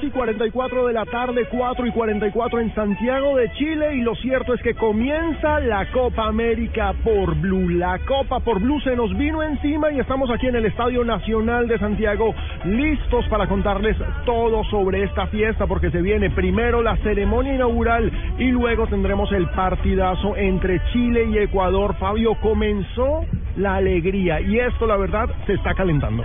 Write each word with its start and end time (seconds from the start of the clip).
3 0.00 0.04
y 0.04 0.10
44 0.10 0.86
de 0.86 0.92
la 0.92 1.04
tarde, 1.04 1.46
4 1.50 1.86
y 1.86 1.92
44 1.92 2.60
en 2.60 2.74
Santiago 2.74 3.36
de 3.36 3.50
Chile 3.52 3.96
y 3.96 4.00
lo 4.00 4.14
cierto 4.16 4.54
es 4.54 4.62
que 4.62 4.74
comienza 4.74 5.60
la 5.60 5.90
Copa 5.90 6.26
América 6.26 6.94
por 7.04 7.34
Blue. 7.36 7.68
La 7.70 7.98
Copa 8.06 8.40
por 8.40 8.60
Blue 8.60 8.80
se 8.80 8.96
nos 8.96 9.16
vino 9.16 9.42
encima 9.42 9.90
y 9.90 9.98
estamos 9.98 10.30
aquí 10.30 10.46
en 10.46 10.56
el 10.56 10.66
Estadio 10.66 11.04
Nacional 11.04 11.68
de 11.68 11.78
Santiago 11.78 12.34
listos 12.64 13.26
para 13.28 13.46
contarles 13.46 13.96
todo 14.24 14.64
sobre 14.64 15.02
esta 15.02 15.26
fiesta 15.26 15.66
porque 15.66 15.90
se 15.90 16.02
viene 16.02 16.30
primero 16.30 16.82
la 16.82 16.96
ceremonia 16.98 17.54
inaugural 17.54 18.10
y 18.38 18.50
luego 18.50 18.86
tendremos 18.86 19.30
el 19.32 19.48
partidazo 19.50 20.36
entre 20.36 20.80
Chile 20.92 21.24
y 21.30 21.38
Ecuador. 21.38 21.94
Fabio 21.96 22.34
comenzó 22.40 23.24
la 23.56 23.76
alegría 23.76 24.40
y 24.40 24.58
esto 24.58 24.86
la 24.86 24.96
verdad 24.96 25.28
se 25.46 25.54
está 25.54 25.74
calentando. 25.74 26.24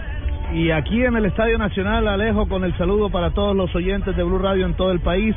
Y 0.53 0.71
aquí 0.71 1.03
en 1.03 1.15
el 1.15 1.25
Estadio 1.25 1.57
Nacional, 1.57 2.07
Alejo, 2.07 2.47
con 2.47 2.63
el 2.63 2.75
saludo 2.77 3.09
para 3.09 3.31
todos 3.31 3.55
los 3.55 3.73
oyentes 3.75 4.15
de 4.15 4.23
Blue 4.23 4.39
Radio 4.39 4.65
en 4.65 4.73
todo 4.75 4.91
el 4.91 4.99
país, 4.99 5.35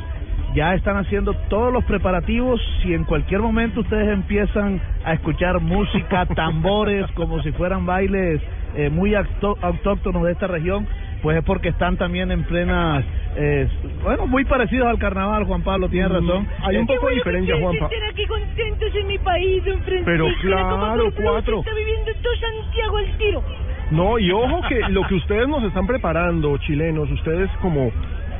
ya 0.55 0.73
están 0.75 0.97
haciendo 0.97 1.33
todos 1.49 1.73
los 1.73 1.83
preparativos. 1.83 2.61
Si 2.81 2.93
en 2.93 3.03
cualquier 3.03 3.41
momento 3.41 3.81
ustedes 3.81 4.07
empiezan 4.09 4.81
a 5.03 5.13
escuchar 5.13 5.59
música, 5.59 6.25
tambores, 6.35 7.05
como 7.11 7.41
si 7.43 7.51
fueran 7.51 7.85
bailes 7.85 8.41
eh, 8.75 8.89
muy 8.89 9.13
autóctonos 9.15 10.23
de 10.23 10.31
esta 10.31 10.47
región, 10.47 10.87
pues 11.21 11.37
es 11.37 11.43
porque 11.43 11.69
están 11.69 11.97
también 11.97 12.31
en 12.31 12.43
plenas, 12.43 13.03
eh, 13.35 13.67
bueno, 14.03 14.25
muy 14.25 14.45
parecidos 14.45 14.87
al 14.87 14.99
carnaval, 14.99 15.43
Juan 15.43 15.63
Pablo, 15.63 15.89
tiene 15.89 16.07
razón. 16.07 16.43
Mm, 16.43 16.63
Hay 16.65 16.77
un 16.77 16.87
poco 16.87 17.09
de 17.09 17.15
diferencia, 17.15 17.57
Juanpa. 17.59 17.85
Están 17.85 18.09
aquí 18.09 18.25
contentos 18.25 18.95
en 18.95 19.07
mi 19.07 19.17
país, 19.17 19.65
don 19.65 19.79
Francisco. 19.81 20.05
Pero 20.05 20.27
claro, 20.41 21.11
cuatro. 21.21 21.59
Está 21.59 21.73
viviendo 21.73 22.11
todo 22.21 22.33
Santiago 22.35 22.97
al 22.97 23.17
tiro. 23.17 23.43
No, 23.91 24.19
y 24.19 24.31
ojo 24.31 24.61
que 24.69 24.79
lo 24.89 25.07
que 25.07 25.15
ustedes 25.15 25.47
nos 25.47 25.63
están 25.63 25.87
preparando, 25.87 26.57
chilenos, 26.57 27.09
ustedes 27.11 27.49
como 27.61 27.91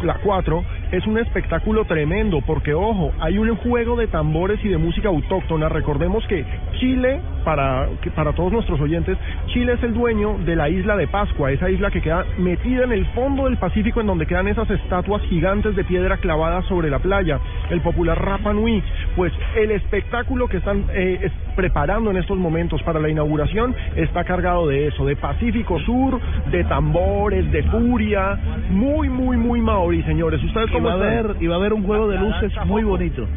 la 0.03 0.15
4, 0.15 0.63
es 0.91 1.05
un 1.07 1.17
espectáculo 1.17 1.85
tremendo, 1.85 2.41
porque 2.41 2.73
ojo, 2.73 3.11
hay 3.19 3.37
un 3.37 3.55
juego 3.57 3.95
de 3.95 4.07
tambores 4.07 4.63
y 4.63 4.69
de 4.69 4.77
música 4.77 5.09
autóctona. 5.09 5.69
Recordemos 5.69 6.25
que 6.27 6.45
Chile, 6.79 7.19
para, 7.43 7.87
que 8.01 8.11
para 8.11 8.33
todos 8.33 8.51
nuestros 8.51 8.79
oyentes, 8.79 9.17
Chile 9.47 9.73
es 9.73 9.83
el 9.83 9.93
dueño 9.93 10.37
de 10.45 10.55
la 10.55 10.69
isla 10.69 10.95
de 10.95 11.07
Pascua, 11.07 11.51
esa 11.51 11.69
isla 11.69 11.91
que 11.91 12.01
queda 12.01 12.25
metida 12.37 12.83
en 12.83 12.91
el 12.91 13.05
fondo 13.07 13.45
del 13.45 13.57
Pacífico, 13.57 14.01
en 14.01 14.07
donde 14.07 14.25
quedan 14.25 14.47
esas 14.47 14.69
estatuas 14.69 15.21
gigantes 15.23 15.75
de 15.75 15.83
piedra 15.83 16.17
clavadas 16.17 16.65
sobre 16.65 16.89
la 16.89 16.99
playa, 16.99 17.39
el 17.69 17.81
popular 17.81 18.23
Rapa 18.23 18.53
Nui. 18.53 18.81
Pues 19.15 19.33
el 19.55 19.71
espectáculo 19.71 20.47
que 20.47 20.57
están 20.57 20.85
eh, 20.93 21.29
preparando 21.59 22.09
en 22.09 22.15
estos 22.15 22.37
momentos 22.37 22.81
para 22.83 23.01
la 23.01 23.09
inauguración 23.09 23.75
está 23.97 24.23
cargado 24.23 24.65
de 24.65 24.87
eso, 24.87 25.05
de 25.05 25.17
Pacífico 25.17 25.77
Sur, 25.79 26.17
de 26.49 26.63
tambores, 26.63 27.51
de 27.51 27.63
furia, 27.63 28.39
muy, 28.69 29.09
muy, 29.09 29.35
muy 29.35 29.59
maori, 29.59 30.01
señores. 30.03 30.41
¿Ustedes 30.41 30.69
Y 30.69 30.71
cómo 30.71 30.87
va, 30.87 30.93
a 30.93 30.95
haber, 30.95 31.35
y 31.41 31.47
va 31.47 31.55
a 31.55 31.57
haber 31.57 31.73
un 31.73 31.83
juego 31.83 32.07
de 32.07 32.17
luces 32.17 32.53
muy 32.65 32.85
bonito. 32.85 33.27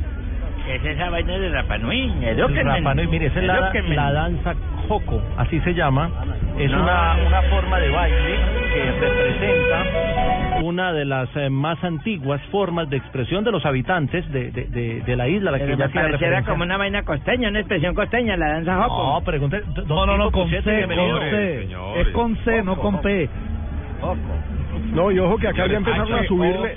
Es 0.72 0.84
esa 0.84 1.10
vaina 1.10 1.38
de 1.38 1.48
Rapa 1.50 1.76
Nui, 1.78 2.10
Rapa 2.64 2.94
Nui, 2.94 3.06
mire, 3.08 3.26
esa 3.26 3.40
es 3.40 3.46
la, 3.46 3.72
la 3.94 4.12
danza 4.12 4.54
Joko, 4.88 5.20
así 5.36 5.60
se 5.60 5.74
llama. 5.74 6.10
Es 6.58 6.70
una, 6.70 7.16
una 7.26 7.42
forma 7.42 7.78
de 7.78 7.88
baile 7.90 8.36
que 8.72 8.92
representa 9.00 9.84
una 10.62 10.92
de 10.92 11.04
las 11.04 11.28
eh, 11.36 11.50
más 11.50 11.82
antiguas 11.84 12.40
formas 12.50 12.88
de 12.88 12.96
expresión 12.96 13.42
de 13.44 13.50
los 13.52 13.66
habitantes 13.66 14.30
de, 14.32 14.50
de, 14.50 14.64
de, 14.66 15.00
de 15.02 15.16
la 15.16 15.28
isla, 15.28 15.50
la 15.50 15.58
que 15.58 15.64
Pero 15.64 15.76
ya 15.76 15.86
me 15.86 15.92
tiene 15.92 16.06
pareciera 16.08 16.30
referencia. 16.36 16.50
como 16.52 16.64
una 16.64 16.76
vaina 16.76 17.02
costeña, 17.02 17.48
una 17.48 17.58
expresión 17.60 17.94
costeña, 17.94 18.36
la 18.36 18.48
danza 18.52 18.76
joco. 18.84 19.14
No, 19.14 19.20
pregunté. 19.24 19.62
No, 19.86 20.06
no, 20.06 20.16
no, 20.16 20.30
con 20.30 20.48
C, 20.48 20.62
con 20.62 21.20
C. 21.20 21.68
Es 21.96 22.08
con 22.08 22.36
C, 22.44 22.62
no 22.62 22.76
con 22.76 23.00
P. 23.02 23.28
No, 24.94 25.10
y 25.10 25.18
ojo 25.18 25.36
que 25.38 25.48
acá 25.48 25.66
ya 25.66 25.76
empezaron 25.76 26.12
a 26.14 26.24
subirle, 26.24 26.76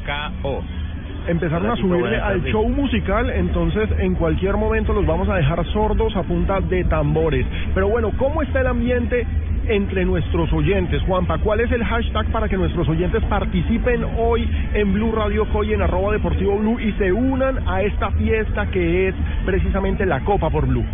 empezaron 1.28 1.70
a 1.70 1.76
subirle 1.76 2.18
al 2.18 2.44
show 2.44 2.68
musical, 2.70 3.30
entonces 3.30 3.90
en 4.00 4.16
cualquier 4.16 4.58
momento 4.58 4.94
los 4.94 5.06
vamos 5.06 5.30
a 5.30 5.36
dejar 5.36 5.66
sordos 5.74 6.16
a 6.16 6.24
punta 6.24 6.60
de 6.62 6.84
tambores. 6.86 7.46
Pero 7.74 7.90
bueno, 7.90 8.12
¿cómo 8.18 8.42
está 8.42 8.62
el 8.62 8.68
ambiente 8.68 9.26
entre 9.68 10.06
nuestros 10.06 10.52
oyentes, 10.54 11.02
Juanpa? 11.04 11.38
¿Cuál 11.40 11.62
es 11.62 11.72
el 11.72 11.84
hashtag 11.84 12.28
para 12.28 12.48
que 12.48 12.58
nuestros 12.58 12.88
oyentes 12.88 13.24
participen 13.26 14.06
hoy 14.18 14.50
en 14.74 14.94
Blue 14.94 15.12
Radio 15.12 15.48
Coy 15.50 15.74
en 15.74 15.82
arroba 15.82 16.14
deportivo 16.14 16.58
Blue 16.58 16.80
y 16.80 16.92
se 16.94 17.12
unan 17.12 17.68
a 17.68 17.82
esta 17.82 18.12
fiesta 18.12 18.68
que 18.68 19.10
es 19.10 19.16
precisamente 19.46 20.06
la 20.06 20.22
Copa 20.22 20.50
por 20.50 20.68
Blue? 20.68 20.86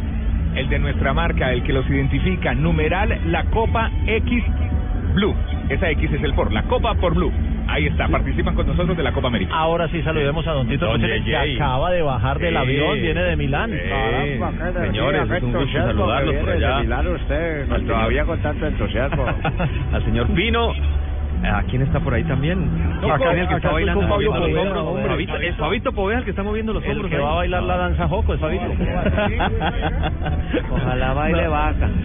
el 0.56 0.70
de 0.70 0.80
nuestra 0.80 1.14
marca, 1.14 1.52
el 1.54 1.64
que 1.64 1.74
los 1.74 1.90
identifica, 1.90 2.54
numeral 2.54 3.20
la 3.32 3.46
Copa 3.46 3.90
X 4.06 4.44
Blue. 5.14 5.36
Esa 5.70 5.90
X 5.92 6.12
es 6.12 6.24
el 6.24 6.34
por, 6.34 6.52
la 6.52 6.64
Copa 6.64 6.94
por 6.96 7.16
Blue. 7.16 7.32
Ahí 7.68 7.88
está, 7.88 8.08
participan 8.10 8.54
con 8.56 8.68
nosotros 8.68 8.98
de 8.98 9.04
la 9.04 9.14
Copa 9.14 9.30
América. 9.30 9.54
Ahora 9.56 9.88
sí 9.88 10.02
saludemos 10.04 10.46
a 10.46 10.52
Don 10.52 10.68
Tito 10.68 10.86
Don 10.86 11.02
Rochelle, 11.02 11.24
que 11.24 11.56
acaba 11.56 11.90
de 11.92 12.02
bajar 12.02 12.38
del 12.40 12.52
Sí. 12.54 12.58
avión, 12.58 13.02
viene 13.02 13.22
de 13.22 13.36
Milán. 13.38 13.72
señores, 14.82 15.32
es 15.32 15.44
un 15.44 15.54
gusto 15.54 15.78
saludarlos 15.78 16.36
por 16.36 16.50
allá. 16.50 16.82
usted, 17.16 17.68
no, 17.68 17.80
todavía 17.82 18.26
con 18.26 18.40
tanto 18.42 18.66
entusiasmo. 18.68 19.26
Al 19.94 20.04
señor 20.06 20.28
Pino. 20.34 20.74
¿A 21.44 21.64
quién 21.64 21.82
está 21.82 22.00
por 22.00 22.14
ahí 22.14 22.24
también? 22.26 22.70
acá- 23.02 23.16
Acá, 23.16 23.32
el 23.32 23.48
que 23.48 23.56
está 23.56 23.72
bailando, 23.72 24.02
con 24.02 24.10
Fabio 24.12 24.32
moviendo 24.32 24.48
los 24.48 24.54
Poveda, 24.54 24.62
hombros. 24.62 24.86
hombre. 24.88 25.08
Fabito, 25.10 25.36
es 25.38 25.56
Fabito 25.56 25.92
Poveda 25.92 26.20
el 26.20 26.24
que 26.26 26.30
está 26.30 26.44
moviendo 26.44 26.72
los 26.74 26.84
El 26.86 26.92
hombros. 26.92 27.10
que 27.10 27.16
ahí. 27.18 27.24
va 27.24 27.32
a 27.32 27.36
bailar 27.36 27.64
la 27.64 27.78
danza 27.78 28.08
Joco 28.08 28.34
es 28.36 28.40
Fabito. 28.40 28.66
Ojalá 30.72 31.14
baile 31.14 31.48
vaca. 31.48 31.90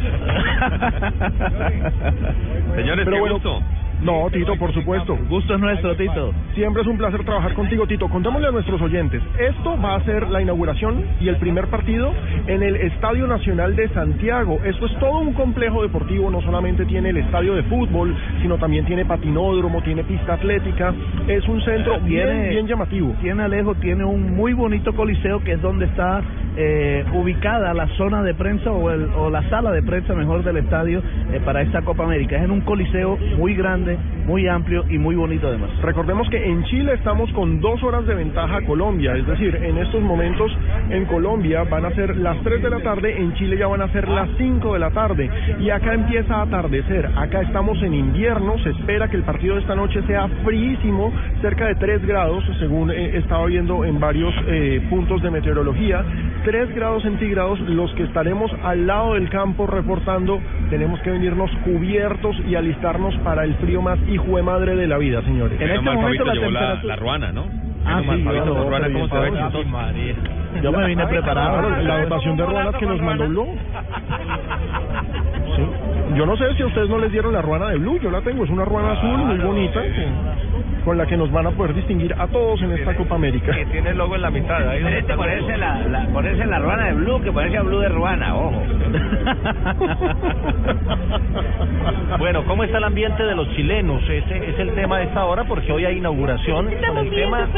Señores, 2.76 3.04
Pero 3.04 3.10
qué 3.16 3.20
bueno, 3.20 3.34
gusto. 3.34 3.60
No, 4.03 4.28
Tito, 4.31 4.57
por 4.57 4.72
supuesto. 4.75 5.16
Gusto 5.28 5.54
es 5.54 5.60
nuestro, 5.60 5.97
Tito. 5.97 6.33
Siempre 6.54 6.83
es 6.83 6.89
un 6.89 6.98
placer 6.98 7.25
trabajar 7.25 7.54
contigo, 7.54 7.87
Tito. 7.87 8.09
Contémosle 8.09 8.48
a 8.48 8.51
nuestros 8.51 8.81
oyentes. 8.83 9.22
Esto 9.39 9.81
va 9.81 9.97
a 9.97 10.04
ser 10.04 10.28
la 10.28 10.43
inauguración 10.43 11.03
y 11.21 11.28
el 11.28 11.37
primer 11.37 11.69
partido 11.69 12.13
en 12.47 12.63
el 12.63 12.77
Estadio 12.77 13.27
Nacional 13.27 13.75
de 13.75 13.89
Santiago. 13.89 14.60
Esto 14.65 14.87
es 14.87 14.95
todo 14.98 15.19
un 15.21 15.33
complejo 15.33 15.83
deportivo. 15.83 16.31
No 16.31 16.43
solamente 16.43 16.84
tiene 16.84 17.09
el 17.10 17.16
estadio 17.16 17.54
de 17.54 17.63
fútbol, 17.65 18.15
sino 18.43 18.59
también 18.59 18.84
tiene 18.84 19.04
patinódromo, 19.07 19.83
tiene 19.83 20.04
pista 20.04 20.34
atlética. 20.34 20.93
Es 21.27 21.47
un 21.48 21.63
centro 21.63 21.98
bien, 22.01 22.51
bien 22.51 22.66
llamativo. 22.66 23.15
Tiene 23.22 23.45
Alejo, 23.45 23.75
tiene 23.77 24.04
un 24.04 24.37
muy 24.37 24.53
bonito 24.53 24.93
coliseo 24.95 25.43
que 25.43 25.53
es 25.53 25.63
donde 25.63 25.87
está 25.87 26.22
eh, 26.59 27.04
ubicada 27.13 27.75
la 27.75 27.87
zona 27.97 28.22
de 28.22 28.33
prensa 28.34 28.71
o, 28.71 28.91
el- 28.91 29.09
o 29.16 29.28
la 29.31 29.43
sala 29.51 29.71
de 29.72 29.83
prensa 29.83 30.15
mejor 30.15 30.43
del 30.43 30.57
estadio 30.59 31.03
eh, 31.33 31.41
para 31.45 31.60
esta 31.63 31.83
Copa 31.83 32.04
América. 32.04 32.37
Es 32.37 32.45
en 32.45 32.51
un 32.51 32.63
coliseo 32.63 33.19
muy 33.39 33.54
grande 33.54 33.85
grande, 33.86 33.98
muy 34.27 34.48
amplio 34.48 34.84
y 34.88 34.98
muy 34.98 35.15
bonito 35.15 35.47
además. 35.47 35.71
Recordemos 35.83 36.28
que 36.28 36.44
en 36.44 36.65
Chile 36.65 36.94
estamos 36.94 37.30
con 37.33 37.60
dos 37.60 37.83
horas 37.83 38.06
de 38.06 38.15
ventaja 38.15 38.56
a 38.56 38.62
Colombia, 38.62 39.15
es 39.16 39.27
decir, 39.27 39.54
en 39.56 39.78
estos 39.78 40.03
momentos 40.03 40.50
en 40.91 41.04
Colombia 41.06 41.62
van 41.65 41.84
a 41.84 41.91
ser 41.92 42.16
las 42.16 42.36
3 42.42 42.62
de 42.62 42.71
la 42.71 42.80
tarde, 42.80 43.16
en 43.16 43.34
Chile 43.34 43.56
ya 43.59 43.66
van 43.66 43.83
a 43.83 43.88
ser 43.92 44.09
las 44.09 44.28
5 44.36 44.72
de 44.72 44.78
la 44.78 44.91
tarde 44.91 45.30
y 45.60 45.71
acá 45.71 45.94
empieza 45.94 46.36
a 46.36 46.42
atardecer, 46.42 47.06
acá 47.16 47.42
estamos 47.42 47.80
en 47.83 47.94
invierno, 47.94 48.59
se 48.59 48.71
espera 48.71 49.09
que 49.09 49.16
el 49.16 49.22
partido 49.22 49.54
de 49.54 49.60
esta 49.60 49.74
noche 49.74 50.03
sea 50.06 50.28
fríísimo, 50.44 51.12
cerca 51.41 51.66
de 51.66 51.77
3 51.77 52.04
grados, 52.06 52.44
según 52.59 52.91
eh, 52.91 53.16
estaba 53.18 53.47
viendo 53.47 53.84
en 53.84 54.00
varios 54.00 54.34
eh, 54.48 54.84
puntos 54.91 55.22
de 55.22 55.30
meteorología, 55.30 56.04
3 56.44 56.74
grados 56.74 57.03
centígrados, 57.03 57.60
los 57.60 57.92
que 57.94 58.04
estaremos 58.04 58.50
al 58.65 58.86
lado 58.86 59.15
del 59.15 59.28
campo 59.30 59.66
reportando, 59.66 60.41
tenemos 60.71 61.00
que 61.00 61.10
venirnos 61.10 61.50
cubiertos 61.65 62.36
y 62.48 62.54
alistarnos 62.54 63.16
para 63.18 63.44
el 63.44 63.54
frío 63.56 63.75
más 63.82 63.98
hijo 64.08 64.36
de 64.36 64.42
madre 64.42 64.76
de 64.76 64.86
la 64.86 64.98
vida, 64.98 65.22
señores. 65.22 65.60
En 65.60 65.70
este 65.70 65.80
momento 65.90 66.24
la 66.24 66.32
temperatura... 66.32 66.80
la 66.84 66.96
ruana, 66.96 67.32
¿no? 67.32 67.46
Ah, 67.84 68.00
Menos 68.00 68.06
mal, 68.06 68.16
sí, 68.18 68.22
Fabito, 68.24 68.46
yo- 68.46 68.54
la 68.54 68.60
ruana, 68.70 68.86
¿cómo 68.92 69.08
se 69.08 69.14
ve? 69.14 69.26
Ay, 69.26 69.42
chistoso? 69.42 69.68
Yo 70.62 70.72
me 70.72 70.86
vine 70.86 71.06
preparado. 71.06 71.70
La 71.82 72.00
dotación 72.02 72.36
de 72.36 72.46
ruanas 72.46 72.74
que 72.76 72.86
nos 72.86 73.00
mandó 73.02 73.28
Blue. 73.28 73.56
Yo 76.14 76.24
no 76.26 76.36
sé 76.36 76.54
si 76.54 76.62
a 76.62 76.66
ustedes 76.66 76.88
no 76.88 76.98
les 76.98 77.10
dieron 77.12 77.32
la 77.32 77.42
ruana 77.42 77.68
de 77.70 77.78
Blue, 77.78 77.98
yo 78.00 78.10
la 78.10 78.20
tengo, 78.20 78.44
es 78.44 78.50
una 78.50 78.64
ruana 78.64 78.92
azul 78.92 79.18
muy 79.18 79.38
bonita 79.38 79.82
que- 79.82 80.06
con 80.84 80.97
la 80.97 81.04
que 81.06 81.16
nos 81.16 81.32
van 81.32 81.47
a 81.48 81.50
poder 81.50 81.74
distinguir 81.74 82.14
a 82.16 82.28
todos 82.28 82.62
en 82.62 82.70
esta 82.72 82.94
Copa 82.94 83.16
América. 83.16 83.53
Que 83.53 83.66
tiene 83.66 83.91
el 83.91 83.98
logo 83.98 84.14
en 84.14 84.22
la 84.22 84.30
mitad. 84.30 84.68
Ahí 84.68 84.80
donde 84.82 84.98
Este 85.00 85.14
ponerse 85.14 85.56
la, 85.56 85.80
la, 85.88 86.06
ponerse 86.12 86.47
la 86.47 86.58
ruana 86.60 86.86
de 86.86 86.92
Blue 86.94 87.20
que 87.22 87.32
ponerse 87.32 87.56
a 87.58 87.62
Blue 87.62 87.80
de 87.80 87.88
Ruana, 87.88 88.36
ojo. 88.36 88.62
Bueno, 92.18 92.44
¿cómo 92.47 92.64
está 92.64 92.78
el 92.78 92.84
ambiente 92.84 93.22
de 93.22 93.34
los 93.34 93.48
chilenos? 93.54 94.02
Ese 94.09 94.50
es 94.50 94.59
el 94.59 94.70
tema 94.74 94.98
de 94.98 95.04
esta 95.04 95.24
hora 95.24 95.44
porque 95.44 95.70
hoy 95.72 95.84
hay 95.84 95.98
inauguración. 95.98 96.66
Con 96.86 96.98
el 96.98 97.10
tema, 97.10 97.48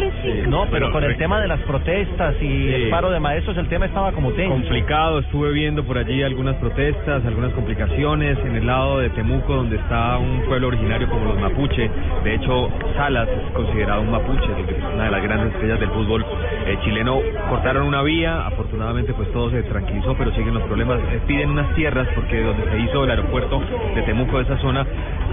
no, 0.48 0.66
pero 0.70 0.90
con 0.90 1.04
el 1.04 1.16
tema 1.16 1.40
de 1.40 1.48
las 1.48 1.60
protestas 1.60 2.34
y 2.40 2.46
Sí. 2.48 2.74
el 2.74 2.90
paro 2.90 3.10
de 3.10 3.20
maestros, 3.20 3.56
el 3.56 3.68
tema 3.68 3.86
estaba 3.86 4.12
como 4.12 4.32
tenso. 4.32 4.52
complicado, 4.54 5.18
estuve 5.20 5.52
viendo 5.52 5.84
por 5.84 5.98
allí 5.98 6.22
algunas 6.22 6.56
protestas, 6.56 7.24
algunas 7.26 7.52
complicaciones 7.52 8.38
en 8.44 8.56
el 8.56 8.67
lado 8.67 8.99
de 8.99 9.11
Temuco 9.11 9.55
donde 9.55 9.76
está 9.76 10.19
un 10.19 10.43
pueblo 10.46 10.69
originario 10.69 11.08
como 11.08 11.26
los 11.26 11.40
mapuche. 11.40 11.90
De 12.25 12.35
hecho, 12.35 12.70
Salas 12.96 13.29
es 13.29 13.52
considerado 13.52 14.02
un 14.02 14.11
mapuche, 14.11 14.49
una 14.94 15.05
de 15.05 15.11
las 15.11 15.23
grandes 15.23 15.52
estrellas 15.55 15.81
del 15.81 15.90
fútbol 15.90 16.25
eh, 16.67 16.79
chileno. 16.85 17.20
Cortaron 17.49 17.87
una 17.87 18.02
vía, 18.02 18.46
afortunadamente 18.46 19.12
pues 19.14 19.31
todo 19.32 19.50
se 19.50 19.62
tranquilizó, 19.64 20.14
pero 20.17 20.32
siguen 20.32 20.55
los 20.55 20.62
problemas. 20.64 20.99
Eh, 21.12 21.20
piden 21.26 21.50
unas 21.50 21.75
tierras 21.75 22.08
porque 22.14 22.43
donde 22.43 22.70
se 22.70 22.79
hizo 22.81 23.05
el 23.05 23.11
aeropuerto 23.11 23.62
de 23.94 24.02
Temuco 24.02 24.38
de 24.38 24.44
esa 24.44 24.58
zona, 24.58 24.87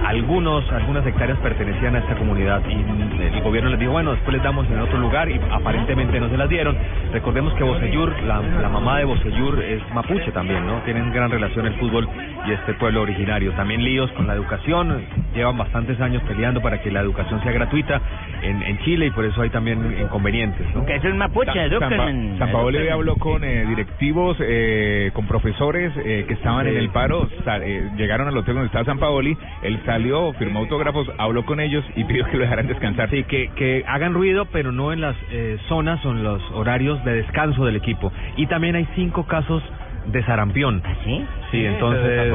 algunos 0.05 0.69
algunas 0.71 1.05
hectáreas 1.05 1.37
pertenecían 1.39 1.95
a 1.95 1.99
esta 1.99 2.15
comunidad 2.15 2.61
y 2.69 2.75
mm, 2.75 3.21
el 3.21 3.41
gobierno 3.41 3.69
les 3.69 3.79
dijo, 3.79 3.91
bueno, 3.91 4.11
después 4.11 4.33
les 4.33 4.43
damos 4.43 4.67
en 4.67 4.79
otro 4.79 4.97
lugar 4.97 5.29
y 5.29 5.39
aparentemente 5.51 6.19
no 6.19 6.29
se 6.29 6.37
las 6.37 6.49
dieron. 6.49 6.77
Recordemos 7.11 7.53
que 7.53 7.63
Bocellur, 7.63 8.13
la, 8.23 8.41
la 8.61 8.69
mamá 8.69 8.99
de 8.99 9.05
Bocellur 9.05 9.61
es 9.63 9.81
mapuche 9.93 10.31
también, 10.31 10.65
¿no? 10.65 10.79
Tienen 10.81 11.11
gran 11.11 11.29
relación 11.29 11.65
el 11.65 11.73
fútbol 11.75 12.07
y 12.47 12.51
este 12.51 12.73
pueblo 12.75 12.94
originario. 13.01 13.51
También 13.53 13.83
líos 13.83 14.11
con 14.11 14.27
la 14.27 14.33
educación, 14.33 15.03
llevan 15.33 15.57
bastantes 15.57 15.99
años 16.01 16.21
peleando 16.23 16.61
para 16.61 16.81
que 16.81 16.91
la 16.91 17.01
educación 17.01 17.41
sea 17.43 17.51
gratuita 17.51 18.01
en, 18.41 18.61
en 18.61 18.79
Chile 18.79 19.07
y 19.07 19.11
por 19.11 19.25
eso 19.25 19.41
hay 19.41 19.49
también 19.49 19.97
inconvenientes, 20.01 20.65
¿no? 20.73 20.85
Que 20.85 20.95
es 20.95 21.03
mapuche, 21.15 21.51
San, 21.53 21.71
edúquenme. 21.71 22.37
San 22.37 22.51
Paolo 22.51 22.79
habló 22.91 23.15
con 23.15 23.43
eh, 23.43 23.65
directivos, 23.65 24.37
eh, 24.39 25.11
con 25.13 25.27
profesores 25.27 25.91
eh, 25.97 26.25
que 26.27 26.33
estaban 26.33 26.67
en 26.67 26.77
el 26.77 26.89
paro, 26.89 27.27
eh, 27.45 27.89
llegaron 27.97 28.27
al 28.27 28.37
hotel 28.37 28.55
donde 28.55 28.67
estaba 28.67 28.85
San 28.85 28.99
Paoli, 28.99 29.37
él 29.61 29.79
salió, 29.85 30.33
firmó 30.33 30.59
autógrafos, 30.59 31.07
habló 31.17 31.45
con 31.45 31.59
ellos 31.59 31.83
y 31.95 32.03
pidió 32.05 32.25
que 32.25 32.37
lo 32.37 32.43
dejaran 32.43 32.67
descansar. 32.67 33.09
Sí, 33.09 33.23
que, 33.23 33.49
que 33.55 33.83
hagan 33.87 34.13
ruido, 34.13 34.45
pero 34.45 34.71
no 34.71 34.93
en 34.93 35.01
las 35.01 35.15
eh, 35.31 35.57
zonas 35.67 36.03
o 36.05 36.11
en 36.11 36.23
los 36.23 36.41
horarios 36.51 37.03
de 37.05 37.13
descanso 37.15 37.65
del 37.65 37.75
equipo. 37.75 38.11
Y 38.37 38.47
también 38.47 38.75
hay 38.75 38.87
cinco 38.95 39.25
casos 39.25 39.63
de 40.07 40.23
sarampión. 40.23 40.81
¿Ah, 40.85 40.93
sí? 41.03 41.25
Sí, 41.51 41.63
entonces 41.65 42.31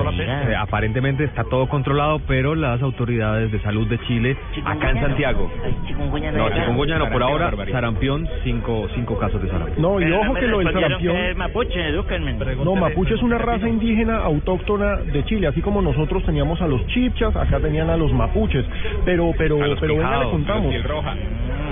eh, 0.51 0.57
aparentemente 0.57 1.25
está 1.25 1.45
todo 1.45 1.67
controlado, 1.69 2.21
pero 2.27 2.55
las 2.55 2.81
autoridades 2.81 3.51
de 3.51 3.61
salud 3.61 3.87
de 3.89 3.99
Chile, 4.07 4.37
acá 4.65 4.91
en 4.91 5.01
Santiago, 5.09 5.51
no 6.39 6.45
chikungunya 6.61 6.99
no, 6.99 7.05
por 7.11 7.23
ahora 7.23 7.51
sarampión, 7.73 8.29
cinco, 8.45 8.89
cinco 8.95 9.19
casos 9.19 9.43
de 9.43 9.49
sarampión. 9.49 9.83
No, 9.83 10.01
y 10.01 10.05
ojo 10.13 10.35
que 10.35 10.47
lo 10.47 10.59
del 10.59 10.67
sarampión... 10.81 11.17
No, 12.65 12.75
mapuche 12.81 13.15
es 13.15 13.23
una 13.23 13.39
raza 13.39 13.69
indígena 13.69 14.17
autóctona 14.19 14.97
de 14.97 15.25
Chile, 15.25 15.47
así 15.49 15.61
como 15.61 15.83
nosotros 15.83 16.25
teníamos 16.25 16.61
a 16.63 16.67
los 16.69 16.87
chipchas, 16.87 17.35
acá 17.37 17.59
tenían 17.59 17.91
a 17.91 17.97
los 17.97 18.13
mapuches, 18.13 18.65
pero 19.05 19.33
pero 19.37 19.59
pero 19.81 19.95
venga 19.97 20.11
le 20.25 20.31
contamos. 20.31 20.73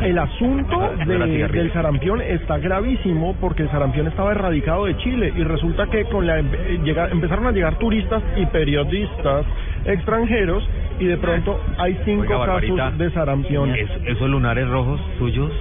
El 0.05 0.19
asunto 0.19 0.79
de- 1.06 1.49
del 1.58 1.73
sarampión 1.73 2.20
está 2.20 2.58
gravísimo 2.58 3.35
porque 3.40 3.62
el 3.64 3.70
sarampión 3.70 4.06
estaba 4.06 4.31
erradicado 4.32 4.85
de 4.87 4.96
Chile 4.99 5.32
y 5.37 5.43
resulta 5.43 5.87
que 5.87 6.05
con 6.05 6.26
la 6.26 6.38
eh, 6.38 6.44
llega- 6.85 7.08
empezaron 7.28 7.46
a 7.46 7.52
llegar 7.52 7.78
turistas 7.78 8.22
y 8.36 8.46
periodistas 8.46 9.44
extranjeros 9.84 10.66
y 10.98 11.04
de 11.04 11.19
pronto 11.19 11.60
hay 11.76 11.98
cinco 12.06 12.22
Oiga, 12.22 12.46
casos 12.46 12.98
de 12.98 13.10
sarampión. 13.10 13.75
¿Es- 13.75 13.90
¿Esos 14.06 14.30
lunares 14.30 14.66
rojos 14.69 14.98
suyos? 15.19 15.52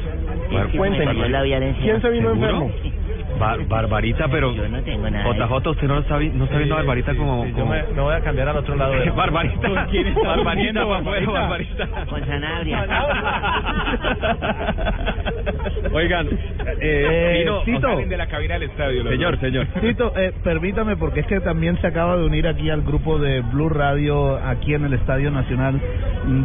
Bar- 0.52 0.72
Sí, 0.72 0.78
Cuéntenos. 0.78 1.14
me 1.16 1.22
salió 1.22 1.30
labial 1.38 1.64
encima. 1.64 1.84
¿Quién 1.86 2.02
se 2.02 2.10
vino 2.10 2.30
¿Seguro? 2.34 2.48
enfermo? 2.48 2.72
Bar- 3.40 3.68
Barbarita, 3.68 4.28
pero 4.30 4.52
Yo 4.56 4.68
no 4.68 4.82
tengo 4.82 5.10
nada. 5.10 5.26
JJ, 5.32 5.70
usted 5.70 5.88
no 5.88 6.00
está, 6.00 6.18
vi- 6.18 6.30
no 6.30 6.46
está 6.46 6.58
viendo 6.58 6.76
a 6.76 6.78
Barbarita 6.80 7.14
como... 7.16 7.44
Sí, 7.44 7.50
yo 7.52 7.56
como... 7.60 7.72
me, 7.72 7.84
me 7.84 8.02
voy 8.02 8.16
a 8.16 8.22
cambiar 8.22 8.50
al 8.50 8.58
otro 8.58 8.76
lado 8.76 8.94
de 8.94 9.06
la- 9.06 9.12
Barbarita, 9.14 9.68
¿Con 9.68 9.86
quién 9.92 10.08
está 10.08 10.28
Barbarita, 10.28 10.86
Barbarita, 10.86 11.32
Barbarita? 11.32 11.88
Con 12.10 12.26
Sanabria. 12.26 12.88
Oigan, 15.94 16.28
eh, 16.28 17.46
Eh, 17.46 17.46
Tito. 17.66 17.82
Salen 17.90 18.10
de 18.10 18.18
la 18.18 18.28
cabina 18.28 18.56
del 18.56 18.64
estadio. 18.70 19.04
señor, 19.08 19.32
dos. 19.34 19.42
señor. 19.42 19.66
Tito, 19.82 20.14
eh, 20.16 20.34
permítame 20.44 20.96
porque 20.98 21.22
es 21.22 21.28
que 21.28 21.40
también 21.40 21.80
se 21.82 21.88
acaba 21.88 22.18
de 22.18 22.26
unir 22.26 22.48
aquí 22.48 22.70
al 22.70 22.82
grupo 22.82 23.20
de 23.20 23.42
Blue 23.42 23.70
Radio 23.70 24.38
aquí 24.38 24.74
en 24.74 24.86
el 24.86 24.94
Estadio 24.94 25.32
Nacional 25.32 25.80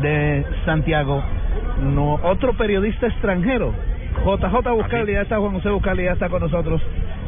de 0.02 0.44
Santiago. 0.64 1.22
No, 1.82 2.14
otro 2.22 2.52
periodista 2.54 3.06
extranjero. 3.06 3.74
JJ 4.20 4.70
Buscali, 4.74 5.12
ya 5.12 5.22
está 5.22 5.38
Juan 5.38 5.52
José 5.54 5.70
Buscali, 5.70 6.04
ya 6.04 6.12
está 6.12 6.28
con 6.28 6.40
nosotros 6.42 6.80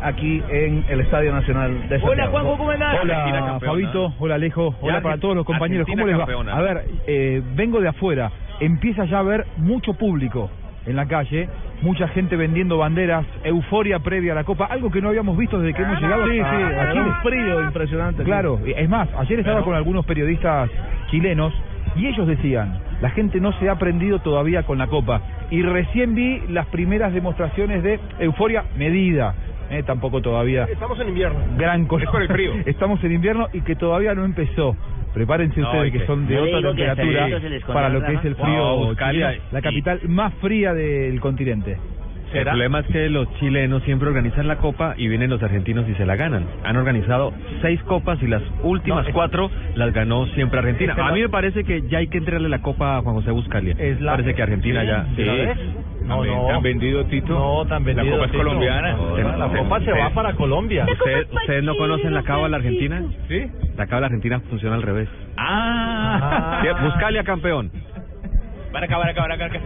aquí 0.02 0.42
en 0.48 0.84
el 0.88 1.00
Estadio 1.00 1.32
Nacional 1.32 1.72
de 1.88 2.00
Santiago. 2.00 2.10
Hola, 2.12 2.26
Juanjo, 2.28 2.56
¿cómo 2.58 2.70
andás? 2.70 2.96
Hola. 3.02 3.58
Fabito, 3.64 4.14
hola 4.18 4.34
Alejo, 4.36 4.74
hola 4.80 5.00
para 5.00 5.18
todos 5.18 5.34
los 5.36 5.44
compañeros, 5.46 5.86
¿cómo 5.90 6.06
les 6.06 6.18
va? 6.18 6.26
A 6.52 6.60
ver, 6.60 6.84
eh, 7.06 7.42
vengo 7.54 7.80
de 7.80 7.88
afuera, 7.88 8.30
empieza 8.60 9.04
ya 9.06 9.16
a 9.16 9.20
haber 9.20 9.46
mucho 9.56 9.94
público 9.94 10.50
en 10.86 10.96
la 10.96 11.06
calle, 11.06 11.48
mucha 11.82 12.06
gente 12.08 12.36
vendiendo 12.36 12.76
banderas, 12.78 13.24
euforia 13.42 13.98
previa 14.00 14.32
a 14.32 14.34
la 14.36 14.44
Copa, 14.44 14.66
algo 14.66 14.90
que 14.90 15.00
no 15.00 15.08
habíamos 15.08 15.36
visto 15.36 15.58
desde 15.58 15.74
que 15.74 15.82
hemos 15.82 16.00
llegado 16.00 16.26
Sí, 16.26 16.38
a- 16.40 16.50
sí, 16.50 16.62
a 16.78 16.82
aquí 16.90 16.98
un 16.98 17.14
frío 17.22 17.62
impresionante. 17.64 18.22
Claro, 18.22 18.60
es 18.64 18.88
más, 18.88 19.08
ayer 19.18 19.40
estaba 19.40 19.62
con 19.62 19.74
algunos 19.74 20.04
periodistas 20.04 20.70
chilenos 21.10 21.52
y 21.96 22.06
ellos 22.06 22.26
decían, 22.26 22.78
la 23.04 23.10
gente 23.10 23.38
no 23.38 23.52
se 23.58 23.68
ha 23.68 23.72
aprendido 23.72 24.20
todavía 24.20 24.62
con 24.62 24.78
la 24.78 24.86
Copa 24.86 25.20
y 25.50 25.60
recién 25.60 26.14
vi 26.14 26.40
las 26.48 26.64
primeras 26.68 27.12
demostraciones 27.12 27.82
de 27.82 28.00
euforia 28.18 28.64
medida, 28.78 29.34
eh, 29.68 29.82
tampoco 29.82 30.22
todavía 30.22 30.64
Estamos 30.72 30.98
en 31.00 31.08
invierno. 31.08 31.38
gran 31.58 31.84
cosa. 31.84 32.04
Es 32.04 32.10
por 32.10 32.22
el 32.22 32.28
frío. 32.28 32.52
Estamos 32.64 33.04
en 33.04 33.12
invierno 33.12 33.48
y 33.52 33.60
que 33.60 33.76
todavía 33.76 34.14
no 34.14 34.24
empezó. 34.24 34.74
Prepárense 35.12 35.60
No, 35.60 35.66
ustedes 35.68 35.92
que 35.92 35.98
que- 35.98 36.06
son 36.06 36.26
de 36.26 36.38
otra 36.38 36.62
temperatura 36.70 37.28
para 37.66 37.88
lo 37.90 38.02
que 38.06 38.14
es 38.14 38.24
el 38.24 38.36
frío. 38.36 38.74
Wow, 38.76 38.94
chileno, 38.96 39.42
la 39.52 39.58
y- 39.58 39.62
capital 39.62 40.00
más 40.08 40.32
fría 40.40 40.72
del 40.72 41.20
continente. 41.20 41.76
El 42.38 42.44
problema 42.44 42.80
es 42.80 42.86
que 42.86 43.08
los 43.08 43.32
chilenos 43.38 43.82
siempre 43.84 44.08
organizan 44.08 44.48
la 44.48 44.56
copa 44.56 44.94
y 44.96 45.08
vienen 45.08 45.30
los 45.30 45.42
argentinos 45.42 45.88
y 45.88 45.94
se 45.94 46.04
la 46.06 46.16
ganan. 46.16 46.46
Han 46.64 46.76
organizado 46.76 47.32
seis 47.62 47.82
copas 47.84 48.22
y 48.22 48.26
las 48.26 48.42
últimas 48.62 49.02
No, 49.04 49.08
es- 49.08 49.14
cuatro 49.14 49.50
las 49.74 49.92
ganó 49.92 50.26
siempre 50.28 50.58
Argentina. 50.58 50.92
Es 50.92 50.96
que 50.96 51.02
A 51.02 51.06
la- 51.06 51.12
mí 51.12 51.20
me 51.20 51.28
parece 51.28 51.64
que 51.64 51.82
ya 51.88 51.98
hay 51.98 52.08
que 52.08 52.18
entregarle 52.18 52.48
la 52.48 52.60
copa 52.62 52.96
a 52.98 53.02
Juan 53.02 53.14
José 53.16 53.30
Buscalia. 53.30 53.74
Es 53.78 54.00
la- 54.00 54.12
Parece 54.12 54.34
que 54.34 54.42
Argentina 54.42 54.80
¿Sí? 54.82 54.86
ya... 54.86 55.02
¿De 55.16 55.24
la 55.24 55.32
vez? 55.34 55.58
No, 56.04 56.22
no. 56.24 56.46
¿Tan 56.48 56.62
vendido, 56.62 57.04
Tito? 57.06 57.32
No, 57.32 57.64
tan 57.66 57.82
vendido. 57.82 58.04
La 58.10 58.12
Copa 58.16 58.26
es 58.26 58.32
Tito. 58.32 58.44
colombiana. 58.44 58.92
No, 58.92 59.36
La 59.38 59.48
copa 59.48 59.80
se 59.80 59.90
va 59.92 60.10
para 60.10 60.34
Colombia. 60.34 60.84
¿Usted- 60.90 61.26
¿Ustedes 61.32 61.64
no 61.64 61.74
conocen 61.76 62.12
la 62.12 62.22
cábala 62.22 62.58
argentina? 62.58 63.02
¿Sí? 63.28 63.46
La 63.78 63.86
cábala 63.86 64.06
argentina 64.08 64.40
funciona 64.50 64.74
al 64.76 64.82
revés. 64.82 65.08
Ah. 65.36 66.60
Sí, 66.62 66.68
Buscalia 66.84 67.24
campeón. 67.24 67.70
Baraca, 68.74 68.98
baraca, 68.98 69.20
baraca. 69.20 69.60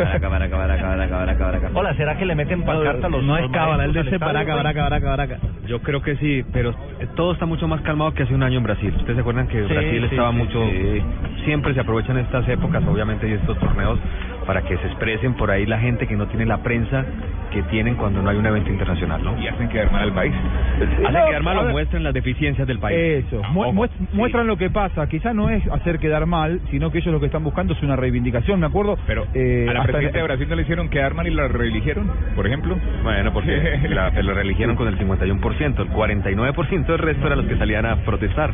Baraca, 0.00 0.28
baraca, 0.28 0.56
baraca, 0.58 0.88
baraca, 0.88 1.16
baraca, 1.16 1.44
baraca. 1.44 1.70
Hola, 1.74 1.94
¿será 1.94 2.16
que 2.16 2.26
le 2.26 2.34
meten 2.34 2.64
pancarta 2.64 3.06
a 3.06 3.10
los 3.10 3.22
No 3.22 3.36
es 3.38 3.48
cábala, 3.52 3.84
él 3.84 3.92
dice 3.92 4.18
baraca, 4.18 4.56
baraca, 4.56 4.82
baraca, 4.82 5.08
baraca. 5.10 5.38
Yo 5.68 5.80
creo 5.80 6.02
que 6.02 6.16
sí, 6.16 6.42
pero 6.52 6.74
todo 7.14 7.34
está 7.34 7.46
mucho 7.46 7.68
más 7.68 7.80
calmado 7.82 8.12
que 8.14 8.24
hace 8.24 8.34
un 8.34 8.42
año 8.42 8.58
en 8.58 8.64
Brasil. 8.64 8.92
¿Ustedes 8.96 9.14
se 9.14 9.20
acuerdan 9.20 9.46
que 9.46 9.62
Sí, 9.62 9.72
Brasil 9.72 10.00
sí, 10.00 10.04
estaba 10.16 10.32
sí, 10.32 10.36
mucho... 10.38 10.60
sí. 10.64 11.02
Siempre 11.44 11.72
se 11.72 11.80
aprovechan 11.80 12.18
estas 12.18 12.48
épocas, 12.48 12.82
obviamente, 12.84 13.28
y 13.28 13.32
estos 13.34 13.56
torneos 13.60 14.00
para 14.46 14.62
que 14.62 14.76
se 14.78 14.86
expresen 14.86 15.34
por 15.34 15.50
ahí 15.50 15.66
la 15.66 15.78
gente 15.78 16.06
que 16.06 16.16
no 16.16 16.26
tiene 16.26 16.46
la 16.46 16.58
prensa 16.58 17.04
que 17.50 17.62
tienen 17.64 17.96
cuando 17.96 18.22
no 18.22 18.30
hay 18.30 18.36
un 18.38 18.46
evento 18.46 18.70
internacional, 18.70 19.22
¿no? 19.22 19.38
Y 19.38 19.46
hacen 19.46 19.68
quedar 19.68 19.92
mal 19.92 20.02
al 20.04 20.12
país. 20.12 20.32
Hacen 20.76 21.12
No, 21.12 21.26
quedar 21.26 21.42
mal 21.42 21.58
o 21.58 21.64
muestran 21.70 22.02
las 22.02 22.14
deficiencias 22.14 22.66
del 22.66 22.78
país. 22.78 22.98
Eso, 23.26 23.42
mu- 23.50 23.62
Ojo. 23.64 23.72
muest- 23.74 24.08
muestran 24.12 24.46
lo 24.46 24.56
que 24.56 24.70
pasa. 24.70 25.06
Quizás 25.06 25.34
no 25.34 25.50
es 25.50 25.62
hacer 25.70 25.98
quedar 25.98 26.24
mal, 26.24 26.60
sino 26.70 26.90
que 26.90 26.98
ellos 26.98 27.12
lo 27.12 27.20
que 27.20 27.26
están 27.26 27.44
buscando 27.44 27.74
es 27.74 27.82
una 27.82 27.94
reivindicación. 27.94 28.58
Me 28.58 28.66
acuerdo. 28.66 28.96
Pero 29.06 29.26
eh, 29.34 29.66
a 29.68 29.74
la 29.74 29.82
presidenta 29.82 30.18
de 30.18 30.24
Brasil 30.24 30.46
no 30.48 30.56
le 30.56 30.62
hicieron 30.62 30.88
quedar 30.88 31.12
mal 31.14 31.26
y 31.26 31.30
la 31.30 31.46
reeligieron, 31.48 32.10
por 32.34 32.46
ejemplo. 32.46 32.76
Bueno, 33.02 33.32
porque 33.34 33.78
la, 33.90 34.10
la 34.10 34.32
reeligieron 34.34 34.74
con 34.76 34.88
el 34.88 34.98
51%, 34.98 35.78
el 35.80 35.90
49% 35.90 36.86
del 36.86 36.98
resto 36.98 37.26
eran 37.26 37.38
los 37.38 37.46
que 37.46 37.56
salían 37.58 37.84
a 37.84 37.96
protestar. 37.96 38.50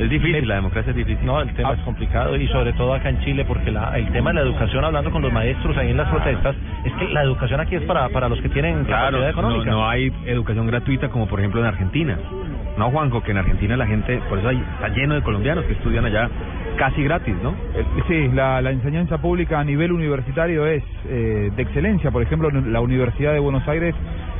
Es 0.00 0.10
difícil, 0.10 0.48
la 0.48 0.54
democracia 0.56 0.90
es 0.90 0.96
difícil. 0.96 1.24
No, 1.26 1.40
el 1.40 1.52
tema 1.54 1.72
es 1.72 1.80
complicado 1.80 2.36
y 2.36 2.46
sobre 2.48 2.72
todo 2.72 2.94
acá 2.94 3.08
en 3.10 3.20
Chile 3.20 3.44
porque 3.46 3.70
la, 3.70 3.96
el 3.98 4.10
tema 4.12 4.30
de 4.30 4.34
la 4.36 4.40
educación, 4.42 4.84
hablando 4.84 5.10
con 5.10 5.22
los 5.22 5.32
maestros 5.32 5.76
ahí 5.76 5.90
en 5.90 5.96
las 5.96 6.08
protestas, 6.08 6.56
es 6.84 6.92
que 6.94 7.08
la 7.08 7.22
educación 7.22 7.60
aquí 7.60 7.74
es 7.76 7.82
para, 7.82 8.08
para 8.08 8.28
los 8.28 8.40
que 8.40 8.48
tienen 8.48 8.84
Claro, 8.84 9.18
capacidad 9.18 9.20
no, 9.20 9.28
económica. 9.40 9.70
no 9.70 9.88
hay 9.88 10.12
educación 10.26 10.66
gratuita 10.66 11.08
como 11.08 11.26
por 11.26 11.38
ejemplo 11.40 11.60
en 11.60 11.66
Argentina. 11.66 12.18
No, 12.76 12.90
Juanjo, 12.90 13.22
que 13.22 13.32
en 13.32 13.38
Argentina 13.38 13.76
la 13.76 13.86
gente, 13.86 14.18
por 14.28 14.38
eso 14.38 14.48
hay, 14.48 14.56
está 14.74 14.88
lleno 14.88 15.14
de 15.14 15.22
colombianos 15.22 15.64
que 15.66 15.72
estudian 15.74 16.04
allá 16.06 16.30
casi 16.76 17.02
gratis, 17.02 17.34
¿no? 17.42 17.50
Eh, 17.74 17.84
Sí, 18.08 18.28
la, 18.32 18.62
la 18.62 18.70
enseñanza 18.70 19.18
pública 19.18 19.60
a 19.60 19.64
nivel 19.64 19.92
universitario 19.92 20.66
es 20.66 20.82
eh, 21.08 21.50
de 21.54 21.62
excelencia. 21.62 22.10
Por 22.10 22.22
ejemplo, 22.22 22.48
la 22.50 22.80
Universidad 22.80 23.32
de 23.34 23.38
Buenos 23.38 23.66
Aires 23.68 23.94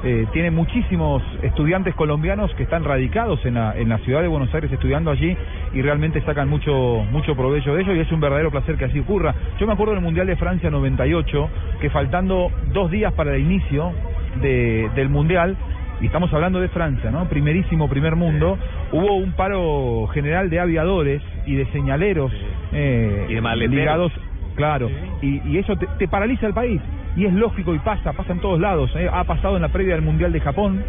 eh, 0.04 0.26
tiene 0.32 0.50
muchísimos 0.50 1.22
estudiantes 1.42 1.94
colombianos 1.94 2.54
que 2.54 2.62
están 2.62 2.84
radicados 2.84 3.44
en 3.44 3.54
la, 3.54 3.76
en 3.76 3.90
la 3.90 3.98
ciudad 3.98 4.22
de 4.22 4.28
Buenos 4.28 4.52
Aires 4.54 4.72
estudiando 4.72 5.10
allí 5.10 5.36
y 5.74 5.82
realmente 5.82 6.22
sacan 6.22 6.48
mucho 6.48 7.04
mucho 7.12 7.34
provecho 7.36 7.74
de 7.74 7.82
ello 7.82 7.94
y 7.94 8.00
es 8.00 8.10
un 8.10 8.20
verdadero 8.20 8.50
placer 8.50 8.76
que 8.76 8.86
así 8.86 9.00
ocurra. 9.00 9.34
Yo 9.58 9.66
me 9.66 9.74
acuerdo 9.74 9.92
del 9.92 10.02
Mundial 10.02 10.26
de 10.26 10.36
Francia 10.36 10.70
98 10.70 11.50
que 11.80 11.90
faltando 11.90 12.50
dos 12.72 12.90
días 12.90 13.12
para 13.12 13.34
el 13.34 13.42
inicio 13.42 13.92
de- 14.40 14.88
del 14.94 15.10
Mundial 15.10 15.56
y 16.00 16.06
estamos 16.06 16.32
hablando 16.32 16.60
de 16.60 16.68
Francia, 16.68 17.10
¿no? 17.10 17.28
Primerísimo 17.28 17.88
primer 17.88 18.16
mundo, 18.16 18.58
hubo 18.92 19.14
un 19.14 19.32
paro 19.32 20.06
general 20.12 20.48
de 20.50 20.60
aviadores 20.60 21.22
y 21.46 21.54
de 21.54 21.66
señaleros 21.66 22.32
eh, 22.72 23.26
Y 23.28 23.34
de 23.34 23.40
ligados, 23.68 24.12
claro, 24.54 24.90
y, 25.20 25.40
y 25.48 25.58
eso 25.58 25.76
te, 25.76 25.86
te 25.98 26.08
paraliza 26.08 26.46
el 26.46 26.54
país. 26.54 26.80
Y 27.16 27.26
es 27.26 27.32
lógico 27.34 27.74
y 27.74 27.78
pasa, 27.80 28.12
pasa 28.12 28.32
en 28.32 28.40
todos 28.40 28.60
lados. 28.60 28.90
¿eh? 28.94 29.08
Ha 29.12 29.24
pasado 29.24 29.56
en 29.56 29.62
la 29.62 29.68
previa 29.68 29.94
del 29.94 30.04
Mundial 30.04 30.32
de 30.32 30.40
Japón, 30.40 30.82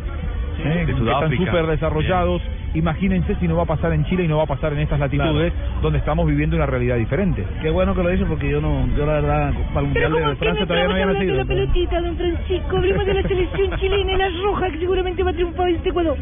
¿eh? 0.64 0.86
de 0.86 0.86
que 0.86 0.92
están 0.92 1.36
súper 1.36 1.66
desarrollados. 1.68 2.42
Imagínense 2.74 3.36
si 3.36 3.48
no 3.48 3.56
va 3.58 3.64
a 3.64 3.66
pasar 3.66 3.92
en 3.94 4.06
Chile 4.06 4.24
y 4.24 4.28
no 4.28 4.38
va 4.38 4.44
a 4.44 4.48
pasar 4.48 4.72
en 4.74 4.80
estas 4.80 5.00
latitudes 5.00 5.52
donde 5.82 6.00
estamos 6.00 6.26
viviendo 6.26 6.56
una 6.56 6.66
realidad 6.66 6.96
diferente. 6.98 7.46
Qué 7.62 7.70
bueno 7.70 7.94
que 7.94 8.02
lo 8.04 8.10
dice 8.10 8.26
porque 8.26 8.50
yo 8.50 8.62
no, 8.62 8.88
yo 8.96 9.06
la 9.06 9.14
verdad, 9.14 9.54
para 9.74 9.80
el 9.82 9.86
Mundial 9.88 10.14
de 10.14 10.36
Francia 10.38 10.66
todavía 10.66 10.88
no 10.88 10.94
había 10.94 11.06
nacido. 11.08 11.36
la 11.36 11.46
pelotita, 11.46 12.02
don 12.02 12.16
Francisco. 12.16 12.78
Hablemos 12.78 13.06
de 13.06 13.14
la 13.14 13.22
selección 13.24 13.72
chilena, 13.78 14.18
la 14.18 14.28
roja, 14.46 14.70
que 14.72 14.80
seguramente 14.80 15.24
va 15.24 15.30
a 15.32 15.34
triunfar 15.34 15.70
este 15.70 15.90
Ecuador. 15.90 16.18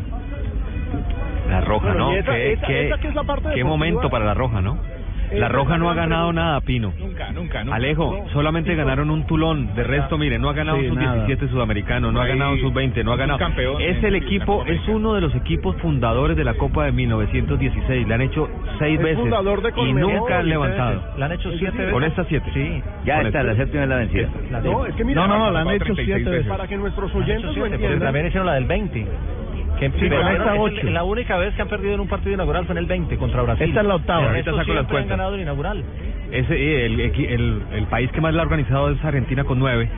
La 1.50 1.62
roja, 1.62 1.88
Bueno, 1.88 2.06
¿no? 2.10 2.14
y 2.16 2.20
esa- 2.20 2.32
qué 2.34 2.54
esa- 2.54 2.68
qué- 2.68 2.88
esa 2.88 2.98
que 3.00 3.08
es 3.10 3.16
la 3.16 3.24
parte 3.24 3.50
qué 3.54 3.64
momento 3.64 4.10
para 4.10 4.26
la 4.26 4.34
roja, 4.34 4.62
¿no? 4.62 4.78
La 5.34 5.48
roja 5.48 5.78
no 5.78 5.90
ha 5.90 5.94
ganado 5.94 6.34
nada, 6.34 6.60
Pino. 6.62 6.94
Nunca, 6.98 7.32
nunca, 7.32 7.64
nunca. 7.64 7.76
Alejo, 7.76 8.26
solamente 8.34 8.74
ganaron 8.76 9.10
un 9.12 9.26
tulón. 9.28 9.76
De 9.76 9.84
resto, 9.84 10.18
mire, 10.18 10.40
no 10.40 10.50
ha 10.50 10.54
ganado 10.54 10.80
Sí, 10.80 10.88
un 10.88 10.96
nada. 10.96 11.26
sub-17 11.28 11.50
sudamericano, 11.50 12.12
no 12.12 12.20
ha 12.22 12.26
ganado 12.28 12.54
un 12.54 12.60
sub-20, 12.62 13.04
no 13.04 13.12
ha 13.14 13.16
ganado. 13.18 13.38
campeón 13.40 13.82
Es 13.82 14.04
el 14.04 14.16
equipo, 14.16 14.64
es 14.66 14.80
uno 14.88 15.14
de 15.14 15.22
los 15.22 15.36
equipos 15.36 15.76
fundadores 15.78 16.36
de 16.36 16.44
la 16.44 16.56
Copa 16.56 16.86
de 16.86 16.92
1916. 16.92 18.08
Le 18.08 18.14
han 18.14 18.22
hecho 18.22 18.50
seis 18.80 18.98
Es 18.98 19.04
veces 19.04 19.20
fundador 19.20 19.62
de 19.62 19.72
y 19.82 19.94
nunca 19.94 20.40
han 20.40 20.50
levantado. 20.50 21.02
La 21.18 21.26
han 21.28 21.32
hecho 21.34 21.52
siete 21.58 21.78
veces. 21.78 21.94
Con 21.94 22.04
estas 22.04 22.28
siete. 22.28 22.50
Sí. 22.54 22.82
Ya 23.06 23.18
Con 23.18 23.28
está, 23.28 23.44
la 23.44 23.56
séptima 23.56 23.84
es 23.84 23.90
la 23.90 23.96
vencida. 23.98 24.30
No, 24.64 24.86
es 24.86 24.96
que 24.96 25.04
mira, 25.04 25.22
No, 25.22 25.28
no, 25.28 25.46
no, 25.46 25.52
la 25.52 25.60
han 25.62 25.68
hecho 25.70 25.86
36 25.86 26.16
siete 26.16 26.30
veces. 26.30 26.48
para 26.48 26.68
que 26.68 26.78
nuestros 26.78 27.14
oyentes 27.16 27.56
lo 27.56 27.66
entiendan. 27.66 28.00
también 28.00 28.26
hicieron 28.28 28.46
la 28.48 28.54
del 28.56 28.66
20. 28.66 29.08
Que 29.80 29.90
pero 29.90 30.28
esta 30.30 30.56
ocho. 30.56 30.90
La 30.90 31.04
única 31.04 31.38
vez 31.38 31.54
que 31.56 31.62
han 31.62 31.68
perdido 31.70 31.94
en 31.94 32.00
un 32.02 32.08
partido 32.08 32.34
inaugural 32.34 32.66
fue 32.66 32.74
en 32.74 32.80
el 32.80 32.86
20 32.86 33.18
contra 33.18 33.42
Brasil. 33.44 33.68
Esta 33.70 33.82
es 33.82 33.88
la 33.88 33.96
octava. 33.96 34.22
El 34.22 34.28
Ahorita 34.30 34.52
saco 34.52 34.74
las 34.74 34.84
han 34.86 34.86
cuentas. 34.92 35.10
ganado 35.18 35.36
el 35.36 35.42
inaugural. 35.42 35.84
Ese, 36.32 36.86
el, 36.86 37.00
equi- 37.00 37.28
el, 37.30 37.62
el 37.74 37.86
país 37.88 38.12
que 38.12 38.22
más 38.22 38.34
la 38.34 38.42
ha 38.42 38.46
organizado 38.46 38.90
es 38.90 39.04
Argentina 39.04 39.44
con 39.46 39.58
nueve, 39.60 39.90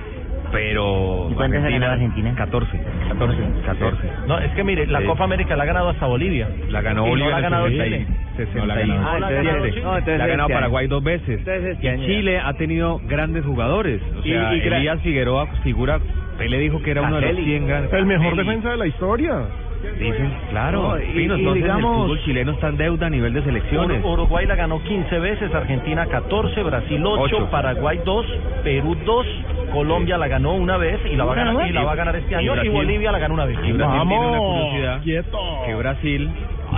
pero 0.51 1.27
¿Y 1.31 1.33
cuántas 1.33 1.63
ha 1.63 1.69
ganado 1.69 1.93
Argentina? 1.93 2.33
14. 2.35 2.79
14. 3.09 3.37
14. 3.65 3.97
No, 4.27 4.39
es 4.39 4.51
que 4.51 4.63
mire, 4.63 4.85
la 4.87 4.99
Sí. 4.99 5.05
Copa 5.05 5.23
América 5.23 5.55
la 5.55 5.63
ha 5.63 5.65
ganado 5.65 5.89
hasta 5.89 6.05
Bolivia. 6.05 6.47
La 6.69 6.81
ganó 6.81 7.01
Y 7.01 7.05
no 7.05 7.09
Bolivia 7.11 7.31
la 7.31 7.37
ha 7.37 7.41
ganado 7.41 7.65
60 7.67 7.87
y 7.87 7.89
Chile. 7.91 8.07
60 8.37 8.59
No 8.59 8.65
la 8.67 8.81
y- 8.83 8.87
ganó. 8.87 9.07
Ah, 9.07 9.13
entonces 9.15 9.39
siete. 9.41 9.77
ya- 9.79 9.83
no, 9.83 9.97
entonces 9.97 10.17
la 10.17 10.23
ha 10.23 10.27
ganado 10.27 10.47
este. 10.49 10.53
Paraguay 10.53 10.87
dos 10.87 11.03
veces. 11.03 11.47
Este 11.47 11.95
y. 11.95 12.05
Chile 12.05 12.39
ha 12.39 12.53
tenido 12.53 12.99
grandes 13.07 13.45
jugadores. 13.45 14.01
O 14.15 14.19
Y- 14.25 14.31
sea, 14.31 14.53
y 14.53 14.61
gra- 14.61 14.77
Elías 14.77 15.01
Figueroa 15.01 15.47
figura. 15.63 15.99
Él 16.39 16.49
le 16.51 16.59
dijo 16.59 16.81
que 16.81 16.91
era 16.91 17.01
uno 17.01 17.15
de 17.17 17.21
los 17.21 17.29
Caselli. 17.31 17.45
100 17.45 17.67
grandes. 17.67 17.93
El 17.93 18.05
mejor 18.05 18.35
defensa 18.35 18.69
de 18.71 18.77
la 18.77 18.87
historia. 18.87 19.33
Dicen, 19.99 20.33
claro. 20.49 20.81
No, 20.81 20.99
y- 20.99 21.05
Pino, 21.13 21.35
y 21.35 21.39
entonces 21.39 21.63
digamos- 21.63 21.95
el 21.95 22.01
fútbol 22.03 22.21
chileno 22.23 22.51
está 22.53 22.67
en 22.69 22.77
deuda 22.77 23.07
a 23.07 23.09
nivel 23.09 23.33
de 23.33 23.43
selecciones. 23.43 24.03
Ur- 24.03 24.13
Uruguay 24.13 24.45
la 24.45 24.55
ganó 24.55 24.81
15 24.83 25.19
veces, 25.19 25.53
Argentina 25.53 26.05
14, 26.07 26.63
Brasil 26.63 27.01
8, 27.05 27.21
Ocho. 27.37 27.49
Paraguay 27.49 27.99
2, 28.05 28.25
Perú 28.63 28.95
2, 29.05 29.25
Colombia 29.73 30.17
la 30.17 30.27
ganó 30.27 30.53
una 30.53 30.77
vez 30.77 30.99
y 31.11 31.15
la 31.15 31.25
va 31.25 31.33
a 31.33 31.35
ganar, 31.35 31.67
y 31.67 31.71
la 31.71 31.83
va 31.83 31.91
a 31.93 31.95
ganar 31.95 32.15
este 32.15 32.35
año 32.35 32.51
y 32.51 32.55
Brasil- 32.55 32.71
Bolivia 32.71 33.11
la 33.11 33.19
ganó 33.19 33.33
una 33.35 33.45
vez. 33.45 33.57
Y 33.63 33.71
Brasil 33.71 33.77
tiene 34.07 34.25
una 34.27 34.37
Vamos, 34.37 34.61
curiosidad 34.65 35.01
quieto. 35.01 35.39
que 35.65 35.75
Brasil 35.75 36.29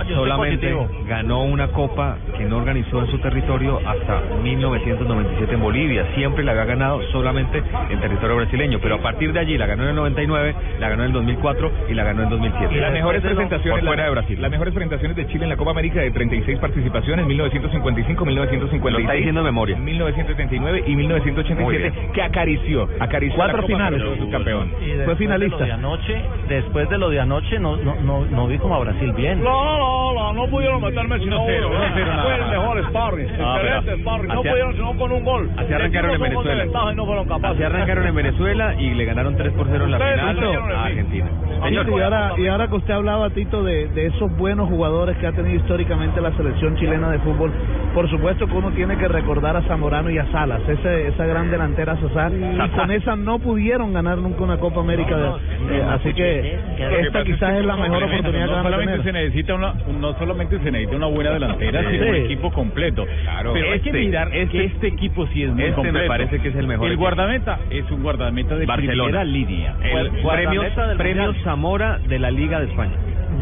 yo 0.08 0.16
solamente 0.16 0.74
ganó 1.08 1.42
una 1.44 1.68
copa 1.68 2.16
que 2.36 2.44
no 2.44 2.58
organizó 2.58 3.00
en 3.00 3.06
su 3.10 3.18
territorio 3.18 3.80
hasta 3.86 4.20
1997 4.42 5.54
en 5.54 5.60
Bolivia. 5.60 6.06
Siempre 6.14 6.44
la 6.44 6.52
había 6.52 6.64
ganado 6.64 7.00
solamente 7.12 7.62
en 7.90 8.00
territorio 8.00 8.36
brasileño, 8.36 8.78
pero 8.82 8.96
a 8.96 8.98
partir 9.02 9.32
de 9.32 9.40
allí 9.40 9.56
la 9.56 9.66
ganó 9.66 9.84
en 9.84 9.90
el 9.90 9.96
99, 9.96 10.54
la 10.80 10.88
ganó 10.88 11.02
en 11.04 11.08
el 11.08 11.12
2004 11.14 11.70
y 11.90 11.94
la 11.94 12.04
ganó 12.04 12.22
en 12.24 12.30
2007. 12.30 12.74
Y 12.74 12.78
las 12.80 12.92
mejores 12.92 13.22
Después 13.22 13.36
de 13.38 13.42
lo- 13.44 13.48
presentaciones 13.48 13.84
fuera 13.86 14.04
de 14.04 14.10
Brasil. 14.10 14.42
Las 14.42 14.50
mejores 14.50 14.74
presentaciones 14.74 15.16
de 15.16 15.26
Chile 15.28 15.44
en 15.44 15.50
la 15.50 15.56
Copa 15.56 15.70
América 15.70 16.00
de 16.00 16.10
36 16.10 16.58
participaciones, 16.58 17.26
1955, 17.26 18.24
1956. 18.24 18.92
Lo 18.92 18.98
está 18.98 19.12
diciendo 19.14 19.40
de 19.40 19.44
memoria. 19.44 19.76
1979 19.76 20.82
y 20.86 20.90
Muy 20.90 20.96
1987 21.04 21.90
bien. 21.90 22.12
que 22.12 22.22
acarició, 22.22 22.88
acarició 23.00 23.36
Cuatro 23.36 23.56
la 23.58 23.62
Copa 23.62 23.72
finales. 23.74 24.02
Y 24.02 24.04
después 24.04 25.04
Fue 25.04 25.14
De 25.14 25.16
finalista. 25.16 25.58
lo 25.60 25.64
de 25.66 25.72
anoche, 25.72 26.22
después 26.48 26.88
de 26.88 26.98
lo 26.98 27.10
de 27.10 27.20
anoche 27.20 27.58
no, 27.58 27.76
no, 27.76 27.94
no, 28.02 28.24
no 28.26 28.46
vi 28.46 28.58
como 28.58 28.74
a 28.76 28.80
Brasil 28.80 29.12
bien. 29.12 29.42
No, 29.42 29.83
no, 29.84 30.14
no, 30.14 30.32
no 30.32 30.50
pudieron 30.50 30.82
meterme 30.82 31.18
sino 31.18 31.36
uno. 31.36 31.44
cero, 31.46 31.68
uno 31.70 31.80
cero, 31.94 32.10
Fue 32.22 32.32
nada. 32.38 32.44
el 32.44 32.50
mejor 32.58 32.84
sparring, 32.88 33.28
Ah, 33.28 33.56
excelente 33.56 33.82
pero 33.84 33.98
sparring. 33.98 34.28
No 34.28 34.40
hacia- 34.40 34.50
pudieron 34.50 34.72
sino 34.74 34.96
con 34.96 35.12
un 35.12 35.24
gol. 35.24 35.50
Así 35.56 35.72
arrancaron 35.72 36.10
en 36.12 36.20
Venezuela. 36.20 36.64
y 36.64 36.94
no 36.96 37.06
fueron 37.06 37.28
capaces. 37.28 37.50
Así 37.56 37.62
arrancaron 37.64 38.06
en 38.06 38.14
Venezuela 38.14 38.74
y 38.78 38.94
le 38.94 39.04
ganaron 39.04 39.36
3 39.36 39.52
por 39.52 39.66
0 39.70 39.84
en 39.84 39.90
la 39.90 39.96
Ustedes 39.98 40.20
final 40.20 40.72
a. 40.72 40.84
Argentina. 40.84 41.26
Señor, 41.64 41.88
y 41.88 42.00
ahora, 42.02 42.32
y 42.36 42.46
ahora 42.46 42.68
que 42.68 42.74
usted 42.76 42.92
hablaba, 42.94 43.30
Tito, 43.30 43.62
de, 43.62 43.88
de 43.88 44.06
esos 44.06 44.30
buenos 44.36 44.68
jugadores 44.68 45.16
que 45.18 45.26
ha 45.26 45.32
tenido 45.32 45.54
históricamente 45.56 46.20
la 46.20 46.32
selección 46.36 46.76
chilena 46.76 47.10
de 47.10 47.18
fútbol, 47.20 47.52
por 47.94 48.08
supuesto 48.10 48.46
que 48.46 48.54
uno 48.54 48.70
tiene 48.72 48.96
que 48.98 49.08
recordar 49.08 49.56
a 49.56 49.62
Zamorano 49.62 50.10
y 50.10 50.18
a 50.18 50.26
Salas, 50.30 50.60
ese, 50.68 51.08
esa 51.08 51.24
gran 51.26 51.50
delantera 51.50 51.96
Sosar, 51.96 52.32
y 52.32 52.68
con 52.76 52.90
esa 52.90 53.16
no 53.16 53.38
pudieron 53.38 53.92
ganar 53.94 54.18
nunca 54.18 54.42
una 54.42 54.58
Copa 54.58 54.80
América, 54.80 55.16
de- 55.16 55.78
eh, 55.78 55.84
así 55.90 56.12
que 56.12 56.58
esta 57.00 57.24
quizás 57.24 57.54
es 57.54 57.64
la 57.64 57.76
mejor 57.76 58.02
oportunidad 58.02 58.44
que 58.44 58.50
no 58.50 58.52
van 58.56 58.66
a 58.66 58.70
solamente 58.70 59.02
se 59.02 59.12
necesita 59.12 59.54
una 59.54 59.73
no 60.00 60.18
solamente 60.18 60.58
se 60.58 60.70
necesita 60.70 60.96
una 60.96 61.06
buena 61.06 61.30
delantera 61.32 61.82
Sí. 61.82 61.86
sino 61.92 62.08
un 62.08 62.14
equipo 62.16 62.50
completo 62.52 63.06
Claro. 63.22 63.52
pero 63.52 63.72
hay 63.72 63.80
que 63.80 63.90
Este- 63.90 64.00
mirar 64.00 64.30
que 64.30 64.42
este- 64.42 64.64
este 64.64 64.86
equipo 64.88 65.26
sí 65.28 65.42
es 65.42 65.50
muy 65.50 65.62
este 65.64 65.92
me 65.92 66.06
parece 66.06 66.40
que 66.40 66.48
es 66.48 66.54
el 66.56 66.66
mejor 66.66 66.86
el 66.86 66.92
equipo. 66.92 67.02
guardameta 67.04 67.58
es 67.70 67.90
un 67.90 68.02
guardameta 68.02 68.56
de 68.56 68.66
Barcelona. 68.66 69.04
primera 69.04 69.24
línea 69.24 69.76
El 69.82 70.10
Guardameta 70.22 70.32
premios, 70.74 70.88
del 70.88 70.96
premios 70.98 71.26
Mundial. 71.26 71.44
Zamora 71.44 71.98
de 71.98 72.18
la 72.18 72.30
Liga 72.30 72.60
de 72.60 72.66
España. 72.66 72.92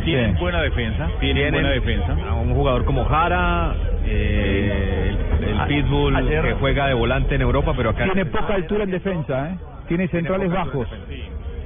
tienen 0.04 0.34
buena 0.38 0.60
defensa 0.62 1.08
tienen 1.20 1.36
Tienen 1.36 1.52
buena 1.52 1.70
defensa 1.70 2.16
a 2.28 2.34
un 2.34 2.54
jugador 2.54 2.84
como 2.84 3.04
Jara, 3.04 3.74
eh, 4.06 5.14
el, 5.40 5.48
el 5.48 5.66
Pitbull 5.68 6.16
ayer- 6.16 6.42
que 6.44 6.52
juega 6.54 6.88
de 6.88 6.94
volante 6.94 7.34
en 7.34 7.42
Europa, 7.42 7.72
pero 7.76 7.90
acá 7.90 8.04
Tiene 8.04 8.26
poca 8.26 8.54
altura 8.54 8.84
en 8.84 8.90
defensa, 8.90 9.50
¿eh? 9.50 9.56
Tiene 9.88 10.08
centrales 10.08 10.50
bajos. 10.50 10.88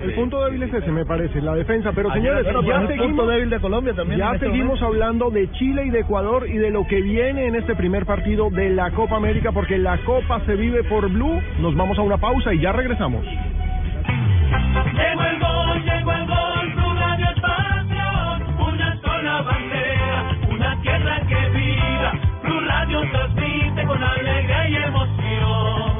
El 0.02 0.12
punto 0.14 0.44
débil 0.44 0.62
es 0.62 0.74
ese, 0.74 0.90
me 0.92 1.04
parece, 1.06 1.40
la 1.40 1.54
defensa. 1.54 1.90
Pero 1.94 2.12
señores, 2.12 2.44
Pero 2.44 2.62
ya 2.62 2.74
el 2.74 2.86
punto 2.86 2.92
seguimos, 3.02 3.28
débil 3.28 3.50
de 3.50 3.60
Colombia 3.60 3.94
también. 3.94 4.18
ya 4.20 4.32
este 4.34 4.46
seguimos 4.46 4.80
momento. 4.80 4.86
hablando 4.86 5.30
de 5.30 5.50
Chile 5.52 5.84
y 5.86 5.90
de 5.90 6.00
Ecuador 6.00 6.46
y 6.48 6.58
de 6.58 6.70
lo 6.70 6.86
que 6.86 7.00
viene 7.00 7.46
en 7.46 7.54
este 7.56 7.74
primer 7.74 8.04
partido 8.06 8.50
de 8.50 8.70
la 8.70 8.90
Copa 8.90 9.16
América, 9.16 9.52
porque 9.52 9.78
la 9.78 9.98
Copa 10.04 10.40
se 10.46 10.54
vive 10.54 10.84
por 10.84 11.08
Blue. 11.10 11.40
Nos 11.60 11.74
vamos 11.74 11.98
a 11.98 12.02
una 12.02 12.18
pausa 12.18 12.52
y 12.52 12.60
ya 12.60 12.72
regresamos. 12.72 13.24
Llegó 13.24 15.22
el 15.24 15.38
gol, 15.40 15.82
llegó 15.84 16.12
el 16.12 16.26
gol, 16.26 16.72
Blue 16.74 16.94
Radio 16.94 17.26
es 17.34 17.40
pasión, 17.40 18.42
una 18.68 19.00
sola 19.00 19.42
bandera, 19.42 20.24
una 20.50 20.82
tierra 20.82 21.20
que 21.26 21.48
viva, 21.58 22.12
Blue 22.44 22.60
Radio 22.60 23.00
transmite 23.10 23.84
con 23.86 24.02
alegría 24.02 24.68
y 24.68 24.76
emoción. 24.76 25.95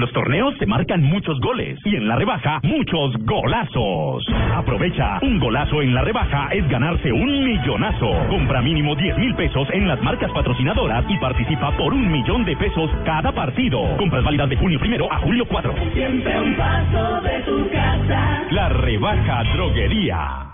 Los 0.00 0.12
torneos 0.12 0.54
se 0.58 0.66
marcan 0.66 1.02
muchos 1.02 1.40
goles 1.40 1.78
y 1.84 1.96
en 1.96 2.08
la 2.08 2.16
rebaja 2.16 2.60
muchos 2.62 3.12
golazos. 3.24 4.26
Aprovecha, 4.54 5.18
un 5.22 5.38
golazo 5.38 5.82
en 5.82 5.94
la 5.94 6.02
rebaja 6.02 6.48
es 6.52 6.68
ganarse 6.68 7.12
un 7.12 7.44
millonazo. 7.44 8.10
Compra 8.28 8.60
mínimo 8.62 8.94
10 8.94 9.18
mil 9.18 9.34
pesos 9.34 9.68
en 9.72 9.88
las 9.88 10.00
marcas 10.02 10.30
patrocinadoras 10.32 11.04
y 11.08 11.18
participa 11.18 11.76
por 11.76 11.92
un 11.92 12.10
millón 12.10 12.44
de 12.44 12.56
pesos 12.56 12.90
cada 13.04 13.32
partido. 13.32 13.96
Compras 13.96 14.24
válidas 14.24 14.48
de 14.48 14.56
junio 14.56 14.78
primero 14.78 15.12
a 15.12 15.18
julio 15.18 15.44
4. 15.46 15.74
Siempre 15.92 16.40
un 16.40 16.54
paso 16.56 17.20
de 17.22 17.40
tu 17.40 17.70
casa. 17.70 18.42
La 18.50 18.68
rebaja 18.68 19.44
droguería. 19.54 20.53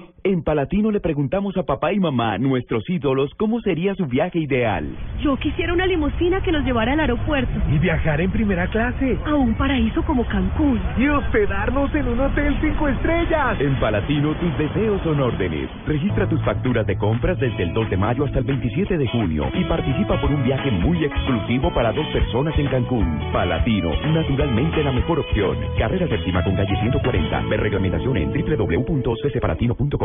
En 0.23 0.43
Palatino 0.43 0.91
le 0.91 0.99
preguntamos 0.99 1.57
a 1.57 1.63
papá 1.63 1.93
y 1.93 1.99
mamá, 1.99 2.37
nuestros 2.37 2.87
ídolos, 2.87 3.31
cómo 3.37 3.59
sería 3.61 3.95
su 3.95 4.05
viaje 4.05 4.37
ideal. 4.37 4.85
Yo 5.23 5.35
quisiera 5.37 5.73
una 5.73 5.87
limusina 5.87 6.43
que 6.43 6.51
nos 6.51 6.63
llevara 6.63 6.93
al 6.93 6.99
aeropuerto. 6.99 7.51
Y 7.73 7.79
viajar 7.79 8.21
en 8.21 8.29
primera 8.29 8.67
clase. 8.67 9.17
A 9.25 9.33
un 9.33 9.55
paraíso 9.55 10.03
como 10.03 10.23
Cancún. 10.27 10.79
Y 10.99 11.07
hospedarnos 11.07 11.95
en 11.95 12.07
un 12.07 12.19
hotel 12.19 12.55
cinco 12.61 12.87
estrellas. 12.87 13.59
En 13.61 13.79
Palatino 13.79 14.35
tus 14.35 14.55
deseos 14.59 15.01
son 15.01 15.19
órdenes. 15.21 15.67
Registra 15.87 16.29
tus 16.29 16.39
facturas 16.43 16.85
de 16.85 16.97
compras 16.97 17.39
desde 17.39 17.63
el 17.63 17.73
2 17.73 17.89
de 17.89 17.97
mayo 17.97 18.25
hasta 18.25 18.37
el 18.37 18.45
27 18.45 18.99
de 18.99 19.07
junio 19.07 19.49
y 19.55 19.63
participa 19.63 20.21
por 20.21 20.31
un 20.31 20.43
viaje 20.43 20.69
muy 20.69 21.03
exclusivo 21.03 21.73
para 21.73 21.93
dos 21.93 22.05
personas 22.13 22.53
en 22.59 22.67
Cancún. 22.67 23.31
Palatino, 23.33 23.89
naturalmente 24.13 24.83
la 24.83 24.91
mejor 24.91 25.17
opción. 25.17 25.57
Carrera 25.79 26.07
séptima 26.07 26.43
con 26.43 26.55
calle 26.55 26.79
140. 26.79 27.41
Ver 27.49 27.59
reglamentación 27.59 28.17
en 28.17 28.31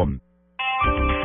mồm. 0.06 1.15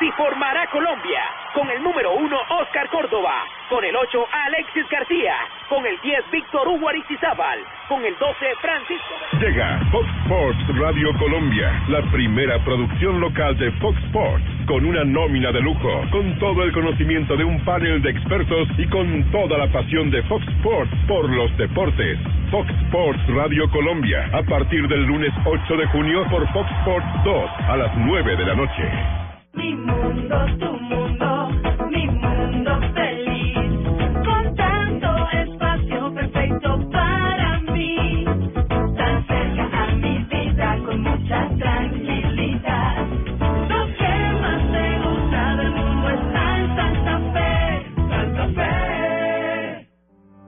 Así 0.00 0.10
formará 0.12 0.66
Colombia. 0.68 1.20
Con 1.52 1.68
el 1.68 1.82
número 1.82 2.14
1, 2.14 2.36
Oscar 2.62 2.88
Córdoba. 2.88 3.44
Con 3.68 3.84
el 3.84 3.94
8, 3.94 4.26
Alexis 4.46 4.88
García. 4.88 5.34
Con 5.68 5.84
el 5.84 6.00
10, 6.00 6.30
Víctor 6.32 6.66
Hugo 6.68 6.88
Aristizábal. 6.88 7.58
Con 7.86 8.02
el 8.02 8.16
12, 8.16 8.46
Francisco. 8.62 9.14
Llega 9.38 9.78
Fox 9.92 10.08
Sports 10.22 10.78
Radio 10.78 11.12
Colombia, 11.18 11.82
la 11.88 12.00
primera 12.10 12.58
producción 12.64 13.20
local 13.20 13.58
de 13.58 13.70
Fox 13.72 13.98
Sports, 14.04 14.44
con 14.66 14.86
una 14.86 15.04
nómina 15.04 15.52
de 15.52 15.60
lujo, 15.60 16.02
con 16.10 16.38
todo 16.38 16.62
el 16.62 16.72
conocimiento 16.72 17.36
de 17.36 17.44
un 17.44 17.62
panel 17.66 18.00
de 18.00 18.10
expertos 18.10 18.68
y 18.78 18.86
con 18.86 19.30
toda 19.30 19.58
la 19.58 19.66
pasión 19.70 20.10
de 20.10 20.22
Fox 20.22 20.48
Sports 20.48 20.92
por 21.06 21.28
los 21.28 21.54
deportes. 21.58 22.18
Fox 22.50 22.70
Sports 22.86 23.20
Radio 23.28 23.70
Colombia, 23.70 24.30
a 24.32 24.42
partir 24.44 24.88
del 24.88 25.04
lunes 25.04 25.34
8 25.44 25.76
de 25.76 25.86
junio 25.88 26.24
por 26.30 26.50
Fox 26.54 26.70
Sports 26.78 27.06
2 27.22 27.50
a 27.68 27.76
las 27.76 27.94
9 27.98 28.36
de 28.36 28.46
la 28.46 28.54
noche. 28.54 29.19
Mi 29.60 29.74
mundo, 29.76 30.38
tu 30.60 30.72
mundo, 30.78 31.48
mi 31.92 32.08
mundo 32.08 32.72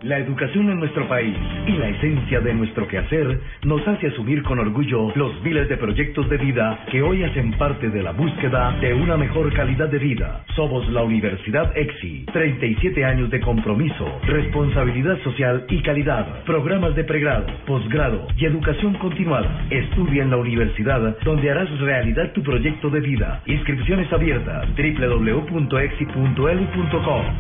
La 0.03 0.19
educación 0.19 0.69
en 0.69 0.81
nuestro 0.81 1.07
país 1.07 1.37
y 1.65 1.73
la 1.73 1.89
esencia 1.91 2.41
de 2.41 2.53
nuestro 2.55 2.89
quehacer 2.89 3.39
nos 3.63 3.87
hace 3.87 4.09
asumir 4.09 4.43
con 4.43 4.59
orgullo 4.59 5.13
los 5.15 5.41
miles 5.45 5.69
de 5.69 5.77
proyectos 5.77 6.29
de 6.29 6.39
vida 6.39 6.85
que 6.91 7.01
hoy 7.03 7.23
hacen 7.23 7.53
parte 7.53 7.89
de 7.89 8.03
la 8.03 8.11
búsqueda 8.11 8.77
de 8.81 8.95
una 8.95 9.17
mejor 9.17 9.53
calidad 9.55 9.89
de 9.89 10.01
vida. 10.01 10.45
Somos 10.57 10.89
la 10.89 11.05
Universidad 11.05 11.71
EXI, 11.77 12.27
37 12.33 13.05
años 13.05 13.31
de 13.31 13.41
compromiso, 13.41 14.21
responsabilidad 14.25 15.23
social 15.23 15.67
y 15.69 15.81
calidad. 15.83 16.43
Programas 16.47 16.97
de 16.97 17.05
pregrado, 17.05 17.47
posgrado 17.65 18.27
y 18.37 18.47
educación 18.47 18.95
continuada. 18.95 19.67
Estudia 19.71 20.25
en 20.25 20.31
la 20.31 20.39
universidad 20.39 21.17
donde 21.25 21.49
harás 21.49 21.71
realidad 21.79 22.33
tu 22.33 22.43
proyecto 22.43 22.91
de 22.91 22.99
vida. 22.99 23.41
Inscripciones 23.47 24.13
abiertas 24.13 24.67
www.exi.edu.co 24.77 25.63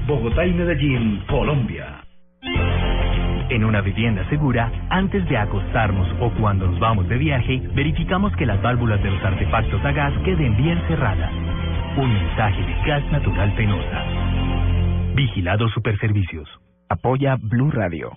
Bogotá 0.06 0.46
y 0.46 0.52
Medellín, 0.52 1.24
Colombia. 1.26 2.02
En 2.44 3.64
una 3.64 3.80
vivienda 3.80 4.28
segura, 4.28 4.72
antes 4.88 5.28
de 5.28 5.36
acostarnos 5.36 6.08
o 6.20 6.30
cuando 6.40 6.66
nos 6.66 6.80
vamos 6.80 7.08
de 7.08 7.18
viaje, 7.18 7.62
verificamos 7.74 8.34
que 8.36 8.46
las 8.46 8.60
válvulas 8.62 9.02
de 9.02 9.10
los 9.10 9.22
artefactos 9.22 9.84
a 9.84 9.92
gas 9.92 10.12
queden 10.24 10.56
bien 10.56 10.80
cerradas. 10.88 11.30
Un 11.96 12.12
mensaje 12.12 12.62
de 12.62 12.88
Gas 12.88 13.04
Natural 13.12 13.54
Penosa. 13.54 14.04
Vigilado 15.14 15.68
Superservicios. 15.68 16.48
Apoya 16.88 17.36
Blue 17.40 17.70
Radio. 17.70 18.16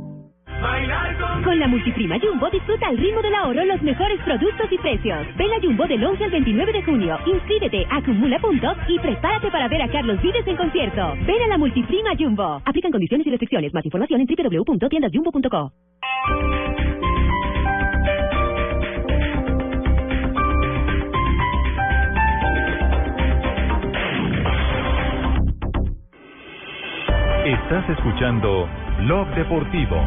Con 1.43 1.59
la 1.59 1.67
multiprima 1.67 2.19
Jumbo 2.19 2.49
disfruta 2.49 2.87
al 2.87 2.97
ritmo 2.97 3.21
del 3.21 3.33
ahorro 3.33 3.65
los 3.65 3.81
mejores 3.81 4.19
productos 4.21 4.71
y 4.71 4.77
precios. 4.77 5.25
Ven 5.35 5.51
a 5.53 5.59
Jumbo 5.59 5.87
del 5.87 6.03
11 6.03 6.23
al 6.23 6.31
29 6.31 6.71
de 6.71 6.83
junio, 6.83 7.17
inscríbete, 7.25 7.87
acumula 7.89 8.37
puntos 8.39 8.77
y 8.87 8.99
prepárate 8.99 9.49
para 9.49 9.67
ver 9.67 9.81
a 9.81 9.87
Carlos 9.87 10.21
Vives 10.21 10.45
en 10.45 10.55
concierto. 10.55 11.13
Ven 11.25 11.41
a 11.43 11.47
la 11.47 11.57
multiprima 11.57 12.11
Jumbo. 12.17 12.61
Aplican 12.65 12.91
condiciones 12.91 13.25
y 13.25 13.31
restricciones. 13.31 13.73
Más 13.73 13.85
información 13.85 14.21
en 14.21 14.27
www.tiendasjumbo.co. 14.27 15.71
Estás 27.45 27.89
escuchando 27.89 28.69
Blog 28.99 29.27
Deportivo. 29.33 29.97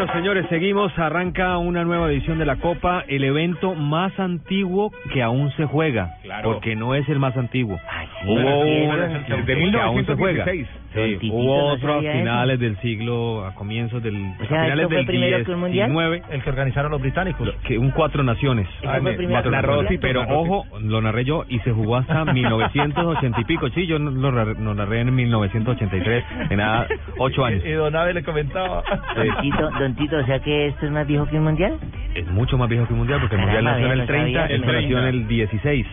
Bueno, 0.00 0.14
señores, 0.14 0.46
seguimos. 0.48 0.98
Arranca 0.98 1.58
una 1.58 1.84
nueva 1.84 2.10
edición 2.10 2.38
de 2.38 2.46
la 2.46 2.56
Copa, 2.56 3.04
el 3.06 3.22
evento 3.22 3.74
más 3.74 4.18
antiguo 4.18 4.90
que 5.12 5.22
aún 5.22 5.52
se 5.58 5.66
juega. 5.66 6.16
Claro. 6.22 6.54
Porque 6.54 6.74
no 6.74 6.94
es 6.94 7.06
el 7.10 7.18
más 7.18 7.36
antiguo. 7.36 7.78
Hubo 8.24 8.60
Hubo 8.60 8.96
desde. 8.96 9.56
1916. 9.56 10.66
Sí, 10.92 11.30
hubo 11.30 11.56
no 11.56 11.66
otro 11.74 11.98
a 11.98 12.00
finales 12.00 12.58
del 12.58 12.76
siglo, 12.80 13.44
a 13.46 13.54
comienzos 13.54 14.02
del 14.02 14.16
O 14.16 14.18
a 14.18 14.36
sea, 14.38 14.46
finales 14.64 14.72
¿esto 14.78 14.88
fue 14.88 14.96
del 14.96 15.06
primero 15.06 15.44
que 15.44 15.52
un 15.52 15.60
mundial? 15.60 15.86
19, 15.88 16.22
El 16.30 16.42
que 16.42 16.50
organizaron 16.50 16.90
los 16.90 17.00
británicos. 17.00 17.48
que 17.64 17.78
un 17.78 17.90
cuatro 17.92 18.22
naciones. 18.24 18.66
¿Ese 18.82 19.00
fue 19.00 19.10
el 19.12 19.16
primero 19.16 19.34
Cuatro 19.34 19.50
narró, 19.52 19.82
pero 20.00 20.20
narró, 20.24 20.40
ojo, 20.40 20.66
lo 20.80 21.00
narré 21.00 21.24
yo 21.24 21.44
y 21.48 21.58
se 21.60 21.70
jugó 21.72 21.96
hasta 21.96 22.24
1980 22.32 23.40
y 23.40 23.44
pico. 23.44 23.68
Sí, 23.70 23.86
yo 23.86 23.98
no- 23.98 24.10
lo, 24.10 24.32
narré- 24.32 24.58
lo 24.58 24.74
narré 24.74 25.00
en 25.02 25.14
1983, 25.14 26.24
de 26.48 26.56
nada, 26.56 26.86
ocho 27.18 27.44
años. 27.44 27.62
Y 27.64 27.70
Don 27.72 27.94
Abe 27.94 28.14
le 28.14 28.22
comentaba. 28.22 28.82
Don 29.14 29.36
Tito, 29.42 29.70
don 29.78 29.94
Tito, 29.94 30.16
o 30.16 30.24
sea 30.24 30.40
que 30.40 30.66
esto 30.68 30.86
es 30.86 30.92
más 30.92 31.06
viejo 31.06 31.26
que 31.26 31.36
un 31.36 31.44
mundial. 31.44 31.78
Es 32.14 32.26
mucho 32.26 32.58
más 32.58 32.68
viejo 32.68 32.86
que 32.86 32.92
el 32.94 32.98
Mundial, 32.98 33.20
porque 33.20 33.36
el 33.36 33.42
Mundial 33.42 33.64
Caramba, 33.64 33.80
nació 33.80 33.92
en 33.94 34.00
el 34.00 34.06
bien, 34.06 34.24
30, 34.24 34.40
no 34.40 34.42
sabía, 34.42 34.56
esto 34.56 34.66
no. 34.66 34.72
nació 34.80 34.98
en 34.98 35.04
el 35.06 35.28
16. 35.28 35.86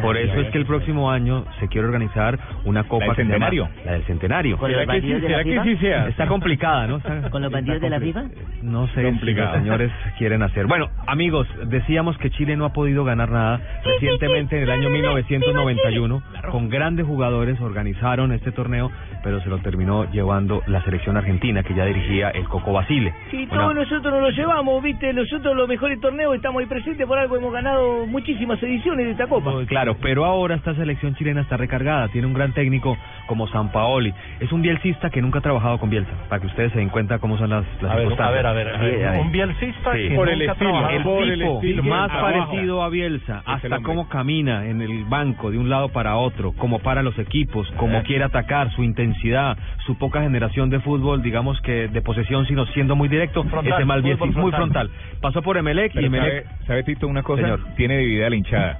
Por 0.00 0.16
eso 0.16 0.40
es 0.40 0.48
que 0.52 0.58
el 0.58 0.66
próximo 0.66 1.10
año 1.10 1.44
se 1.58 1.66
quiere 1.68 1.86
organizar 1.88 2.38
una 2.64 2.84
copa 2.84 3.06
del 3.06 3.16
se 3.16 3.22
llama- 3.24 3.32
centenario. 3.50 3.68
La 3.84 3.92
del 3.92 4.02
centenario. 4.04 4.43
¿Con 4.52 4.70
los 4.72 4.80
¿Será 4.80 4.80
que 4.80 4.86
bandidos 5.00 5.20
sí- 5.20 5.26
de 5.26 5.28
la 5.28 5.28
será 5.28 5.44
que 5.44 5.50
FIFA? 5.50 5.64
sí 5.64 5.76
sea? 5.78 6.08
Está 6.08 6.26
complicada, 6.26 6.86
¿no? 6.86 6.96
Está- 6.98 7.30
¿Con 7.30 7.42
los 7.42 7.50
bandidos 7.52 7.80
de 7.80 7.90
la 7.90 8.00
FIFA? 8.00 8.22
No 8.62 8.86
sé 8.88 8.94
si 9.00 9.02
Complicado. 9.04 9.52
los 9.52 9.62
señores 9.62 9.90
quieren 10.18 10.42
hacer. 10.42 10.66
Bueno, 10.66 10.88
amigos, 11.06 11.46
decíamos 11.66 12.16
que 12.18 12.30
Chile 12.30 12.56
no 12.56 12.64
ha 12.64 12.72
podido 12.72 13.04
ganar 13.04 13.30
nada. 13.30 13.60
Recientemente, 13.84 14.56
en 14.56 14.62
el 14.64 14.70
año 14.70 14.90
1991, 14.90 16.22
con 16.50 16.68
grandes 16.68 17.06
jugadores 17.06 17.60
organizaron 17.60 18.32
este 18.32 18.52
torneo, 18.52 18.90
pero 19.22 19.40
se 19.40 19.48
lo 19.48 19.58
terminó 19.58 20.10
llevando 20.10 20.62
la 20.66 20.82
selección 20.82 21.16
argentina, 21.16 21.62
que 21.62 21.74
ya 21.74 21.84
dirigía 21.84 22.30
el 22.30 22.44
Coco 22.48 22.72
Basile. 22.72 23.12
Sí, 23.30 23.48
Una- 23.50 23.60
todos 23.62 23.74
nosotros 23.74 24.12
nos 24.12 24.22
lo 24.22 24.30
llevamos, 24.30 24.82
viste, 24.82 25.12
nosotros 25.12 25.56
los 25.56 25.68
mejores 25.68 26.00
torneos 26.00 26.34
estamos 26.34 26.60
ahí 26.60 26.66
presentes, 26.66 27.06
por 27.06 27.18
algo 27.18 27.36
hemos 27.36 27.52
ganado 27.52 28.06
muchísimas 28.06 28.62
ediciones 28.62 29.06
de 29.06 29.12
esta 29.12 29.26
copa. 29.26 29.52
Claro, 29.66 29.96
pero 30.00 30.24
ahora 30.24 30.54
esta 30.56 30.74
selección 30.74 31.14
chilena 31.16 31.40
está 31.42 31.56
recargada, 31.56 32.08
tiene 32.08 32.26
un 32.26 32.34
gran 32.34 32.52
técnico 32.52 32.96
como 33.26 33.46
San 33.48 33.70
Paoli. 33.72 34.12
Es 34.44 34.52
un 34.52 34.60
bielcista 34.60 35.08
que 35.08 35.22
nunca 35.22 35.38
ha 35.38 35.42
trabajado 35.42 35.78
con 35.78 35.88
Bielsa, 35.88 36.12
para 36.28 36.38
que 36.38 36.48
ustedes 36.48 36.70
se 36.72 36.78
den 36.78 36.90
cuenta 36.90 37.18
cómo 37.18 37.38
son 37.38 37.48
las, 37.48 37.64
las 37.80 37.92
A 37.92 37.96
ver, 37.96 38.12
a 38.20 38.30
ver, 38.30 38.46
a 38.46 38.52
ver, 38.52 38.68
a 38.68 38.78
ver. 39.12 39.20
Un 39.22 39.32
bielcista 39.32 39.92
Sí. 39.94 40.08
que 40.08 40.14
Por 40.14 40.28
nunca 40.28 40.32
el 40.34 40.48
ha 40.48 40.52
estilo, 40.52 40.70
trabajado. 40.70 40.96
el 40.98 41.02
Por 41.02 41.22
el 41.24 41.38
tipo 41.40 41.54
estilo, 41.54 41.82
más 41.84 42.10
parecido 42.10 42.82
a 42.82 42.88
Bielsa, 42.90 43.42
el 43.46 43.52
hasta 43.54 43.80
cómo 43.80 44.06
camina 44.10 44.66
en 44.66 44.82
el 44.82 45.04
banco 45.04 45.50
de 45.50 45.56
un 45.56 45.70
lado 45.70 45.88
para 45.88 46.16
otro, 46.16 46.52
cómo 46.58 46.78
para 46.80 47.02
los 47.02 47.18
equipos, 47.18 47.66
cómo 47.78 47.98
Eh. 48.00 48.02
quiere 48.04 48.24
atacar, 48.24 48.70
su 48.72 48.82
intensidad, 48.84 49.56
su 49.86 49.96
poca 49.96 50.20
generación 50.20 50.68
de 50.68 50.80
fútbol, 50.80 51.22
digamos 51.22 51.58
que 51.62 51.88
de 51.88 52.02
posesión, 52.02 52.44
sino 52.46 52.66
siendo 52.66 52.96
muy 52.96 53.08
directo, 53.08 53.44
Frontal, 53.44 53.72
ese 53.72 53.84
mal 53.86 54.02
muy 54.02 54.52
frontal. 54.52 54.90
Pasó 55.22 55.40
por 55.40 55.56
Emelec 55.56 55.94
y 55.94 56.04
Emelec... 56.04 56.44
sabe, 56.44 56.66
sabe, 56.66 56.82
Tito 56.82 57.08
una 57.08 57.22
cosa, 57.22 57.40
Señor. 57.42 57.60
tiene 57.76 57.96
dividida 57.96 58.28
la 58.28 58.36
hinchada. 58.36 58.78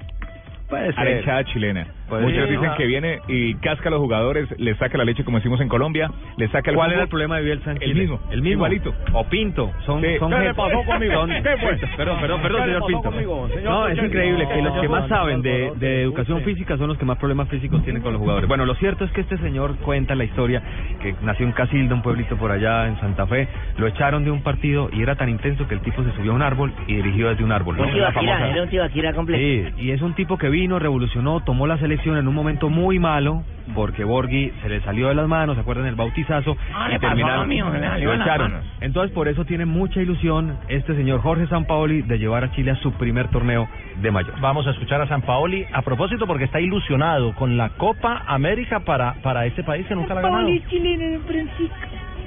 Puede 0.68 0.84
A 0.84 0.86
la 0.88 0.94
ser. 1.04 1.18
hinchada 1.18 1.44
chilena. 1.44 1.86
Puede 2.08 2.22
Muchos 2.22 2.48
dicen 2.50 2.70
que 2.76 2.86
viene 2.86 3.20
y 3.28 3.54
casca 3.56 3.88
a 3.88 3.90
los 3.92 4.00
jugadores, 4.00 4.48
le 4.58 4.74
saca 4.76 4.98
la 4.98 5.04
leche 5.04 5.24
como 5.24 5.38
decimos 5.38 5.60
en 5.60 5.68
Colombia, 5.68 6.10
le 6.36 6.48
saca 6.48 6.70
el 6.70 6.76
¿Cuál 6.76 6.92
era 6.92 7.02
el 7.02 7.08
problema 7.08 7.36
de 7.38 7.44
Bielsa 7.44 7.70
en 7.70 7.76
El 7.78 7.88
Chile? 7.88 8.00
mismo, 8.02 8.20
El 8.30 8.42
mismo. 8.42 8.52
igualito. 8.66 8.94
O 9.12 9.24
Pinto. 9.24 9.72
Son, 9.86 10.02
Sí. 10.02 10.18
son 10.18 10.30
¿Qué 10.30 10.36
le 10.38 10.44
gente- 10.44 10.54
pasó 10.56 10.84
conmigo? 10.84 11.12
son- 11.14 11.30
¿Qué 11.42 11.56
fue? 11.56 11.76
Perdón, 11.96 12.20
perdón, 12.20 12.42
perdón, 12.42 12.60
¿Qué 12.60 12.66
le 12.66 12.72
señor 12.74 12.80
pasó 12.80 12.86
Pinto. 12.88 13.02
conmigo, 13.10 13.48
señor 13.48 13.64
No, 13.64 13.86
es 13.88 13.94
Pochettino? 13.94 14.06
increíble 14.06 14.48
que 14.48 14.62
los 14.62 14.80
que 14.80 14.88
más 14.88 15.08
saben 15.08 15.42
de, 15.42 15.72
de 15.76 16.02
educación 16.02 16.42
física 16.42 16.76
son 16.76 16.88
los 16.88 16.98
que 16.98 17.04
más 17.06 17.16
problemas 17.18 17.48
físicos 17.48 17.82
tienen 17.84 18.02
con 18.02 18.12
los 18.12 18.20
jugadores. 18.20 18.48
Bueno, 18.48 18.66
lo 18.66 18.74
cierto 18.74 19.04
es 19.04 19.10
que 19.12 19.22
este 19.22 19.38
señor 19.38 19.76
cuenta 19.78 20.14
la 20.14 20.24
historia 20.24 20.62
que 21.00 21.14
nació 21.22 21.46
en 21.46 21.52
Casilda, 21.52 21.94
un 21.94 22.02
pueblito 22.02 22.36
por 22.36 22.50
allá 22.52 22.86
en 22.86 23.00
Santa 23.00 23.26
Fe. 23.26 23.48
Lo 23.78 23.86
echaron 23.86 24.24
de 24.24 24.30
un 24.30 24.42
partido 24.42 24.90
y 24.92 25.02
era 25.02 25.14
tan 25.16 25.30
intenso 25.30 25.66
que 25.66 25.74
el 25.74 25.80
tipo 25.80 26.04
se 26.04 26.12
subió 26.12 26.32
a 26.32 26.34
un 26.34 26.42
árbol 26.42 26.72
y 26.86 26.96
dirigió 26.96 27.30
desde 27.30 27.44
un 27.44 27.52
árbol. 27.52 27.76
¿no? 27.78 27.84
Un 27.84 27.88
La 27.88 27.94
tibaquira, 28.10 28.32
famosa- 28.34 28.50
era 28.52 28.62
un 28.62 28.68
tibaquira 28.68 29.12
completo. 29.14 29.40
Sí, 29.42 29.82
y 29.84 29.90
es 29.90 30.02
un 30.02 30.12
tipo 30.14 30.36
que 30.36 30.50
vino, 30.50 30.78
revolucionó, 30.78 31.40
tomó 31.40 31.66
la 31.66 31.78
selección 31.78 31.93
en 32.04 32.28
un 32.28 32.34
momento 32.34 32.68
muy 32.68 32.98
malo, 32.98 33.42
porque 33.74 34.04
Borghi 34.04 34.52
se 34.62 34.68
le 34.68 34.80
salió 34.82 35.08
de 35.08 35.14
las 35.14 35.28
manos, 35.28 35.54
¿se 35.56 35.62
acuerdan 35.62 35.86
el 35.86 35.94
bautizazo? 35.94 36.56
Ah, 36.74 36.90
y 36.94 36.98
terminaron, 36.98 37.48
lo 37.48 38.14
echaron. 38.14 38.54
Entonces 38.80 39.12
por 39.12 39.28
eso 39.28 39.44
tiene 39.44 39.64
mucha 39.64 40.00
ilusión 40.00 40.58
este 40.68 40.94
señor 40.94 41.20
Jorge 41.20 41.46
Sampaoli 41.46 42.02
de 42.02 42.18
llevar 42.18 42.44
a 42.44 42.52
Chile 42.52 42.72
a 42.72 42.76
su 42.76 42.92
primer 42.92 43.28
torneo 43.28 43.68
de 44.02 44.10
mayor. 44.10 44.38
Vamos 44.40 44.66
a 44.66 44.70
escuchar 44.70 45.00
a 45.00 45.08
San 45.08 45.22
Paoli 45.22 45.64
a 45.72 45.82
propósito 45.82 46.26
porque 46.26 46.44
está 46.44 46.60
ilusionado 46.60 47.34
con 47.34 47.56
la 47.56 47.70
Copa 47.70 48.22
América 48.26 48.80
para, 48.80 49.14
para 49.22 49.46
este 49.46 49.64
país 49.64 49.86
que 49.86 49.94
nunca 49.94 50.14
la 50.14 50.20
ha 50.20 50.22
ganado. 50.24 50.48
chileno, 50.68 51.20
Francisco. 51.26 51.74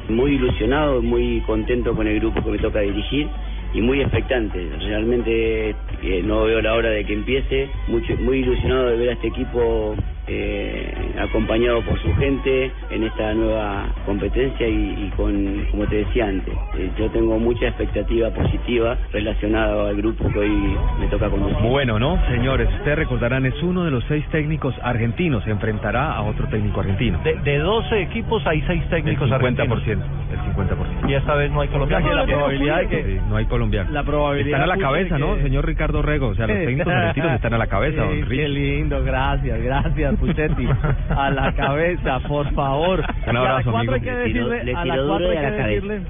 muy 0.10 0.32
ilusionado, 0.32 1.02
muy 1.02 1.42
contento 1.42 1.96
con 1.96 2.08
el 2.08 2.20
grupo 2.20 2.44
que 2.44 2.52
me 2.52 2.58
toca 2.58 2.80
dirigir 2.80 3.28
y 3.74 3.82
muy 3.82 4.02
expectante. 4.02 4.70
Realmente 4.80 5.70
eh, 5.70 6.22
no 6.24 6.46
veo 6.46 6.62
la 6.62 6.74
hora 6.74 6.90
de 6.90 7.06
que 7.06 7.14
empiece. 7.14 7.70
Mucho, 7.88 8.16
muy 8.18 8.40
ilusionado 8.40 8.88
de 8.88 8.98
ver 8.98 9.10
a 9.10 9.14
este 9.14 9.28
equipo 9.28 9.96
eh, 10.28 10.94
acompañado 11.20 11.82
por 11.84 12.00
su 12.02 12.14
gente 12.16 12.72
en 12.90 13.04
esta 13.04 13.34
nueva 13.34 13.86
competencia 14.06 14.68
y, 14.68 15.06
y 15.08 15.12
con, 15.16 15.66
como 15.72 15.86
te 15.88 15.98
decía 15.98 16.28
antes, 16.28 16.54
eh, 16.78 16.90
yo 16.98 17.10
tengo 17.12 17.40
mucha 17.40 17.68
expectativa 17.68 18.30
positiva 18.32 18.98
relacionada 19.12 19.90
al 19.90 19.96
grupo 19.96 20.30
que 20.32 20.40
hoy 20.40 20.76
me 21.00 21.08
toca 21.08 21.30
conducir. 21.30 21.58
Bueno, 21.70 21.98
¿no? 22.00 22.20
Señores, 22.28 22.68
ustedes 22.80 22.98
recordarán, 22.98 23.46
es 23.46 23.62
uno 23.64 23.84
de 23.84 23.92
los 23.92 24.04
seis 24.06 24.26
técnicos 24.32 24.76
argentinos, 24.84 25.44
se 25.44 25.52
enfrentará 25.52 26.12
a 26.14 26.22
otro 26.24 26.48
técnico 26.48 26.80
argentino. 26.82 27.20
De, 27.24 27.36
de 27.36 27.58
12 27.60 28.02
equipos 28.02 28.46
hay 28.46 28.62
6 28.68 28.84
técnicos 28.90 29.30
el 29.32 29.38
50%, 29.38 29.60
argentinos. 29.72 30.06
el 30.32 30.40
50%. 30.56 31.10
Y 31.10 31.14
esta 31.14 31.36
vez 31.36 31.52
no 31.52 31.62
hay 31.62 31.68
colombianos. 31.70 32.14
la 32.16 32.26
probabilidad 32.26 32.80
de 32.82 32.88
que 32.88 33.04
sí, 33.04 33.20
no 33.30 33.36
hay 33.38 33.46
colombiano. 33.46 33.92
La 33.92 34.04
probabilidad 34.04 34.60
están 34.60 34.70
a 34.70 34.76
la 34.76 34.82
cabeza, 34.82 35.16
de 35.16 35.22
¿no? 35.22 35.36
que- 35.36 35.44
Señor 35.44 35.66
Ricardo 35.66 36.02
Rego, 36.02 36.28
o 36.28 36.36
sea, 36.36 36.48
los 36.48 36.58
técnicos 36.58 36.94
argentinos 36.94 37.32
están 37.34 37.54
a 37.54 37.58
la 37.58 37.68
cabeza, 37.68 38.04
don 38.04 38.14
Sí. 38.18 38.24
Qué 38.38 38.48
lindo, 38.48 39.04
gracias, 39.04 39.62
gracias, 39.62 40.17
Puchetti. 40.20 40.68
A 41.10 41.30
la 41.32 41.52
cabeza, 41.54 42.20
por 42.28 42.52
favor. 42.54 43.04
Un 43.28 43.38
abrazo, 43.38 43.54
a 43.54 43.54
las 43.56 43.64
cuatro 43.66 43.80
amigo. 43.80 43.94
hay 43.94 44.02
que 44.02 44.12
decirle, 44.12 44.64
le 44.64 44.76
a 44.76 44.80
hay 44.82 44.90
que 44.90 44.96
la 44.98 45.18
cabeza. 45.18 45.68
decirle, 45.68 46.02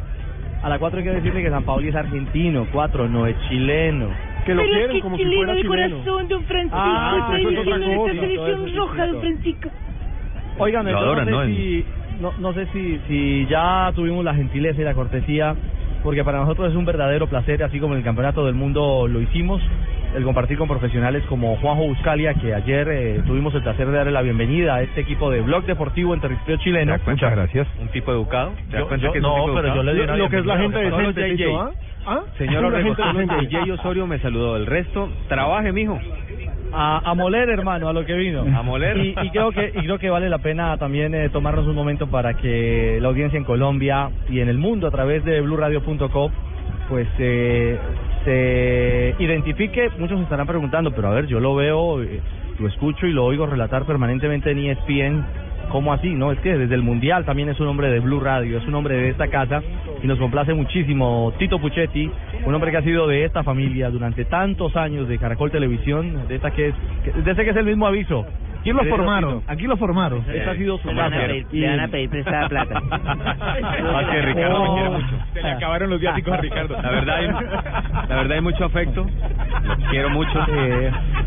a 0.64 0.70
las 0.70 0.80
cuatro 0.80 0.98
hay 1.00 1.04
que 1.06 1.12
decirle 1.12 1.44
que 1.44 1.50
San 1.50 1.64
Paoli 1.64 1.88
es 1.90 1.96
argentino, 1.96 2.68
cuatro, 2.72 3.08
no 3.08 3.28
es 3.28 3.36
chileno. 3.50 4.08
Que 4.46 4.56
lo 4.56 4.62
Pero 4.62 4.74
quieren 4.74 4.96
es 4.98 5.04
como 5.04 5.18
que 5.18 5.24
si 5.24 5.30
chileno 5.30 5.46
fuera 5.46 5.54
de 5.56 5.62
chileno. 5.62 5.98
corazón, 6.04 6.28
don 6.30 6.44
Francisco. 6.46 6.78
Ah, 6.80 7.18
está 7.20 7.38
eso 7.40 7.50
es 7.50 7.58
otra 7.58 7.78
diciendo 7.78 7.98
cosa. 8.02 8.12
esta 8.14 8.22
selección 8.28 8.58
eso 8.60 8.68
es 8.68 8.76
roja, 8.76 9.08
don. 9.08 9.22
Francisco. 9.22 9.70
Oigan, 10.60 10.86
no 10.86 10.92
¿no? 10.92 11.26
sé 11.26 11.32
En- 11.52 11.56
si 11.56 11.86
no, 12.22 12.34
no 12.40 12.54
sé 12.54 12.66
si 12.74 13.00
si 13.08 13.46
ya 13.48 13.92
tuvimos 13.94 14.24
la 14.26 14.34
gentileza 14.34 14.82
y 14.82 14.86
la 14.86 14.94
cortesía, 14.94 15.54
porque 16.08 16.24
para 16.24 16.40
nosotros 16.40 16.70
es 16.70 16.76
un 16.78 16.86
verdadero 16.86 17.28
placer, 17.28 17.62
así 17.66 17.82
como 17.82 17.94
en 17.94 17.98
el 17.98 18.06
Campeonato 18.06 18.46
del 18.46 18.56
Mundo 18.56 19.10
lo 19.10 19.20
hicimos, 19.20 19.62
el 20.16 20.24
compartir 20.24 20.58
con 20.58 20.70
profesionales 20.70 21.22
como 21.28 21.58
Juanjo 21.58 21.84
Buscalia, 21.86 22.34
que 22.36 22.54
ayer 22.54 22.88
eh, 22.90 23.22
tuvimos 23.28 23.54
el 23.56 23.62
placer 23.62 23.88
de 23.88 23.92
darle 23.98 24.14
la 24.14 24.22
bienvenida 24.22 24.76
a 24.76 24.82
este 24.84 25.02
equipo 25.02 25.30
de 25.30 25.42
Blog 25.42 25.66
Deportivo 25.66 26.14
en 26.14 26.22
territorio 26.22 26.56
chileno. 26.64 26.96
Muchas 27.06 27.32
gracias. 27.36 27.68
Un 27.82 27.90
tipo 27.90 28.14
educado. 28.14 28.54
¿Te 28.70 28.78
das 28.78 28.80
Yo- 28.84 28.88
cuenta 28.88 29.06
yo- 29.08 29.12
que 29.12 29.18
es 29.20 29.24
un 29.26 29.30
no, 29.32 29.36
tipo 29.44 29.56
pero 29.56 29.76
yo 29.76 29.84
le 29.84 29.94
di 29.96 30.00
una 30.00 30.16
Lo 30.16 30.30
que 30.30 30.38
es 30.38 30.46
la 30.46 30.58
gente 30.58 30.90
JJ. 30.90 31.36
Tito, 31.36 31.60
¿ah? 31.60 31.72
¿Ah? 32.06 32.20
Señor 32.38 32.64
Orrego, 32.64 32.96
Osorio 33.74 34.08
me 34.08 34.18
saludó. 34.20 34.56
El 34.56 34.66
resto, 34.66 35.10
trabaje, 35.28 35.74
mijo. 35.74 36.00
A, 36.74 37.10
a 37.10 37.14
moler, 37.14 37.50
hermano, 37.50 37.90
a 37.90 37.94
lo 37.94 38.06
que 38.06 38.14
vino. 38.14 38.42
A 38.42 38.62
moler. 38.62 38.98
Y, 38.98 39.16
y 39.22 39.30
creo 39.30 39.52
que 39.52 39.72
y 39.76 39.84
creo 39.84 40.00
que 40.00 40.10
vale 40.10 40.30
la 40.30 40.40
pena 40.40 40.78
también 40.78 41.14
eh, 41.16 41.30
tomarnos 41.30 41.68
un 41.68 41.76
momento 41.76 42.08
para 42.08 42.36
que 42.36 43.00
la 43.02 43.08
audiencia 43.08 43.38
en 43.38 43.44
Colombia 43.44 44.10
y 44.30 44.40
en 44.40 44.50
el 44.50 44.58
mundo 44.58 44.88
a 44.88 44.92
través 44.92 45.24
de 45.26 45.42
bluradio.com 45.42 46.32
pues 46.90 47.08
eh, 47.20 47.78
se 48.24 49.16
identifique. 49.24 49.90
Muchos 49.98 50.18
se 50.18 50.24
estarán 50.24 50.48
preguntando, 50.48 50.92
pero 50.92 51.10
a 51.10 51.12
ver, 51.12 51.28
yo 51.28 51.40
lo 51.40 51.56
veo, 51.56 52.02
eh, 52.02 52.22
lo 52.60 52.68
escucho 52.68 53.06
y 53.08 53.14
lo 53.14 53.26
oigo 53.26 53.46
relatar 53.46 53.86
permanentemente 53.86 54.52
en 54.52 54.60
ESPN. 54.60 55.26
¿Cómo 55.70 55.92
así? 55.94 56.10
No, 56.14 56.32
es 56.32 56.40
que 56.40 56.58
desde 56.58 56.76
el 56.76 56.82
Mundial 56.82 57.26
también 57.26 57.50
es 57.50 57.60
un 57.60 57.68
hombre 57.68 57.90
de 57.90 58.00
Blue 58.00 58.20
Radio, 58.20 58.58
es 58.58 58.66
un 58.66 58.76
hombre 58.76 58.96
de 58.96 59.10
esta 59.10 59.28
casa 59.28 59.62
y 60.02 60.08
nos 60.08 60.18
complace 60.18 60.54
muchísimo 60.54 61.34
Tito 61.38 61.60
Puchetti, 61.60 62.10
un 62.46 62.56
hombre 62.56 62.72
que 62.72 62.78
ha 62.78 62.82
sido 62.84 63.08
de 63.08 63.26
esta 63.26 63.44
familia 63.44 63.90
durante 63.90 64.26
tantos 64.26 64.76
años 64.76 65.08
de 65.08 65.18
Caracol 65.18 65.52
Televisión, 65.52 66.28
de 66.28 66.36
esta 66.36 66.52
que 66.52 66.68
es, 66.70 66.76
de 67.26 67.32
ese 67.32 67.44
que 67.44 67.50
es 67.52 67.56
el 67.58 67.66
mismo 67.66 67.86
aviso. 67.88 68.26
Aquí 68.62 68.72
lo 68.74 68.84
formaron, 68.86 69.44
aquí 69.48 69.64
lo 69.66 69.78
formaron. 69.78 70.24
Esta 70.30 70.52
ha 70.52 70.56
sido 70.56 70.78
su 70.80 70.90
casa. 70.94 71.10
pedir- 71.16 71.46
le 71.52 71.68
van 71.70 71.80
a 71.80 71.88
pedir 71.88 72.10
prestada 72.10 72.50
plata. 72.50 72.82
Ah, 73.40 74.04
que 74.12 74.22
Ricardo 74.22 74.62
me 74.64 74.74
quiere 74.74 74.90
mucho. 74.90 75.16
Se 75.34 75.42
le 75.42 75.50
acabaron 75.52 75.90
los 75.90 76.00
viáticos 76.02 76.34
a 76.34 76.38
Ricardo. 76.38 76.82
La 76.82 76.90
verdad, 76.92 77.16
hay, 77.18 77.28
la 78.10 78.16
verdad 78.16 78.32
hay 78.34 78.42
mucho 78.42 78.66
afecto. 78.66 79.06
Los 79.64 79.78
quiero 79.90 80.10
mucho. 80.10 80.46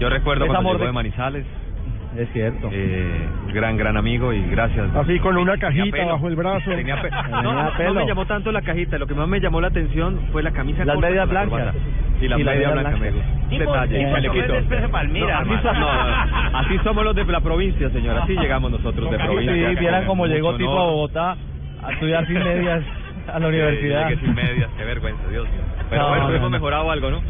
Yo 0.01 0.09
recuerdo 0.11 0.45
Es 0.45 0.51
cuando 0.51 0.71
llegó 0.73 0.79
de- 0.81 0.87
de 0.87 0.93
Manizales. 0.93 1.47
Es 2.17 2.29
cierto. 2.33 2.69
Eh, 2.73 3.29
gran, 3.53 3.77
gran 3.77 3.97
amigo 3.97 4.33
y 4.33 4.43
gracias. 4.51 4.95
Así 4.97 5.19
con 5.21 5.37
una 5.37 5.57
cajita 5.59 5.97
pelo. 5.97 6.13
bajo 6.13 6.27
el 6.29 6.35
brazo. 6.37 6.71
Tenía 6.71 7.01
pe- 7.01 7.11
no, 7.31 7.43
no, 7.55 7.73
pelo. 7.77 7.95
no 7.95 8.01
me 8.01 8.07
llamó 8.07 8.27
tanto 8.27 8.51
la 8.51 8.63
cajita. 8.63 8.99
Lo 8.99 9.07
que 9.07 9.15
más 9.15 9.29
me 9.29 9.39
llamó 9.41 9.61
la 9.61 9.69
atención 9.69 10.21
fue 10.33 10.43
la 10.43 10.51
camisa 10.51 10.85
Las 10.85 10.99
medias 10.99 11.17
la 11.29 11.45
blancas. 11.45 11.51
corbata. 11.73 11.75
Y 12.21 12.29
la 12.29 12.37
Y 12.39 12.45
media 12.45 12.53
medias 12.55 12.73
blanca, 12.73 12.91
blancas. 12.91 13.09
amigo. 13.09 13.25
Un 13.45 13.49
Tipo- 13.51 13.73
detalle. 13.73 14.81
de 14.83 14.89
Palmira, 14.89 15.41
No, 15.45 15.53
así, 15.55 15.63
so- 15.63 15.73
no, 15.73 16.59
así 16.59 16.79
somos 16.85 17.05
los 17.05 17.15
de 17.15 17.25
la 17.25 17.41
provincia, 17.41 17.91
señor. 17.91 18.19
Así 18.19 18.35
llegamos 18.41 18.71
nosotros 18.73 19.11
de 19.11 19.17
provincia. 19.19 19.69
Sí, 19.71 19.75
vieran 19.77 20.05
cómo 20.07 20.27
llegó 20.27 20.57
tipo 20.57 20.71
a. 20.73 20.85
Bogotá 20.85 21.37
a 21.83 21.93
estudiar 21.93 22.27
sin 22.27 22.39
medias 22.41 22.83
a 23.33 23.39
la 23.39 23.49
universidad. 23.49 24.09
llegué 24.09 24.21
sin 24.21 24.35
medias, 24.35 24.69
qué 24.77 24.85
vergüenza, 24.85 25.23
Dios 25.31 25.45
mío. 25.49 25.61
Pero 25.89 26.03
No, 26.03 26.09
bueno, 26.09 26.25
no, 26.29 26.35
hemos 26.35 26.51
no. 26.51 26.51
mejorado 26.51 26.91
algo, 26.91 27.11
¿no? 27.11 27.23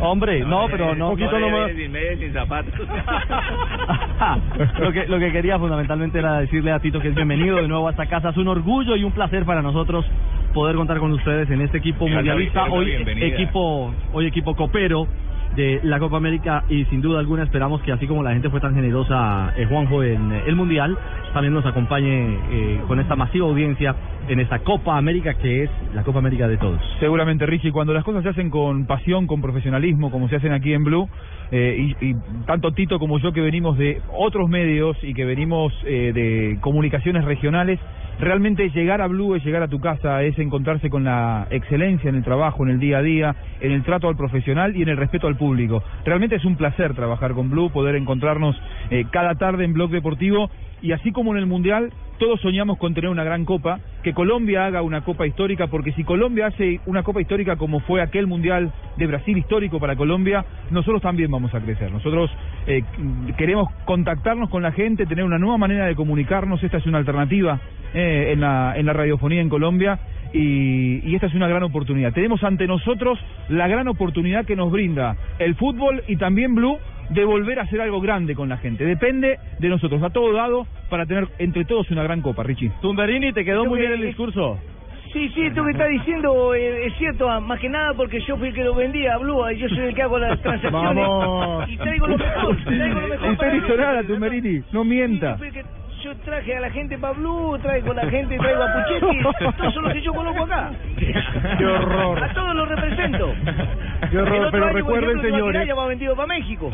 Hombre, 0.00 0.40
no, 0.40 0.66
pero 0.70 0.94
no. 0.94 1.10
Poquito 1.10 1.38
no, 1.38 1.50
nomás. 1.50 1.72
Sin 1.72 1.90
medias, 1.90 2.18
sin 2.18 2.32
zapatos. 2.32 2.72
lo 4.78 4.92
que 4.92 5.06
lo 5.06 5.18
que 5.18 5.32
quería 5.32 5.58
fundamentalmente 5.58 6.18
era 6.18 6.40
decirle 6.40 6.72
a 6.72 6.80
Tito 6.80 7.00
que 7.00 7.08
es 7.08 7.14
bienvenido 7.14 7.56
de 7.56 7.68
nuevo 7.68 7.88
a 7.88 7.90
esta 7.90 8.06
casa. 8.06 8.30
Es 8.30 8.36
un 8.36 8.48
orgullo 8.48 8.96
y 8.96 9.04
un 9.04 9.12
placer 9.12 9.44
para 9.44 9.62
nosotros 9.62 10.04
poder 10.52 10.76
contar 10.76 10.98
con 10.98 11.12
ustedes 11.12 11.50
en 11.50 11.60
este 11.60 11.78
equipo 11.78 12.08
mundialista. 12.08 12.64
Hoy 12.70 12.86
bienvenida. 12.86 13.26
equipo 13.26 13.92
hoy 14.12 14.26
equipo 14.26 14.54
copero 14.54 15.06
de 15.56 15.80
la 15.82 15.98
Copa 15.98 16.18
América 16.18 16.64
y 16.68 16.84
sin 16.84 17.00
duda 17.00 17.18
alguna 17.18 17.42
esperamos 17.42 17.80
que 17.82 17.90
así 17.90 18.06
como 18.06 18.22
la 18.22 18.32
gente 18.32 18.50
fue 18.50 18.60
tan 18.60 18.74
generosa, 18.74 19.54
eh, 19.56 19.66
Juanjo, 19.66 20.02
en 20.02 20.30
eh, 20.30 20.42
el 20.46 20.54
Mundial, 20.54 20.96
también 21.32 21.54
nos 21.54 21.64
acompañe 21.64 22.38
eh, 22.50 22.80
con 22.86 23.00
esta 23.00 23.16
masiva 23.16 23.46
audiencia 23.46 23.94
en 24.28 24.40
esta 24.40 24.58
Copa 24.60 24.96
América 24.96 25.34
que 25.34 25.64
es 25.64 25.70
la 25.94 26.02
Copa 26.02 26.18
América 26.18 26.46
de 26.48 26.58
todos. 26.58 26.80
Seguramente, 27.00 27.46
Richie, 27.46 27.72
cuando 27.72 27.92
las 27.94 28.04
cosas 28.04 28.22
se 28.22 28.28
hacen 28.28 28.50
con 28.50 28.86
pasión, 28.86 29.26
con 29.26 29.40
profesionalismo, 29.40 30.10
como 30.10 30.28
se 30.28 30.36
hacen 30.36 30.52
aquí 30.52 30.72
en 30.72 30.84
Blue, 30.84 31.08
eh, 31.50 31.94
y, 32.00 32.10
y 32.10 32.16
tanto 32.46 32.72
Tito 32.72 32.98
como 32.98 33.18
yo 33.18 33.32
que 33.32 33.40
venimos 33.40 33.78
de 33.78 34.00
otros 34.12 34.48
medios 34.48 34.96
y 35.02 35.14
que 35.14 35.24
venimos 35.24 35.72
eh, 35.84 36.12
de 36.12 36.58
comunicaciones 36.60 37.24
regionales, 37.24 37.78
realmente 38.18 38.70
llegar 38.70 39.00
a 39.00 39.06
Blue 39.06 39.34
es 39.34 39.44
llegar 39.44 39.62
a 39.62 39.68
tu 39.68 39.78
casa, 39.78 40.22
es 40.22 40.38
encontrarse 40.38 40.90
con 40.90 41.04
la 41.04 41.46
excelencia 41.50 42.08
en 42.08 42.16
el 42.16 42.24
trabajo, 42.24 42.64
en 42.64 42.70
el 42.70 42.80
día 42.80 42.98
a 42.98 43.02
día, 43.02 43.36
en 43.60 43.72
el 43.72 43.82
trato 43.84 44.08
al 44.08 44.16
profesional 44.16 44.76
y 44.76 44.82
en 44.82 44.88
el 44.88 44.96
respeto 44.96 45.26
al 45.26 45.36
público. 45.36 45.45
Realmente 46.04 46.36
es 46.36 46.44
un 46.44 46.56
placer 46.56 46.94
trabajar 46.94 47.32
con 47.32 47.50
Blue, 47.50 47.70
poder 47.70 47.96
encontrarnos 47.96 48.56
eh, 48.90 49.04
cada 49.10 49.34
tarde 49.34 49.64
en 49.64 49.72
Blog 49.72 49.90
Deportivo 49.90 50.50
y 50.82 50.92
así 50.92 51.12
como 51.12 51.32
en 51.32 51.38
el 51.38 51.46
Mundial, 51.46 51.92
todos 52.18 52.40
soñamos 52.40 52.78
con 52.78 52.94
tener 52.94 53.10
una 53.10 53.24
gran 53.24 53.44
copa, 53.44 53.80
que 54.02 54.14
Colombia 54.14 54.66
haga 54.66 54.82
una 54.82 55.02
copa 55.02 55.26
histórica, 55.26 55.66
porque 55.66 55.92
si 55.92 56.04
Colombia 56.04 56.46
hace 56.46 56.80
una 56.86 57.02
copa 57.02 57.20
histórica 57.20 57.56
como 57.56 57.80
fue 57.80 58.00
aquel 58.00 58.26
Mundial 58.26 58.72
de 58.96 59.06
Brasil 59.06 59.36
histórico 59.36 59.78
para 59.78 59.96
Colombia, 59.96 60.44
nosotros 60.70 61.02
también 61.02 61.30
vamos 61.30 61.54
a 61.54 61.60
crecer. 61.60 61.92
Nosotros 61.92 62.30
eh, 62.66 62.82
queremos 63.36 63.70
contactarnos 63.84 64.48
con 64.48 64.62
la 64.62 64.72
gente, 64.72 65.06
tener 65.06 65.24
una 65.24 65.38
nueva 65.38 65.58
manera 65.58 65.86
de 65.86 65.94
comunicarnos, 65.94 66.62
esta 66.62 66.78
es 66.78 66.86
una 66.86 66.98
alternativa 66.98 67.60
eh, 67.94 68.30
en, 68.32 68.40
la, 68.40 68.74
en 68.76 68.86
la 68.86 68.92
radiofonía 68.92 69.40
en 69.40 69.48
Colombia. 69.48 69.98
Y, 70.32 71.08
y 71.08 71.14
esta 71.14 71.28
es 71.28 71.34
una 71.34 71.48
gran 71.48 71.62
oportunidad. 71.62 72.12
Tenemos 72.12 72.42
ante 72.42 72.66
nosotros 72.66 73.18
la 73.48 73.68
gran 73.68 73.88
oportunidad 73.88 74.44
que 74.44 74.56
nos 74.56 74.70
brinda 74.70 75.16
el 75.38 75.54
fútbol 75.54 76.02
y 76.08 76.16
también 76.16 76.54
Blue 76.54 76.78
de 77.10 77.24
volver 77.24 77.58
a 77.58 77.62
hacer 77.62 77.80
algo 77.80 78.00
grande 78.00 78.34
con 78.34 78.48
la 78.48 78.56
gente. 78.58 78.84
Depende 78.84 79.38
de 79.58 79.68
nosotros, 79.68 80.02
a 80.02 80.10
todo 80.10 80.32
dado, 80.32 80.66
para 80.90 81.06
tener 81.06 81.28
entre 81.38 81.64
todos 81.64 81.90
una 81.90 82.02
gran 82.02 82.20
copa, 82.22 82.42
Richie. 82.42 82.70
Tumberini, 82.82 83.32
te 83.32 83.44
quedó 83.44 83.64
muy 83.64 83.80
bien 83.80 83.92
el 83.92 84.02
discurso. 84.02 84.58
Sí, 85.12 85.30
sí, 85.30 85.46
esto 85.46 85.64
que 85.64 85.70
está 85.70 85.86
diciendo 85.86 86.52
eh, 86.54 86.86
es 86.88 86.94
cierto, 86.98 87.30
ah, 87.30 87.40
más 87.40 87.58
que 87.58 87.70
nada 87.70 87.94
porque 87.94 88.20
yo 88.20 88.36
fui 88.36 88.48
el 88.48 88.54
que 88.54 88.64
lo 88.64 88.74
vendía 88.74 89.14
a 89.14 89.18
Blue, 89.18 89.48
y 89.50 89.56
yo 89.56 89.68
soy 89.68 89.78
el 89.78 89.94
que 89.94 90.02
hago 90.02 90.18
las 90.18 90.38
transacciones 90.42 91.06
Vamos. 91.06 91.70
y 91.70 91.76
traigo 91.78 92.06
lo 92.06 92.18
mejor, 92.18 92.56
traigo 92.64 93.00
lo 93.00 93.08
mejor. 93.08 93.30
Usted 93.30 93.54
hizo 93.54 93.76
nada, 93.76 94.02
Tumberini, 94.02 94.62
no 94.72 94.84
mienta. 94.84 95.36
Fui 95.38 95.46
el 95.46 95.52
que- 95.54 95.64
Yo 96.06 96.14
traje 96.18 96.54
a 96.56 96.60
la 96.60 96.70
gente 96.70 96.96
para 96.98 97.14
Blue, 97.14 97.58
traigo 97.60 97.90
a 97.90 97.94
la 97.94 98.08
gente, 98.08 98.38
traigo 98.38 98.62
a 98.62 98.72
Puchetti, 98.74 99.22
todos 99.58 99.74
son 99.74 99.82
los 99.84 99.92
que 99.92 100.02
yo 100.02 100.14
coloco 100.14 100.44
acá. 100.44 100.70
Qué 101.58 101.66
horror. 101.66 102.22
A 102.22 102.32
todos 102.32 102.54
los 102.54 102.68
represento. 102.68 103.34
Qué 104.10 104.18
horror, 104.18 104.34
El 104.36 104.40
otro 104.42 104.50
pero 104.52 104.64
año, 104.66 104.72
recuerden, 104.74 105.10
ejemplo, 105.18 105.30
señores. 105.30 105.68
Va 105.76 105.86
vendido 105.88 106.14
para 106.14 106.28
México. 106.28 106.70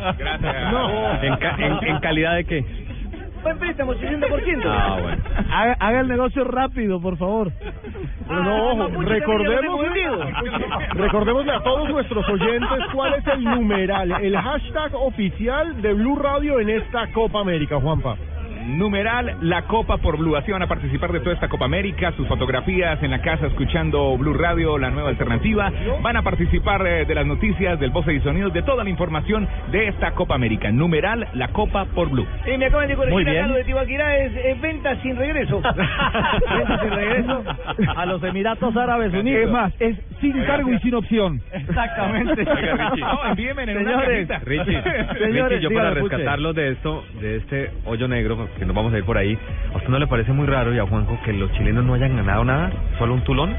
No. 0.70 1.22
¿En, 1.22 1.36
ca- 1.36 1.54
en, 1.58 1.78
en 1.88 1.98
calidad 2.00 2.34
de 2.34 2.44
qué? 2.44 2.64
Va 3.46 3.50
en 3.52 3.58
préstamo, 3.58 3.94
60%. 3.94 4.62
Ah, 4.66 4.98
bueno. 5.00 5.22
Haga, 5.50 5.76
haga 5.80 6.00
el 6.00 6.08
negocio 6.08 6.44
rápido, 6.44 7.00
por 7.00 7.16
favor. 7.16 7.50
Pero 8.28 8.42
no, 8.44 8.66
ojo, 8.72 8.88
recordemos, 9.02 9.80
recordémosle 10.92 11.52
a 11.52 11.60
todos 11.60 11.88
nuestros 11.88 12.28
oyentes 12.28 12.78
cuál 12.92 13.14
es 13.14 13.26
el 13.28 13.44
numeral, 13.44 14.12
el 14.22 14.36
hashtag 14.36 14.94
oficial 14.94 15.80
de 15.80 15.94
Blue 15.94 16.16
Radio 16.16 16.60
en 16.60 16.68
esta 16.68 17.06
Copa 17.12 17.40
América, 17.40 17.80
Juanpa. 17.80 18.16
Numeral 18.66 19.37
La 19.42 19.62
Copa 19.62 19.98
por 19.98 20.16
Blue. 20.18 20.37
Así 20.37 20.51
van 20.53 20.62
a 20.62 20.66
participar 20.66 21.12
de 21.12 21.20
toda 21.20 21.35
esta 21.35 21.48
Copa 21.48 21.64
América, 21.64 22.12
sus 22.12 22.27
fotografías 22.29 23.03
en 23.03 23.11
la 23.11 23.20
casa 23.20 23.46
escuchando 23.46 24.16
Blue 24.16 24.35
Radio, 24.35 24.79
la 24.79 24.90
nueva 24.90 25.09
alternativa. 25.11 25.70
Van 26.03 26.16
a 26.16 26.22
participar 26.22 26.87
eh, 26.87 27.05
de 27.05 27.14
las 27.14 27.27
noticias, 27.27 27.79
del 27.81 27.90
voce 27.90 28.14
y 28.14 28.20
sonidos, 28.20 28.53
de 28.53 28.62
toda 28.62 28.85
la 28.85 28.90
información 28.90 29.48
de 29.70 29.88
esta 29.88 30.12
Copa 30.12 30.35
América. 30.35 30.70
Numeral 30.70 31.29
La 31.35 31.48
Copa 31.48 31.85
por 31.87 32.11
Blue. 32.11 32.27
Y 32.46 32.57
me 32.59 32.66
acaban 32.66 32.88
de 32.88 32.94
corregir 32.96 33.14
Muy 33.14 33.22
acá 33.22 33.33
bien. 33.33 33.48
lo 33.48 33.55
de 33.55 33.64
Tibaquirá 33.64 34.16
es, 34.18 34.33
es 34.37 34.61
venta 34.61 34.96
sin 35.03 35.16
regreso. 35.16 35.61
Venta 35.62 36.81
sin 36.81 36.90
regreso 36.90 37.44
a 37.96 38.07
los 38.07 38.22
Emiratos 38.22 38.77
Árabes 38.77 39.12
Unidos. 39.12 39.42
Es 39.44 39.51
más, 39.51 39.72
es 39.81 39.96
sin 40.20 40.33
cargo 40.44 40.70
y 40.72 40.79
sin 40.81 40.94
opción. 40.94 41.40
Exactamente. 41.53 42.42
Oiga, 42.42 42.90
Richie. 42.90 43.03
No, 43.12 43.29
envíenme 43.29 43.62
en 43.64 43.70
una 43.70 43.81
Señores, 43.90 44.29
cajita. 44.29 44.48
Richie, 44.48 44.83
Señores, 45.18 45.59
Richie, 45.59 45.62
yo 45.62 45.70
para 45.75 45.90
rescatarlos 45.90 46.55
de 46.55 46.70
esto, 46.70 47.05
de 47.20 47.37
este 47.37 47.70
hoyo 47.85 48.07
negro, 48.09 48.48
que 48.58 48.64
nos 48.66 48.74
vamos 48.76 48.92
a 48.94 48.98
ir 48.98 49.04
por 49.04 49.18
ahí, 49.18 49.36
¿a 49.72 49.76
usted 49.76 49.88
no 49.88 49.98
le 49.98 50.06
parece 50.06 50.32
muy 50.32 50.46
raro 50.46 50.74
y 50.74 50.78
a 50.78 50.86
Juanjo 50.86 51.18
que 51.24 51.32
los 51.32 51.50
chilenos 51.52 51.84
no 51.84 51.94
hayan 51.94 52.16
ganado 52.16 52.44
nada? 52.44 52.70
¿Solo 52.98 53.14
un 53.14 53.24
tulón? 53.24 53.54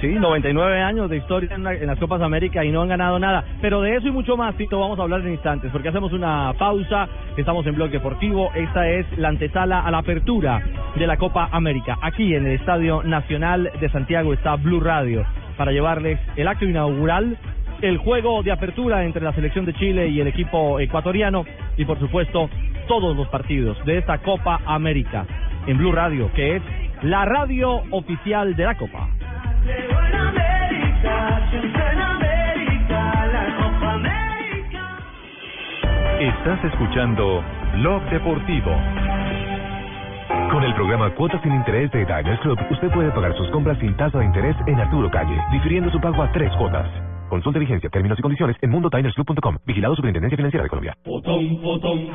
Sí, 0.00 0.08
99 0.08 0.82
años 0.82 1.08
de 1.08 1.16
historia 1.16 1.54
en, 1.54 1.64
la- 1.64 1.72
en 1.72 1.86
las 1.86 1.98
Copas 1.98 2.20
América 2.20 2.62
y 2.62 2.70
no 2.70 2.82
han 2.82 2.88
ganado 2.88 3.18
nada. 3.18 3.42
Pero 3.62 3.80
de 3.80 3.96
eso 3.96 4.08
y 4.08 4.10
mucho 4.10 4.36
más, 4.36 4.54
Tito, 4.56 4.78
vamos 4.78 4.98
a 4.98 5.02
hablar 5.02 5.22
en 5.22 5.32
instantes, 5.32 5.70
porque 5.72 5.88
hacemos 5.88 6.12
una 6.12 6.52
pausa. 6.58 7.08
Estamos 7.38 7.66
en 7.66 7.76
Blog 7.76 7.88
Deportivo. 7.90 8.50
Esta 8.54 8.86
es 8.90 9.06
la 9.16 9.28
antesala 9.28 9.80
a 9.80 9.90
la 9.90 9.98
apertura 9.98 10.60
de 10.96 11.06
la 11.06 11.16
Copa 11.16 11.48
América. 11.50 11.96
Aquí 12.02 12.34
en 12.34 12.44
el 12.44 12.52
Estadio 12.52 13.02
Nacional 13.04 13.70
de 13.80 13.88
Santiago 13.88 14.34
está 14.34 14.56
Blue 14.56 14.80
Radio 14.80 15.24
para 15.56 15.72
llevarles 15.72 16.20
el 16.36 16.46
acto 16.46 16.66
inaugural, 16.66 17.38
el 17.82 17.98
juego 17.98 18.42
de 18.42 18.52
apertura 18.52 19.04
entre 19.04 19.22
la 19.22 19.32
selección 19.32 19.64
de 19.64 19.74
Chile 19.74 20.08
y 20.08 20.20
el 20.20 20.26
equipo 20.26 20.80
ecuatoriano 20.80 21.44
y, 21.76 21.84
por 21.84 21.98
supuesto, 21.98 22.48
todos 22.88 23.16
los 23.16 23.28
partidos 23.28 23.76
de 23.84 23.98
esta 23.98 24.18
Copa 24.18 24.60
América 24.64 25.26
en 25.66 25.78
Blue 25.78 25.92
Radio, 25.92 26.30
que 26.34 26.56
es 26.56 26.62
la 27.02 27.24
radio 27.24 27.82
oficial 27.90 28.54
de 28.56 28.64
la 28.64 28.74
Copa. 28.76 29.08
Estás 36.20 36.64
escuchando 36.64 37.44
Blog 37.74 38.02
Deportivo. 38.10 38.70
Con 40.50 40.62
el 40.62 40.74
programa 40.74 41.10
Cuotas 41.10 41.42
sin 41.42 41.54
Interés 41.54 41.90
de 41.90 42.04
Diners 42.04 42.40
Club, 42.40 42.58
usted 42.70 42.90
puede 42.90 43.10
pagar 43.10 43.36
sus 43.36 43.50
compras 43.50 43.78
sin 43.78 43.94
tasa 43.96 44.18
de 44.18 44.24
interés 44.24 44.56
en 44.66 44.80
Arturo 44.80 45.10
Calle, 45.10 45.38
difiriendo 45.52 45.90
su 45.90 46.00
pago 46.00 46.22
a 46.22 46.32
tres 46.32 46.50
cuotas. 46.56 46.88
Consulte 47.28 47.58
vigencia, 47.58 47.90
términos 47.90 48.18
y 48.18 48.22
condiciones 48.22 48.56
en 48.62 48.70
mundotinersclub.com. 48.70 49.58
Vigilado 49.66 49.96
Superintendencia 49.96 50.36
Financiera 50.36 50.62
de 50.64 50.68
Colombia. 50.68 50.96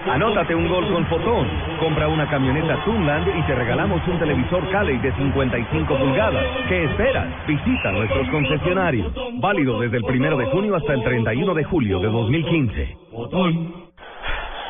Anótate 0.09 0.55
un 0.55 0.69
gol 0.69 0.87
con 0.91 1.05
Fotón. 1.07 1.47
Compra 1.79 2.07
una 2.07 2.29
camioneta 2.29 2.83
Tunland 2.85 3.27
y 3.27 3.41
te 3.43 3.55
regalamos 3.55 4.01
un 4.07 4.19
televisor 4.19 4.69
Cali 4.71 4.97
de 4.97 5.11
55 5.13 5.97
pulgadas. 5.97 6.45
¿Qué 6.69 6.85
esperas? 6.85 7.27
Visita 7.47 7.91
nuestros 7.91 8.29
concesionarios. 8.29 9.13
Válido 9.39 9.79
desde 9.79 9.97
el 9.97 10.03
primero 10.03 10.37
de 10.37 10.45
junio 10.47 10.75
hasta 10.75 10.93
el 10.93 11.03
31 11.03 11.53
de 11.53 11.63
julio 11.65 11.99
de 11.99 12.07
2015. 12.07 12.97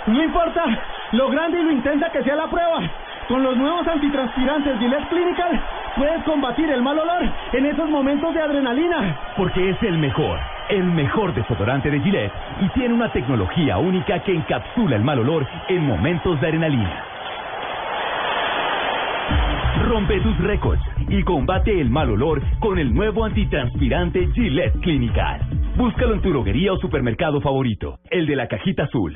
No 0.08 0.23
importa 0.23 0.63
lo 1.12 1.30
grande 1.30 1.60
y 1.60 1.63
lo 1.63 1.71
intensa 1.71 2.10
que 2.12 2.23
sea 2.23 2.36
la 2.36 2.49
prueba. 2.49 2.82
Con 3.31 3.43
los 3.43 3.55
nuevos 3.55 3.87
antitranspirantes 3.87 4.77
Gillette 4.77 5.07
Clinical 5.07 5.63
puedes 5.95 6.21
combatir 6.25 6.69
el 6.69 6.81
mal 6.81 6.99
olor 6.99 7.23
en 7.53 7.65
esos 7.65 7.89
momentos 7.89 8.33
de 8.33 8.41
adrenalina. 8.41 9.17
Porque 9.37 9.69
es 9.69 9.81
el 9.83 9.97
mejor, 9.99 10.37
el 10.67 10.83
mejor 10.83 11.33
desodorante 11.33 11.89
de 11.89 12.01
Gillette 12.01 12.33
y 12.59 12.67
tiene 12.77 12.93
una 12.93 13.09
tecnología 13.13 13.77
única 13.77 14.19
que 14.19 14.33
encapsula 14.35 14.97
el 14.97 15.03
mal 15.05 15.19
olor 15.19 15.47
en 15.69 15.87
momentos 15.87 16.41
de 16.41 16.47
adrenalina. 16.47 17.05
Rompe 19.87 20.19
tus 20.19 20.37
récords 20.39 20.83
y 21.07 21.23
combate 21.23 21.79
el 21.79 21.89
mal 21.89 22.09
olor 22.09 22.41
con 22.59 22.79
el 22.79 22.93
nuevo 22.93 23.23
antitranspirante 23.23 24.27
Gillette 24.33 24.77
Clinical. 24.81 25.39
Búscalo 25.77 26.15
en 26.15 26.21
tu 26.21 26.31
droguería 26.31 26.73
o 26.73 26.77
supermercado 26.79 27.39
favorito, 27.39 27.97
el 28.09 28.27
de 28.27 28.35
la 28.35 28.49
cajita 28.49 28.83
azul. 28.83 29.15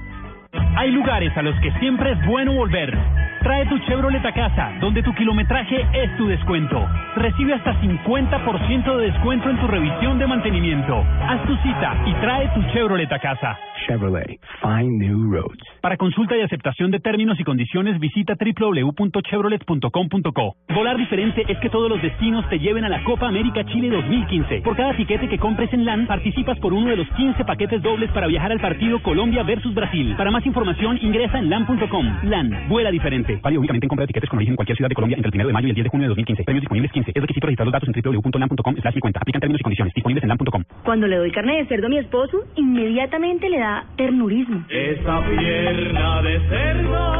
Hay 0.53 0.91
lugares 0.91 1.35
a 1.37 1.41
los 1.41 1.59
que 1.61 1.71
siempre 1.79 2.11
es 2.11 2.25
bueno 2.25 2.53
volver. 2.53 2.97
Trae 3.41 3.65
tu 3.65 3.77
Chevrolet 3.79 4.23
a 4.23 4.31
casa, 4.31 4.71
donde 4.79 5.01
tu 5.01 5.11
kilometraje 5.15 5.83
es 5.93 6.15
tu 6.15 6.27
descuento. 6.27 6.87
Recibe 7.15 7.55
hasta 7.55 7.73
50% 7.81 8.97
de 8.97 9.11
descuento 9.11 9.49
en 9.49 9.59
tu 9.59 9.65
revisión 9.67 10.19
de 10.19 10.27
mantenimiento. 10.27 11.03
Haz 11.27 11.43
tu 11.47 11.55
cita 11.57 11.97
y 12.05 12.13
trae 12.21 12.49
tu 12.49 12.61
Chevrolet 12.71 13.11
a 13.11 13.17
casa. 13.17 13.57
Chevrolet, 13.87 14.39
find 14.61 15.01
new 15.01 15.31
roads. 15.31 15.57
Para 15.81 15.97
consulta 15.97 16.37
y 16.37 16.41
aceptación 16.41 16.91
de 16.91 16.99
términos 16.99 17.39
y 17.39 17.43
condiciones, 17.43 17.99
visita 17.99 18.35
www.chevrolet.com.co. 18.39 20.55
Volar 20.75 20.97
diferente 20.97 21.43
es 21.47 21.57
que 21.57 21.71
todos 21.71 21.89
los 21.89 21.99
destinos 21.99 22.47
te 22.47 22.59
lleven 22.59 22.85
a 22.85 22.89
la 22.89 23.03
Copa 23.03 23.27
América 23.27 23.65
Chile 23.65 23.89
2015. 23.89 24.61
Por 24.61 24.75
cada 24.75 24.95
tiquete 24.95 25.27
que 25.27 25.39
compres 25.39 25.73
en 25.73 25.83
LAN, 25.83 26.05
participas 26.05 26.59
por 26.59 26.73
uno 26.73 26.91
de 26.91 26.97
los 26.97 27.07
15 27.17 27.43
paquetes 27.43 27.81
dobles 27.81 28.11
para 28.11 28.27
viajar 28.27 28.51
al 28.51 28.59
partido 28.59 29.01
Colombia 29.01 29.41
versus 29.41 29.73
Brasil. 29.73 30.13
Para 30.15 30.29
más 30.29 30.45
información, 30.45 30.99
ingresa 31.01 31.39
en 31.39 31.49
LAN.com. 31.49 32.19
LAN, 32.23 32.67
vuela 32.69 32.91
diferente. 32.91 33.30
Válido 33.41 33.61
únicamente 33.61 33.85
en 33.85 33.89
compra 33.89 34.03
de 34.03 34.07
tiquetes 34.07 34.29
con 34.29 34.37
origen 34.37 34.53
en 34.53 34.55
cualquier 34.55 34.77
ciudad 34.77 34.89
de 34.89 34.95
Colombia 34.95 35.17
entre 35.17 35.29
el 35.29 35.35
1 35.35 35.47
de 35.47 35.53
mayo 35.53 35.67
y 35.67 35.69
el 35.71 35.75
10 35.75 35.83
de 35.85 35.89
junio 35.89 36.05
de 36.05 36.09
2015. 36.09 36.43
Premios 36.43 36.61
disponibles 36.61 36.91
15. 36.91 37.11
Es 37.13 37.21
requisito 37.21 37.47
registrar 37.47 37.65
los 37.65 37.73
datos 37.73 37.89
en 37.89 37.93
www.lan.com 38.01 38.75
slash 38.81 38.95
mi 38.95 39.01
cuenta. 39.01 39.19
Aplican 39.21 39.41
términos 39.41 39.61
y 39.61 39.63
condiciones. 39.63 39.93
Disponibles 39.93 40.23
en 40.23 40.29
lan.com. 40.29 40.63
Cuando 40.83 41.07
le 41.07 41.17
doy 41.17 41.31
carne 41.31 41.57
de 41.57 41.65
cerdo 41.67 41.87
a 41.87 41.89
mi 41.89 41.97
esposo, 41.97 42.37
inmediatamente 42.55 43.49
le 43.49 43.59
da 43.59 43.85
ternurismo. 43.95 44.65
Esa 44.69 45.21
pierna 45.25 46.21
de 46.21 46.39
cerdo, 46.49 47.11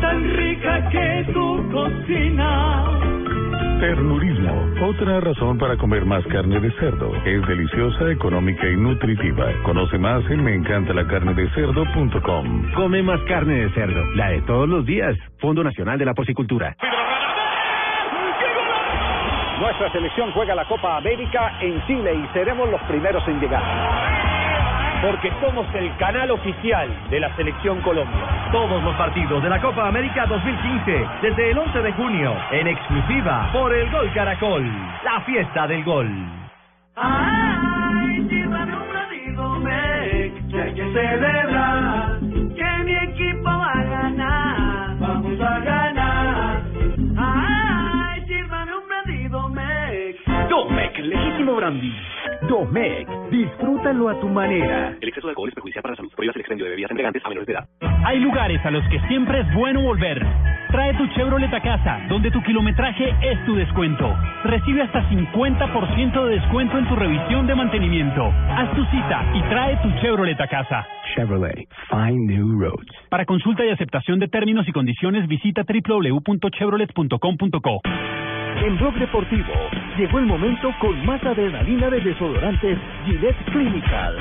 tan 0.00 0.36
rica 0.36 0.88
que 0.90 1.32
tu 1.32 1.70
cocina. 1.70 3.09
Ternurismo, 3.80 4.52
otra 4.86 5.18
razón 5.20 5.56
para 5.56 5.78
comer 5.78 6.04
más 6.04 6.22
carne 6.26 6.60
de 6.60 6.70
cerdo. 6.72 7.16
Es 7.24 7.48
deliciosa, 7.48 8.10
económica 8.10 8.68
y 8.68 8.76
nutritiva. 8.76 9.46
Conoce 9.62 9.96
más 9.96 10.22
en 10.30 10.44
meencantalacarnedecerdo.com. 10.44 12.72
Come 12.74 13.02
más 13.02 13.22
carne 13.22 13.64
de 13.64 13.70
cerdo, 13.70 14.04
la 14.16 14.28
de 14.28 14.42
todos 14.42 14.68
los 14.68 14.84
días. 14.84 15.16
Fondo 15.38 15.64
Nacional 15.64 15.98
de 15.98 16.04
la 16.04 16.12
Porcicultura. 16.12 16.76
Nuestra 19.60 19.90
selección 19.92 20.30
juega 20.32 20.54
la 20.54 20.66
Copa 20.66 20.98
América 20.98 21.56
en 21.62 21.82
Chile 21.86 22.16
y 22.16 22.26
seremos 22.34 22.70
los 22.70 22.82
primeros 22.82 23.26
en 23.28 23.40
llegar. 23.40 23.62
Porque 25.02 25.32
somos 25.40 25.66
el 25.74 25.96
canal 25.96 26.30
oficial 26.30 26.88
de 27.08 27.20
la 27.20 27.34
selección 27.34 27.80
Colombia. 27.80 28.50
Todos 28.52 28.82
los 28.82 28.94
partidos 28.96 29.42
de 29.42 29.48
la 29.48 29.58
Copa 29.60 29.88
América 29.88 30.26
2015, 30.26 31.06
desde 31.22 31.50
el 31.52 31.58
11 31.58 31.82
de 31.82 31.92
junio, 31.92 32.36
en 32.50 32.66
exclusiva 32.66 33.48
por 33.50 33.74
el 33.74 33.90
Gol 33.90 34.12
Caracol, 34.12 34.62
la 35.02 35.20
fiesta 35.22 35.66
del 35.66 35.84
gol. 35.84 36.06
Ay, 36.96 38.26
sírvame 38.28 38.76
un 38.76 38.92
ratito, 38.92 39.60
Mec, 39.60 40.48
que 40.50 40.62
hay 40.62 40.74
que 40.74 40.92
celebrar, 40.92 42.20
que 42.20 42.84
mi 42.84 42.94
equipo 42.94 43.48
va 43.48 43.72
a 43.72 43.82
ganar, 43.82 44.96
vamos 44.98 45.40
a 45.40 45.58
ganar. 45.60 46.62
Ay, 47.16 48.22
sírvame 48.26 48.72
un 48.76 48.90
ratito, 48.90 49.48
Mec. 49.48 50.16
Domec, 50.50 50.98
legítimo 50.98 51.54
brandy. 51.54 52.09
Domec, 52.50 53.06
disfrútalo 53.30 54.08
a 54.08 54.18
tu 54.18 54.28
manera. 54.28 54.96
El 55.00 55.08
exceso 55.08 55.28
de 55.28 55.30
alcohol 55.30 55.50
es 55.50 55.54
perjudicial 55.54 55.82
para 55.82 55.92
la 55.92 55.98
salud. 55.98 56.10
Prohíbas 56.16 56.34
el 56.34 56.40
expendio 56.40 56.64
de 56.64 56.72
bebidas 56.72 56.90
embriagantes 56.90 57.24
a 57.24 57.28
menores 57.28 57.46
de 57.46 57.52
edad. 57.52 57.68
Hay 58.04 58.18
lugares 58.18 58.60
a 58.66 58.72
los 58.72 58.82
que 58.88 58.98
siempre 59.06 59.38
es 59.38 59.54
bueno 59.54 59.82
volver. 59.82 60.20
Trae 60.72 60.92
tu 60.94 61.06
Chevrolet 61.14 61.54
a 61.54 61.60
casa, 61.60 62.00
donde 62.08 62.32
tu 62.32 62.42
kilometraje 62.42 63.14
es 63.22 63.46
tu 63.46 63.54
descuento. 63.54 64.12
Recibe 64.42 64.82
hasta 64.82 65.08
50% 65.08 66.24
de 66.24 66.40
descuento 66.40 66.76
en 66.76 66.88
tu 66.88 66.96
revisión 66.96 67.46
de 67.46 67.54
mantenimiento. 67.54 68.24
Haz 68.24 68.74
tu 68.74 68.84
cita 68.86 69.24
y 69.32 69.42
trae 69.42 69.76
tu 69.76 69.88
Chevrolet 70.00 70.40
a 70.40 70.48
casa. 70.48 70.84
Chevrolet, 71.14 71.68
find 71.88 72.28
new 72.28 72.58
roads. 72.58 72.90
Para 73.10 73.26
consulta 73.26 73.64
y 73.64 73.68
aceptación 73.68 74.18
de 74.18 74.26
términos 74.26 74.66
y 74.66 74.72
condiciones, 74.72 75.28
visita 75.28 75.62
www.chevrolet.com.co. 75.62 77.80
En 78.62 78.76
Blog 78.76 78.94
Deportivo 78.94 79.52
llegó 79.96 80.18
el 80.18 80.26
momento 80.26 80.70
con 80.80 81.06
más 81.06 81.24
adrenalina 81.24 81.88
de 81.88 82.00
desodorantes 82.40 82.78
Gillette 83.04 83.44
Clinical. 83.52 84.16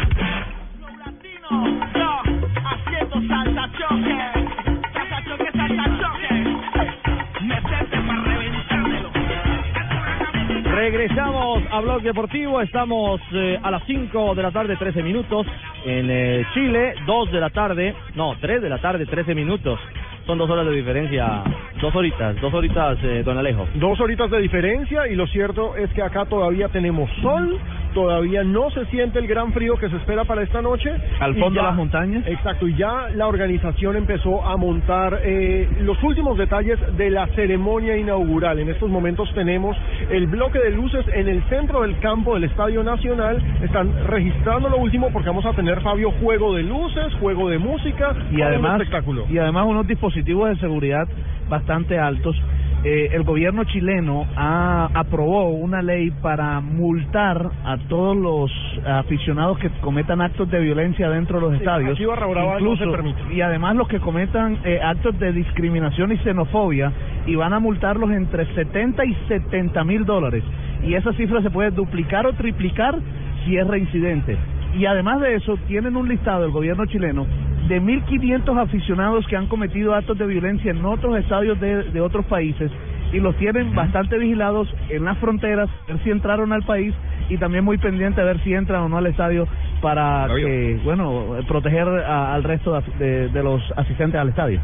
Regresamos 10.75 11.63
a 11.71 11.79
Blog 11.81 12.01
Deportivo, 12.01 12.61
estamos 12.61 13.21
eh, 13.31 13.59
a 13.61 13.71
las 13.71 13.83
5 13.85 14.33
de 14.35 14.43
la 14.43 14.51
tarde, 14.51 14.75
13 14.75 15.03
minutos, 15.03 15.45
en 15.85 16.09
eh, 16.09 16.45
Chile, 16.53 16.95
2 17.05 17.31
de 17.31 17.39
la 17.39 17.49
tarde, 17.51 17.95
no, 18.15 18.35
3 18.39 18.61
de 18.61 18.69
la 18.69 18.79
tarde, 18.79 19.05
13 19.05 19.35
minutos. 19.35 19.79
Son 20.25 20.37
dos 20.37 20.49
horas 20.49 20.65
de 20.67 20.73
diferencia, 20.73 21.43
dos 21.81 21.95
horitas, 21.95 22.39
dos 22.39 22.53
horitas, 22.53 22.97
eh, 23.03 23.23
don 23.25 23.37
Alejo. 23.37 23.67
Dos 23.75 23.99
horitas 23.99 24.29
de 24.29 24.39
diferencia 24.39 25.07
y 25.07 25.15
lo 25.15 25.25
cierto 25.27 25.75
es 25.75 25.91
que 25.93 26.03
acá 26.03 26.25
todavía 26.25 26.67
tenemos 26.67 27.09
sol, 27.23 27.57
todavía 27.95 28.43
no 28.43 28.69
se 28.69 28.85
siente 28.87 29.17
el 29.17 29.25
gran 29.25 29.51
frío 29.53 29.75
que 29.77 29.89
se 29.89 29.95
espera 29.95 30.25
para 30.25 30.43
esta 30.43 30.61
noche. 30.61 30.91
Al 31.19 31.33
fondo 31.33 31.55
ya- 31.55 31.61
de 31.61 31.67
las 31.69 31.75
montañas. 31.75 32.27
Exacto, 32.27 32.67
y 32.67 32.75
ya 32.75 33.07
la 33.15 33.25
organización 33.25 33.95
empezó 33.95 34.45
a 34.45 34.55
montar 34.55 35.19
eh, 35.23 35.67
los 35.81 36.01
últimos 36.03 36.37
detalles 36.37 36.77
de 36.95 37.09
la 37.09 37.25
ceremonia 37.29 37.97
inaugural. 37.97 38.59
En 38.59 38.69
estos 38.69 38.87
momentos 38.87 39.33
tenemos 39.33 39.75
el 40.11 40.27
bloque 40.27 40.59
de 40.59 40.69
luces 40.69 41.05
en 41.11 41.27
el 41.27 41.41
centro 41.49 41.81
del 41.81 41.97
campo 42.01 42.35
del 42.35 42.43
Estadio 42.43 42.83
Nacional. 42.83 43.41
Están 43.63 44.05
registrando 44.05 44.69
lo 44.69 44.77
último 44.77 45.09
porque 45.11 45.29
vamos 45.29 45.45
a 45.47 45.53
tener, 45.53 45.81
Fabio, 45.81 46.11
juego 46.21 46.53
de 46.53 46.61
luces, 46.61 47.11
juego 47.19 47.49
de 47.49 47.57
música 47.57 48.13
y 48.31 48.43
además 48.43 48.79
espectáculo. 48.79 49.25
y 49.27 49.39
además 49.39 49.65
unos 49.65 49.87
dispositivos 49.87 50.18
de 50.23 50.55
seguridad 50.57 51.07
bastante 51.49 51.97
altos. 51.99 52.35
Eh, 52.81 53.09
el 53.11 53.23
gobierno 53.23 53.65
chileno 53.65 54.25
ha, 54.37 54.89
aprobó 54.93 55.49
una 55.49 55.81
ley 55.81 56.11
para 56.21 56.61
multar 56.61 57.49
a 57.65 57.77
todos 57.89 58.15
los 58.15 58.49
aficionados 58.87 59.59
que 59.59 59.69
cometan 59.81 60.21
actos 60.21 60.49
de 60.49 60.61
violencia 60.61 61.09
dentro 61.09 61.39
de 61.39 61.41
los 61.41 61.51
Sí, 61.53 61.57
estadios. 61.57 61.99
no 61.99 62.77
se 62.77 62.87
permite. 62.87 63.19
y 63.33 63.41
además 63.41 63.75
los 63.75 63.87
que 63.89 63.99
cometan 63.99 64.59
eh, 64.63 64.79
actos 64.81 65.19
de 65.19 65.33
discriminación 65.33 66.13
y 66.13 66.17
xenofobia 66.19 66.91
y 67.25 67.35
van 67.35 67.51
a 67.51 67.59
multarlos 67.59 68.11
entre 68.11 68.45
70 68.55 69.03
y 69.05 69.13
70 69.27 69.83
mil 69.83 70.05
dólares. 70.05 70.43
Y 70.85 70.93
esa 70.93 71.11
cifra 71.13 71.41
se 71.41 71.49
puede 71.49 71.71
duplicar 71.71 72.25
o 72.27 72.33
triplicar 72.33 72.95
si 73.43 73.57
es 73.57 73.67
reincidente. 73.67 74.37
Y 74.77 74.85
además 74.85 75.19
de 75.19 75.35
eso, 75.35 75.57
tienen 75.67 75.97
un 75.97 76.07
listado 76.07 76.43
del 76.43 76.51
gobierno 76.51 76.85
chileno 76.85 77.25
de 77.69 77.79
1.500 77.81 78.59
aficionados 78.61 79.25
que 79.27 79.37
han 79.37 79.45
cometido 79.47 79.93
actos 79.95 80.17
de 80.17 80.25
violencia 80.25 80.71
en 80.71 80.83
otros 80.83 81.15
estadios 81.17 81.57
de, 81.61 81.83
de 81.83 82.01
otros 82.01 82.25
países 82.25 82.69
y 83.13 83.19
los 83.19 83.35
tienen 83.37 83.73
bastante 83.73 84.17
vigilados 84.17 84.67
en 84.89 85.05
las 85.05 85.17
fronteras, 85.19 85.69
a 85.87 85.91
ver 85.93 86.03
si 86.03 86.09
entraron 86.11 86.51
al 86.51 86.63
país 86.63 86.93
y 87.29 87.37
también 87.37 87.63
muy 87.63 87.77
pendiente 87.77 88.19
a 88.21 88.23
ver 88.23 88.39
si 88.41 88.53
entran 88.53 88.81
o 88.81 88.89
no 88.89 88.97
al 88.97 89.05
estadio 89.07 89.47
para 89.81 90.27
que, 90.43 90.79
bueno, 90.83 91.37
proteger 91.47 91.87
a- 91.87 92.33
al 92.35 92.43
resto 92.43 92.81
de, 92.99 93.05
de- 93.05 93.29
de 93.29 93.43
los 93.43 93.61
asistentes 93.77 94.19
al 94.19 94.29
estadio. 94.29 94.59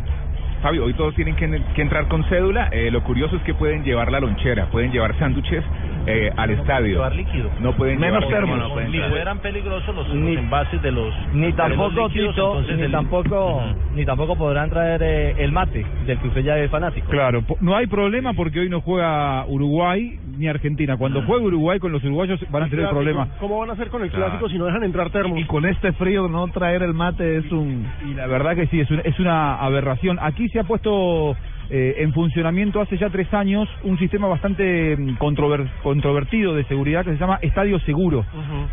Fabio, 0.65 0.83
hoy 0.85 0.95
todos 0.95 1.13
tienen 1.13 1.35
que, 1.35 1.61
que 1.75 1.81
entrar 1.83 2.07
con 2.07 2.23
cédula. 2.23 2.69
Eh, 2.71 2.89
lo 2.89 3.03
curioso 3.03 3.35
es 3.35 3.43
que 3.43 3.53
pueden 3.53 3.83
llevar 3.83 4.11
la 4.11 4.19
lonchera, 4.19 4.65
pueden 4.71 4.91
llevar 4.91 5.15
sándwiches 5.19 5.63
eh, 6.07 6.31
al 6.35 6.49
estadio. 6.49 6.95
Llevar 6.95 7.15
líquido. 7.15 7.51
No 7.59 7.73
pueden 7.73 7.99
Menos 7.99 8.21
llevar 8.21 8.35
termos. 8.39 8.57
no 8.57 8.73
pueden 8.73 8.91
Ni 8.91 8.97
fueran 8.97 9.37
peligrosos 9.37 9.95
los, 9.95 10.09
envases 10.09 10.81
de 10.81 10.91
los 10.91 11.13
Ni 11.33 11.53
tampoco, 11.53 12.07
líquidos, 12.07 12.33
Tito, 12.33 12.61
ni 12.77 12.81
el- 12.81 12.91
tampoco, 12.91 13.61
ni 13.93 14.05
tampoco 14.05 14.35
podrán 14.35 14.71
traer 14.71 15.03
eh, 15.03 15.35
el 15.37 15.51
mate, 15.51 15.85
del 16.07 16.17
que 16.17 16.27
usted 16.29 16.41
ya 16.41 16.57
es 16.57 16.71
fanático. 16.71 17.11
Claro, 17.11 17.43
no 17.61 17.75
hay 17.75 17.85
problema 17.85 18.33
porque 18.33 18.61
hoy 18.61 18.69
no 18.69 18.81
juega 18.81 19.45
Uruguay 19.45 20.19
ni 20.37 20.47
Argentina. 20.47 20.97
Cuando 20.97 21.21
juegue 21.23 21.45
Uruguay 21.45 21.79
con 21.79 21.91
los 21.91 22.03
uruguayos 22.03 22.39
van 22.49 22.63
a 22.63 22.69
tener 22.69 22.89
problemas. 22.89 23.29
¿Cómo 23.39 23.59
van 23.59 23.69
a 23.69 23.73
hacer 23.73 23.89
con 23.89 24.01
el 24.03 24.09
Claro. 24.09 24.25
clásico 24.25 24.49
si 24.49 24.57
no 24.57 24.65
dejan 24.65 24.83
entrar 24.83 25.09
termos? 25.09 25.39
Y 25.39 25.43
con 25.45 25.65
este 25.65 25.91
frío 25.93 26.27
no 26.27 26.47
traer 26.49 26.83
el 26.83 26.93
mate 26.93 27.37
es 27.37 27.51
un... 27.51 27.85
Y 28.09 28.13
la 28.13 28.27
verdad 28.27 28.55
que 28.55 28.67
sí, 28.67 28.79
es 28.79 28.89
una, 28.91 29.01
es 29.01 29.19
una 29.19 29.55
aberración. 29.55 30.17
Aquí 30.21 30.47
se 30.49 30.59
ha 30.59 30.63
puesto 30.63 31.35
eh, 31.69 31.95
en 31.99 32.13
funcionamiento 32.13 32.79
hace 32.81 32.97
ya 32.97 33.09
tres 33.09 33.33
años 33.33 33.67
un 33.83 33.97
sistema 33.97 34.27
bastante 34.27 34.95
mm, 34.97 35.17
controver- 35.17 35.67
controvertido 35.83 36.53
de 36.55 36.63
seguridad 36.65 37.03
que 37.03 37.11
se 37.11 37.17
llama 37.17 37.39
Estadio 37.41 37.79
Seguro, 37.79 38.23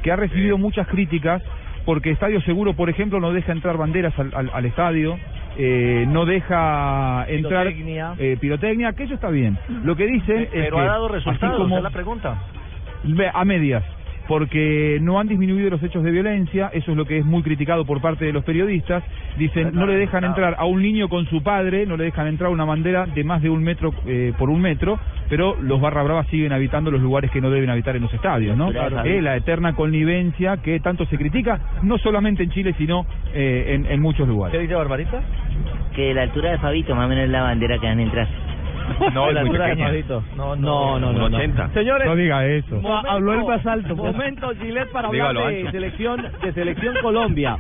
que 0.03 0.11
ha 0.12 0.16
recibido 0.16 0.59
muchas 0.59 0.87
críticas 0.88 1.42
porque 1.85 2.11
Estadio 2.11 2.40
Seguro, 2.42 2.75
por 2.75 2.88
ejemplo, 2.90 3.21
no 3.21 3.33
deja 3.33 3.53
entrar 3.53 3.77
banderas 3.77 4.16
al, 4.18 4.31
al- 4.35 4.51
al 4.53 4.64
estadio, 4.64 5.18
eh, 5.59 6.05
no 6.09 6.25
deja 6.25 7.25
entrar 7.29 7.66
Pirotecnia. 7.68 8.14
eh, 8.18 8.37
pirotecnia, 8.40 8.92
que 8.92 9.05
eso 9.05 9.14
está 9.14 9.29
bien. 9.31 9.59
Lo 9.85 9.97
que 9.97 10.07
dicen 10.07 10.42
es 10.42 10.49
Pero 10.51 10.77
que 10.77 10.83
ha 10.83 10.87
dado 10.87 11.07
así 11.07 11.14
resultados, 11.16 11.57
como- 11.59 11.77
es 11.77 11.83
la 11.83 11.90
pregunta. 11.90 12.38
A 13.35 13.45
medias, 13.45 13.85
porque 14.28 14.98
no 15.00 15.18
han 15.18 15.28
disminuido 15.28 15.70
los 15.70 15.82
hechos 15.82 16.02
de 16.02 16.11
violencia, 16.11 16.70
eso 16.72 16.92
es 16.92 16.96
lo 16.96 17.04
que 17.04 17.18
es 17.18 17.24
muy 17.24 17.42
criticado 17.42 17.85
por 17.85 18.00
parte 18.00 18.24
de 18.24 18.32
los 18.32 18.44
periodistas. 18.44 19.02
Dicen, 19.38 19.70
no 19.72 19.87
le 19.87 19.96
dejan 19.96 20.24
entrar 20.24 20.56
a 20.58 20.64
un 20.64 20.82
niño 20.82 21.08
con 21.08 21.26
su 21.26 21.42
padre, 21.42 21.87
no 21.87 21.96
le 21.96 22.04
dejan 22.04 22.26
entrar 22.26 22.50
una 22.50 22.64
bandera 22.64 23.06
de 23.06 23.24
más 23.24 23.42
de 23.42 23.50
un 23.50 23.62
metro 23.62 23.92
eh, 24.06 24.32
por 24.38 24.50
un 24.50 24.61
metro, 24.61 24.98
pero 25.28 25.56
los 25.61 25.80
barra 25.80 26.02
bravas 26.02 26.26
siguen 26.28 26.52
habitando 26.52 26.90
los 26.90 27.00
lugares 27.00 27.30
que 27.30 27.40
no 27.40 27.50
deben 27.50 27.70
habitar 27.70 27.96
en 27.96 28.02
los 28.02 28.12
estadios, 28.14 28.56
¿no? 28.56 28.70
Claro. 28.70 29.04
Eh, 29.04 29.22
la 29.22 29.37
eterna 29.37 29.74
connivencia 29.74 30.58
que 30.58 30.80
tanto 30.80 31.04
se 31.06 31.16
critica, 31.16 31.61
no 31.82 31.98
solamente 31.98 32.42
en 32.42 32.50
Chile, 32.50 32.74
sino 32.78 33.06
eh, 33.35 33.74
en, 33.74 33.87
en 33.87 34.00
muchos 34.00 34.28
lugares. 34.28 34.56
¿Qué 34.56 34.62
dice 34.62 34.74
Barbarita? 34.74 35.22
que 35.92 36.14
la 36.14 36.22
altura 36.22 36.52
de 36.52 36.58
Fabito, 36.58 36.94
más 36.94 37.06
o 37.06 37.08
menos 37.08 37.24
es 37.24 37.30
la 37.30 37.42
bandera 37.42 37.78
que 37.78 37.87
van 37.87 37.98
a 37.98 38.02
entrar. 38.02 38.28
No, 39.12 39.31
la 39.33 39.40
altura 39.40 39.66
de. 39.66 40.05
No, 40.37 40.57
no, 40.57 40.99
no, 40.99 41.12
no. 41.12 41.29
No. 41.29 41.37
80. 41.37 41.71
Señores, 41.75 42.07
No 42.07 42.16
diga 42.16 42.45
eso. 42.47 42.77
Momento- 42.81 43.11
Habló 43.11 43.33
el 43.35 43.45
más 43.45 43.66
alto. 43.66 43.97
Momento, 43.97 44.51
Gillette, 44.61 44.90
para 44.92 45.09
Dígalo 45.11 45.40
hablar 45.40 45.53
de 45.55 45.61
ancho. 45.61 45.71
selección, 45.73 46.27
de 46.42 46.53
selección 46.53 46.95
Colombia. 47.03 47.57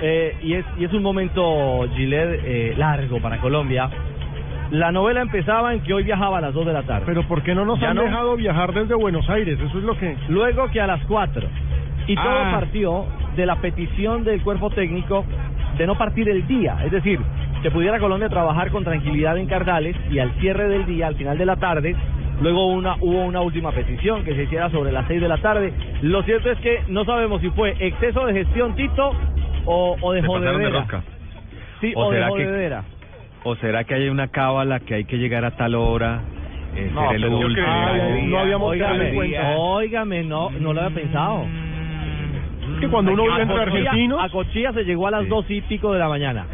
Eh, 0.00 0.36
y, 0.42 0.52
es, 0.54 0.64
y 0.78 0.84
es 0.84 0.92
un 0.92 1.02
momento, 1.02 1.86
Gillette, 1.94 2.40
eh, 2.44 2.74
largo 2.76 3.20
para 3.20 3.38
Colombia. 3.38 3.88
La 4.70 4.90
novela 4.90 5.20
empezaba 5.22 5.72
en 5.74 5.80
que 5.80 5.94
hoy 5.94 6.02
viajaba 6.02 6.38
a 6.38 6.40
las 6.40 6.52
2 6.52 6.66
de 6.66 6.72
la 6.72 6.82
tarde. 6.82 7.04
Pero 7.06 7.22
¿por 7.28 7.42
qué 7.42 7.54
no 7.54 7.64
nos 7.64 7.78
Ya 7.80 7.90
han 7.90 7.96
no. 7.96 8.02
dejado 8.02 8.34
viajar 8.36 8.72
desde 8.74 8.94
Buenos 8.94 9.28
Aires? 9.30 9.58
Eso 9.60 9.78
es 9.78 9.84
lo 9.84 9.96
que... 9.96 10.16
Luego 10.28 10.68
que 10.72 10.80
a 10.80 10.86
las 10.88 11.00
4. 11.06 11.48
Y 12.08 12.14
todo 12.16 12.24
Ah. 12.28 12.50
partió 12.52 13.06
de 13.36 13.46
la 13.46 13.56
petición 13.56 14.24
del 14.24 14.42
cuerpo 14.42 14.68
técnico 14.70 15.24
de 15.78 15.86
no 15.86 15.96
partir 15.96 16.28
el 16.28 16.46
día. 16.48 16.78
Es 16.84 16.90
decir, 16.90 17.20
que 17.66 17.70
pudiera 17.72 17.98
Colombia 17.98 18.28
trabajar 18.28 18.70
con 18.70 18.84
tranquilidad 18.84 19.36
en 19.38 19.48
Cardales 19.48 19.96
y 20.08 20.20
al 20.20 20.30
cierre 20.38 20.68
del 20.68 20.86
día, 20.86 21.08
al 21.08 21.16
final 21.16 21.36
de 21.36 21.44
la 21.46 21.56
tarde, 21.56 21.96
luego 22.40 22.66
una, 22.68 22.94
hubo 23.00 23.24
una 23.24 23.40
última 23.40 23.72
petición 23.72 24.22
que 24.22 24.36
se 24.36 24.44
hiciera 24.44 24.70
sobre 24.70 24.92
las 24.92 25.04
6 25.08 25.20
de 25.20 25.26
la 25.28 25.38
tarde. 25.38 25.72
Lo 26.02 26.22
cierto 26.22 26.48
es 26.52 26.58
que 26.60 26.84
no 26.86 27.04
sabemos 27.04 27.40
si 27.40 27.50
fue 27.50 27.74
exceso 27.80 28.24
de 28.24 28.34
gestión, 28.34 28.76
Tito, 28.76 29.10
o, 29.64 29.96
o 30.00 30.12
de 30.12 30.20
Se 30.20 30.28
de. 30.28 31.02
Sí, 31.80 31.92
¿O 31.96 32.04
o, 32.04 32.10
de 32.12 32.18
será 32.18 32.26
que- 32.28 32.32
jodedera. 32.34 32.84
¿O 33.42 33.56
será 33.56 33.82
que 33.82 33.94
hay 33.94 34.08
una 34.10 34.28
cábala 34.28 34.78
que 34.78 34.94
hay 34.94 35.04
que 35.04 35.16
llegar 35.18 35.44
a 35.44 35.50
tal 35.56 35.74
hora? 35.74 36.20
eh, 36.76 36.88
No, 36.94 37.00
ser 37.08 37.16
el 37.16 37.22
pero 37.22 37.40
yo 37.40 37.46
último? 37.48 37.66
creo 37.66 37.94
que 38.16 38.22
no 38.28 38.38
habíamos 38.38 38.70
Óigame, 38.70 39.38
óigame, 39.56 40.22
no, 40.22 40.50
no 40.50 40.72
lo 40.72 40.82
había 40.82 40.94
pensado. 41.02 41.44
Es 42.74 42.80
que 42.80 42.88
cuando 42.88 43.12
uno 43.12 43.22
A 43.24 43.26
vive 43.38 43.42
entre 43.42 43.62
argentinos... 43.62 44.20
A 44.22 44.28
Cochilla 44.28 44.72
se 44.72 44.84
llegó 44.84 45.06
a 45.06 45.10
las 45.10 45.28
dos 45.28 45.46
y 45.50 45.60
pico 45.62 45.92
de 45.92 45.98
la 45.98 46.08
mañana. 46.08 46.44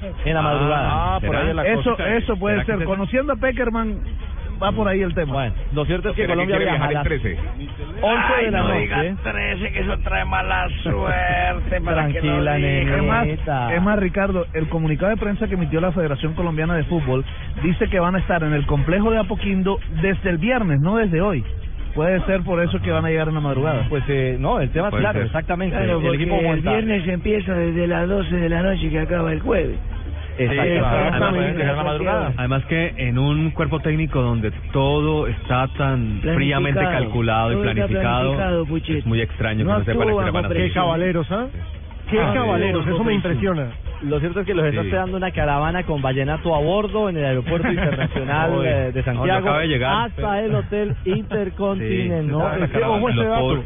En 0.24 0.34
la 0.34 0.42
madrugada. 0.42 0.88
Ah, 1.16 1.20
por 1.24 1.36
ahí 1.36 1.48
es 1.48 1.54
la 1.54 1.66
Eso- 1.66 1.90
cosa. 1.90 2.08
Eso 2.16 2.36
puede 2.36 2.56
¿Será 2.56 2.66
que 2.66 2.72
ser. 2.72 2.78
se- 2.80 2.84
Conociendo 2.86 3.32
a 3.32 3.36
Peckerman, 3.36 3.98
va 4.62 4.72
por 4.72 4.86
ahí 4.88 5.02
el 5.02 5.14
tema. 5.14 5.32
Bueno, 5.32 5.54
lo 5.72 5.84
cierto 5.84 6.10
es 6.10 6.14
que 6.16 6.22
¿Será 6.22 6.34
que 6.34 6.34
Colombia 6.34 6.56
quiere 6.56 6.70
viaja 6.70 6.84
a 6.88 6.92
las 6.92 7.06
el 7.06 7.38
11 8.00 8.32
Ay, 8.38 8.44
de 8.46 8.50
la 8.50 8.58
no 8.62 8.68
noche. 8.68 9.16
13, 9.22 9.72
que 9.72 9.80
eso 9.80 9.98
trae 10.04 10.24
mala 10.24 10.68
suerte. 10.82 11.80
para 11.80 12.06
que 12.08 12.20
Tranquila. 12.20 12.58
Es 12.58 13.02
más, 13.02 13.24
nenita. 13.26 13.74
es 13.74 13.82
más, 13.82 13.98
Ricardo, 13.98 14.46
el 14.52 14.68
comunicado 14.68 15.10
de 15.10 15.16
prensa 15.16 15.48
que 15.48 15.54
emitió 15.54 15.80
la 15.80 15.92
Federación 15.92 16.34
Colombiana 16.34 16.74
de 16.74 16.84
Fútbol 16.84 17.24
dice 17.62 17.88
que 17.88 17.98
van 18.00 18.14
a 18.14 18.18
estar 18.18 18.42
en 18.44 18.52
el 18.52 18.66
complejo 18.66 19.10
de 19.10 19.18
Apoquindo 19.18 19.78
desde 20.00 20.30
el 20.30 20.38
viernes, 20.38 20.80
no 20.80 20.96
desde 20.96 21.20
hoy. 21.20 21.44
Puede 21.94 22.24
ser 22.24 22.42
por 22.42 22.62
eso 22.62 22.80
que 22.80 22.90
van 22.90 23.04
a 23.04 23.10
llegar 23.10 23.28
en 23.28 23.34
la 23.34 23.40
madrugada. 23.40 23.86
Pues 23.88 24.02
eh, 24.08 24.36
no, 24.38 24.60
el 24.60 24.70
tema 24.70 24.88
es 24.88 24.94
claro, 24.94 25.18
ser. 25.18 25.26
exactamente. 25.26 25.76
Claro, 25.76 26.00
el 26.00 26.14
equipo 26.14 26.36
el 26.36 26.60
viernes 26.60 27.06
empieza 27.06 27.54
desde 27.54 27.86
las 27.86 28.08
12 28.08 28.34
de 28.36 28.48
la 28.48 28.62
noche 28.62 28.88
que 28.88 28.98
acaba 28.98 29.32
el 29.32 29.40
jueves. 29.40 29.78
Exactamente. 30.38 31.62
Además, 31.62 32.32
además 32.36 32.64
que 32.64 32.94
en 32.96 33.18
un 33.18 33.50
cuerpo 33.50 33.80
técnico 33.80 34.22
donde 34.22 34.50
todo 34.72 35.26
está 35.26 35.68
tan 35.76 36.20
fríamente 36.22 36.80
calculado 36.80 37.52
y 37.52 37.62
planificado, 37.62 38.66
es 38.88 39.06
muy 39.06 39.20
extraño 39.20 39.64
No 39.64 39.84
que 39.84 39.94
no 39.94 40.00
que 40.24 40.30
van 40.30 40.44
a 40.44 40.48
hacer. 40.48 40.56
Qué 40.56 40.72
caballeros, 40.72 41.30
¿ah? 41.30 41.46
Qué 42.10 42.20
Ah, 42.20 42.32
caballeros, 42.34 42.86
eso 42.86 43.04
me 43.04 43.14
impresiona. 43.14 43.68
Lo 44.02 44.18
cierto 44.20 44.40
es 44.40 44.46
que 44.46 44.54
los 44.54 44.64
está 44.66 44.80
Sí. 44.82 44.88
esperando 44.88 45.16
una 45.16 45.30
caravana 45.30 45.84
con 45.84 46.02
vallenato 46.02 46.54
a 46.54 46.60
bordo 46.60 47.08
en 47.08 47.16
el 47.18 47.24
aeropuerto 47.24 47.68
internacional 47.72 48.64
eh, 48.64 48.90
de 48.92 48.98
No, 49.00 49.04
Santiago 49.04 49.26
no 49.26 49.34
acaba 49.48 49.58
de 49.60 49.68
llegar. 49.68 50.06
hasta 50.08 50.40
el 50.40 50.54
hotel 50.54 50.96
Intercontinental. 51.04 52.26
No, 52.28 52.64
es 52.64 52.70
que, 52.70 52.78
ojo 52.82 53.08
ese 53.08 53.24
dato. 53.24 53.64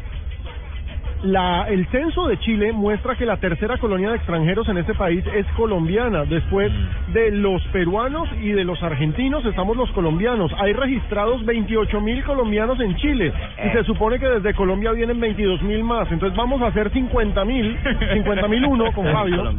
La, 1.23 1.65
el 1.67 1.87
censo 1.87 2.27
de 2.27 2.37
Chile 2.39 2.71
muestra 2.71 3.15
que 3.15 3.25
la 3.25 3.37
tercera 3.37 3.77
colonia 3.77 4.11
de 4.11 4.17
extranjeros 4.17 4.69
en 4.69 4.77
este 4.77 4.93
país 4.93 5.23
es 5.35 5.45
colombiana. 5.55 6.25
Después 6.25 6.71
de 7.13 7.31
los 7.31 7.61
peruanos 7.67 8.29
y 8.41 8.49
de 8.51 8.63
los 8.63 8.81
argentinos 8.83 9.43
estamos 9.45 9.75
los 9.75 9.89
colombianos. 9.91 10.51
Hay 10.59 10.73
registrados 10.73 11.43
28 11.45 12.01
mil 12.01 12.23
colombianos 12.23 12.79
en 12.79 12.95
Chile 12.97 13.33
y 13.65 13.69
se 13.75 13.83
supone 13.83 14.19
que 14.19 14.27
desde 14.27 14.53
Colombia 14.53 14.91
vienen 14.91 15.19
22 15.19 15.61
mil 15.63 15.83
más. 15.83 16.11
Entonces 16.11 16.37
vamos 16.37 16.61
a 16.61 16.67
hacer 16.67 16.91
50 16.91 17.45
mil, 17.45 17.77
50 18.13 18.47
mil 18.47 18.65
uno 18.65 18.91
con 18.91 19.05
Fabio. 19.11 19.51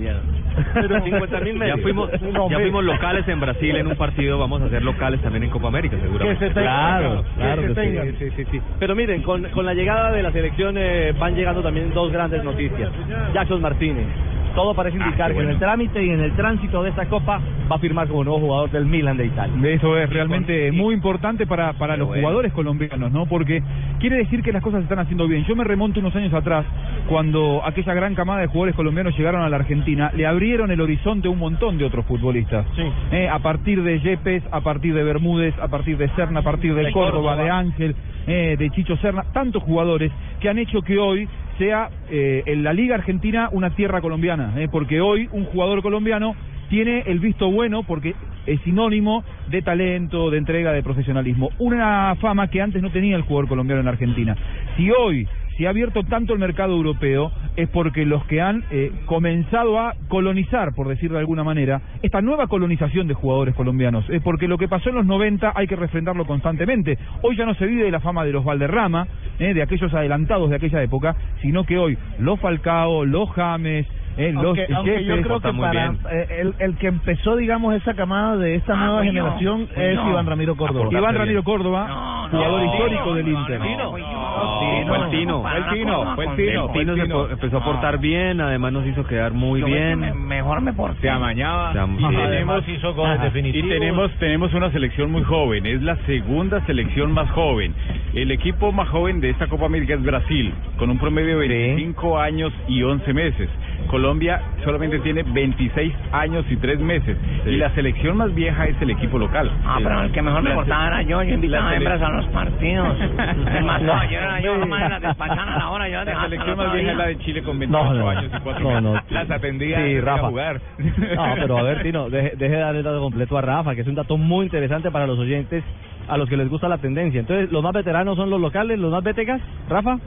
Pero 0.75 0.97
50.000 1.05 1.67
Ya 1.69 1.77
fuimos, 1.83 2.11
No, 2.21 2.31
ya 2.33 2.41
hombre. 2.41 2.61
fuimos 2.63 2.85
locales 2.85 3.29
en 3.29 3.39
Brasil 3.39 3.77
en 3.77 3.87
un 3.87 3.95
partido, 3.97 4.39
vamos 4.39 4.61
a 4.63 4.69
ser 4.69 4.83
locales 4.83 5.21
también 5.23 5.45
en 5.45 5.51
Copa 5.51 5.69
América, 5.69 5.97
seguramente. 6.01 6.41
Que 6.41 6.49
se 6.49 6.55
tengan. 6.55 6.65
Claro, 7.01 7.23
Que 7.23 7.35
claro 7.37 7.63
se 7.63 7.69
que 7.69 7.75
sí. 7.75 7.81
tengan. 7.81 8.19
Sí, 8.19 8.31
sí, 8.37 8.45
sí. 8.51 8.61
Pero 8.81 8.97
miren, 8.97 9.23
con, 9.23 9.45
con 9.51 9.65
la 9.65 9.75
llegada 9.75 10.11
de 10.11 10.21
la 10.23 10.33
selección 10.33 10.75
eh, 10.77 11.13
van 11.17 11.35
llegando 11.37 11.48
también 11.57 11.93
dos 11.93 12.13
grandes 12.13 12.45
noticias. 12.45 12.91
Jackson 13.33 13.61
Martínez. 13.61 14.07
Todo 14.55 14.75
parece 14.75 14.97
indicar 14.97 15.33
que 15.33 15.41
en 15.41 15.51
el 15.51 15.59
trámite 15.59 16.05
y 16.05 16.11
en 16.11 16.21
el 16.21 16.33
tránsito 16.33 16.83
de 16.83 16.91
esta 16.91 17.07
copa 17.07 17.41
va 17.71 17.77
a 17.77 17.79
firmar 17.79 18.09
como 18.09 18.25
nuevo 18.25 18.41
jugador 18.41 18.71
del 18.71 18.87
Milan 18.87 19.17
de 19.17 19.27
Italia. 19.27 19.71
Eso 19.71 19.97
es 19.97 20.11
realmente 20.11 20.73
muy 20.73 20.95
importante 20.95 21.47
para, 21.47 21.75
para 21.75 21.97
los 21.97 22.09
bueno. 22.09 22.23
jugadores 22.23 22.53
colombianos, 22.53 23.13
¿no? 23.13 23.27
Porque 23.27 23.63
quiere 24.01 24.17
decir 24.17 24.43
que 24.43 24.51
las 24.51 24.63
cosas 24.63 24.81
se 24.81 24.85
están 24.85 24.99
haciendo 24.99 25.29
bien. 25.29 25.45
Yo 25.45 25.55
me 25.55 25.63
remonto 25.63 26.01
unos 26.01 26.17
años 26.17 26.33
atrás, 26.35 26.65
cuando 27.09 27.63
aquella 27.65 27.95
gran 27.95 28.15
camada 28.17 28.41
de 28.41 28.49
jugadores 28.49 28.75
colombianos 28.75 29.17
llegaron 29.17 29.43
a 29.43 29.49
la 29.49 29.57
Argentina, 29.57 30.11
le 30.17 30.27
abrieron 30.27 30.73
el 30.73 30.81
horizonte 30.81 31.29
a 31.29 31.31
un 31.31 31.39
montón 31.39 31.79
de 31.79 31.85
otros 31.85 32.05
futbolistas. 32.07 32.67
Eh, 33.13 33.29
a 33.29 33.39
partir 33.39 33.83
de 33.83 34.01
Yepes, 34.01 34.43
a 34.51 34.61
partir 34.61 34.93
de 34.93 35.05
Bermúdez, 35.05 35.55
a 35.61 35.69
partir 35.69 35.97
de 35.99 36.09
Serna, 36.17 36.41
a 36.41 36.43
partir 36.43 36.75
de, 36.75 36.85
De 36.85 36.93
Córdoba, 36.93 37.37
Córdoba. 37.37 37.45
de 37.45 37.51
Ángel, 37.51 37.95
eh, 38.27 38.57
de 38.59 38.71
Chicho 38.71 38.97
Serna, 38.97 39.25
tantos 39.33 39.63
jugadores 39.63 40.11
que 40.41 40.49
han 40.49 40.59
hecho 40.59 40.83
que 40.83 40.99
hoy 40.99 41.29
sea 41.59 41.91
eh, 42.11 42.43
en 42.47 42.63
la 42.63 42.73
Liga 42.73 42.95
Argentina 42.95 43.49
una 43.53 43.71
tierra 43.71 44.01
colombiana, 44.01 44.55
eh, 44.57 44.69
porque 44.71 45.01
hoy 45.01 45.29
un 45.33 45.45
jugador 45.45 45.83
colombiano 45.83 46.35
tiene 46.71 47.03
el 47.07 47.19
visto 47.19 47.51
bueno 47.51 47.83
porque 47.83 48.15
es 48.47 48.61
sinónimo 48.63 49.25
de 49.49 49.63
talento, 49.63 50.31
de 50.31 50.39
entrega, 50.39 50.73
de 50.73 50.83
profesionalismo. 50.83 51.51
Una 51.59 52.15
fama 52.17 52.49
que 52.49 52.63
antes 52.63 52.83
no 52.83 52.91
tenía 52.91 53.17
el 53.17 53.23
jugador 53.23 53.49
colombiano 53.49 53.83
en 53.83 53.89
Argentina. 53.89 54.37
Si 54.77 54.91
hoy 54.91 55.27
se 55.59 55.67
ha 55.67 55.71
abierto 55.71 56.05
tanto 56.05 56.33
el 56.33 56.39
mercado 56.39 56.73
europeo 56.73 57.33
es 57.57 57.69
porque 57.69 58.07
los 58.07 58.25
que 58.27 58.41
han 58.41 58.63
eh, 58.71 58.93
comenzado 59.07 59.81
a 59.81 59.95
colonizar, 60.07 60.73
por 60.73 60.87
decirlo 60.87 61.17
de 61.17 61.23
alguna 61.23 61.43
manera, 61.43 61.83
esta 62.01 62.23
nueva 62.23 62.47
colonización 62.47 63.09
de 63.09 63.15
jugadores 63.15 63.57
colombianos. 63.57 64.09
Es 64.09 64.23
porque 64.23 64.47
lo 64.47 64.57
que 64.57 64.69
pasó 64.69 64.91
en 64.91 64.95
los 64.95 65.07
90 65.07 65.53
hay 65.57 65.67
que 65.67 65.75
refrendarlo 65.75 66.27
constantemente. 66.27 66.97
Hoy 67.23 67.37
ya 67.37 67.45
no 67.45 67.55
se 67.55 67.67
vive 67.67 67.83
de 67.83 67.91
la 67.91 67.99
fama 67.99 68.25
de 68.25 68.31
los 68.31 68.45
Valderrama, 68.45 69.09
eh, 69.41 69.53
de 69.53 69.63
aquellos 69.63 69.93
adelantados 69.93 70.49
de 70.49 70.57
aquella 70.57 70.81
época, 70.81 71.17
sino 71.43 71.65
que 71.65 71.77
hoy 71.77 71.99
los 72.21 72.39
Falcao, 72.39 73.05
los 73.05 73.29
James, 73.31 73.85
eh, 74.19 74.33
los 74.33 74.45
Aunque, 74.45 74.67
aunque 74.75 75.05
yo 75.05 75.23
creo 75.23 75.41
que 75.41 75.53
para 75.53 75.87
eh, 76.11 76.27
el, 76.41 76.55
el 76.59 76.77
que 76.77 76.89
empezó, 76.89 77.37
digamos, 77.37 77.75
esa 77.75 77.95
camada 77.95 78.37
de 78.37 78.57
esta 78.57 78.75
Ah, 78.75 78.85
nueva 78.87 79.05
generación 79.05 79.69
es. 79.77 79.95
Iván 79.95 80.27
Ramiro 80.27 80.57
Córdoba. 80.57 80.89
Iván 80.91 81.15
Ramiro 81.15 81.43
Córdoba, 81.45 82.29
jugador 82.31 82.63
histórico 82.65 83.15
del 83.15 83.29
Inter. 83.29 83.61
No, 83.61 83.91
fue 83.91 84.97
el 84.99 85.11
Tino, 85.11 85.43
fue 85.43 85.57
el 85.57 85.69
Tino, 85.71 86.15
fue 86.15 86.25
el 86.27 86.37
Tino. 86.37 86.67
El 86.67 86.73
Tino 86.73 86.97
se 86.97 87.07
po- 87.07 87.29
empezó 87.31 87.57
a 87.59 87.65
portar 87.65 87.99
bien, 87.99 88.41
además 88.41 88.73
nos 88.73 88.87
hizo 88.87 89.05
quedar 89.07 89.33
muy 89.33 89.63
bien. 89.63 90.27
mejor 90.27 90.61
me 90.61 90.73
porté. 90.73 91.01
Se 91.03 91.11
amañaba. 91.11 91.73
Y 91.73 92.03
tenemos, 92.29 92.65
y 92.69 93.63
tenemos, 93.69 94.11
tenemos 94.19 94.55
una 94.55 94.71
selección 94.71 95.11
muy 95.11 95.23
joven, 95.25 95.67
es 95.67 95.83
la 95.83 95.97
segunda 96.07 96.65
selección 96.67 97.13
más 97.13 97.31
joven. 97.31 97.75
El 98.15 98.31
equipo 98.31 98.73
más 98.73 98.89
joven 98.89 99.21
de 99.21 99.31
esta 99.31 99.47
Copa 99.47 99.67
América 99.67 99.95
es 99.95 100.03
Brasil, 100.03 100.53
con 100.79 100.91
un 100.91 100.99
promedio 100.99 101.39
de 101.39 101.49
25 101.49 102.19
años 102.19 102.53
y 102.69 102.83
11 102.83 103.13
meses. 103.15 103.49
Colombia 103.87 104.41
solamente 104.65 104.99
tiene 104.99 105.23
26 105.23 105.95
años 106.13 106.45
y 106.51 106.57
3 106.57 106.79
meses. 106.81 107.17
Y 107.47 107.57
la 107.57 107.71
selección 107.71 108.17
más 108.19 108.35
vieja 108.35 108.67
es 108.67 108.81
el 108.83 108.91
equipo 108.91 109.19
local. 109.19 109.51
Ah, 109.65 109.79
pero 109.83 110.03
el 110.03 110.13
que 110.13 110.21
mejor 110.23 110.43
me 110.43 110.51
portaba 110.55 110.87
era 110.89 111.03
yo, 111.03 111.23
yo 111.23 111.35
invitaba 111.35 111.71
a 111.71 111.77
hembras 111.77 112.03
a 112.03 112.09
los 112.11 112.27
partidos. 112.27 112.97
Es 113.01 113.65
más, 113.65 113.81
no, 113.83 114.05
yo 114.11 114.19
era 114.19 114.41
yo, 114.41 114.57
nomás 114.59 114.83
en 114.83 114.91
la 114.91 115.01
despachaban 115.01 115.49
a 115.49 115.59
la 115.59 115.71
hora, 115.71 115.89
yo 115.89 116.05
La 116.05 116.23
selección 116.25 116.57
más 116.59 116.73
vieja 116.75 116.91
es 116.91 116.97
la 116.99 117.07
de 117.07 117.19
Chile 117.19 117.43
con 117.43 117.59
28 117.59 117.85
No, 117.85 117.95
no, 117.95 118.09
años 118.11 118.33
y 118.37 118.41
4 118.41 118.63
no, 118.63 118.81
no. 118.81 118.93
meses. 118.93 119.11
Las 119.11 119.31
atendía 119.31 119.77
Sí, 119.79 119.83
ir 119.93 119.99
a 120.03 120.05
Rafa. 120.05 120.29
jugar. 120.29 120.61
No, 120.79 121.35
pero 121.37 121.59
a 121.59 121.63
ver, 121.63 121.83
Tino, 121.83 122.11
deje, 122.11 122.33
deje 122.37 122.55
de 122.55 122.61
darle 122.61 122.79
el 122.81 122.85
dato 122.85 123.01
completo 123.01 123.39
a 123.39 123.41
Rafa, 123.43 123.75
que 123.75 123.81
es 123.83 123.87
un 123.87 123.95
dato 123.95 124.17
muy 124.19 124.45
interesante 124.45 124.91
para 124.91 125.07
los 125.07 125.19
oyentes, 125.19 125.65
a 126.09 126.17
los 126.19 126.29
que 126.29 126.37
les 126.37 126.49
gusta 126.49 126.69
la 126.69 126.79
tendencia. 126.79 127.21
Entonces, 127.21 127.51
¿los 127.53 127.63
más 127.63 127.73
veteranos 127.73 128.17
son 128.17 128.29
los 128.31 128.41
locales, 128.41 128.79
los 128.79 128.91
más 128.93 129.03
vetegas, 129.03 129.41
Rafa? 129.69 129.99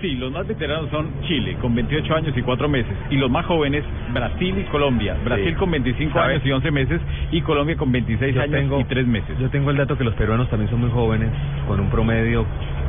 Sí, 0.00 0.16
los 0.16 0.32
más 0.32 0.46
veteranos 0.46 0.88
son 0.90 1.08
Chile, 1.28 1.56
con 1.60 1.74
28 1.74 2.14
años 2.14 2.34
y 2.36 2.40
4 2.42 2.68
meses. 2.68 2.92
Y 3.10 3.16
los 3.16 3.30
más 3.30 3.44
jóvenes, 3.44 3.84
Brasil 4.14 4.58
y 4.58 4.64
Colombia. 4.70 5.14
Brasil 5.24 5.50
Sí. 5.50 5.54
con 5.54 5.70
25 5.70 6.14
¿Sabe? 6.18 6.32
años 6.34 6.46
y 6.46 6.50
11 6.52 6.70
meses 6.70 7.00
y 7.30 7.40
Colombia 7.42 7.76
con 7.76 7.92
26 7.92 8.34
Yo 8.34 8.40
años 8.40 8.54
tengo- 8.54 8.80
y 8.80 8.84
3 8.84 9.06
meses. 9.06 9.38
Yo 9.38 9.50
tengo 9.50 9.70
el 9.70 9.76
dato 9.76 9.98
que 9.98 10.04
los 10.04 10.14
peruanos 10.14 10.48
también 10.48 10.70
son 10.70 10.80
muy 10.80 10.90
jóvenes, 10.90 11.28
con 11.68 11.80
un 11.80 11.90
promedio 11.90 12.46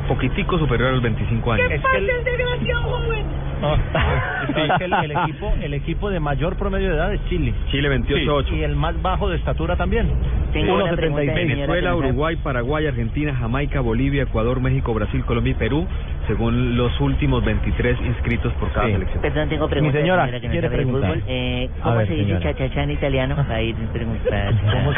poquitico 0.08 0.58
superior 0.58 0.88
a 0.88 0.92
los 0.92 1.02
25 1.02 1.52
años. 1.52 1.68
pasa 1.82 1.98
el 1.98 2.06
desgraciado 2.24 2.82
joven? 2.82 3.26
Es 3.62 4.72
que 4.78 4.84
el, 4.84 4.92
el 4.92 5.10
equipo, 5.16 5.52
el 5.62 5.74
equipo 5.74 6.10
de 6.10 6.20
mayor 6.20 6.56
promedio 6.56 6.88
de 6.90 6.94
edad 6.96 7.12
es 7.14 7.24
Chile. 7.28 7.54
Chile 7.70 7.88
28-8. 7.98 8.48
Sí, 8.48 8.56
Y 8.56 8.62
el 8.62 8.76
más 8.76 9.00
bajo 9.02 9.28
de 9.28 9.36
estatura 9.36 9.76
también. 9.76 10.10
Tengo 10.52 10.74
Uno 10.74 10.84
una 10.84 10.92
pregunta, 10.94 11.22
76. 11.22 11.56
Venezuela, 11.56 11.94
Uruguay, 11.96 12.36
Paraguay, 12.36 12.86
Argentina, 12.86 13.34
Jamaica, 13.34 13.80
Bolivia, 13.80 14.24
Ecuador, 14.24 14.60
México, 14.60 14.92
Brasil, 14.92 15.24
Colombia 15.24 15.52
y 15.52 15.54
Perú, 15.54 15.86
según 16.26 16.76
los 16.76 17.00
últimos 17.00 17.44
23 17.44 17.98
inscritos 18.02 18.52
por 18.54 18.70
cada 18.72 18.86
selección. 18.86 19.22
Perdón, 19.22 19.48
tengo 19.48 19.68
preguntas. 19.68 20.00
señora, 20.00 20.26
que 20.30 20.40
no 20.46 20.50
¿quiere 20.52 20.68
preguntar? 20.68 21.10
fútbol. 21.10 21.24
Eh, 21.28 21.70
¿Cómo 21.82 21.96
ver, 21.96 22.06
se 22.06 22.14
dice 22.14 22.26
señora. 22.26 22.52
cha-cha-cha 22.52 22.82
en 22.82 22.90
italiano? 22.90 23.36
Para 23.36 23.62
ir 23.62 23.74
preguntando. 23.92 24.92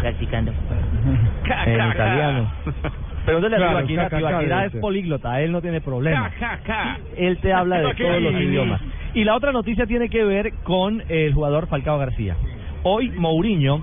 Practicando. 0.00 0.52
En 1.66 1.90
italiano. 1.90 2.50
Pregúntale 3.24 3.56
Claro, 3.56 3.78
a 3.78 3.82
Tibaquira, 3.82 4.02
ca, 4.04 4.10
ca, 4.10 4.16
Tibaquira 4.18 4.56
ca, 4.56 4.64
es 4.66 4.72
dice. 4.72 4.80
políglota, 4.80 5.40
él 5.40 5.52
no 5.52 5.60
tiene 5.62 5.80
problema. 5.80 6.30
Ja, 6.38 6.58
ja, 6.58 6.58
ja. 6.64 6.98
Él 7.16 7.38
te 7.38 7.52
habla 7.52 7.78
de 7.80 7.94
todos 7.98 8.22
los 8.22 8.34
idiomas. 8.34 8.80
Y 9.14 9.24
la 9.24 9.34
otra 9.36 9.52
noticia 9.52 9.86
tiene 9.86 10.08
que 10.08 10.24
ver 10.24 10.52
con 10.64 11.02
el 11.08 11.32
jugador 11.32 11.66
Falcao 11.68 11.98
García. 11.98 12.36
Hoy 12.82 13.10
Mourinho, 13.10 13.80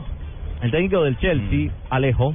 el 0.62 0.70
técnico 0.72 1.04
del 1.04 1.18
Chelsea, 1.18 1.72
Alejo, 1.90 2.34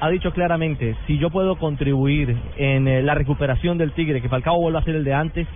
ha 0.00 0.08
dicho 0.10 0.30
claramente, 0.32 0.94
si 1.06 1.18
yo 1.18 1.30
puedo 1.30 1.56
contribuir 1.56 2.36
en 2.58 2.86
eh, 2.86 3.02
la 3.02 3.14
recuperación 3.14 3.78
del 3.78 3.92
Tigre, 3.92 4.20
que 4.20 4.28
Falcao 4.28 4.60
vuelva 4.60 4.80
a 4.80 4.84
ser 4.84 4.94
el 4.94 5.04
de 5.04 5.14
antes, 5.14 5.48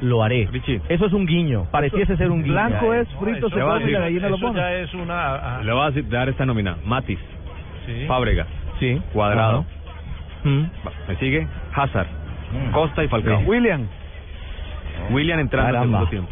lo 0.00 0.24
haré. 0.24 0.48
Eso 0.88 1.06
es 1.06 1.12
un 1.12 1.26
guiño, 1.26 1.66
pareciese 1.70 2.16
ser 2.16 2.30
un 2.32 2.42
guiño. 2.42 2.54
Blanco 2.54 2.92
es, 2.94 3.06
frito 3.20 3.48
se 3.50 3.62
voy 3.62 3.70
a 3.70 3.74
come 3.78 3.90
y 3.90 3.92
la 3.92 4.00
gallina 4.00 4.28
lo 4.30 4.38
pone. 4.38 4.58
ya 4.58 4.74
es 4.74 4.92
una... 4.94 5.62
Le 5.62 5.72
voy 5.72 5.82
a 5.86 5.90
dar 6.10 6.28
esta 6.28 6.44
nómina. 6.44 6.76
Matis, 6.84 7.18
Sí. 7.86 8.06
Fábregas, 8.08 8.46
sí. 8.80 9.00
Cuadrado, 9.12 9.64
Mm. 10.44 10.62
¿me 11.08 11.16
sigue? 11.16 11.46
Hazard, 11.74 12.06
Costa 12.72 13.04
y 13.04 13.08
Falcao. 13.08 13.38
Sí. 13.40 13.44
William. 13.46 13.86
William 15.10 15.40
entrando 15.40 15.78
al 15.78 15.84
segundo 15.84 16.06
tiempo. 16.08 16.30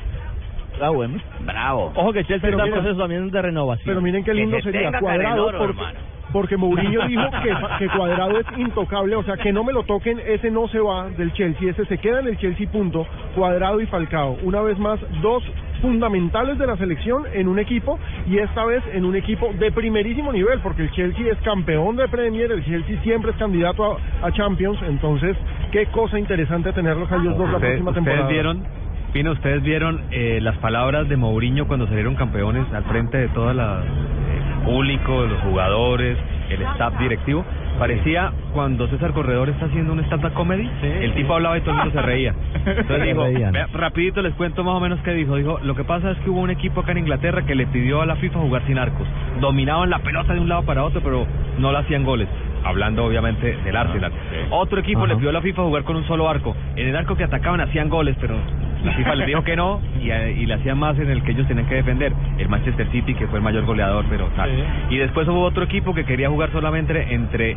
Está 0.73 0.91
bueno. 0.91 1.19
Bravo. 1.41 1.93
Ojo 1.95 2.13
que 2.13 2.25
Chelsea 2.25 2.41
Pero 2.41 2.57
está 2.57 2.67
en 2.69 2.73
proceso 2.73 2.99
también 2.99 3.31
de 3.31 3.43
renovación. 3.43 3.87
Pero 3.87 4.01
miren 4.01 4.25
qué 4.25 4.33
lindo 4.33 4.57
Que 4.57 4.63
se 4.63 4.73
sería 4.73 4.99
cuadrado 4.99 5.47
porque, 5.47 5.65
hermano. 5.65 5.99
porque 6.33 6.57
Mourinho 6.57 7.07
dijo 7.07 7.23
que, 7.43 7.55
que 7.79 7.89
cuadrado 7.91 8.39
es 8.41 8.47
intocable, 8.57 9.17
o 9.17 9.23
sea 9.25 9.37
que 9.37 9.53
no 9.53 9.63
me 9.65 9.73
lo 9.73 9.83
toquen, 9.83 10.21
ese 10.27 10.51
no 10.51 10.69
se 10.69 10.79
va 10.81 11.09
del 11.11 11.33
Chelsea, 11.35 11.71
ese 11.71 11.85
se 11.85 11.99
queda 11.99 12.21
en 12.21 12.29
el 12.29 12.39
Chelsea 12.39 12.67
punto, 12.71 13.07
cuadrado 13.35 13.81
y 13.81 13.87
Falcao. 13.87 14.39
Una 14.43 14.61
vez 14.63 14.79
más, 14.79 14.99
dos 15.21 15.43
fundamentales 15.81 16.59
de 16.59 16.67
la 16.67 16.77
selección 16.77 17.25
en 17.33 17.49
un 17.49 17.59
equipo 17.59 17.99
y 18.29 18.39
esta 18.39 18.65
vez 18.65 18.83
en 18.93 19.05
un 19.05 19.17
equipo 19.17 19.53
de 19.59 19.73
primerísimo 19.73 20.33
nivel, 20.33 20.61
porque 20.61 20.83
el 20.83 20.91
Chelsea 20.93 21.33
es 21.33 21.39
campeón 21.41 21.97
de 21.97 22.09
Premier, 22.09 22.51
el 22.53 22.65
Chelsea 22.65 23.01
siempre 23.03 23.33
es 23.33 23.37
candidato 23.37 23.99
a, 24.23 24.27
a 24.27 24.33
Champions, 24.33 24.79
entonces 24.89 25.37
qué 25.73 25.87
cosa 25.87 26.19
interesante 26.19 26.73
tenerlos 26.73 27.11
a 27.11 27.17
ellos 27.17 27.37
dos 27.37 27.49
la 27.51 27.57
Ustedes, 27.57 27.81
próxima 27.83 27.91
ustedes 27.91 28.05
temporada. 28.07 28.29
vieron, 28.31 28.65
Pino, 29.13 29.33
ustedes 29.33 29.63
vieron 29.63 30.03
eh, 30.13 30.39
las 30.41 30.57
palabras 30.59 31.09
de 31.09 31.17
Mourinho 31.17 31.67
cuando 31.67 31.87
salieron 31.89 32.15
campeones 32.15 32.65
al 32.73 32.85
frente 32.85 33.19
de 33.19 33.29
todo 33.29 33.51
el 33.51 33.59
público, 34.65 35.27
los 35.27 35.41
jugadores, 35.41 36.17
el 36.51 36.63
staff 36.63 36.99
directivo. 36.99 37.45
Parecía 37.81 38.31
cuando 38.53 38.87
César 38.89 39.13
Corredor 39.15 39.49
está 39.49 39.65
haciendo 39.65 39.95
un 39.95 40.01
stand-up 40.01 40.35
comedy, 40.35 40.69
el 40.83 41.15
tipo 41.15 41.33
hablaba 41.33 41.57
y 41.57 41.63
todo 41.63 41.71
el 41.71 41.77
mundo 41.79 41.93
se 41.93 42.03
reía. 42.03 42.35
Entonces 42.55 43.03
dijo, 43.07 43.23
vea, 43.23 43.69
rapidito 43.73 44.21
les 44.21 44.35
cuento 44.35 44.63
más 44.63 44.75
o 44.75 44.81
menos 44.81 45.01
qué 45.01 45.13
dijo. 45.13 45.35
Dijo, 45.35 45.59
lo 45.63 45.75
que 45.75 45.85
pasa 45.85 46.11
es 46.11 46.19
que 46.19 46.29
hubo 46.29 46.41
un 46.41 46.51
equipo 46.51 46.83
acá 46.83 46.93
en 46.93 46.99
Inglaterra 46.99 47.47
que 47.47 47.55
le 47.55 47.67
pidió 47.67 48.03
a 48.03 48.07
la 48.07 48.17
FIFA 48.17 48.41
jugar 48.41 48.67
sin 48.67 48.79
arcos. 48.79 49.09
Dominaban 49.41 49.89
la 49.89 50.01
pelota 50.01 50.35
de 50.35 50.41
un 50.41 50.51
lado 50.51 50.63
para 50.65 50.85
otro, 50.85 51.01
pero 51.03 51.27
no 51.57 51.73
le 51.73 51.79
hacían 51.79 52.05
goles. 52.05 52.29
Hablando 52.65 53.05
obviamente 53.05 53.57
del 53.65 53.77
Arsenal. 53.77 54.13
Otro 54.51 54.81
equipo 54.81 55.07
le 55.07 55.17
pidió 55.17 55.31
a 55.31 55.33
la 55.33 55.41
FIFA 55.41 55.63
jugar 55.63 55.85
con 55.85 55.97
un 55.97 56.07
solo 56.07 56.29
arco. 56.29 56.55
En 56.77 56.89
el 56.89 56.97
arco 56.97 57.17
que 57.17 57.25
atacaban 57.25 57.61
hacían 57.61 57.89
goles, 57.89 58.17
pero 58.21 58.35
la 58.85 58.93
FIFA 58.93 59.15
les 59.17 59.27
dijo 59.27 59.45
que 59.45 59.57
no 59.57 59.81
y, 60.01 60.11
y 60.11 60.47
le 60.47 60.55
hacían 60.55 60.79
más 60.79 60.99
en 60.99 61.11
el 61.11 61.23
que 61.23 61.33
ellos 61.33 61.47
tenían 61.49 61.67
que 61.67 61.77
defender. 61.77 62.13
El 62.39 62.49
Manchester 62.49 62.87
City, 62.93 63.15
que 63.15 63.27
fue 63.27 63.39
el 63.39 63.45
mayor 63.45 63.65
goleador, 63.65 64.05
pero 64.09 64.27
tal. 64.37 64.51
Y 64.91 64.97
después 64.99 65.27
hubo 65.29 65.43
otro 65.43 65.65
equipo 65.65 65.95
que 65.95 66.05
quería 66.05 66.29
jugar 66.29 66.51
solamente 66.53 67.15
entre 67.15 67.57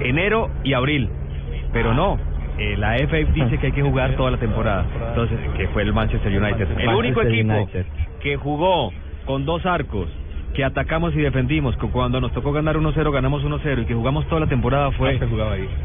enero 0.00 0.50
y 0.64 0.72
abril. 0.72 1.08
Pero 1.72 1.94
no, 1.94 2.18
eh, 2.58 2.76
la 2.76 2.96
FA 2.96 3.16
dice 3.32 3.58
que 3.58 3.66
hay 3.66 3.72
que 3.72 3.82
jugar 3.82 4.16
toda 4.16 4.32
la 4.32 4.36
temporada. 4.36 4.84
Entonces, 5.08 5.38
que 5.56 5.68
fue 5.68 5.82
el 5.82 5.92
Manchester 5.92 6.30
United. 6.30 6.68
El 6.78 6.88
único 6.90 7.22
equipo 7.22 7.68
que 8.20 8.36
jugó 8.36 8.92
con 9.24 9.44
dos 9.44 9.64
arcos, 9.66 10.08
que 10.54 10.64
atacamos 10.64 11.14
y 11.14 11.18
defendimos, 11.20 11.76
que 11.76 11.86
cuando 11.88 12.20
nos 12.20 12.32
tocó 12.32 12.52
ganar 12.52 12.76
1-0 12.76 13.12
ganamos 13.12 13.44
1-0 13.44 13.82
y 13.82 13.84
que 13.86 13.94
jugamos 13.94 14.26
toda 14.28 14.40
la 14.40 14.46
temporada 14.48 14.90
fue 14.92 15.10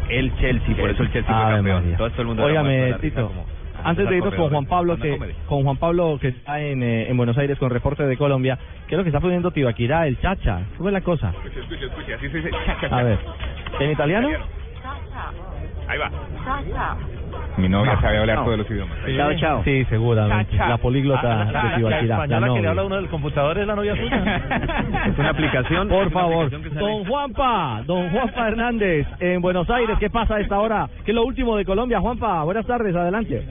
el 0.09 0.36
Chelsea, 0.38 0.76
por 0.76 0.89
eso 0.89 1.03
el 1.03 1.11
Chelsea 1.11 1.34
fue 1.34 1.53
campeón. 1.55 1.82
María. 1.84 1.97
Todo, 1.97 2.09
todo 2.11 2.22
el 2.22 2.28
mundo 2.30 2.43
Óigame, 2.43 2.93
Tito, 3.01 3.28
como- 3.28 3.45
Antes 3.84 4.09
de 4.09 4.18
irnos 4.18 4.34
con. 4.34 4.49
Juan 4.49 4.66
Pablo, 4.66 4.97
que, 4.97 5.09
con 5.47 5.63
Juan 5.63 5.78
Pablo 5.78 6.18
que 6.20 6.30
está 6.30 6.59
en, 6.59 6.82
eh, 6.82 7.07
en 7.09 7.18
Buenos 7.18 7.38
Aires 7.38 7.59
con 7.59 7.70
reporte 7.70 8.03
de 8.07 8.18
Colombia, 8.18 8.57
¿qué 8.88 8.95
es 8.95 8.97
lo 8.97 9.03
que 9.03 9.09
está 9.09 9.20
poniendo 9.20 9.51
Tibaquirá, 9.51 10.07
el 10.07 10.20
chacha? 10.20 10.61
¿Cómo 10.78 10.89
es 10.89 10.93
la 10.93 11.01
cosa? 11.01 11.32
Escucha, 11.45 11.86
escucha, 11.86 12.16
así 12.16 12.30
se 12.30 12.38
dice. 12.38 12.49
A 12.89 13.03
ver, 13.03 13.20
¿en 13.80 13.91
italiano? 13.91 14.30
Ahí 15.88 15.97
va. 15.99 16.09
Mi 17.57 17.69
novia 17.69 17.93
No, 17.95 18.01
sabe 18.01 18.17
hablar 18.17 18.38
no. 18.39 18.43
todos 18.43 18.57
los 18.57 18.69
idiomas. 18.69 18.97
Chao, 19.15 19.33
chao. 19.36 19.63
Sí, 19.63 19.86
seguramente. 19.86 20.57
La 20.57 20.77
políglota 20.77 21.21
Ah, 21.23 21.36
la- 21.38 21.45
de 21.45 21.51
la 21.69 21.75
Tibaquirá, 21.77 22.17
la 22.27 22.53
que 22.53 22.61
le 22.61 22.67
habla 22.67 22.83
uno 22.83 22.95
del 22.97 23.07
computador 23.07 23.57
es 23.57 23.65
la 23.67 23.75
novia 23.75 23.95
suya. 23.95 24.41
Es 25.07 25.17
una 25.17 25.29
aplicación. 25.29 25.88
Por 25.88 26.11
favor, 26.11 26.45
aplicación 26.47 26.75
don 26.79 27.05
Juanpa, 27.05 27.81
don 27.86 28.09
Juanpa 28.09 28.47
Hernández, 28.49 29.07
en 29.21 29.41
Buenos 29.41 29.69
Aires, 29.69 29.97
¿qué 29.99 30.09
pasa 30.09 30.36
a 30.36 30.39
esta 30.41 30.59
hora? 30.59 30.89
¿Qué 31.05 31.11
es 31.11 31.15
lo 31.15 31.23
último 31.25 31.55
de 31.55 31.63
Colombia? 31.63 31.99
Juanpa, 32.01 32.43
buenas 32.43 32.65
tardes, 32.65 32.93
adelante. 32.95 33.45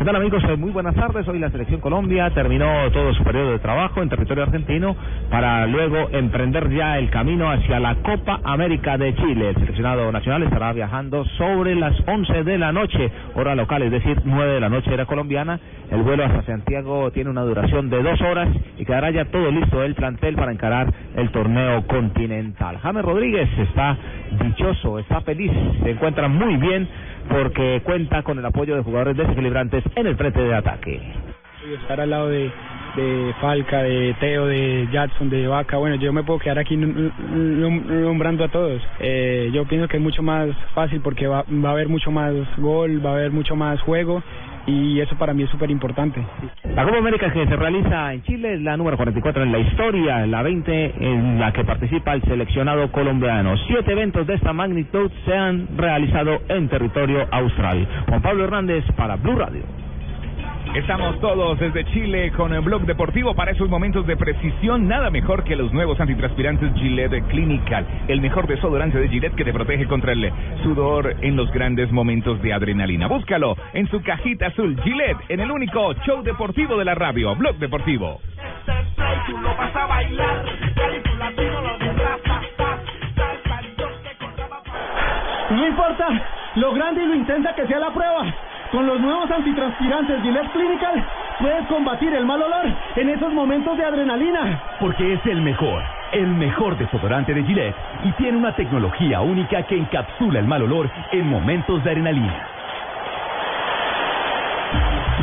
¿Qué 0.00 0.06
tal 0.06 0.16
amigos? 0.16 0.42
Eh, 0.44 0.56
Muy 0.56 0.70
buenas 0.70 0.94
tardes. 0.94 1.28
Hoy 1.28 1.38
la 1.38 1.50
Selección 1.50 1.78
Colombia 1.78 2.30
terminó 2.30 2.90
todo 2.90 3.12
su 3.12 3.22
periodo 3.22 3.50
de 3.50 3.58
trabajo 3.58 4.00
en 4.00 4.08
territorio 4.08 4.44
argentino 4.44 4.96
para 5.28 5.66
luego 5.66 6.08
emprender 6.12 6.70
ya 6.70 6.96
el 6.96 7.10
camino 7.10 7.50
hacia 7.50 7.78
la 7.80 7.96
Copa 7.96 8.40
América 8.42 8.96
de 8.96 9.14
Chile. 9.14 9.50
El 9.50 9.56
seleccionado 9.56 10.10
nacional 10.10 10.44
estará 10.44 10.72
viajando 10.72 11.26
sobre 11.36 11.74
las 11.74 11.94
11 12.06 12.44
de 12.44 12.56
la 12.56 12.72
noche, 12.72 13.12
hora 13.34 13.54
local, 13.54 13.82
es 13.82 13.90
decir, 13.90 14.22
9 14.24 14.54
de 14.54 14.60
la 14.60 14.70
noche 14.70 14.90
era 14.90 15.04
colombiana. 15.04 15.60
El 15.90 16.00
vuelo 16.00 16.24
hasta 16.24 16.44
Santiago 16.44 17.10
tiene 17.10 17.28
una 17.28 17.42
duración 17.42 17.90
de 17.90 18.02
dos 18.02 18.18
horas 18.22 18.48
y 18.78 18.86
quedará 18.86 19.10
ya 19.10 19.26
todo 19.26 19.50
listo 19.50 19.82
el 19.82 19.94
plantel 19.94 20.34
para 20.34 20.50
encarar 20.50 20.90
el 21.14 21.28
torneo 21.30 21.86
continental. 21.86 22.78
James 22.78 23.04
Rodríguez 23.04 23.50
está 23.58 23.98
dichoso, 24.42 24.98
está 24.98 25.20
feliz, 25.20 25.52
se 25.82 25.90
encuentra 25.90 26.26
muy 26.28 26.56
bien 26.56 26.88
porque 27.30 27.80
cuenta 27.84 28.22
con 28.22 28.38
el 28.38 28.44
apoyo 28.44 28.76
de 28.76 28.82
jugadores 28.82 29.16
desequilibrantes 29.16 29.84
en 29.94 30.06
el 30.06 30.16
frente 30.16 30.42
de 30.42 30.54
ataque. 30.54 31.00
estar 31.80 32.00
al 32.00 32.10
lado 32.10 32.28
de, 32.28 32.50
de 32.96 33.34
Falca, 33.40 33.82
de 33.82 34.14
Teo, 34.18 34.46
de 34.46 34.88
Jackson, 34.92 35.30
de 35.30 35.46
Vaca. 35.46 35.76
Bueno, 35.76 35.96
yo 35.96 36.12
me 36.12 36.24
puedo 36.24 36.40
quedar 36.40 36.58
aquí 36.58 36.76
nombrando 36.76 38.44
a 38.44 38.48
todos. 38.48 38.82
Eh, 38.98 39.50
yo 39.52 39.64
pienso 39.66 39.86
que 39.88 39.98
es 39.98 40.02
mucho 40.02 40.22
más 40.22 40.50
fácil 40.74 41.00
porque 41.00 41.26
va, 41.26 41.44
va 41.48 41.68
a 41.68 41.72
haber 41.72 41.88
mucho 41.88 42.10
más 42.10 42.34
gol, 42.58 43.04
va 43.04 43.10
a 43.10 43.14
haber 43.14 43.30
mucho 43.30 43.54
más 43.54 43.80
juego 43.82 44.22
y 44.70 45.00
eso 45.00 45.16
para 45.16 45.34
mí 45.34 45.42
es 45.42 45.50
súper 45.50 45.70
importante. 45.70 46.24
La 46.74 46.84
Copa 46.84 46.98
América 46.98 47.32
que 47.32 47.46
se 47.46 47.56
realiza 47.56 48.12
en 48.12 48.22
Chile 48.22 48.54
es 48.54 48.60
la 48.62 48.76
número 48.76 48.96
44 48.96 49.42
en 49.42 49.52
la 49.52 49.58
historia, 49.58 50.26
la 50.26 50.42
20 50.42 50.94
en 50.98 51.40
la 51.40 51.52
que 51.52 51.64
participa 51.64 52.14
el 52.14 52.22
seleccionado 52.22 52.90
colombiano. 52.92 53.56
Siete 53.66 53.92
eventos 53.92 54.26
de 54.26 54.34
esta 54.34 54.52
magnitud 54.52 55.10
se 55.24 55.36
han 55.36 55.68
realizado 55.76 56.40
en 56.48 56.68
territorio 56.68 57.26
austral. 57.30 57.86
Juan 58.08 58.22
Pablo 58.22 58.44
Hernández 58.44 58.84
para 58.96 59.16
Blue 59.16 59.36
Radio. 59.36 59.89
Estamos 60.74 61.18
todos 61.18 61.58
desde 61.58 61.84
Chile 61.86 62.30
con 62.36 62.54
el 62.54 62.60
blog 62.60 62.82
deportivo 62.82 63.34
para 63.34 63.50
esos 63.50 63.68
momentos 63.68 64.06
de 64.06 64.16
precisión. 64.16 64.86
Nada 64.86 65.10
mejor 65.10 65.42
que 65.42 65.56
los 65.56 65.72
nuevos 65.72 65.98
antitranspirantes 65.98 66.72
Gillette 66.74 67.26
Clinical. 67.26 67.84
El 68.06 68.20
mejor 68.20 68.46
desodorante 68.46 69.00
de 69.00 69.08
Gillette 69.08 69.34
que 69.34 69.44
te 69.44 69.52
protege 69.52 69.86
contra 69.86 70.12
el 70.12 70.30
sudor 70.62 71.16
en 71.22 71.34
los 71.34 71.50
grandes 71.50 71.90
momentos 71.90 72.40
de 72.42 72.52
adrenalina. 72.52 73.08
Búscalo 73.08 73.56
en 73.72 73.88
su 73.88 74.00
cajita 74.00 74.46
azul 74.46 74.80
Gillette 74.84 75.18
en 75.28 75.40
el 75.40 75.50
único 75.50 75.92
show 76.06 76.22
deportivo 76.22 76.76
de 76.76 76.84
la 76.84 76.94
radio, 76.94 77.34
Blog 77.34 77.56
Deportivo. 77.56 78.20
No 85.50 85.66
importa 85.66 86.06
lo 86.54 86.72
grande 86.74 87.02
y 87.02 87.06
lo 87.06 87.14
intensa 87.16 87.54
que 87.56 87.66
sea 87.66 87.80
la 87.80 87.92
prueba. 87.92 88.49
Con 88.70 88.86
los 88.86 89.00
nuevos 89.00 89.28
antitranspirantes 89.28 90.22
Gillette 90.22 90.52
Clinical 90.52 91.04
puedes 91.40 91.66
combatir 91.66 92.14
el 92.14 92.24
mal 92.24 92.40
olor 92.40 92.66
en 92.94 93.08
esos 93.08 93.32
momentos 93.32 93.76
de 93.76 93.84
adrenalina. 93.84 94.62
Porque 94.78 95.14
es 95.14 95.26
el 95.26 95.42
mejor, 95.42 95.82
el 96.12 96.28
mejor 96.28 96.78
desodorante 96.78 97.34
de 97.34 97.42
Gillette 97.42 97.74
y 98.04 98.12
tiene 98.12 98.38
una 98.38 98.54
tecnología 98.54 99.22
única 99.22 99.64
que 99.64 99.76
encapsula 99.76 100.38
el 100.38 100.46
mal 100.46 100.62
olor 100.62 100.88
en 101.10 101.28
momentos 101.28 101.82
de 101.82 101.90
adrenalina. 101.90 102.46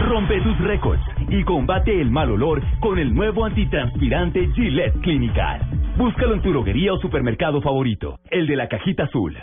Rompe 0.09 0.41
tus 0.41 0.57
récords 0.59 1.03
y 1.29 1.41
combate 1.43 2.01
el 2.01 2.11
mal 2.11 2.29
olor 2.31 2.61
con 2.81 2.99
el 2.99 3.15
nuevo 3.15 3.45
antitranspirante 3.45 4.49
Gillette 4.55 4.99
Clinical. 5.01 5.86
Búscalo 5.97 6.35
en 6.35 6.41
tu 6.43 6.51
droguería 6.51 6.93
o 6.93 6.99
supermercado 6.99 7.59
favorito, 7.59 8.19
el 8.29 8.45
de 8.45 8.55
la 8.55 8.67
cajita 8.67 9.05
azul. 9.05 9.35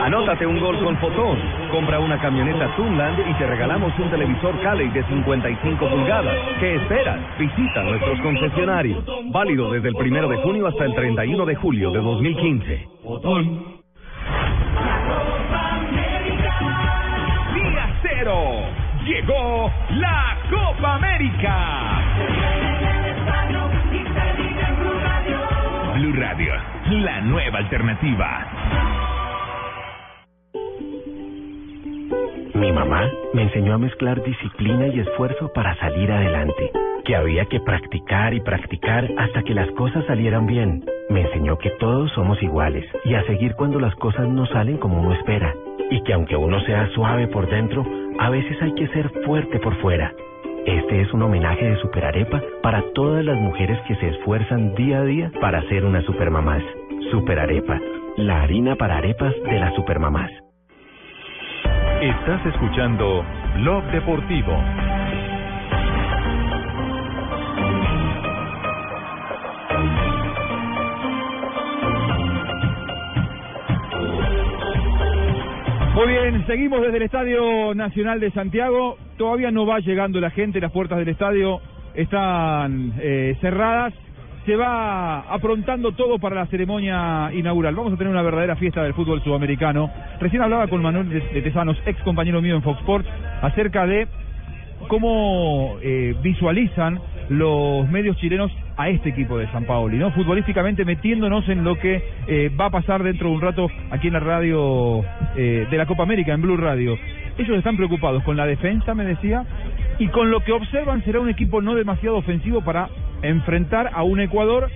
Anótate 0.00 0.46
un 0.46 0.60
gol 0.60 0.78
con 0.78 0.96
Fotón. 0.98 1.36
Compra 1.72 1.98
una 1.98 2.20
camioneta 2.20 2.76
Tunland 2.76 3.18
y 3.28 3.34
te 3.34 3.44
regalamos 3.44 3.92
un 3.98 4.08
televisor 4.08 4.60
Cali 4.62 4.88
de 4.90 5.02
55 5.02 5.90
pulgadas. 5.90 6.36
¿Qué 6.60 6.76
esperas? 6.76 7.18
Visita 7.40 7.82
nuestros 7.82 8.20
concesionarios. 8.20 9.04
Válido 9.32 9.72
desde 9.72 9.88
el 9.88 9.96
primero 9.96 10.28
de 10.28 10.36
junio 10.36 10.68
hasta 10.68 10.84
el 10.84 10.94
31 10.94 11.44
de 11.44 11.54
julio 11.56 11.90
de 11.90 11.98
2015. 11.98 12.88
Día 17.52 17.98
cero. 18.02 18.42
Llegó 19.04 19.72
la 19.90 20.38
Copa 20.48 20.94
América. 20.94 22.05
La 26.38 27.22
nueva 27.22 27.60
alternativa. 27.60 28.46
Mi 32.52 32.70
mamá 32.72 33.10
me 33.32 33.44
enseñó 33.44 33.72
a 33.72 33.78
mezclar 33.78 34.22
disciplina 34.22 34.88
y 34.88 35.00
esfuerzo 35.00 35.50
para 35.54 35.74
salir 35.76 36.12
adelante, 36.12 36.72
que 37.06 37.16
había 37.16 37.46
que 37.46 37.60
practicar 37.60 38.34
y 38.34 38.40
practicar 38.40 39.08
hasta 39.16 39.44
que 39.44 39.54
las 39.54 39.70
cosas 39.70 40.04
salieran 40.04 40.46
bien. 40.46 40.84
Me 41.08 41.22
enseñó 41.22 41.56
que 41.56 41.70
todos 41.70 42.12
somos 42.12 42.42
iguales 42.42 42.84
y 43.06 43.14
a 43.14 43.24
seguir 43.24 43.54
cuando 43.54 43.80
las 43.80 43.94
cosas 43.94 44.28
no 44.28 44.44
salen 44.44 44.76
como 44.76 45.00
uno 45.00 45.14
espera, 45.14 45.54
y 45.90 46.02
que 46.02 46.12
aunque 46.12 46.36
uno 46.36 46.60
sea 46.66 46.86
suave 46.88 47.28
por 47.28 47.48
dentro, 47.48 47.82
a 48.18 48.28
veces 48.28 48.60
hay 48.60 48.74
que 48.74 48.88
ser 48.88 49.08
fuerte 49.24 49.58
por 49.58 49.74
fuera. 49.76 50.12
Este 50.66 51.00
es 51.00 51.12
un 51.14 51.22
homenaje 51.22 51.64
de 51.64 51.76
Superarepa 51.76 52.42
para 52.60 52.82
todas 52.92 53.24
las 53.24 53.36
mujeres 53.36 53.78
que 53.86 53.94
se 53.94 54.08
esfuerzan 54.08 54.74
día 54.74 54.98
a 54.98 55.04
día 55.04 55.30
para 55.40 55.62
ser 55.68 55.84
unas 55.84 56.04
supermamás. 56.04 56.60
Superarepa, 57.12 57.80
la 58.16 58.42
harina 58.42 58.74
para 58.74 58.96
arepas 58.96 59.32
de 59.44 59.60
las 59.60 59.72
supermamás. 59.76 60.28
Estás 62.02 62.44
escuchando 62.46 63.24
Blog 63.58 63.84
Deportivo. 63.92 64.60
Muy 75.94 76.08
bien, 76.08 76.44
seguimos 76.48 76.82
desde 76.82 76.96
el 76.96 77.02
Estadio 77.04 77.72
Nacional 77.76 78.18
de 78.18 78.32
Santiago. 78.32 78.98
Todavía 79.16 79.50
no 79.50 79.66
va 79.66 79.80
llegando 79.80 80.20
la 80.20 80.30
gente, 80.30 80.60
las 80.60 80.72
puertas 80.72 80.98
del 80.98 81.08
estadio 81.08 81.60
están 81.94 82.92
eh, 83.00 83.36
cerradas. 83.40 83.94
Se 84.44 84.54
va 84.54 85.20
aprontando 85.20 85.92
todo 85.92 86.18
para 86.18 86.36
la 86.36 86.46
ceremonia 86.46 87.30
inaugural. 87.32 87.74
Vamos 87.74 87.94
a 87.94 87.96
tener 87.96 88.12
una 88.12 88.22
verdadera 88.22 88.54
fiesta 88.54 88.82
del 88.82 88.94
fútbol 88.94 89.22
sudamericano. 89.24 89.90
Recién 90.20 90.40
hablaba 90.42 90.68
con 90.68 90.82
Manuel 90.82 91.08
de 91.08 91.42
Tesanos, 91.42 91.76
ex 91.84 92.00
compañero 92.02 92.40
mío 92.40 92.54
en 92.54 92.62
Fox 92.62 92.78
Sports, 92.80 93.08
acerca 93.42 93.86
de 93.86 94.06
cómo 94.88 95.78
eh, 95.82 96.14
visualizan 96.22 97.00
los 97.28 97.88
medios 97.90 98.16
chilenos 98.18 98.52
a 98.76 98.88
este 98.88 99.08
equipo 99.08 99.38
de 99.38 99.50
San 99.50 99.64
Paoli, 99.64 99.96
¿no? 99.96 100.12
Futbolísticamente 100.12 100.84
metiéndonos 100.84 101.48
en 101.48 101.64
lo 101.64 101.76
que 101.78 102.02
eh, 102.28 102.50
va 102.58 102.66
a 102.66 102.70
pasar 102.70 103.02
dentro 103.02 103.28
de 103.28 103.34
un 103.34 103.40
rato 103.40 103.68
aquí 103.90 104.08
en 104.08 104.12
la 104.12 104.20
radio 104.20 105.02
eh, 105.34 105.66
de 105.68 105.76
la 105.76 105.86
Copa 105.86 106.02
América, 106.02 106.34
en 106.34 106.42
Blue 106.42 106.56
Radio. 106.56 106.96
Ellos 107.38 107.56
están 107.58 107.76
preocupados 107.76 108.22
con 108.22 108.36
la 108.36 108.46
defensa, 108.46 108.94
me 108.94 109.04
decía, 109.04 109.44
y 109.98 110.08
con 110.08 110.30
lo 110.30 110.40
que 110.40 110.52
observan 110.52 111.04
será 111.04 111.20
un 111.20 111.28
equipo 111.28 111.60
no 111.60 111.74
demasiado 111.74 112.16
ofensivo 112.16 112.62
para 112.62 112.88
enfrentar 113.22 113.90
a 113.92 114.02
un 114.02 114.20
Ecuador 114.20 114.68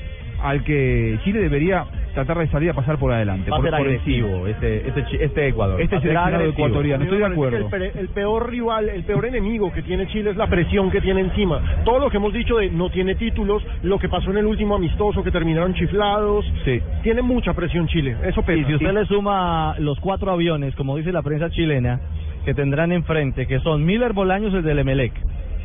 al 0.43 0.65
que 0.65 1.19
Chile 1.25 1.41
debería 1.41 1.85
tratar 2.15 2.39
de 2.39 2.49
salir 2.49 2.71
a 2.71 2.75
pasar 2.75 2.99
por 2.99 3.13
adelante. 3.13 3.51
Va 3.51 3.59
a 3.59 3.61
por- 3.61 3.69
ser 3.71 3.79
por 3.79 3.87
agresivo 3.87 4.47
este, 4.47 4.89
este, 4.89 5.25
este 5.25 5.49
Ecuador. 5.49 5.81
Este 5.81 5.97
seleccionado 6.01 6.37
agresivo. 6.37 6.67
ecuatoriano, 6.67 7.05
estoy 7.05 7.19
de 7.19 7.25
acuerdo. 7.27 7.57
El, 7.59 7.65
pe- 7.67 7.93
el 8.01 8.09
peor 8.09 8.51
rival, 8.51 8.89
el 8.89 9.05
peor 9.05 9.27
enemigo 9.27 9.71
que 9.73 9.83
tiene 9.83 10.07
Chile 10.09 10.31
es 10.31 10.37
la 10.37 10.47
presión 10.49 10.91
que 10.91 11.01
tiene 11.03 11.21
encima. 11.21 11.61
Todo 11.85 11.99
lo 12.01 12.11
que 12.11 12.17
hemos 12.17 12.33
dicho 12.33 12.57
de 12.57 12.71
no 12.71 12.91
tiene 12.91 13.15
títulos, 13.15 13.63
lo 13.83 13.99
que 13.99 14.09
pasó 14.09 14.31
en 14.33 14.39
el 14.39 14.47
último 14.47 14.75
amistoso 14.75 15.23
que 15.23 15.31
terminaron 15.31 15.75
chiflados, 15.75 16.45
Sí. 16.65 16.81
tiene 17.03 17.23
mucha 17.23 17.53
presión 17.53 17.87
Chile. 17.87 18.17
Eso 18.25 18.43
pesa. 18.43 18.61
Y 18.61 18.65
si 18.65 18.75
usted 18.75 18.93
le 18.93 19.05
suma 19.07 19.77
los 19.79 20.01
cuatro 20.01 20.33
aviones, 20.33 20.75
como 20.75 20.97
dice 20.97 21.13
la 21.13 21.23
prensa 21.23 21.49
chilena, 21.51 22.01
que 22.45 22.55
tendrán 22.55 22.93
enfrente, 22.93 23.47
que 23.47 23.61
son 23.61 23.85
Miller 23.85 24.13
Bolaños, 24.13 24.55
el 24.55 24.63
del 24.63 24.79
Emelec, 24.81 25.13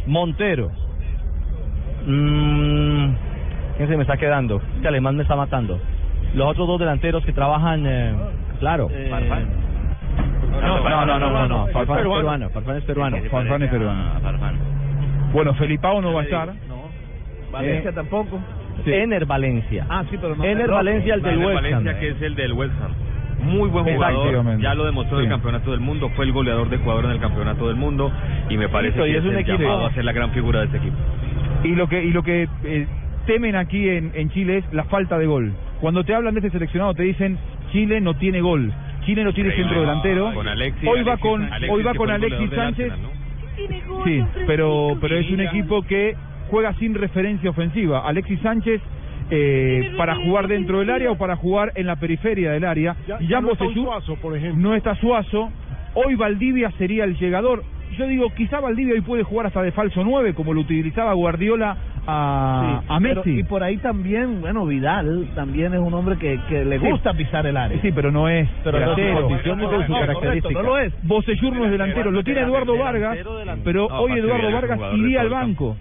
Montero, 0.08 0.70
mmm, 2.06 3.08
¿quién 3.78 3.90
se 3.90 3.96
me 3.98 4.04
está 4.04 4.18
quedando? 4.18 4.62
Este 4.76 4.88
alemán 4.88 5.16
me 5.16 5.24
está 5.24 5.36
matando. 5.36 5.80
Los 6.34 6.48
otros 6.50 6.68
dos 6.68 6.80
delanteros 6.80 7.24
que 7.26 7.32
trabajan, 7.34 7.84
eh, 7.88 8.14
claro. 8.60 8.90
No, 10.62 10.80
no, 10.90 11.06
no, 11.06 11.20
no, 11.20 11.30
no, 11.30 11.48
no. 11.48 11.68
Farfán 11.68 11.98
es 12.00 12.04
peruano, 12.04 12.50
Farfán 12.50 12.78
es 12.78 12.84
peruano. 12.84 13.18
Farfán 13.30 13.64
es 13.64 13.70
peruano. 13.70 14.04
Bueno, 15.34 15.54
Felipao 15.56 16.02
no 16.02 16.14
va 16.14 16.22
a 16.22 16.24
estar. 16.24 16.54
Valencia 17.52 17.90
Eh, 17.90 17.94
tampoco. 17.94 18.40
sí. 18.84 18.92
Ener 18.94 19.26
Valencia. 19.26 19.86
Ah, 19.90 20.04
sí, 20.10 20.18
pero 20.20 20.36
no. 20.36 20.44
Ener 20.44 20.70
Valencia, 20.70 21.14
el 21.16 21.22
del 21.22 21.38
West 21.38 21.48
Ham. 21.58 21.64
Valencia, 21.64 22.00
que 22.00 22.10
es 22.10 22.22
el 22.22 22.36
del 22.36 22.54
West 22.54 22.74
Ham. 22.82 22.92
Muy 23.46 23.70
buen 23.70 23.86
jugador, 23.86 24.60
ya 24.60 24.74
lo 24.76 24.86
demostró 24.86 25.18
en 25.20 25.24
Sí. 25.24 25.28
el 25.28 25.32
campeonato 25.34 25.72
del 25.72 25.80
mundo, 25.80 26.10
fue 26.16 26.26
el 26.26 26.32
goleador 26.32 26.70
de 26.70 26.76
Ecuador 26.78 27.06
en 27.06 27.12
el 27.12 27.20
campeonato 27.20 27.68
del 27.68 27.76
mundo 27.78 28.12
y 28.50 28.58
me 28.58 28.68
parece 28.70 28.98
Listo, 28.98 29.04
que 29.06 29.12
es 29.12 29.18
es, 29.18 29.24
un 29.26 29.34
el 29.34 29.40
equipo. 29.40 29.58
llamado 29.60 29.86
a 29.86 29.94
ser 29.94 30.04
la 30.06 30.12
gran 30.12 30.32
figura 30.32 30.60
de 30.60 30.66
este 30.66 30.78
equipo. 30.78 30.96
Y 31.64 31.76
lo 31.76 31.88
que 31.88 32.04
y 32.04 32.12
lo 32.12 32.24
que 32.24 32.48
eh, 32.64 32.88
temen 33.26 33.56
aquí 33.56 33.88
en, 33.90 34.12
en 34.16 34.30
Chile 34.32 34.58
es 34.58 34.74
la 34.74 34.84
falta 34.86 35.18
de 35.18 35.26
gol. 35.26 35.54
Cuando 35.82 36.04
te 36.04 36.14
hablan 36.14 36.34
de 36.34 36.40
este 36.40 36.52
seleccionado 36.52 36.94
te 36.94 37.04
dicen 37.04 37.38
Chile 37.72 38.02
no 38.02 38.16
tiene 38.16 38.42
gol, 38.42 38.72
Chile 39.06 39.24
no 39.24 39.34
tiene 39.34 39.52
centro 39.56 39.80
delantero. 39.82 40.34
con 40.34 40.48
Alexis- 40.48 40.88
hoy 40.88 41.04
va 41.04 41.14
Alexis- 41.14 41.20
con 41.20 41.44
Alexis, 41.44 41.70
hoy 41.70 41.84
va 41.84 41.94
con 41.94 42.10
Alexis 42.12 42.50
Sánchez. 42.52 42.92
Arsenal, 42.92 43.12
¿no? 43.90 44.04
Sí, 44.04 44.24
pero 44.48 44.98
pero 45.00 45.18
es 45.18 45.30
un 45.32 45.40
equipo 45.42 45.82
que 45.84 46.16
juega 46.50 46.74
sin 46.74 46.94
referencia 46.94 47.50
ofensiva. 47.50 48.04
Alexis 48.08 48.40
Sánchez 48.42 48.82
eh, 49.30 49.94
para 49.98 50.16
jugar 50.16 50.48
dentro 50.48 50.80
del 50.80 50.90
área 50.90 51.12
o 51.12 51.18
para 51.18 51.36
jugar 51.36 51.72
en 51.76 51.88
la 51.88 51.96
periferia 51.98 52.52
del 52.52 52.64
área. 52.66 52.96
Ya- 53.08 53.18
y 53.20 53.28
ya 53.28 53.42
no 53.42 53.52
está 53.52 53.66
Suazo, 53.74 54.16
por 54.18 54.36
ejemplo. 54.38 54.62
no 54.62 54.76
está 54.76 54.96
Suazo. 54.96 55.50
Hoy 55.94 56.16
Valdivia 56.16 56.72
sería 56.78 57.04
el 57.06 57.18
llegador. 57.18 57.64
Yo 57.98 58.08
digo, 58.08 58.30
quizá 58.36 58.60
Valdivia 58.60 58.94
hoy 58.94 59.02
puede 59.02 59.24
jugar 59.24 59.46
hasta 59.48 59.62
de 59.62 59.72
falso 59.72 60.04
9, 60.04 60.34
como 60.34 60.54
lo 60.54 60.62
utilizaba 60.62 61.14
Guardiola 61.14 61.78
a, 62.06 62.82
Sí, 62.82 62.86
a 62.90 63.00
pero- 63.00 63.24
Messi. 63.24 63.40
y 63.40 63.44
por 63.44 63.64
ahí 63.64 63.78
también, 63.78 64.42
bueno, 64.42 64.66
Vidal 64.66 65.30
también 65.34 65.74
es 65.74 65.80
un 65.80 65.94
hombre 65.94 66.18
que, 66.18 66.40
que 66.50 66.66
le 66.66 66.80
Sí. 66.80 66.90
gusta 66.90 67.14
pisar 67.14 67.46
el 67.48 67.56
área. 67.56 67.80
Sí, 67.82 67.92
pero 67.94 68.12
no 68.12 68.28
es 68.28 68.50
Pero 68.64 68.80
delantero. 68.80 69.16
su 69.30 69.30
No, 69.56 70.00
característica. 70.00 70.14
correcto, 70.14 70.52
no 70.52 70.62
lo 70.62 70.78
es. 70.80 70.94
Bocellur 71.04 71.56
no 71.56 71.66
es 71.66 71.72
delantero, 71.72 72.12
lo 72.12 72.24
tiene 72.24 72.42
Eduardo 72.42 72.78
Vargas, 72.78 73.18
pero 73.64 73.86
hoy 73.88 74.20
Eduardo 74.20 74.52
Vargas 74.52 74.80
iría 74.96 75.22
al 75.22 75.30
banco. 75.30 75.78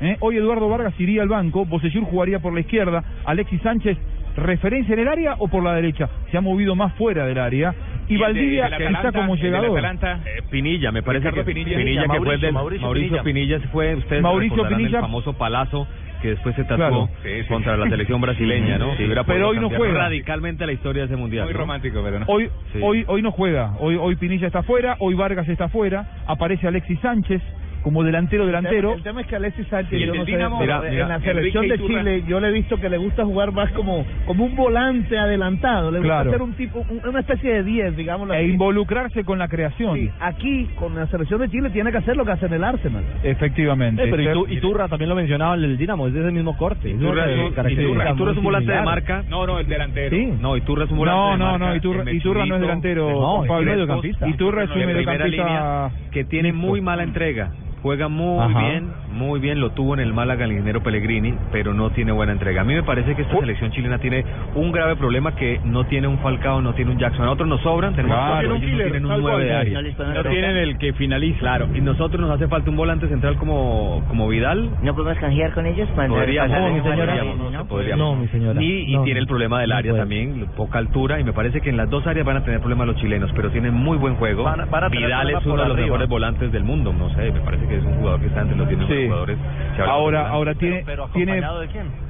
¿Eh? 0.00 0.16
Hoy 0.20 0.36
Eduardo 0.36 0.68
Vargas 0.68 0.94
iría 1.00 1.22
al 1.22 1.28
banco, 1.28 1.64
Bocellur 1.64 2.04
jugaría 2.04 2.38
por 2.38 2.52
la 2.52 2.60
izquierda, 2.60 3.02
Alexis 3.24 3.60
Sánchez 3.62 3.96
referencia 4.36 4.92
en 4.92 5.00
el 5.00 5.08
área 5.08 5.34
o 5.38 5.48
por 5.48 5.62
la 5.64 5.72
derecha. 5.74 6.08
Se 6.30 6.36
ha 6.36 6.42
movido 6.42 6.74
más 6.74 6.92
fuera 6.94 7.24
del 7.26 7.38
área 7.38 7.74
y, 8.06 8.14
de- 8.16 8.20
Valdivia 8.20 8.68
del 8.68 8.94
está 8.94 9.10
como 9.12 9.34
llegador. 9.36 9.70
Atalanta, 9.70 10.20
eh, 10.26 10.42
Pinilla, 10.50 10.92
me 10.92 11.02
parece 11.02 11.30
Ricardo 11.30 11.46
que 11.46 11.54
Pinilla. 11.54 11.76
Pinilla, 11.78 12.02
que 12.02 12.18
fue 12.18 12.36
del 12.38 12.52
Mauricio 12.52 12.86
Mauricio, 12.86 13.22
Pinilla, 13.22 13.60
se 13.60 13.68
fue, 13.68 13.94
ustedes 13.94 14.22
Mauricio 14.22 14.68
Pinilla. 14.68 14.98
el 14.98 15.02
famoso 15.02 15.32
palazo 15.32 15.88
que 16.20 16.28
después 16.28 16.54
se 16.54 16.64
tatuó 16.64 17.08
Claro. 17.08 17.46
contra 17.48 17.76
la 17.78 17.88
selección 17.88 18.20
brasileña, 18.20 18.76
¿no? 18.78 18.90
Sí, 18.92 18.98
Si 18.98 19.04
hubiera 19.04 19.24
pero 19.24 19.48
hoy 19.48 19.58
no 19.58 19.70
juega. 19.70 19.94
radicalmente 20.00 20.66
la 20.66 20.72
historia 20.72 21.02
de 21.02 21.06
ese 21.06 21.16
mundial. 21.16 21.44
Muy 21.46 21.54
¿no? 21.54 21.60
romántico, 21.60 22.00
pero 22.04 22.18
no. 22.20 22.26
Hoy, 22.28 22.50
Sí. 22.74 22.78
hoy, 22.82 23.04
hoy 23.06 23.22
no 23.22 23.30
juega. 23.32 23.72
Hoy, 23.80 23.96
hoy 23.96 24.16
Pinilla 24.16 24.46
está 24.48 24.62
fuera, 24.62 24.96
hoy 24.98 25.14
Vargas 25.14 25.48
está 25.48 25.68
fuera. 25.68 26.06
Aparece 26.26 26.66
Alexis 26.68 27.00
Sánchez 27.00 27.40
como 27.86 28.02
delantero 28.02 28.44
delantero. 28.46 28.94
El 28.94 29.02
tema 29.04 29.20
es 29.20 29.28
que 29.28 29.36
Alexis 29.36 29.64
Sánchez, 29.68 29.92
el 29.92 30.06
yo 30.08 30.14
no 30.16 30.24
sé, 30.24 30.32
Dinamo, 30.32 30.58
pero 30.58 30.74
mira, 30.78 30.88
en 30.88 30.94
mira, 30.94 31.06
la 31.06 31.20
selección 31.20 31.68
de 31.68 31.74
Iturra. 31.76 32.00
Chile 32.00 32.24
yo 32.26 32.40
le 32.40 32.48
he 32.48 32.52
visto 32.52 32.78
que 32.80 32.88
le 32.88 32.96
gusta 32.96 33.24
jugar 33.24 33.52
más 33.52 33.70
como 33.70 34.04
como 34.26 34.44
un 34.44 34.56
volante 34.56 35.16
adelantado, 35.16 35.92
le 35.92 35.98
gusta 35.98 36.14
Claro. 36.14 36.30
ser 36.32 36.42
un 36.42 36.52
tipo, 36.54 36.84
un- 36.90 37.08
una 37.08 37.20
especie 37.20 37.48
de 37.54 37.62
10, 37.62 37.96
digamos. 37.96 38.28
E 38.32 38.42
involucrarse 38.42 39.22
con 39.22 39.38
la 39.38 39.46
creación. 39.46 40.10
Aquí, 40.18 40.68
con 40.74 40.96
la 40.96 41.06
selección 41.06 41.40
de 41.40 41.48
Chile, 41.48 41.70
tiene 41.70 41.92
que 41.92 41.98
hacer 41.98 42.16
lo 42.16 42.24
que 42.24 42.32
hace 42.32 42.46
en 42.46 42.54
el 42.54 42.64
Arsenal. 42.64 43.04
Efectivamente. 43.22 44.02
Eh, 44.02 44.08
pero 44.10 44.22
Ser- 44.24 44.36
Itu- 44.36 44.52
Iturra 44.52 44.88
también 44.88 45.08
lo 45.08 45.14
mencionaba 45.14 45.54
el 45.54 45.62
del 45.62 45.76
Dinamo, 45.76 46.08
es 46.08 46.12
de 46.12 46.22
ese 46.22 46.32
mismo 46.32 46.56
corte. 46.56 46.90
Iturra 46.90 47.30
es 47.30 47.38
Iturra- 47.52 48.10
Iturra 48.12 48.32
es 48.32 48.36
un 48.38 48.42
volante 48.44 48.72
de 48.72 48.82
marca. 48.82 49.22
No, 49.28 49.46
no, 49.46 49.60
el 49.60 49.68
delantero. 49.68 50.16
Sí. 50.16 50.26
No, 50.40 50.56
Iturra 50.56 50.86
es 50.86 50.90
un 50.90 50.98
volante 50.98 51.20
No, 51.20 51.30
de 51.30 51.38
no, 51.38 51.44
marca. 51.52 51.66
no, 51.68 51.76
Iturra, 51.76 52.02
El 52.02 52.16
Iturra 52.16 52.46
no 52.46 52.54
es 52.56 52.60
delantero. 52.60 53.10
No, 53.10 53.26
Juan 53.36 53.42
es 53.44 53.48
Pablo. 53.48 53.70
mediocampista. 53.70 54.28
Iturra 54.28 54.64
es 54.64 54.70
un 54.70 54.86
mediocampista 54.86 55.90
que 56.10 56.24
tiene 56.24 56.52
muy 56.52 56.80
mala 56.80 57.04
entrega. 57.04 57.52
Juega 57.86 58.08
muy 58.08 58.40
Ajá. 58.42 58.58
bien, 58.58 58.90
muy 59.12 59.38
bien, 59.38 59.60
lo 59.60 59.70
tuvo 59.70 59.94
en 59.94 60.00
el 60.00 60.12
Málaga 60.12 60.44
el 60.44 60.50
ingeniero 60.50 60.82
Pellegrini, 60.82 61.34
pero 61.52 61.72
no 61.72 61.90
tiene 61.90 62.10
buena 62.10 62.32
entrega. 62.32 62.62
A 62.62 62.64
mí 62.64 62.74
me 62.74 62.82
parece 62.82 63.14
que 63.14 63.22
esta 63.22 63.38
selección 63.38 63.70
chilena 63.70 63.98
tiene 63.98 64.24
un 64.56 64.72
grave 64.72 64.96
problema 64.96 65.36
que 65.36 65.60
no 65.64 65.84
tiene 65.84 66.08
un 66.08 66.18
Falcao, 66.18 66.60
no 66.60 66.74
tiene 66.74 66.90
un 66.90 66.98
Jackson. 66.98 67.22
A 67.22 67.26
nosotros 67.26 67.48
nos 67.48 67.60
sobran, 67.60 67.94
tenemos 67.94 68.16
Claro. 68.16 68.32
cuatro, 68.32 68.48
no 68.54 68.58
tienen 68.60 69.04
un 69.04 69.10
tal 69.12 69.20
cual, 69.22 69.32
9 69.34 69.44
de 69.44 69.54
área. 69.54 69.82
No 69.82 70.22
tienen 70.24 70.56
el 70.56 70.78
que 70.78 70.92
finaliza. 70.94 71.38
Claro, 71.38 71.68
y 71.74 71.80
nosotros 71.80 72.20
nos 72.20 72.30
hace 72.32 72.48
falta 72.48 72.68
un 72.70 72.76
volante 72.76 73.06
central 73.06 73.36
como, 73.36 74.02
como 74.08 74.26
Vidal. 74.26 74.68
¿No 74.82 74.92
podemos 74.96 75.18
canjear 75.20 75.52
con 75.54 75.64
ellos? 75.66 75.88
Para 75.94 76.08
Podríamos, 76.08 76.58
no, 76.58 76.82
podríamos, 76.82 77.52
¿no? 77.52 77.64
podríamos. 77.66 78.04
No, 78.16 78.20
mi 78.20 78.26
señora. 78.28 78.58
Ni- 78.58 78.90
y 78.90 78.94
No, 78.96 79.04
tiene 79.04 79.20
el 79.20 79.28
problema 79.28 79.60
del 79.60 79.70
no 79.70 79.76
área 79.76 79.92
puede. 79.92 80.02
también, 80.02 80.46
poca 80.56 80.78
altura, 80.78 81.20
y 81.20 81.24
me 81.24 81.32
parece 81.32 81.60
que 81.60 81.70
en 81.70 81.76
las 81.76 81.88
dos 81.88 82.04
áreas 82.06 82.26
van 82.26 82.38
a 82.38 82.44
tener 82.44 82.58
problemas 82.58 82.88
los 82.88 82.96
chilenos, 82.96 83.30
pero 83.36 83.50
tienen 83.50 83.74
muy 83.74 83.96
buen 83.96 84.16
juego. 84.16 84.42
Van 84.42 84.60
a- 84.60 84.64
van 84.64 84.82
a 84.84 84.90
tener 84.90 85.06
Vidal 85.06 85.30
es 85.30 85.46
uno 85.46 85.52
de 85.56 85.68
los 85.68 85.72
arriba. 85.76 85.86
mejores 85.86 86.08
volantes 86.08 86.50
del 86.50 86.64
mundo, 86.64 86.92
no 86.92 87.10
sé, 87.14 87.30
me 87.30 87.40
parece 87.40 87.66
que 87.68 87.75
es 87.78 87.84
un 87.84 87.94
jugador 87.96 88.20
que 88.20 88.26
está 88.26 88.40
entre 88.42 88.56
los 88.56 88.68
10 88.68 88.78
mejores 88.80 88.98
Sí. 89.00 89.06
jugadores. 89.06 89.38
Ahora, 89.86 90.28
ahora 90.28 90.54
tiene, 90.54 90.82
Pero 90.86 91.08
tiene 91.14 91.32
acompañado 91.32 91.60
de 91.60 91.68
quién? 91.68 92.06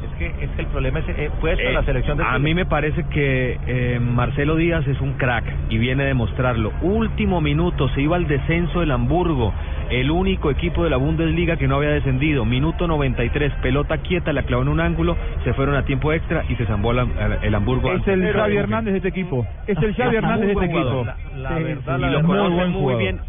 Es 0.00 0.16
que, 0.18 0.44
es 0.44 0.50
que 0.52 0.62
el 0.62 0.66
problema 0.68 0.98
es 1.00 1.08
eh, 1.10 1.30
puesto 1.40 1.62
en 1.62 1.68
Eh, 1.70 1.72
la 1.74 1.82
selección 1.84 2.16
de 2.16 2.24
a 2.24 2.38
mí 2.38 2.54
me 2.54 2.64
parece 2.64 3.04
que 3.10 3.58
eh, 3.66 4.00
Marcelo 4.00 4.56
Díaz 4.56 4.86
es 4.86 4.98
un 5.00 5.12
crack 5.14 5.44
y 5.68 5.76
viene 5.78 6.04
a 6.04 6.06
demostrarlo. 6.06 6.72
Último 6.80 7.40
minuto, 7.42 7.88
se 7.90 8.00
iba 8.00 8.16
al 8.16 8.26
descenso 8.26 8.80
del 8.80 8.92
Hamburgo, 8.92 9.52
el 9.90 10.10
único 10.10 10.50
equipo 10.50 10.84
de 10.84 10.90
la 10.90 10.96
Bundesliga 10.96 11.56
que 11.56 11.68
no 11.68 11.76
había 11.76 11.90
descendido. 11.90 12.46
Minuto 12.46 12.86
93, 12.86 13.52
pelota 13.62 13.98
quieta, 13.98 14.32
la 14.32 14.42
clavó 14.44 14.62
en 14.62 14.68
un 14.68 14.80
ángulo, 14.80 15.16
se 15.44 15.52
fueron 15.52 15.74
a 15.74 15.84
tiempo 15.84 16.12
extra 16.14 16.44
y 16.48 16.54
se 16.56 16.64
zambó 16.64 16.94
la- 16.94 17.06
el 17.42 17.54
Hamburgo. 17.54 17.92
Es 17.92 18.06
el 18.08 18.20
Pero- 18.22 18.40
Xavi 18.40 18.56
Hernández 18.56 18.92
de 18.92 18.96
este 18.98 19.08
equipo. 19.08 19.46
Es 19.66 19.76
el 19.82 19.94
Xavi 19.94 20.16
Hernández 20.16 20.46
de 20.46 20.52
este 20.52 20.66
buen 20.66 20.70
equipo. 20.82 21.04
La 21.04 21.14
Sí, 21.58 21.62
verdad, 21.64 21.96
sí, 21.96 22.00
la 22.00 22.08
y 22.08 22.10
lo 22.12 22.16
verdad. 22.22 22.22
conoce 22.26 22.66
muy 22.68 22.94
bien. 22.94 23.20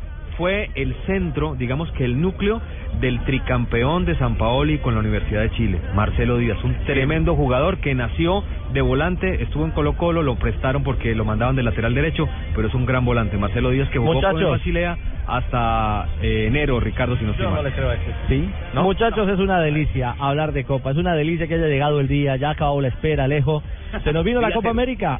Fue 0.41 0.71
el 0.73 0.95
centro, 1.05 1.53
digamos 1.53 1.91
que 1.91 2.03
el 2.03 2.19
núcleo 2.19 2.59
del 2.99 3.23
tricampeón 3.25 4.05
de 4.05 4.17
San 4.17 4.39
Paoli 4.39 4.79
con 4.79 4.95
la 4.95 4.99
Universidad 4.99 5.41
de 5.41 5.51
Chile, 5.51 5.79
Marcelo 5.93 6.37
Díaz, 6.37 6.57
un 6.63 6.73
tremendo 6.87 7.35
jugador 7.35 7.77
que 7.77 7.93
nació 7.93 8.43
de 8.73 8.81
volante, 8.81 9.43
estuvo 9.43 9.65
en 9.65 9.71
Colo 9.71 9.93
Colo, 9.97 10.23
lo 10.23 10.37
prestaron 10.37 10.81
porque 10.81 11.13
lo 11.13 11.25
mandaban 11.25 11.55
de 11.55 11.61
lateral 11.61 11.93
derecho, 11.93 12.27
pero 12.55 12.67
es 12.67 12.73
un 12.73 12.87
gran 12.87 13.05
volante, 13.05 13.37
Marcelo 13.37 13.69
Díaz 13.69 13.87
que 13.89 13.99
jugó 13.99 14.19
con. 14.19 14.49
Basilea 14.49 14.97
hasta 15.27 16.07
eh, 16.21 16.47
enero, 16.47 16.79
Ricardo, 16.79 17.15
si 17.17 17.23
no 17.23 17.31
estoy 17.31 17.45
no 17.45 17.51
mal. 17.51 17.63
le 17.63 17.71
creo 17.71 17.89
a 17.89 17.93
este. 17.93 18.11
Sí. 18.27 18.49
¿No? 18.73 18.83
Muchachos, 18.83 19.29
es 19.29 19.39
una 19.39 19.59
delicia 19.59 20.15
hablar 20.19 20.51
de 20.51 20.63
Copa. 20.63 20.91
Es 20.91 20.97
una 20.97 21.13
delicia 21.15 21.47
que 21.47 21.53
haya 21.53 21.67
llegado 21.67 21.99
el 21.99 22.07
día. 22.07 22.35
Ya 22.35 22.49
acabó 22.49 22.81
la 22.81 22.89
espera, 22.89 23.25
Alejo. 23.25 23.61
Se 24.03 24.11
nos 24.11 24.25
vino 24.25 24.41
la. 24.41 24.51
Copa 24.51 24.69
América. 24.69 25.19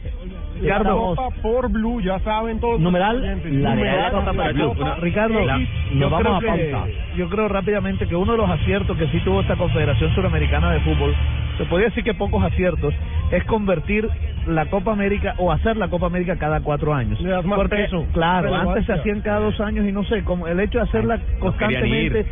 La 0.62 0.78
Ricardo, 0.78 1.16
por 1.42 1.70
Blue, 1.70 2.02
ya 2.02 2.20
saben 2.20 2.60
todos. 2.60 2.80
numeral, 2.80 3.22
la 3.22 3.76
Numeral, 3.76 4.14
la 4.36 4.52
Blue. 4.52 4.76
Copa 4.76 4.96
Ricardo, 4.96 5.40
X. 5.40 5.70
yo 5.92 6.00
nos 6.00 6.12
vamos 6.12 6.40
creo 6.40 6.52
a 6.52 6.56
que-. 6.86 6.96
Yo 7.18 7.30
creo 7.30 7.48
rápidamente 7.48 8.08
que 8.08 8.16
uno 8.16 8.34
de 8.34 8.38
los 8.38 8.50
aciertos 8.50 8.98
que 8.98 9.08
sí 9.08 9.20
tuvo 9.26 9.42
esta 9.42 9.56
Confederación 9.56 10.14
Suramericana 10.14 10.72
de 10.72 10.80
Fútbol, 10.82 11.16
se 11.58 11.66
podría 11.66 11.90
decir 11.90 12.04
que 12.04 12.14
pocos 12.14 12.44
aciertos, 12.44 12.94
es 13.32 13.44
convertir 13.46 14.08
la 14.48 14.66
Copa 14.68 14.92
América 14.92 15.36
o 15.38 15.52
hacer 15.52 15.78
la 15.78 15.88
Copa 15.88 16.08
América 16.08 16.36
cada 16.38 16.62
cuatro 16.62 16.94
años. 16.94 17.20
Le 17.22 17.30
das 17.30 17.46
más 17.46 17.58
Porque, 17.58 17.76
peso, 17.78 18.06
claro, 18.14 18.54
antes 18.56 18.86
se 18.86 18.94
hacían 18.94 19.22
cada 19.22 19.40
dos 19.40 19.60
años 19.60 19.88
y 19.88 19.92
no 19.92 20.04
sé, 20.06 20.24
como 20.24 20.48
el 20.48 20.60
hecho 20.60 20.80
de 20.80 20.84
hacerla 20.84 21.20
constantemente. 21.40 22.26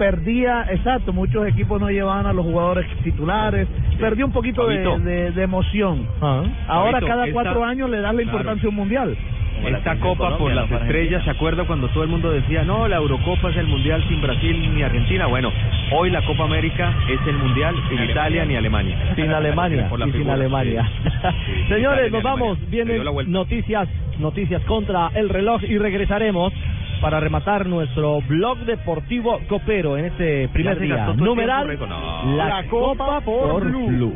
Perdía, 0.00 0.64
exacto, 0.70 1.12
muchos 1.12 1.46
equipos 1.46 1.78
no 1.78 1.90
llevaban 1.90 2.24
a 2.24 2.32
los 2.32 2.46
jugadores 2.46 2.86
titulares, 3.04 3.68
perdió 4.00 4.24
un 4.24 4.32
poquito 4.32 4.66
de, 4.66 4.78
de- 4.78 5.30
de 5.32 5.42
emoción. 5.42 6.06
Ah. 6.22 6.42
Ahora 6.68 6.92
Fabito, 6.92 7.06
cada 7.06 7.26
esta- 7.26 7.32
cuatro 7.34 7.62
años 7.66 7.90
le 7.90 7.98
das 8.00 8.14
la 8.14 8.22
Claro. 8.22 8.22
importancia 8.38 8.66
a 8.66 8.70
un 8.70 8.76
mundial. 8.76 9.14
Esta 9.62 9.96
copa 9.96 10.38
por 10.38 10.52
las 10.54 10.70
estrellas, 10.70 11.22
¿se 11.22 11.28
acuerda 11.30 11.64
cuando 11.64 11.88
todo 11.88 12.02
el 12.02 12.08
mundo 12.08 12.30
decía, 12.30 12.64
no, 12.64 12.88
la 12.88 12.96
Eurocopa 12.96 13.50
es 13.50 13.58
el 13.58 13.66
mundial 13.66 14.02
sin 14.08 14.22
Brasil 14.22 14.74
ni 14.74 14.82
Argentina? 14.82 15.26
Bueno, 15.26 15.52
hoy 15.92 16.08
la 16.10 16.24
Copa 16.24 16.44
América 16.44 16.94
es 17.10 17.20
el 17.26 17.36
mundial 17.36 17.74
sin 17.90 18.02
Italia 18.04 18.46
ni 18.46 18.56
Alemania. 18.56 18.96
Sin 19.16 19.30
Alemania 19.30 19.86
Por 19.90 19.98
la 20.00 20.08
y 20.08 20.12
sin 20.12 20.30
Alemania. 20.30 20.88
sí. 21.02 21.10
Sí, 21.46 21.74
Señores, 21.74 22.08
Italia 22.08 22.10
nos 22.10 22.22
vamos. 22.22 22.56
Alemania. 22.58 22.84
Vienen 23.04 23.32
noticias, 23.32 23.86
noticias 24.18 24.62
contra 24.64 25.10
el 25.14 25.28
reloj 25.28 25.62
y 25.64 25.76
regresaremos 25.76 26.54
para 27.00 27.20
rematar 27.20 27.66
nuestro 27.66 28.20
blog 28.22 28.58
deportivo 28.58 29.40
copero 29.48 29.96
en 29.96 30.06
este 30.06 30.48
primer 30.48 30.78
día. 30.78 31.12
Numeral. 31.14 31.78
No. 31.78 32.36
la, 32.36 32.48
La 32.48 32.68
Copa, 32.68 33.04
Copa 33.06 33.20
por 33.22 33.50
por 33.50 33.64
Blue. 33.64 33.86
Blue. 33.86 34.14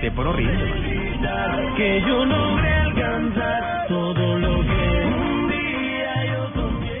Te 0.00 0.10
por 0.10 0.26
horrible. 0.26 0.54
Que 1.76 2.02
yo 2.06 2.24
logré 2.24 2.72
alcanzar 2.74 3.86
todo 3.88 4.38
lo 4.38 4.60
que 4.60 5.06
un 5.06 5.48
día 5.48 6.24
yo 6.26 6.50
soñé. 6.54 6.92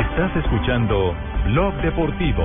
Estás 0.00 0.36
escuchando 0.36 1.14
Blog 1.46 1.74
Deportivo. 1.82 2.44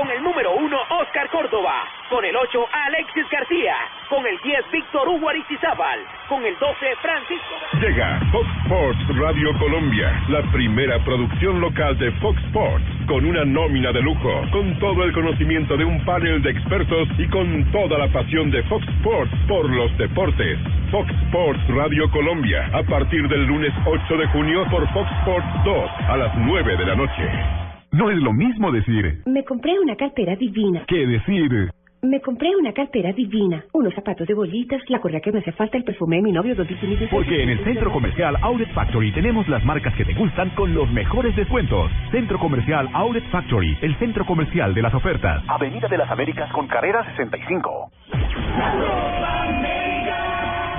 Con 0.00 0.10
el 0.10 0.22
número 0.22 0.54
1, 0.54 0.76
Oscar 1.02 1.28
Córdoba. 1.28 1.84
Con 2.08 2.24
el 2.24 2.34
8, 2.34 2.66
Alexis 2.72 3.28
García. 3.30 3.74
Con 4.08 4.26
el 4.26 4.38
10, 4.40 4.70
Víctor 4.72 5.06
Hugo 5.06 5.28
Aristizábal. 5.28 6.00
Con 6.26 6.42
el 6.42 6.58
12, 6.58 6.96
Francisco. 7.02 7.54
Llega 7.82 8.18
Fox 8.32 8.48
Sports 8.64 9.18
Radio 9.18 9.52
Colombia, 9.58 10.24
la 10.30 10.40
primera 10.52 10.98
producción 11.04 11.60
local 11.60 11.98
de 11.98 12.10
Fox 12.12 12.42
Sports, 12.46 12.82
con 13.06 13.26
una 13.26 13.44
nómina 13.44 13.92
de 13.92 14.00
lujo, 14.00 14.40
con 14.52 14.78
todo 14.78 15.04
el 15.04 15.12
conocimiento 15.12 15.76
de 15.76 15.84
un 15.84 16.02
panel 16.06 16.40
de 16.40 16.52
expertos 16.52 17.06
y 17.18 17.28
con 17.28 17.70
toda 17.70 17.98
la 17.98 18.08
pasión 18.08 18.50
de 18.50 18.62
Fox 18.62 18.88
Sports 19.00 19.32
por 19.46 19.68
los 19.68 19.94
deportes. 19.98 20.58
Fox 20.90 21.12
Sports 21.26 21.60
Radio 21.68 22.10
Colombia, 22.10 22.70
a 22.72 22.82
partir 22.84 23.28
del 23.28 23.44
lunes 23.44 23.74
8 23.84 24.16
de 24.16 24.26
junio 24.28 24.64
por 24.70 24.90
Fox 24.94 25.10
Sports 25.20 25.46
2 25.62 25.90
a 26.08 26.16
las 26.16 26.34
9 26.36 26.76
de 26.78 26.86
la 26.86 26.94
noche. 26.94 27.59
No 27.92 28.08
es 28.10 28.18
lo 28.18 28.32
mismo 28.32 28.70
decir 28.70 29.22
Me 29.26 29.44
compré 29.44 29.78
una 29.78 29.96
cartera 29.96 30.36
divina. 30.36 30.84
que 30.86 31.06
decir. 31.06 31.70
Me 32.02 32.20
compré 32.20 32.48
una 32.56 32.72
cartera 32.72 33.12
divina. 33.12 33.62
Unos 33.74 33.92
zapatos 33.94 34.26
de 34.26 34.32
bolitas, 34.32 34.80
la 34.88 35.00
correa 35.00 35.20
que 35.20 35.32
me 35.32 35.40
hace 35.40 35.52
falta, 35.52 35.76
el 35.76 35.84
perfume 35.84 36.16
de 36.16 36.22
mi 36.22 36.32
novio, 36.32 36.54
dos 36.54 36.66
bikinis 36.66 36.98
de 36.98 37.08
Porque 37.08 37.42
en 37.42 37.50
el 37.50 37.62
Centro 37.62 37.92
Comercial 37.92 38.36
Outlet 38.40 38.72
Factory 38.72 39.12
tenemos 39.12 39.46
las 39.48 39.62
marcas 39.64 39.94
que 39.96 40.04
te 40.06 40.14
gustan 40.14 40.50
con 40.50 40.72
los 40.72 40.90
mejores 40.92 41.36
descuentos. 41.36 41.90
Centro 42.10 42.38
Comercial 42.38 42.88
Outlet 42.94 43.24
Factory, 43.30 43.76
el 43.82 43.94
centro 43.98 44.24
comercial 44.24 44.72
de 44.72 44.82
las 44.82 44.94
ofertas. 44.94 45.42
Avenida 45.48 45.88
de 45.88 45.98
las 45.98 46.10
Américas 46.10 46.50
con 46.52 46.68
carrera 46.68 47.04
65. 47.16 47.90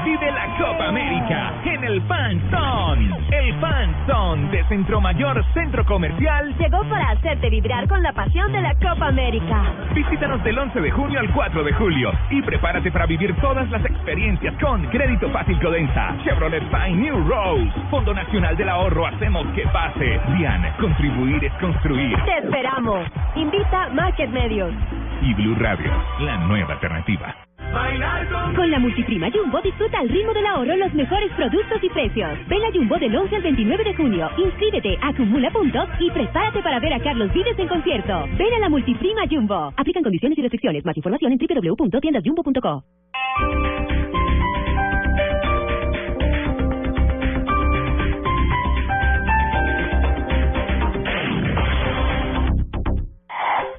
Vive 0.03 0.31
la 0.31 0.47
Copa 0.57 0.87
América 0.87 1.53
en 1.63 1.83
el 1.83 2.01
Fan 2.03 2.41
Zone. 2.49 3.09
El 3.31 3.53
Fan 3.59 3.95
Zone 4.07 4.49
de 4.49 4.63
Centro 4.65 4.99
Mayor 4.99 5.43
Centro 5.53 5.85
Comercial. 5.85 6.55
Llegó 6.57 6.83
para 6.89 7.11
hacerte 7.11 7.49
vibrar 7.51 7.87
con 7.87 8.01
la 8.01 8.11
pasión 8.11 8.51
de 8.51 8.61
la 8.61 8.73
Copa 8.75 9.07
América. 9.09 9.61
Visítanos 9.93 10.43
del 10.43 10.57
11 10.57 10.81
de 10.81 10.91
junio 10.91 11.19
al 11.19 11.31
4 11.31 11.63
de 11.63 11.73
julio 11.73 12.11
y 12.31 12.41
prepárate 12.41 12.91
para 12.91 13.05
vivir 13.05 13.35
todas 13.41 13.69
las 13.69 13.85
experiencias 13.85 14.55
con 14.59 14.83
Crédito 14.87 15.29
Fácil 15.29 15.59
Codensa, 15.61 16.15
Chevrolet 16.23 16.63
Fine 16.71 16.97
New 16.97 17.27
Rose, 17.27 17.71
Fondo 17.91 18.13
Nacional 18.13 18.57
del 18.57 18.69
Ahorro, 18.69 19.05
hacemos 19.05 19.45
que 19.53 19.67
pase. 19.67 20.19
Dian, 20.35 20.65
contribuir 20.79 21.45
es 21.45 21.53
construir. 21.53 22.17
Te 22.25 22.39
esperamos. 22.39 23.07
Invita 23.35 23.89
Market 23.89 24.31
Medios. 24.31 24.73
Y 25.21 25.33
Blue 25.35 25.55
Radio, 25.59 25.91
la 26.21 26.37
nueva 26.37 26.73
alternativa. 26.73 27.40
Con 28.55 28.69
la 28.69 28.80
multiprima 28.80 29.30
Jumbo 29.32 29.61
disfruta 29.61 29.99
al 29.99 30.09
ritmo 30.09 30.34
del 30.34 30.45
ahorro 30.45 30.76
los 30.76 30.93
mejores 30.93 31.32
productos 31.34 31.82
y 31.82 31.89
precios. 31.89 32.38
Ven 32.47 32.63
a 32.63 32.72
Jumbo 32.72 32.97
del 32.97 33.15
11 33.15 33.36
al 33.36 33.41
29 33.43 33.84
de 33.84 33.95
junio. 33.95 34.30
Inscríbete, 34.38 34.97
acumula 35.01 35.49
puntos 35.51 35.88
y 35.99 36.11
prepárate 36.11 36.61
para 36.61 36.80
ver 36.80 36.93
a 36.93 36.99
Carlos 36.99 37.32
Vives 37.34 37.57
en 37.57 37.67
concierto. 37.67 38.26
Ven 38.38 38.53
a 38.55 38.59
la 38.59 38.69
multiprima 38.69 39.22
Jumbo. 39.30 39.74
Aplican 39.78 40.03
condiciones 40.03 40.38
y 40.38 40.41
restricciones. 40.41 40.84
Más 40.86 40.97
información 40.97 41.32
en 41.32 41.38
www.tiendasjumbo.co. 41.38 42.84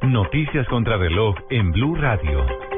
Noticias 0.03 0.66
contra 0.68 0.97
reloj 0.97 1.36
en 1.51 1.72
Blue 1.72 1.95
Radio. 1.95 2.71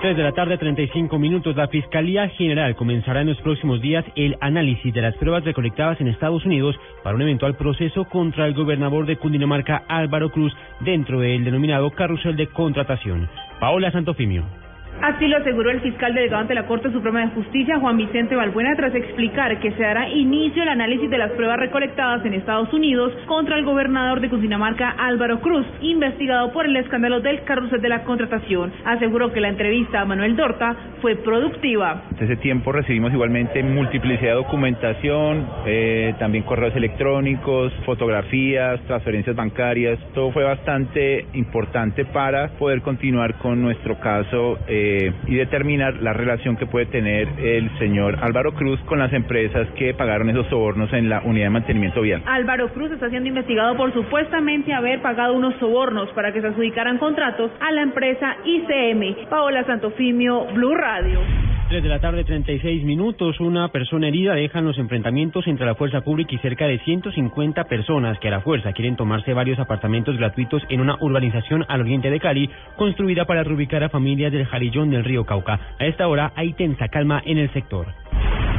3 0.00 0.16
de 0.16 0.22
la 0.22 0.32
tarde, 0.32 0.56
35 0.58 1.18
minutos. 1.18 1.56
La 1.56 1.66
Fiscalía 1.66 2.28
General 2.28 2.76
comenzará 2.76 3.22
en 3.22 3.26
los 3.26 3.40
próximos 3.40 3.80
días 3.80 4.04
el 4.14 4.36
análisis 4.40 4.94
de 4.94 5.02
las 5.02 5.16
pruebas 5.16 5.44
recolectadas 5.44 6.00
en 6.00 6.06
Estados 6.06 6.44
Unidos 6.44 6.76
para 7.02 7.16
un 7.16 7.22
eventual 7.22 7.56
proceso 7.56 8.04
contra 8.04 8.46
el 8.46 8.54
gobernador 8.54 9.06
de 9.06 9.16
Cundinamarca, 9.16 9.82
Álvaro 9.88 10.30
Cruz, 10.30 10.52
dentro 10.80 11.18
del 11.18 11.44
denominado 11.44 11.90
carrusel 11.90 12.36
de 12.36 12.46
contratación. 12.46 13.28
Paola 13.58 13.90
Santofimio. 13.90 14.67
Así 15.00 15.28
lo 15.28 15.36
aseguró 15.36 15.70
el 15.70 15.80
fiscal 15.80 16.12
delegado 16.12 16.42
ante 16.42 16.54
la 16.54 16.66
Corte 16.66 16.90
Suprema 16.90 17.20
de 17.20 17.28
Justicia, 17.28 17.78
Juan 17.78 17.96
Vicente 17.96 18.34
Balbuena, 18.34 18.74
tras 18.74 18.92
explicar 18.96 19.60
que 19.60 19.70
se 19.70 19.82
dará 19.82 20.08
inicio 20.08 20.62
al 20.62 20.70
análisis 20.70 21.08
de 21.08 21.18
las 21.18 21.30
pruebas 21.32 21.60
recolectadas 21.60 22.26
en 22.26 22.34
Estados 22.34 22.72
Unidos 22.72 23.12
contra 23.26 23.56
el 23.56 23.64
gobernador 23.64 24.20
de 24.20 24.28
Cundinamarca, 24.28 24.90
Álvaro 24.90 25.40
Cruz, 25.40 25.64
investigado 25.80 26.52
por 26.52 26.66
el 26.66 26.76
escándalo 26.76 27.20
del 27.20 27.44
carrusel 27.44 27.80
de 27.80 27.88
la 27.88 28.02
contratación. 28.02 28.72
Aseguró 28.84 29.32
que 29.32 29.40
la 29.40 29.50
entrevista 29.50 30.00
a 30.00 30.04
Manuel 30.04 30.34
Dorta 30.34 30.74
fue 31.00 31.14
productiva. 31.14 32.02
Desde 32.10 32.32
ese 32.32 32.42
tiempo 32.42 32.72
recibimos 32.72 33.12
igualmente 33.12 33.62
multiplicidad 33.62 34.30
de 34.30 34.36
documentación, 34.36 35.46
eh, 35.64 36.12
también 36.18 36.42
correos 36.42 36.74
electrónicos, 36.74 37.72
fotografías, 37.86 38.80
transferencias 38.88 39.36
bancarias. 39.36 40.00
Todo 40.12 40.32
fue 40.32 40.42
bastante 40.42 41.24
importante 41.34 42.04
para 42.04 42.48
poder 42.58 42.82
continuar 42.82 43.34
con 43.38 43.62
nuestro 43.62 44.00
caso. 44.00 44.58
Eh, 44.66 44.87
y 45.26 45.34
determinar 45.34 45.94
la 45.94 46.12
relación 46.12 46.56
que 46.56 46.66
puede 46.66 46.86
tener 46.86 47.28
el 47.38 47.70
señor 47.78 48.18
Álvaro 48.22 48.52
Cruz 48.54 48.80
con 48.80 48.98
las 48.98 49.12
empresas 49.12 49.68
que 49.76 49.94
pagaron 49.94 50.30
esos 50.30 50.46
sobornos 50.48 50.92
en 50.92 51.08
la 51.08 51.20
unidad 51.20 51.46
de 51.46 51.50
mantenimiento 51.50 52.00
vial. 52.00 52.22
Álvaro 52.26 52.68
Cruz 52.72 52.90
está 52.92 53.08
siendo 53.10 53.28
investigado 53.28 53.76
por 53.76 53.92
supuestamente 53.92 54.72
haber 54.72 55.00
pagado 55.02 55.34
unos 55.34 55.54
sobornos 55.58 56.08
para 56.10 56.32
que 56.32 56.40
se 56.40 56.48
adjudicaran 56.48 56.98
contratos 56.98 57.50
a 57.60 57.72
la 57.72 57.82
empresa 57.82 58.36
ICM. 58.44 59.28
Paola 59.28 59.64
Santofimio, 59.64 60.46
Blue 60.54 60.74
Radio. 60.74 61.20
3 61.68 61.82
de 61.82 61.88
la 61.90 62.00
tarde, 62.00 62.24
36 62.24 62.82
minutos. 62.84 63.40
Una 63.40 63.68
persona 63.68 64.08
herida 64.08 64.34
deja 64.34 64.58
en 64.58 64.64
los 64.64 64.78
enfrentamientos 64.78 65.46
entre 65.46 65.66
la 65.66 65.74
fuerza 65.74 66.00
pública 66.00 66.34
y 66.34 66.38
cerca 66.38 66.66
de 66.66 66.78
150 66.78 67.64
personas 67.64 68.18
que 68.20 68.28
a 68.28 68.30
la 68.30 68.40
fuerza 68.40 68.72
quieren 68.72 68.96
tomarse 68.96 69.34
varios 69.34 69.58
apartamentos 69.58 70.16
gratuitos 70.16 70.62
en 70.70 70.80
una 70.80 70.96
urbanización 70.98 71.66
al 71.68 71.82
oriente 71.82 72.10
de 72.10 72.20
Cali, 72.20 72.48
construida 72.76 73.26
para 73.26 73.44
reubicar 73.44 73.84
a 73.84 73.90
familias 73.90 74.32
del 74.32 74.46
Jarillón 74.68 74.90
del 74.90 75.04
río 75.04 75.24
Cauca. 75.24 75.58
A 75.78 75.86
esta 75.86 76.08
hora 76.08 76.32
hay 76.36 76.52
tensa 76.52 76.88
calma 76.88 77.22
en 77.24 77.38
el 77.38 77.50
sector. 77.52 77.86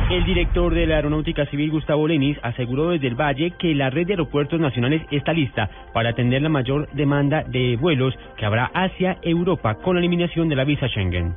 El 0.10 0.26
director 0.26 0.74
de 0.74 0.88
la 0.88 0.96
Aeronáutica 0.96 1.46
Civil, 1.46 1.70
Gustavo 1.70 2.08
Lenis, 2.08 2.38
aseguró 2.42 2.90
desde 2.90 3.08
el 3.08 3.16
Valle 3.16 3.52
que 3.60 3.76
la 3.76 3.92
red 3.92 4.08
de 4.08 4.14
aeropuertos 4.14 4.60
nacionales 4.60 5.04
está 5.12 5.34
lista 5.34 5.70
para 5.94 6.10
atender 6.10 6.42
la 6.42 6.50
mayor 6.50 6.90
demanda 6.94 7.44
de 7.44 7.78
vuelos 7.80 8.16
que 8.38 8.46
habrá 8.46 8.72
hacia 8.74 9.18
Europa 9.22 9.76
con 9.76 9.96
la 9.96 10.00
eliminación 10.00 10.50
de 10.50 10.56
la 10.56 10.64
visa 10.64 10.88
Schengen. 10.88 11.36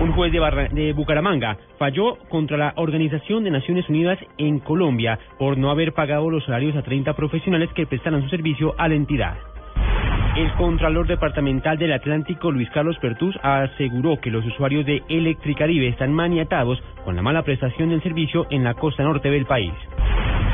Un 0.00 0.12
juez 0.12 0.32
de, 0.32 0.40
de, 0.72 0.92
Bucaramanga 0.94 1.58
falló 1.78 2.16
contra 2.30 2.56
la 2.56 2.72
Organización 2.76 3.44
de 3.44 3.50
Naciones 3.50 3.86
Unidas 3.90 4.18
en 4.38 4.58
Colombia 4.58 5.18
por 5.38 5.58
no 5.58 5.70
haber 5.70 5.92
pagado 5.92 6.30
los 6.30 6.44
salarios 6.44 6.74
a 6.76 6.82
30 6.82 7.12
profesionales 7.12 7.68
que 7.74 7.86
prestaran 7.86 8.22
su 8.22 8.30
servicio 8.30 8.74
a 8.78 8.88
la 8.88 8.94
entidad. 8.94 9.36
El 10.34 10.50
Contralor 10.54 11.06
Departamental 11.06 11.76
del 11.76 11.92
Atlántico, 11.92 12.50
Luis 12.50 12.70
Carlos 12.70 12.96
Pertús, 13.02 13.38
aseguró 13.42 14.18
que 14.18 14.30
los 14.30 14.42
usuarios 14.46 14.86
de 14.86 15.02
Electricaribe 15.10 15.88
están 15.88 16.10
maniatados 16.10 16.82
con 17.04 17.14
la 17.14 17.20
mala 17.20 17.42
prestación 17.42 17.90
del 17.90 18.02
servicio 18.02 18.46
en 18.48 18.64
la 18.64 18.72
costa 18.72 19.02
norte 19.02 19.30
del 19.30 19.44
país. 19.44 19.74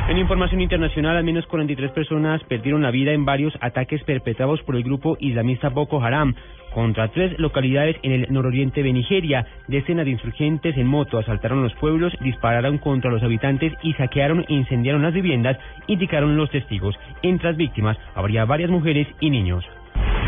En 0.09 0.17
información 0.17 0.59
internacional, 0.59 1.15
al 1.15 1.23
menos 1.23 1.45
43 1.45 1.91
personas 1.91 2.43
perdieron 2.43 2.81
la 2.81 2.91
vida 2.91 3.13
en 3.13 3.23
varios 3.23 3.53
ataques 3.61 4.03
perpetrados 4.03 4.61
por 4.63 4.75
el 4.75 4.83
grupo 4.83 5.15
islamista 5.21 5.69
Boko 5.69 6.03
Haram 6.03 6.35
contra 6.73 7.07
tres 7.09 7.37
localidades 7.39 7.97
en 8.03 8.11
el 8.11 8.27
nororiente 8.29 8.83
de 8.83 8.93
Nigeria. 8.93 9.45
Decenas 9.67 10.05
de 10.05 10.11
insurgentes 10.11 10.77
en 10.77 10.87
moto 10.87 11.17
asaltaron 11.17 11.63
los 11.63 11.73
pueblos, 11.75 12.13
dispararon 12.21 12.77
contra 12.77 13.11
los 13.11 13.23
habitantes 13.23 13.73
y 13.83 13.93
saquearon 13.93 14.45
e 14.47 14.53
incendiaron 14.53 15.01
las 15.01 15.13
viviendas, 15.13 15.57
indicaron 15.87 16.37
los 16.37 16.49
testigos. 16.51 16.95
Entre 17.21 17.49
las 17.49 17.57
víctimas 17.57 17.97
habría 18.15 18.45
varias 18.45 18.69
mujeres 18.69 19.07
y 19.19 19.29
niños. 19.29 19.65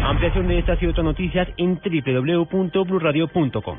Ampliación 0.04 0.48
de 0.48 0.60
estas 0.60 0.82
y 0.82 0.88
otras 0.88 1.06
noticias 1.06 1.48
en 1.58 1.80
www.bluradio.com. 1.80 3.78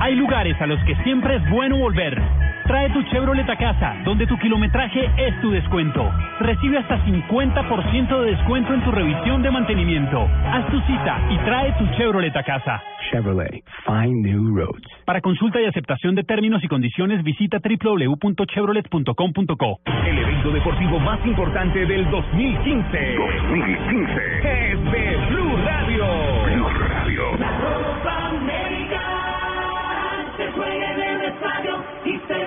Hay 0.00 0.14
lugares 0.14 0.60
a 0.60 0.66
los 0.66 0.78
que 0.84 0.94
siempre 1.02 1.36
es 1.36 1.50
bueno 1.50 1.78
volver. 1.78 2.47
Trae 2.68 2.88
tu 2.90 3.02
Chevrolet 3.04 3.48
a 3.48 3.56
casa, 3.56 3.96
donde 4.04 4.26
tu 4.26 4.36
kilometraje 4.36 5.10
es 5.16 5.40
tu 5.40 5.50
descuento. 5.50 6.12
Recibe 6.38 6.76
hasta 6.76 7.02
50% 7.02 8.20
de 8.20 8.32
descuento 8.32 8.74
en 8.74 8.84
tu 8.84 8.92
revisión 8.92 9.40
de 9.40 9.50
mantenimiento. 9.50 10.28
Haz 10.44 10.66
tu 10.66 10.78
cita 10.82 11.18
y 11.30 11.38
trae 11.38 11.72
tu 11.78 11.86
Chevrolet 11.96 12.36
a 12.36 12.42
casa. 12.42 12.82
Chevrolet, 13.10 13.64
find 13.86 14.22
new 14.22 14.54
roads. 14.54 14.86
Para 15.06 15.22
consulta 15.22 15.62
y 15.62 15.64
aceptación 15.64 16.14
de 16.14 16.24
términos 16.24 16.62
y 16.62 16.68
condiciones, 16.68 17.24
visita 17.24 17.58
www.chevrolet.com.co. 17.58 19.80
El 20.06 20.18
evento 20.18 20.50
deportivo 20.50 21.00
más 21.00 21.24
importante 21.24 21.86
del 21.86 22.10
2015. 22.10 23.16
2015. 23.16 24.12
Es 24.42 24.84
de 24.92 25.16
Blue 25.30 25.56
Radio. 25.64 26.04
Blue 26.44 26.68
Radio. 26.68 26.98
Se 30.38 30.46
juega 30.52 30.92
en 30.92 31.00
el 31.00 31.22
estadio 31.32 31.84
y 32.04 32.16
se 32.28 32.46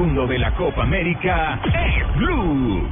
de 0.00 0.38
la 0.38 0.54
Copa 0.54 0.84
América 0.84 1.60
es 1.62 2.16
Blue. 2.16 2.88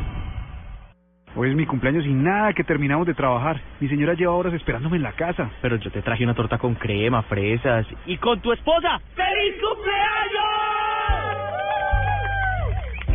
Hoy 1.34 1.48
es 1.48 1.56
mi 1.56 1.64
cumpleaños 1.64 2.04
y 2.04 2.12
nada 2.12 2.52
que 2.52 2.64
terminamos 2.64 3.06
de 3.06 3.14
trabajar. 3.14 3.58
Mi 3.80 3.88
señora 3.88 4.12
lleva 4.12 4.34
horas 4.34 4.52
esperándome 4.52 4.98
en 4.98 5.04
la 5.04 5.12
casa. 5.12 5.48
Pero 5.62 5.76
yo 5.76 5.90
te 5.90 6.02
traje 6.02 6.24
una 6.24 6.34
torta 6.34 6.58
con 6.58 6.74
crema, 6.74 7.22
fresas 7.22 7.86
y 8.04 8.18
con 8.18 8.38
tu 8.40 8.52
esposa. 8.52 9.00
¡Feliz 9.14 9.54
cumpleaños! 9.58 10.44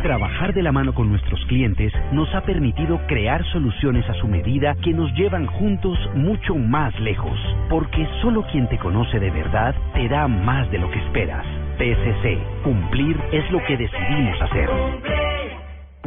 Trabajar 0.02 0.52
de 0.54 0.62
la 0.64 0.72
mano 0.72 0.92
con 0.92 1.08
nuestros 1.08 1.44
clientes 1.46 1.92
nos 2.10 2.34
ha 2.34 2.40
permitido 2.40 3.00
crear 3.06 3.44
soluciones 3.52 4.10
a 4.10 4.14
su 4.14 4.26
medida 4.26 4.74
que 4.82 4.92
nos 4.92 5.14
llevan 5.14 5.46
juntos 5.46 5.96
mucho 6.16 6.56
más 6.56 6.98
lejos. 6.98 7.38
Porque 7.70 8.08
solo 8.20 8.44
quien 8.50 8.68
te 8.68 8.76
conoce 8.76 9.20
de 9.20 9.30
verdad 9.30 9.72
te 9.94 10.08
da 10.08 10.26
más 10.26 10.68
de 10.72 10.78
lo 10.78 10.90
que 10.90 10.98
esperas. 10.98 11.46
PSC, 11.76 12.62
cumplir 12.62 13.20
es 13.32 13.50
lo 13.50 13.62
que 13.64 13.76
decidimos 13.76 14.40
hacer. 14.42 14.70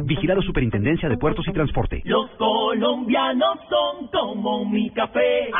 Vigilado 0.04 0.40
Superintendencia 0.42 1.08
de 1.08 1.18
Puertos 1.18 1.46
y 1.48 1.52
Transporte. 1.52 2.02
Los 2.04 2.30
colombianos 2.38 3.58
son 3.68 4.06
como 4.08 4.64
mi 4.64 4.88
café. 4.90 5.50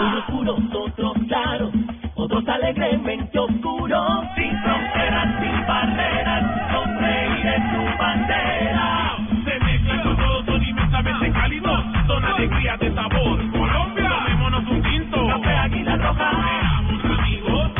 Unos 0.00 0.24
puros, 0.24 0.60
otros 0.74 1.12
claros, 1.28 1.70
otros 2.14 2.48
alegremente 2.48 3.38
oscuros. 3.38 4.24
Sin 4.36 4.58
fronteras, 4.62 5.40
sin 5.40 5.66
barreras, 5.66 6.72
con 6.72 6.98
reír 6.98 7.46
en 7.46 7.62
su 7.70 7.98
bandera. 7.98 9.16
Se 9.44 9.60
mezclan 9.64 10.02
con 10.02 10.16
todos, 10.16 10.46
son 10.46 10.64
inmensamente 10.64 11.32
cálidos, 11.32 11.84
son 12.06 12.24
alegría 12.24 12.76
de 12.78 12.94
sabor. 12.94 13.50
Colombia, 13.52 14.08
tomémonos 14.08 14.68
un 14.70 14.82
tinto. 14.82 15.26
Café 15.28 15.56
Águila 15.56 15.96
Roja. 15.96 16.30
Seamos 16.30 17.18
amigos. 17.18 17.70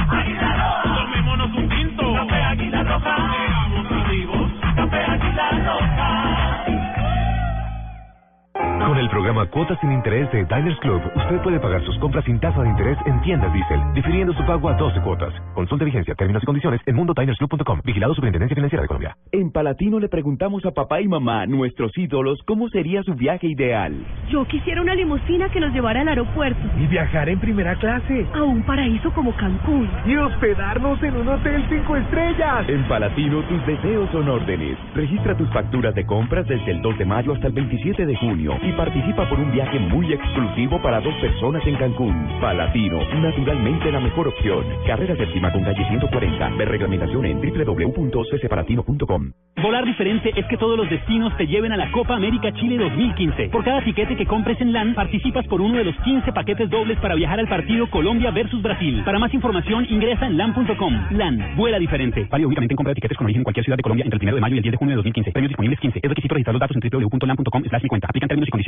Roja. 2.89 4.51
Café 4.77 5.05
Águila 5.05 5.51
Roja. 5.67 5.98
Con 8.89 8.97
el 8.97 9.11
programa 9.11 9.45
Cuotas 9.45 9.79
sin 9.83 9.93
Interés 9.93 10.33
de 10.33 10.47
Diners 10.47 10.81
Club, 10.81 11.03
usted 11.15 11.43
puede 11.43 11.61
pagar 11.61 11.85
sus 11.85 11.99
compras 11.99 12.25
sin 12.25 12.41
tasa 12.41 12.63
de 12.63 12.71
interés 12.71 12.97
en 13.05 13.21
tiendas 13.21 13.53
Diesel, 13.53 13.79
difiriendo 13.93 14.33
su 14.33 14.43
pago 14.47 14.67
a 14.71 14.73
12 14.73 15.03
cuotas. 15.03 15.35
Consulte 15.53 15.85
vigencia, 15.85 16.15
términos 16.15 16.43
y 16.43 16.47
condiciones 16.47 16.81
en 16.87 16.97
mundodinersclub.com. 16.97 17.83
Vigilado 17.85 18.15
Superintendencia 18.15 18.55
Financiera 18.55 18.81
de 18.81 18.89
Colombia. 18.89 19.15
En 19.31 19.51
Palatino 19.53 20.01
le 20.01 20.09
preguntamos 20.09 20.65
a 20.65 20.71
papá 20.71 21.03
y 21.03 21.07
mamá, 21.07 21.45
nuestros 21.45 21.93
ídolos, 21.99 22.41
cómo 22.47 22.71
sería 22.71 23.03
su 23.03 23.15
viaje 23.15 23.49
ideal. 23.49 23.93
Yo 24.31 24.47
quisiera 24.47 24.81
una 24.81 24.95
limusina 24.95 25.51
que 25.51 25.61
nos 25.61 25.75
llevara 25.75 26.01
al 26.01 26.09
aeropuerto. 26.09 26.59
Y 26.79 26.87
viajar 26.87 27.29
en 27.29 27.41
primera 27.41 27.75
clase. 27.75 28.27
A 28.33 28.43
un 28.43 28.63
paraíso 28.63 29.13
como 29.13 29.37
Cancún. 29.37 29.87
Y 30.07 30.17
hospedarnos 30.17 31.03
en 31.03 31.15
un 31.15 31.29
hotel 31.29 31.63
cinco 31.69 31.95
estrellas. 31.95 32.67
En 32.67 32.89
Palatino 32.89 33.43
tus 33.43 33.67
deseos 33.67 34.09
son 34.13 34.31
órdenes. 34.31 34.79
Registra 34.95 35.37
tus 35.37 35.51
facturas 35.51 35.95
de 35.95 36.07
compras 36.07 36.49
desde 36.49 36.71
el 36.71 36.81
2 36.81 36.97
de 36.97 37.05
mayo 37.05 37.35
hasta 37.35 37.49
el 37.49 37.53
27 37.53 38.07
de 38.07 38.17
junio. 38.17 38.57
Y 38.63 38.78
Participa 38.79 39.29
por 39.29 39.41
un 39.41 39.51
viaje 39.51 39.77
muy 39.81 40.13
exclusivo 40.13 40.81
para 40.81 41.01
dos 41.01 41.13
personas 41.17 41.67
en 41.67 41.75
Cancún. 41.75 42.15
Palatino, 42.41 43.01
naturalmente 43.21 43.91
la 43.91 43.99
mejor 43.99 44.29
opción. 44.29 44.65
Carrera 44.87 45.17
séptima 45.17 45.51
con 45.51 45.65
calle 45.65 45.85
140. 45.89 46.49
Ver 46.51 46.69
reglamentación 46.69 47.27
en 47.27 47.41
www.ccpalatino.com. 47.41 49.33
Volar 49.61 49.85
diferente 49.85 50.31
es 50.37 50.47
que 50.47 50.57
todos 50.57 50.79
los 50.79 50.89
destinos 50.89 51.37
te 51.37 51.49
lleven 51.49 51.73
a 51.73 51.77
la 51.77 51.91
Copa 51.91 52.15
América 52.15 52.53
Chile 52.53 52.79
2015. 52.79 53.49
Por 53.49 53.65
cada 53.65 53.83
tiquete 53.83 54.17
que 54.17 54.27
compres 54.27 54.61
en 54.61 54.73
LAN, 54.73 54.95
participas 54.95 55.45
por 55.49 55.61
uno 55.61 55.79
de 55.79 55.85
los 55.85 55.97
15 56.05 56.33
paquetes 56.33 56.71
dobles 56.71 57.01
para 57.01 57.17
viajar 57.17 57.41
al 57.41 57.49
partido 57.49 57.91
Colombia 57.91 58.31
versus 58.31 58.63
Brasil. 58.63 59.03
Para 59.05 59.19
más 59.19 59.35
información, 59.35 59.87
ingresa 59.91 60.27
en 60.27 60.37
LAN.com. 60.37 60.95
LAN, 61.11 61.57
vuela 61.57 61.81
diferente. 61.81 62.29
Válido 62.31 62.47
únicamente 62.47 62.75
en 62.75 62.77
compra 62.77 62.93
de 62.93 62.95
tiquetes 62.95 63.19
con 63.19 63.25
origen 63.25 63.41
en 63.41 63.45
cualquier 63.45 63.65
ciudad 63.65 63.77
de 63.77 63.83
Colombia 63.83 64.05
entre 64.05 64.19
el 64.19 64.23
1 64.23 64.35
de 64.37 64.41
mayo 64.41 64.55
y 64.55 64.59
el 64.59 64.63
10 64.63 64.71
de 64.71 64.79
junio 64.79 64.93
de 64.93 64.97
2015. 64.99 65.33
Premios 65.33 65.49
disponibles 65.49 65.81
15. 65.81 65.99
Es 66.01 66.09
requisito 66.09 66.35
registrar 66.35 66.55
los 66.55 66.61
datos 66.61 66.77
en 66.77 66.89
www.lan.com 66.89 67.63
slash 67.65 67.83
mi 67.83 67.89
cuenta. 67.89 68.07
Aplican 68.07 68.29
términos 68.29 68.47
y 68.47 68.51
condiciones. 68.53 68.68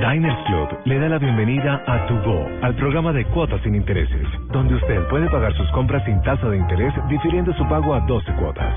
Diners 0.00 0.44
Club 0.46 0.68
le 0.84 0.98
da 0.98 1.08
la 1.08 1.18
bienvenida 1.18 1.82
a 1.86 2.06
Tu 2.06 2.14
Go, 2.20 2.46
al 2.62 2.74
programa 2.76 3.12
de 3.12 3.24
cuotas 3.26 3.60
sin 3.62 3.74
intereses, 3.74 4.28
donde 4.52 4.74
usted 4.74 5.08
puede 5.08 5.28
pagar 5.30 5.54
sus 5.56 5.70
compras 5.70 6.04
sin 6.04 6.20
tasa 6.22 6.48
de 6.48 6.58
interés 6.58 6.92
difiriendo 7.08 7.54
su 7.54 7.66
pago 7.66 7.94
a 7.94 8.00
12 8.00 8.32
cuotas. 8.34 8.74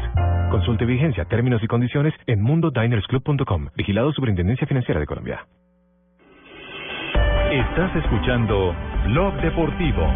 Consulte 0.49 0.86
vigencia, 0.86 1.26
términos 1.26 1.61
y 1.61 1.67
condiciones 1.67 2.13
en 2.26 2.41
mundodinersclub.com. 2.41 3.67
Vigilado 3.76 4.13
Superintendencia 4.13 4.65
Financiera 4.65 4.99
de 4.99 5.05
Colombia. 5.05 5.45
Estás 7.51 7.95
escuchando 7.97 8.74
Blog 9.05 9.34
Deportivo. 9.41 10.07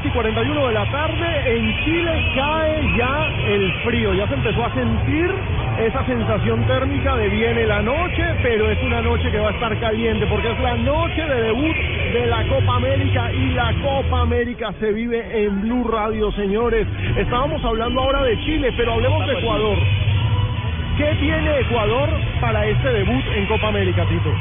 Tres 0.00 0.12
y 0.12 0.14
41 0.14 0.68
de 0.68 0.72
la 0.72 0.90
tarde, 0.90 1.56
en 1.56 1.84
Chile 1.84 2.32
cae 2.34 2.96
ya 2.96 3.28
el 3.48 3.72
frío, 3.84 4.14
ya 4.14 4.26
se 4.28 4.34
empezó 4.34 4.64
a 4.64 4.74
sentir 4.74 5.30
esa 5.78 6.04
sensación 6.06 6.66
térmica 6.66 7.16
de 7.16 7.28
viene 7.28 7.66
la 7.66 7.82
noche, 7.82 8.22
pero 8.42 8.70
es 8.70 8.82
una 8.82 9.02
noche 9.02 9.30
que 9.30 9.38
va 9.38 9.48
a 9.48 9.52
estar 9.52 9.78
caliente 9.80 10.26
porque 10.26 10.50
es 10.52 10.60
la 10.60 10.76
noche 10.76 11.22
de 11.22 11.42
debut 11.42 11.76
de 12.12 12.26
la 12.26 12.46
Copa 12.48 12.76
América 12.76 13.32
y 13.32 13.50
la 13.50 13.74
Copa 13.82 14.20
América 14.20 14.72
se 14.80 14.92
vive 14.92 15.44
en 15.44 15.60
Blue 15.62 15.88
Radio, 15.88 16.30
señores. 16.32 16.86
Estábamos 17.16 17.62
hablando 17.64 18.00
ahora 18.00 18.22
de 18.22 18.38
Chile, 18.40 18.72
pero 18.76 18.94
hablemos 18.94 19.26
de 19.26 19.38
Ecuador. 19.38 19.78
¿Qué 20.96 21.16
tiene 21.20 21.60
Ecuador 21.60 22.08
para 22.40 22.66
este 22.66 22.88
debut 22.88 23.24
en 23.34 23.46
Copa 23.46 23.68
América, 23.68 24.06
Tito? 24.06 24.32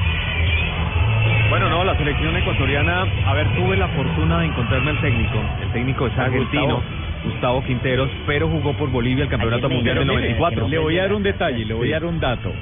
Bueno, 1.49 1.67
no, 1.67 1.83
la 1.83 1.97
selección 1.97 2.37
ecuatoriana, 2.37 3.07
a 3.25 3.33
ver, 3.33 3.47
tuve 3.55 3.75
la 3.75 3.87
fortuna 3.87 4.39
de 4.39 4.45
encontrarme 4.45 4.91
al 4.91 5.01
técnico. 5.01 5.41
El 5.63 5.71
técnico 5.71 6.05
es 6.05 6.17
argentino, 6.17 6.79
Gustavo, 7.23 7.63
Quinteros, 7.63 8.09
pero 8.27 8.47
jugó 8.47 8.73
por 8.73 8.91
Bolivia 8.91 9.23
el 9.23 9.29
Campeonato 9.31 9.67
Mundial 9.67 9.97
del 9.97 10.07
94. 10.07 10.67
Le 10.67 10.77
voy 10.77 10.99
a 10.99 11.01
dar 11.03 11.13
un 11.13 11.23
detalle, 11.23 11.65
le 11.65 11.73
voy 11.73 11.89
a 11.91 11.99
dar 11.99 12.05
un 12.05 12.19
dato. 12.19 12.53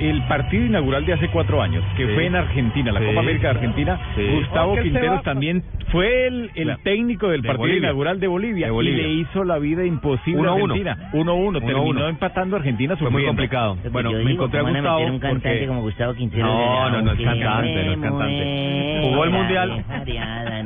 El 0.00 0.22
partido 0.28 0.66
inaugural 0.66 1.04
de 1.06 1.14
hace 1.14 1.28
cuatro 1.28 1.62
años, 1.62 1.82
que 1.96 2.06
Sí. 2.06 2.12
fue 2.14 2.26
en 2.26 2.36
Argentina, 2.36 2.92
la 2.92 3.00
Sí. 3.00 3.06
Copa 3.06 3.20
América 3.20 3.48
de 3.48 3.54
Argentina, 3.54 4.00
Sí. 4.14 4.22
Gustavo 4.34 4.76
Quinteros 4.76 5.22
también 5.22 5.62
fue 5.90 6.26
el, 6.26 6.50
el 6.54 6.64
Claro. 6.64 6.80
técnico 6.84 7.28
del 7.28 7.42
De 7.42 7.46
partido 7.48 7.62
Bolivia. 7.62 7.88
inaugural 7.88 8.20
de 8.20 8.26
Bolivia, 8.26 8.66
De 8.66 8.72
Bolivia. 8.72 9.02
y 9.02 9.06
le 9.06 9.12
hizo 9.22 9.44
la 9.44 9.58
vida 9.58 9.84
imposible 9.84 10.48
a 10.48 10.52
1-1. 10.52 10.74
Argentina. 10.74 11.10
1-1, 11.12 11.60
terminó 11.60 11.82
1-1. 11.84 12.08
empatando 12.08 12.56
a 12.56 12.58
Argentina 12.58 12.96
Fue 12.96 13.10
muy 13.10 13.24
complicado. 13.24 13.76
Bueno, 13.90 14.10
me 14.12 14.32
encontré 14.32 14.60
a 14.60 14.62
¿cómo 14.62 14.72
van 14.74 14.76
a 14.86 14.90
Gustavo 14.90 14.98
meter 14.98 15.12
un 15.12 15.18
cantante 15.20 15.48
porque- 15.50 15.66
como 15.66 15.80
Gustavo 15.82 16.14
Quintero? 16.14 16.46
No, 16.46 16.90
no, 16.90 17.02
no 17.02 17.12
es 17.12 17.20
cantante, 17.20 17.84
no 17.84 17.92
es 17.92 17.98
cantante. 18.00 19.00
Jugó 19.02 19.24
el 19.24 19.30
mundial. 19.30 19.84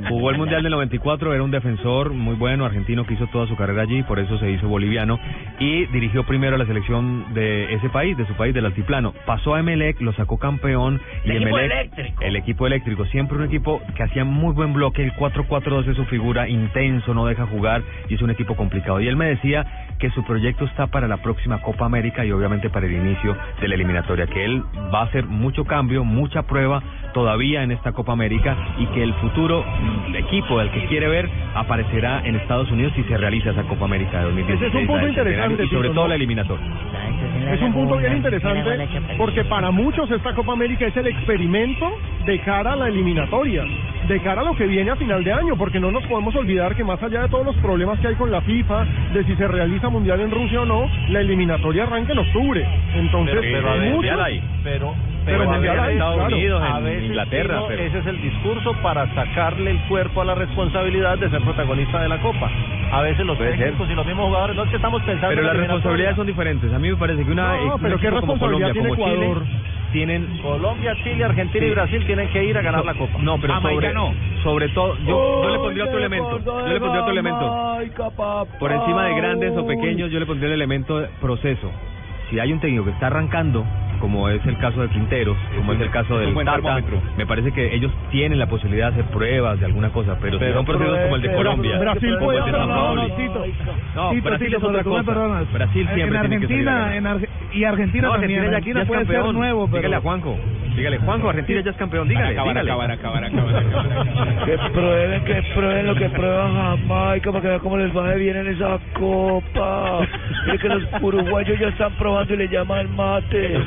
Jugó 0.09 0.31
el 0.31 0.39
Mundial 0.39 0.63
del 0.63 0.73
94, 0.73 1.35
era 1.35 1.43
un 1.43 1.51
defensor 1.51 2.11
muy 2.13 2.35
bueno, 2.35 2.65
argentino 2.65 3.05
que 3.05 3.15
hizo 3.15 3.27
toda 3.29 3.47
su 3.47 3.55
carrera 3.57 3.83
allí, 3.83 4.03
por 4.03 4.19
eso 4.19 4.39
se 4.39 4.51
hizo 4.51 4.67
boliviano 4.69 5.19
y 5.59 5.87
dirigió 5.87 6.25
primero 6.25 6.57
a 6.57 6.59
la 6.59 6.67
selección 6.67 7.33
de 7.35 7.75
ese 7.75 7.89
país, 7.91 8.17
de 8.17 8.27
su 8.27 8.35
país, 8.35 8.55
del 8.55 8.67
altiplano. 8.67 9.13
Pasó 9.27 9.55
a 9.55 9.61
Emelec, 9.61 10.01
lo 10.01 10.13
sacó 10.13 10.39
campeón 10.39 11.01
y 11.25 11.31
El 11.31 11.37
equipo 11.37 11.59
Emelec, 11.59 11.73
eléctrico. 11.73 12.23
el 12.23 12.37
equipo 12.37 12.67
eléctrico, 12.67 13.05
siempre 13.07 13.39
un 13.39 13.45
equipo 13.45 13.81
que 13.95 14.03
hacía 14.03 14.25
muy 14.25 14.53
buen 14.53 14.73
bloque, 14.73 15.03
el 15.03 15.13
4-4-2 15.15 15.89
es 15.89 15.97
su 15.97 16.05
figura, 16.07 16.49
intenso, 16.49 17.15
no 17.15 17.27
deja 17.27 17.47
jugar 17.47 17.83
y 18.09 18.15
es 18.15 18.23
un 18.23 18.31
equipo 18.31 18.57
complicado. 18.57 19.01
Y 19.01 19.09
él 19.09 19.17
me 19.17 19.27
decía 19.27 19.67
que 19.99 20.11
su 20.11 20.25
proyecto 20.25 20.65
está 20.65 20.87
para 20.87 21.07
la 21.07 21.19
próxima 21.19 21.61
Copa 21.61 21.85
América 21.85 22.25
y 22.25 22.33
obviamente 22.33 22.71
para 22.71 22.87
el 22.87 22.93
inicio 22.93 23.37
de 23.61 23.69
la 23.69 23.75
eliminatoria, 23.75 24.27
que 24.27 24.45
él 24.45 24.63
va 24.93 25.01
a 25.01 25.05
hacer 25.05 25.27
mucho 25.27 25.65
cambio, 25.65 26.05
mucha 26.05 26.43
prueba 26.43 26.83
todavía 27.13 27.63
en 27.63 27.73
esta 27.73 27.93
Copa 27.93 28.13
América 28.13 28.57
y 28.79 28.87
que 28.87 29.03
el 29.03 29.13
futuro 29.15 29.65
mm, 29.65 30.17
equipo 30.17 30.59
del 30.59 30.71
que 30.71 30.87
quiere 30.87 31.09
ver 31.09 31.29
aparecerá 31.55 32.23
en 32.25 32.37
Estados 32.37 32.71
Unidos 32.71 32.93
si 32.97 33.03
se 33.05 33.17
realiza 33.17 33.51
esa 33.51 33.65
Copa 33.65 33.85
América 33.85 34.19
de 34.19 34.25
2016. 34.25 34.63
Ese 34.63 34.69
es 34.69 34.75
un 34.83 34.87
punto 34.87 35.09
interesante, 35.09 35.65
Y 35.65 35.69
sobre 35.69 35.91
todo 35.91 36.09
la 36.09 36.15
eliminatoria. 36.15 36.67
Es 37.55 37.61
un 37.63 37.73
punto 37.73 37.97
bien 37.99 38.13
interesante 38.17 38.71
porque 39.17 39.45
para 39.45 39.71
muchos 39.71 40.11
esta 40.11 40.35
Copa 40.35 40.53
América 40.53 40.87
es 40.87 40.97
el 40.97 41.07
experimento 41.07 41.87
de 42.25 42.39
cara 42.41 42.73
a 42.73 42.77
la 42.77 42.89
eliminatoria, 42.89 43.65
de 44.09 44.21
cara 44.21 44.43
a 44.43 44.45
lo 44.45 44.55
que 44.55 44.67
viene 44.67 44.91
a 44.91 44.97
final 44.97 45.25
de 45.25 45.33
año, 45.33 45.57
porque 45.57 45.81
no 45.81 45.91
nos 45.91 46.05
podemos 46.07 46.35
olvidar 46.37 46.75
que 46.75 46.85
más 46.85 47.03
allá 47.03 47.23
de 47.23 47.29
todos 47.29 47.45
los 47.47 47.57
problemas 47.57 47.99
que 48.01 48.09
hay 48.09 48.15
con 48.15 48.31
la 48.31 48.41
FIFA, 48.43 48.85
de 49.13 49.25
si 49.25 49.35
se 49.37 49.49
realiza 49.49 49.89
Mundial 49.89 50.21
en 50.21 50.31
Rusia 50.31 50.61
o 50.63 50.65
no, 50.67 50.89
la 51.09 51.21
eliminatoria 51.21 51.85
arranca 51.85 52.13
en 52.13 52.19
octubre. 52.19 52.67
Entonces, 52.95 53.37
Pero- 53.41 53.53
pero 53.59 53.71
a 53.71 53.77
ver, 53.77 53.93
muchos- 53.93 54.21
hay. 54.21 54.43
Pero, 55.25 55.51
hay, 55.51 55.93
Estados 55.95 56.17
claro, 56.17 56.35
Unidos, 56.35 56.63
en 56.87 57.05
Inglaterra, 57.05 57.55
digo, 57.57 57.69
pero- 57.69 57.83
Ese 57.83 57.99
es 57.99 58.07
el 58.07 58.23
discurso 58.23 58.73
para 58.83 59.07
sacarle 59.15 59.71
el 59.73 59.79
cuerpo 59.89 60.23
a 60.23 60.25
la 60.25 60.35
responsabilidad 60.35 61.19
de 61.19 61.29
ser 61.31 61.43
protagonista 61.43 62.01
de 62.03 62.09
la 62.09 62.19
Copa. 62.19 62.51
A 62.93 63.03
veces 63.03 63.25
los 63.27 63.37
Puede 63.37 63.51
ser. 63.57 63.67
técnicos 63.67 63.91
y 63.91 63.95
los 63.95 64.07
mismos 64.07 64.27
jugadores, 64.27 64.57
no 64.57 64.65
es 64.65 64.71
que 64.71 64.77
estamos 64.77 65.03
pensando 65.03 65.29
Pero 65.29 65.41
en 65.43 65.47
la 65.47 65.53
las 65.53 65.61
responsabilidades 65.63 66.17
son 66.17 66.27
diferentes. 66.27 66.73
A 66.73 66.79
mí 66.79 66.91
me 66.91 66.97
parece 66.97 67.25
que 67.25 67.31
una 67.31 67.57
No, 67.57 67.79
pero 67.79 67.99
¿qué 67.99 68.07
equipo 68.09 68.21
como 68.27 68.39
Colombia, 68.39 68.69
responsabilidad 68.69 68.73
tiene 68.73 68.89
como 68.89 69.03
Ecuador? 69.09 69.45
Chile, 69.45 69.61
tienen 69.93 70.39
Colombia, 70.43 70.95
Chile, 71.05 71.25
Argentina 71.25 71.65
y 71.65 71.69
Sí. 71.69 71.75
Brasil 71.75 72.07
tienen 72.07 72.29
que 72.31 72.45
ir 72.45 72.59
a 72.59 72.63
ganar 72.63 72.81
So- 72.81 72.87
la 72.87 72.95
Copa. 72.95 73.19
No, 73.21 73.39
pero 73.41 73.61
sobre, 73.61 73.93
no. 73.93 74.15
sobre 74.43 74.69
todo, 74.71 74.97
yo, 74.99 75.43
yo 75.45 75.51
le 75.51 75.59
pondría 75.59 75.85
otro 75.85 75.99
elemento. 75.99 76.39
Yo 76.45 76.69
le 76.73 76.81
pondría 76.81 77.01
otro 77.03 77.13
elemento. 77.13 77.77
Por 78.59 78.73
encima 78.73 79.05
de 79.05 79.15
grandes 79.15 79.57
o 79.57 79.67
pequeños, 79.67 80.11
yo 80.11 80.19
le 80.19 80.27
pondría 80.27 80.49
el 80.49 80.55
elemento 80.55 80.99
de 80.99 81.09
proceso. 81.21 81.71
Si 82.31 82.39
hay 82.39 82.53
un 82.53 82.61
técnico 82.61 82.85
que 82.85 82.91
está 82.93 83.09
arrancando, 83.09 83.65
como 84.01 84.29
es 84.29 84.45
el 84.47 84.57
caso 84.59 84.83
de 84.83 84.89
Quinteros, 84.89 85.37
como 85.57 85.73
es 85.75 85.81
el 85.81 85.91
caso 85.91 86.21
es 86.21 86.35
del 86.35 86.45
Tata, 86.45 86.81
me 87.17 87.27
parece 87.27 87.53
que 87.53 87.75
ellos 87.75 87.93
tienen 88.11 88.39
la 88.39 88.47
posibilidad 88.47 88.93
de 88.93 89.01
hacer 89.01 89.13
pruebas 89.13 89.61
de 89.61 89.67
alguna 89.67 89.91
cosa, 89.91 90.17
pero, 90.21 90.35
si 90.39 90.41
Pero 90.41 90.55
son 90.57 90.65
procesos 90.67 90.99
como 90.99 91.17
el 91.17 91.23
de 91.23 91.33
Colombia, 91.35 91.79
Brasil 91.79 92.15
como 92.15 92.25
puede 92.27 92.39
el 92.39 92.45
de 92.47 92.51
San 92.53 92.69
no, 92.69 92.75
Paoli. 92.75 93.09
no, 93.09 93.15
Tito. 93.17 93.47
No, 93.95 94.11
Tito, 94.11 94.29
Brasil 94.29 94.47
Tito, 94.47 94.59
es 94.59 94.65
otra 94.65 94.83
cosa. 94.85 95.05
perdonas. 95.05 95.53
Brasil 95.53 95.87
En 95.89 95.95
siempre 95.95 96.19
tiene 96.21 96.41
que 96.41 96.47
salir 96.49 96.69
a 96.69 96.85
Argentina, 96.85 96.97
en 96.97 97.05
Arge- 97.07 97.29
y 97.53 97.65
Argentina 97.65 98.09
No, 98.09 98.13
también. 98.15 98.41
Argentina 98.45 98.83
es 98.83 98.89
puede 98.89 99.05
ser 99.07 99.15
campeón. 99.17 99.35
nuevo, 99.37 99.67
pero- 99.67 99.77
Dígale 99.79 99.97
a 99.97 100.01
Juanjo. 100.01 100.39
Dígale, 100.77 100.99
Juanjo, 100.99 101.29
Argentina 101.29 101.61
ya 101.63 101.71
es 101.73 101.77
campeón. 101.77 102.09
Dígale, 102.09 102.29
Acabar, 102.29 102.55
dígale. 102.55 102.71
acabar, 102.71 102.91
acabar, 102.93 103.25
acabar. 103.25 104.45
Que 104.47 104.59
prueben, 104.73 105.25
que 105.25 105.43
prueben 105.55 105.87
lo 105.87 105.95
que 105.97 106.09
prueban 106.11 106.55
Jamaica 106.55 107.31
para 107.33 107.43
que 107.43 107.49
vean 107.49 107.61
cómo 107.61 107.77
les 107.77 107.95
va 107.97 108.09
de 108.09 108.19
bien 108.19 108.37
en 108.37 108.47
esa 108.49 108.79
copa. 108.95 110.01
Mire 110.47 110.59
que 110.59 110.69
los 110.69 110.83
uruguayos 111.03 111.59
ya 111.59 111.69
están 111.69 111.93
probando 111.95 112.35
y 112.35 112.37
le 112.39 112.49
llaman 112.49 112.95
mate. 112.97 113.59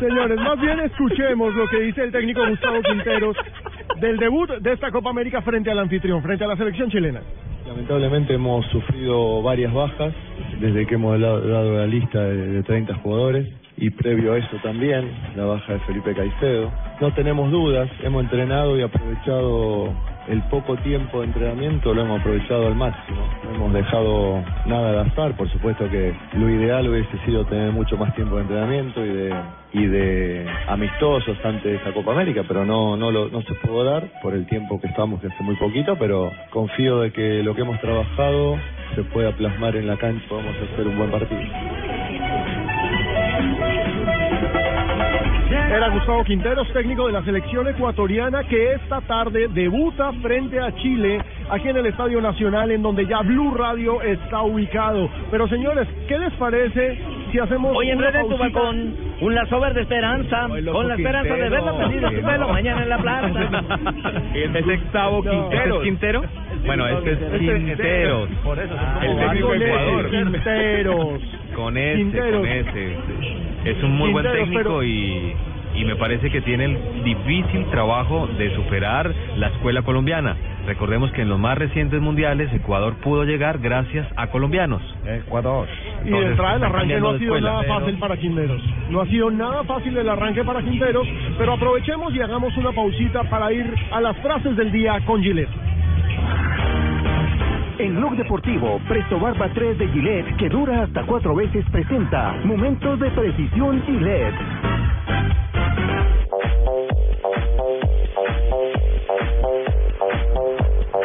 Señores, 0.00 0.40
más 0.40 0.60
bien 0.60 0.80
escuchemos 0.80 1.54
lo 1.54 1.68
que 1.68 1.80
dice 1.80 2.02
el 2.04 2.12
técnico 2.12 2.46
Gustavo 2.48 2.80
Quinteros 2.82 3.36
del 4.00 4.16
debut 4.16 4.50
de 4.60 4.72
esta 4.72 4.90
Copa 4.90 5.10
América 5.10 5.42
frente 5.42 5.70
al 5.70 5.78
anfitrión, 5.78 6.22
frente 6.22 6.44
a 6.44 6.48
la 6.48 6.56
selección 6.56 6.90
chilena. 6.90 7.20
Lamentablemente 7.66 8.34
hemos 8.34 8.64
sufrido 8.66 9.42
varias 9.42 9.72
bajas 9.72 10.14
desde 10.60 10.86
que 10.86 10.94
hemos 10.94 11.20
dado 11.20 11.78
la 11.78 11.86
lista 11.86 12.20
de, 12.20 12.48
de 12.48 12.62
30 12.62 12.94
jugadores 12.96 13.48
y 13.76 13.90
previo 13.90 14.32
a 14.32 14.38
eso 14.38 14.56
también 14.62 15.10
la 15.36 15.44
baja 15.44 15.74
de 15.74 15.80
Felipe 15.80 16.14
Caicedo. 16.14 16.72
No 17.00 17.12
tenemos 17.14 17.50
dudas, 17.50 17.90
hemos 18.02 18.24
entrenado 18.24 18.78
y 18.78 18.82
aprovechado 18.82 19.92
el 20.28 20.42
poco 20.44 20.76
tiempo 20.78 21.20
de 21.20 21.26
entrenamiento 21.26 21.94
lo 21.94 22.02
hemos 22.02 22.20
aprovechado 22.20 22.66
al 22.66 22.74
máximo. 22.74 23.18
No 23.44 23.54
hemos 23.54 23.72
dejado 23.72 24.42
nada 24.66 24.90
al 24.90 25.08
azar. 25.08 25.36
Por 25.36 25.48
supuesto 25.50 25.88
que 25.88 26.14
lo 26.34 26.50
ideal 26.50 26.88
hubiese 26.88 27.18
sido 27.24 27.44
tener 27.44 27.70
mucho 27.72 27.96
más 27.96 28.14
tiempo 28.14 28.36
de 28.36 28.42
entrenamiento 28.42 29.04
y 29.04 29.08
de 29.08 29.34
y 29.72 29.86
de 29.86 30.46
amistosos 30.68 31.36
antes 31.44 31.64
de 31.64 31.76
esa 31.76 31.92
Copa 31.92 32.12
América, 32.12 32.42
pero 32.48 32.64
no 32.64 32.96
no 32.96 33.10
lo, 33.10 33.28
no 33.28 33.42
se 33.42 33.54
pudo 33.54 33.84
dar 33.84 34.04
por 34.22 34.34
el 34.34 34.46
tiempo 34.46 34.80
que 34.80 34.86
estamos, 34.86 35.20
que 35.20 35.26
hace 35.26 35.42
muy 35.42 35.56
poquito, 35.56 35.96
pero 35.98 36.32
confío 36.50 37.00
de 37.00 37.12
que 37.12 37.42
lo 37.42 37.54
que 37.54 37.60
hemos 37.60 37.78
trabajado 37.80 38.56
se 38.94 39.02
pueda 39.04 39.32
plasmar 39.32 39.76
en 39.76 39.86
la 39.86 39.96
cancha, 39.96 40.34
a 40.34 40.72
hacer 40.72 40.86
un 40.86 40.96
buen 40.96 41.10
partido. 41.10 42.65
Era 45.48 45.88
Gustavo 45.90 46.24
Quinteros, 46.24 46.72
técnico 46.72 47.06
de 47.06 47.12
la 47.12 47.22
selección 47.22 47.68
ecuatoriana, 47.68 48.42
que 48.44 48.72
esta 48.72 49.00
tarde 49.02 49.46
debuta 49.48 50.12
frente 50.14 50.58
a 50.58 50.74
Chile 50.74 51.20
aquí 51.48 51.68
en 51.68 51.76
el 51.76 51.86
Estadio 51.86 52.20
Nacional, 52.20 52.70
en 52.72 52.82
donde 52.82 53.06
ya 53.06 53.20
Blue 53.20 53.54
Radio 53.54 54.02
está 54.02 54.42
ubicado. 54.42 55.08
Pero 55.30 55.46
señores, 55.48 55.86
¿qué 56.08 56.18
les 56.18 56.32
parece 56.34 56.98
si 57.30 57.38
hacemos 57.38 57.76
Hoy 57.76 57.90
en 57.90 57.98
una 57.98 58.10
Red 58.10 58.22
tu 58.22 58.36
pausita? 58.36 58.60
balcón, 58.60 58.96
un 59.20 59.34
lazo 59.34 59.60
verde 59.60 59.82
esperanza, 59.82 60.48
con 60.48 60.88
la 60.88 60.94
esperanza 60.94 61.34
de 61.34 61.48
verla 61.48 61.76
prendida 61.76 62.10
su 62.10 62.22
pelo 62.22 62.48
mañana 62.48 62.82
en 62.82 62.88
la 62.88 62.98
plaza. 62.98 63.26
Es 64.34 64.64
Gustavo 64.64 65.18
¿Este 65.18 65.68
es 65.68 65.82
Quintero? 65.82 66.22
Bueno, 66.64 66.88
este 66.88 67.12
es 67.12 67.64
Quinteros. 67.64 68.28
Por 68.42 68.58
eso. 68.58 68.74
El 69.02 69.16
técnico 69.16 69.48
Con 69.48 69.58
de 69.58 69.66
Ecuador. 69.66 70.10
Quinteros. 70.10 71.35
Con 71.56 71.76
ese, 71.78 72.30
con 72.30 72.46
ese. 72.46 72.96
Es 73.64 73.82
un 73.82 73.96
muy 73.96 74.12
buen 74.12 74.24
técnico 74.30 74.62
pero- 74.62 74.84
y, 74.84 75.34
y 75.74 75.84
me 75.84 75.96
parece 75.96 76.30
que 76.30 76.40
tiene 76.42 76.66
el 76.66 77.02
difícil 77.02 77.64
trabajo 77.70 78.28
de 78.38 78.54
superar 78.54 79.12
la 79.36 79.48
escuela 79.48 79.82
colombiana. 79.82 80.36
Recordemos 80.66 81.12
que 81.12 81.22
en 81.22 81.28
los 81.28 81.38
más 81.38 81.56
recientes 81.56 82.00
mundiales 82.00 82.52
Ecuador 82.52 82.94
pudo 82.96 83.24
llegar 83.24 83.58
gracias 83.58 84.06
a 84.16 84.26
colombianos. 84.28 84.82
Ecuador. 85.06 85.68
Y 86.04 86.10
de 86.10 86.26
entrada 86.26 86.56
el 86.56 86.64
arranque 86.64 87.00
no 87.00 87.10
ha 87.10 87.18
sido 87.18 87.36
escuela. 87.36 87.62
nada 87.62 87.62
fácil 87.80 87.98
para 87.98 88.16
Quinteros. 88.16 88.62
No 88.90 89.00
ha 89.00 89.06
sido 89.06 89.30
nada 89.30 89.64
fácil 89.64 89.96
el 89.96 90.08
arranque 90.08 90.44
para 90.44 90.62
Quinteros, 90.62 91.06
pero 91.38 91.52
aprovechemos 91.54 92.14
y 92.14 92.20
hagamos 92.20 92.56
una 92.56 92.72
pausita 92.72 93.22
para 93.24 93.52
ir 93.52 93.72
a 93.92 94.00
las 94.00 94.16
frases 94.18 94.56
del 94.56 94.72
día 94.72 95.00
con 95.06 95.22
Gillette. 95.22 95.48
En 97.78 97.94
Blog 97.94 98.16
Deportivo, 98.16 98.80
Presto 98.88 99.20
Barba 99.20 99.50
3 99.52 99.76
de 99.76 99.88
Gillette, 99.88 100.36
que 100.38 100.48
dura 100.48 100.84
hasta 100.84 101.04
cuatro 101.04 101.34
veces, 101.34 101.62
presenta 101.70 102.32
Momentos 102.42 102.98
de 102.98 103.10
Precisión 103.10 103.82
Gillette. 103.82 104.34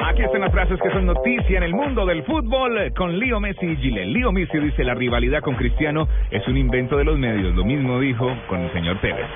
Aquí 0.08 0.24
están 0.24 0.42
las 0.42 0.52
frases 0.54 0.80
que 0.82 0.92
son 0.92 1.08
noticia 1.08 1.58
en 1.58 1.64
el 1.64 1.74
mundo 1.74 2.06
del 2.06 2.24
fútbol 2.24 2.94
con 2.96 3.20
Leo 3.20 3.42
Messi 3.42 3.66
y 3.66 3.76
Gile. 3.76 4.06
Leo 4.06 4.32
Messi 4.32 4.58
dice 4.58 4.86
la 4.86 4.94
rivalidad 4.94 5.42
con 5.42 5.56
Cristiano 5.56 6.08
es 6.30 6.48
un 6.48 6.56
invento 6.56 6.96
de 6.96 7.04
los 7.04 7.18
medios. 7.18 7.54
Lo 7.54 7.66
mismo 7.66 8.00
dijo 8.00 8.34
con 8.48 8.62
el 8.62 8.72
señor 8.72 8.98
Tevez. 9.02 9.28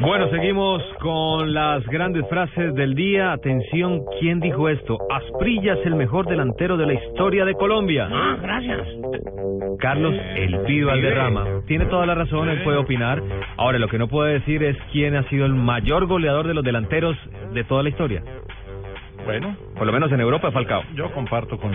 Bueno, 0.00 0.28
seguimos 0.30 0.80
con 1.00 1.52
las 1.52 1.84
grandes 1.86 2.24
frases 2.28 2.72
del 2.74 2.94
día. 2.94 3.32
Atención, 3.32 4.02
¿quién 4.20 4.38
dijo 4.38 4.68
esto? 4.68 4.96
Asprilla 5.10 5.74
es 5.74 5.84
el 5.86 5.96
mejor 5.96 6.26
delantero 6.26 6.76
de 6.76 6.86
la 6.86 6.94
historia 6.94 7.44
de 7.44 7.54
Colombia. 7.54 8.08
Ah, 8.10 8.36
gracias. 8.40 8.86
Carlos 9.80 10.14
El 10.36 10.60
Pido 10.60 10.88
Valderrama. 10.88 11.44
Tiene 11.66 11.86
toda 11.86 12.06
la 12.06 12.14
razón, 12.14 12.48
él 12.48 12.62
puede 12.62 12.78
opinar. 12.78 13.20
Ahora, 13.56 13.78
lo 13.78 13.88
que 13.88 13.98
no 13.98 14.06
puede 14.08 14.34
decir 14.34 14.62
es 14.62 14.76
quién 14.92 15.16
ha 15.16 15.24
sido 15.28 15.46
el 15.46 15.54
mayor 15.54 16.06
goleador 16.06 16.46
de 16.46 16.54
los 16.54 16.64
delanteros 16.64 17.16
de 17.52 17.64
toda 17.64 17.82
la 17.82 17.88
historia. 17.88 18.22
Bueno, 19.24 19.56
Por 19.76 19.86
lo 19.86 19.92
menos 19.92 20.10
en 20.12 20.20
Europa, 20.20 20.50
Falcao. 20.52 20.82
yo 20.94 21.10
comparto 21.12 21.58
con. 21.58 21.72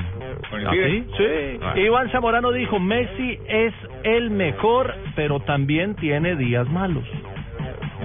Con 0.50 0.66
¿Ah? 0.68 0.72
Sí, 1.18 1.60
Ah. 1.62 1.78
Iván 1.78 2.10
Zamorano 2.10 2.52
dijo, 2.52 2.80
Messi 2.80 3.38
es 3.48 3.74
el 4.04 4.32
mejor, 4.32 4.94
pero 5.16 5.40
también 5.42 5.96
tiene 5.96 6.36
días 6.36 6.68
malos. 6.70 7.04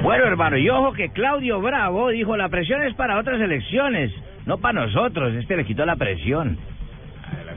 Bueno, 0.03 0.25
hermano, 0.27 0.57
y 0.57 0.69
ojo 0.69 0.93
que 0.93 1.11
Claudio 1.11 1.61
Bravo 1.61 2.09
dijo, 2.11 2.37
la 2.37 2.49
presión 2.49 2.83
es 2.83 2.95
para 2.95 3.19
otras 3.19 3.41
elecciones, 3.41 4.13
no 4.47 4.59
para 4.59 4.87
nosotros, 4.87 5.35
este 5.35 5.57
le 5.57 5.65
quitó 5.65 5.85
la 5.85 5.97
presión. 5.97 6.57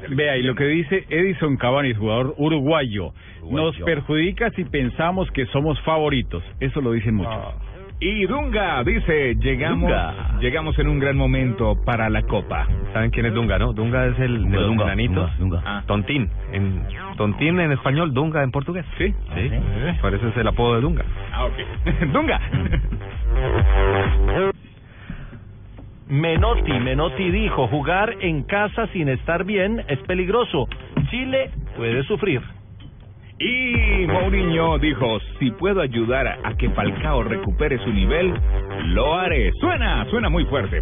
Vea, 0.10 0.38
y 0.38 0.44
lo 0.44 0.56
que 0.56 0.66
dice 0.66 1.06
Edison 1.10 1.56
Cavani, 1.58 1.94
jugador 1.94 2.34
uruguayo, 2.38 3.14
nos 3.50 3.78
perjudica 3.80 4.50
si 4.52 4.66
pensamos 4.66 5.30
que 5.32 5.46
somos 5.48 5.80
favoritos. 5.82 6.44
Eso 6.60 6.82
lo 6.82 6.92
dicen 6.92 7.16
muchos. 7.16 7.56
Y 8.04 8.26
Dunga 8.26 8.84
dice, 8.84 9.36
llegamos, 9.36 9.88
Dunga. 9.88 10.40
llegamos 10.40 10.78
en 10.80 10.88
un 10.88 10.98
gran 10.98 11.16
momento 11.16 11.78
para 11.86 12.10
la 12.10 12.24
Copa. 12.24 12.68
¿Saben 12.94 13.12
quién 13.12 13.28
es 13.28 13.34
Dunga, 13.36 13.60
no? 13.60 13.74
Dunga 13.74 14.08
es 14.08 14.20
el 14.20 14.44
de 14.50 14.58
los 14.58 14.68
Dunga, 14.70 14.86
granitos. 14.86 15.38
Dunga, 15.38 15.58
Dunga. 15.58 15.62
Ah. 15.64 15.84
Tontín. 15.86 16.28
En, 16.52 16.84
tontín 17.16 17.60
en 17.60 17.72
español, 17.72 18.12
Dunga 18.12 18.42
en 18.42 18.50
portugués. 18.50 18.86
¿Sí? 18.98 19.14
Sí. 19.36 19.52
Eso 20.04 20.28
es 20.30 20.36
el 20.38 20.48
apodo 20.48 20.76
de 20.76 20.82
Dunga. 20.82 21.06
Ah, 21.32 21.46
ok. 21.46 22.04
Dunga. 22.12 22.42
Menotti, 26.10 26.74
Menotti 26.74 27.30
dijo, 27.30 27.68
jugar 27.68 28.16
en 28.22 28.42
casa 28.44 28.88
sin 28.88 29.10
estar 29.10 29.44
bien 29.44 29.86
es 29.88 30.00
peligroso. 30.00 30.68
Chile 31.12 31.52
puede 31.78 32.02
sufrir. 32.06 32.42
Y 33.44 34.06
Mourinho 34.06 34.78
dijo, 34.78 35.20
si 35.40 35.50
puedo 35.52 35.82
ayudar 35.82 36.28
a, 36.28 36.54
que 36.58 36.70
Falcao 36.70 37.24
recupere 37.24 37.80
su 37.80 37.92
nivel, 37.92 38.32
lo 38.90 39.16
haré. 39.16 39.52
Suena, 39.54 40.06
suena 40.12 40.30
muy 40.30 40.46
fuerte. 40.46 40.80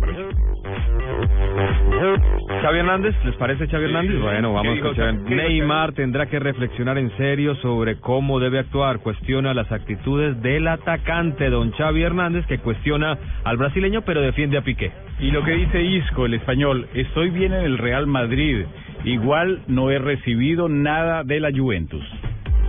Xavi 2.61 2.79
Hernández, 2.79 3.15
¿les 3.23 3.35
parece 3.37 3.65
Xavi 3.65 3.85
Hernández? 3.85 4.19
Bueno, 4.19 4.49
¿Qué 4.49 4.55
vamos 4.55 4.73
a 4.73 4.75
escuchar. 4.75 5.13
Neymar 5.13 5.93
tendrá 5.93 6.25
que 6.25 6.37
reflexionar 6.37 6.97
en 6.97 7.15
serio 7.15 7.55
sobre 7.55 8.01
cómo 8.01 8.41
debe 8.41 8.59
actuar. 8.59 8.99
Cuestiona 8.99 9.53
las 9.53 9.71
actitudes 9.71 10.41
del 10.41 10.67
atacante, 10.67 11.49
don 11.49 11.71
Xavi 11.71 12.03
Hernández, 12.03 12.45
que 12.47 12.57
cuestiona 12.57 13.17
al 13.45 13.55
brasileño, 13.55 14.01
pero 14.01 14.19
defiende 14.19 14.57
a 14.57 14.61
Piqué. 14.63 14.91
Y 15.19 15.31
lo 15.31 15.45
que 15.45 15.53
dice 15.53 15.81
Isco, 15.81 16.25
el 16.25 16.33
español, 16.33 16.89
estoy 16.93 17.29
bien 17.29 17.53
en 17.53 17.63
el 17.63 17.77
Real 17.77 18.05
Madrid. 18.05 18.65
Igual 19.05 19.61
no 19.67 19.91
he 19.91 19.99
recibido 19.99 20.67
nada 20.67 21.23
de 21.23 21.39
la 21.39 21.51
Juventus. 21.55 22.03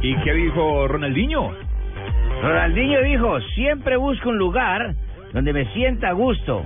¿Y 0.03 0.17
qué 0.17 0.33
dijo 0.33 0.89
Ronaldinho? 0.89 1.53
Ronaldinho 2.43 3.03
dijo, 3.03 3.41
siempre 3.55 3.97
busco 3.97 4.31
un 4.31 4.39
lugar 4.39 4.95
donde 5.33 5.53
me 5.53 5.67
sienta 5.73 6.09
a 6.09 6.13
gusto. 6.13 6.65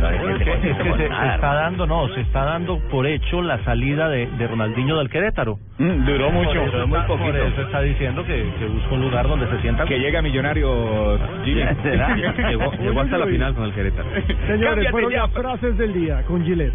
No, 0.00 0.10
Es 0.10 0.42
que, 0.44 0.52
es 0.52 0.60
que 0.60 0.74
se, 0.74 0.98
se 0.98 1.04
está 1.06 1.54
dando, 1.54 1.86
no, 1.86 2.08
se 2.08 2.20
está 2.20 2.44
dando 2.44 2.78
por 2.90 3.06
hecho 3.06 3.40
la 3.42 3.62
salida 3.64 4.08
de, 4.08 4.26
de 4.26 4.46
Ronaldinho 4.46 4.98
del 4.98 5.08
Querétaro. 5.08 5.58
Mm, 5.78 6.04
duró 6.04 6.30
mucho. 6.30 6.52
Por 6.60 6.68
eso, 6.68 6.86
Muy 6.86 6.98
está, 6.98 7.06
por 7.08 7.18
poquito. 7.18 7.38
eso 7.46 7.62
está 7.62 7.80
diciendo 7.80 8.24
que, 8.24 8.46
que 8.58 8.66
busca 8.66 8.94
un 8.94 9.00
lugar 9.02 9.28
donde 9.28 9.46
se 9.48 9.60
sienta 9.60 9.84
Que 9.84 9.98
llega 9.98 10.22
millonario 10.22 11.18
Jimmy. 11.44 11.62
Llegó, 12.48 12.72
llegó 12.72 13.00
hasta 13.00 13.18
la 13.18 13.26
final 13.26 13.54
con 13.54 13.64
el 13.64 13.72
Querétaro. 13.72 14.08
Señores, 14.46 14.90
fueron 14.90 15.10
ya. 15.12 15.22
las 15.22 15.30
frases 15.32 15.76
del 15.78 15.92
día 15.92 16.22
con 16.22 16.44
Gillette. 16.44 16.74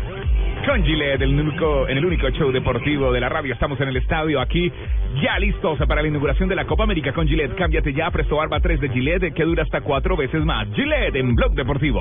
Con 0.66 0.84
Gillette, 0.84 1.22
el 1.22 1.40
único, 1.40 1.88
en 1.88 1.98
el 1.98 2.06
único 2.06 2.30
show 2.30 2.52
deportivo 2.52 3.12
de 3.12 3.20
la 3.20 3.30
radio. 3.30 3.54
Estamos 3.54 3.80
en 3.82 3.90
el 3.90 3.98
estadio 3.98 4.40
aquí, 4.40 4.72
ya 5.22 5.40
listos 5.40 5.80
para 5.88 6.02
la 6.04 6.08
inauguración 6.08 6.50
de 6.50 6.56
la 6.56 6.66
Copa 6.66 6.84
América 6.84 7.12
con 7.14 7.28
Gillette. 7.28 7.56
Cámbiate 7.56 7.94
ya, 7.94 8.12
Presto 8.12 8.36
Barba 8.36 8.60
3 8.60 8.80
de 8.80 8.90
Gillette, 8.90 9.34
que 9.34 9.44
dura 9.44 9.64
hasta 9.64 9.82
cuatro 9.82 10.16
veces 10.16 10.44
más. 10.46 10.68
Gillette 10.76 11.16
en 11.16 11.36
Blog 11.36 11.54
Deportivo. 11.54 12.01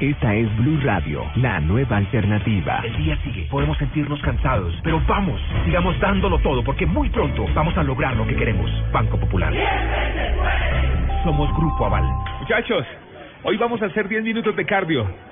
Esta 0.00 0.34
es 0.34 0.56
Blue 0.56 0.80
Radio, 0.82 1.24
la 1.36 1.60
nueva 1.60 1.98
alternativa. 1.98 2.80
El 2.84 2.96
día 2.96 3.16
sigue, 3.22 3.46
podemos 3.50 3.78
sentirnos 3.78 4.20
cansados, 4.22 4.74
pero 4.82 5.00
vamos, 5.06 5.40
sigamos 5.64 5.98
dándolo 6.00 6.38
todo 6.38 6.64
porque 6.64 6.86
muy 6.86 7.08
pronto 7.10 7.46
vamos 7.54 7.76
a 7.76 7.82
lograr 7.82 8.16
lo 8.16 8.26
que 8.26 8.34
queremos. 8.34 8.70
Banco 8.92 9.18
Popular. 9.18 9.52
Somos 11.24 11.54
Grupo 11.56 11.86
Aval. 11.86 12.04
Muchachos, 12.40 12.84
hoy 13.44 13.56
vamos 13.56 13.80
a 13.82 13.86
hacer 13.86 14.08
10 14.08 14.24
minutos 14.24 14.56
de 14.56 14.66
cardio. 14.66 15.31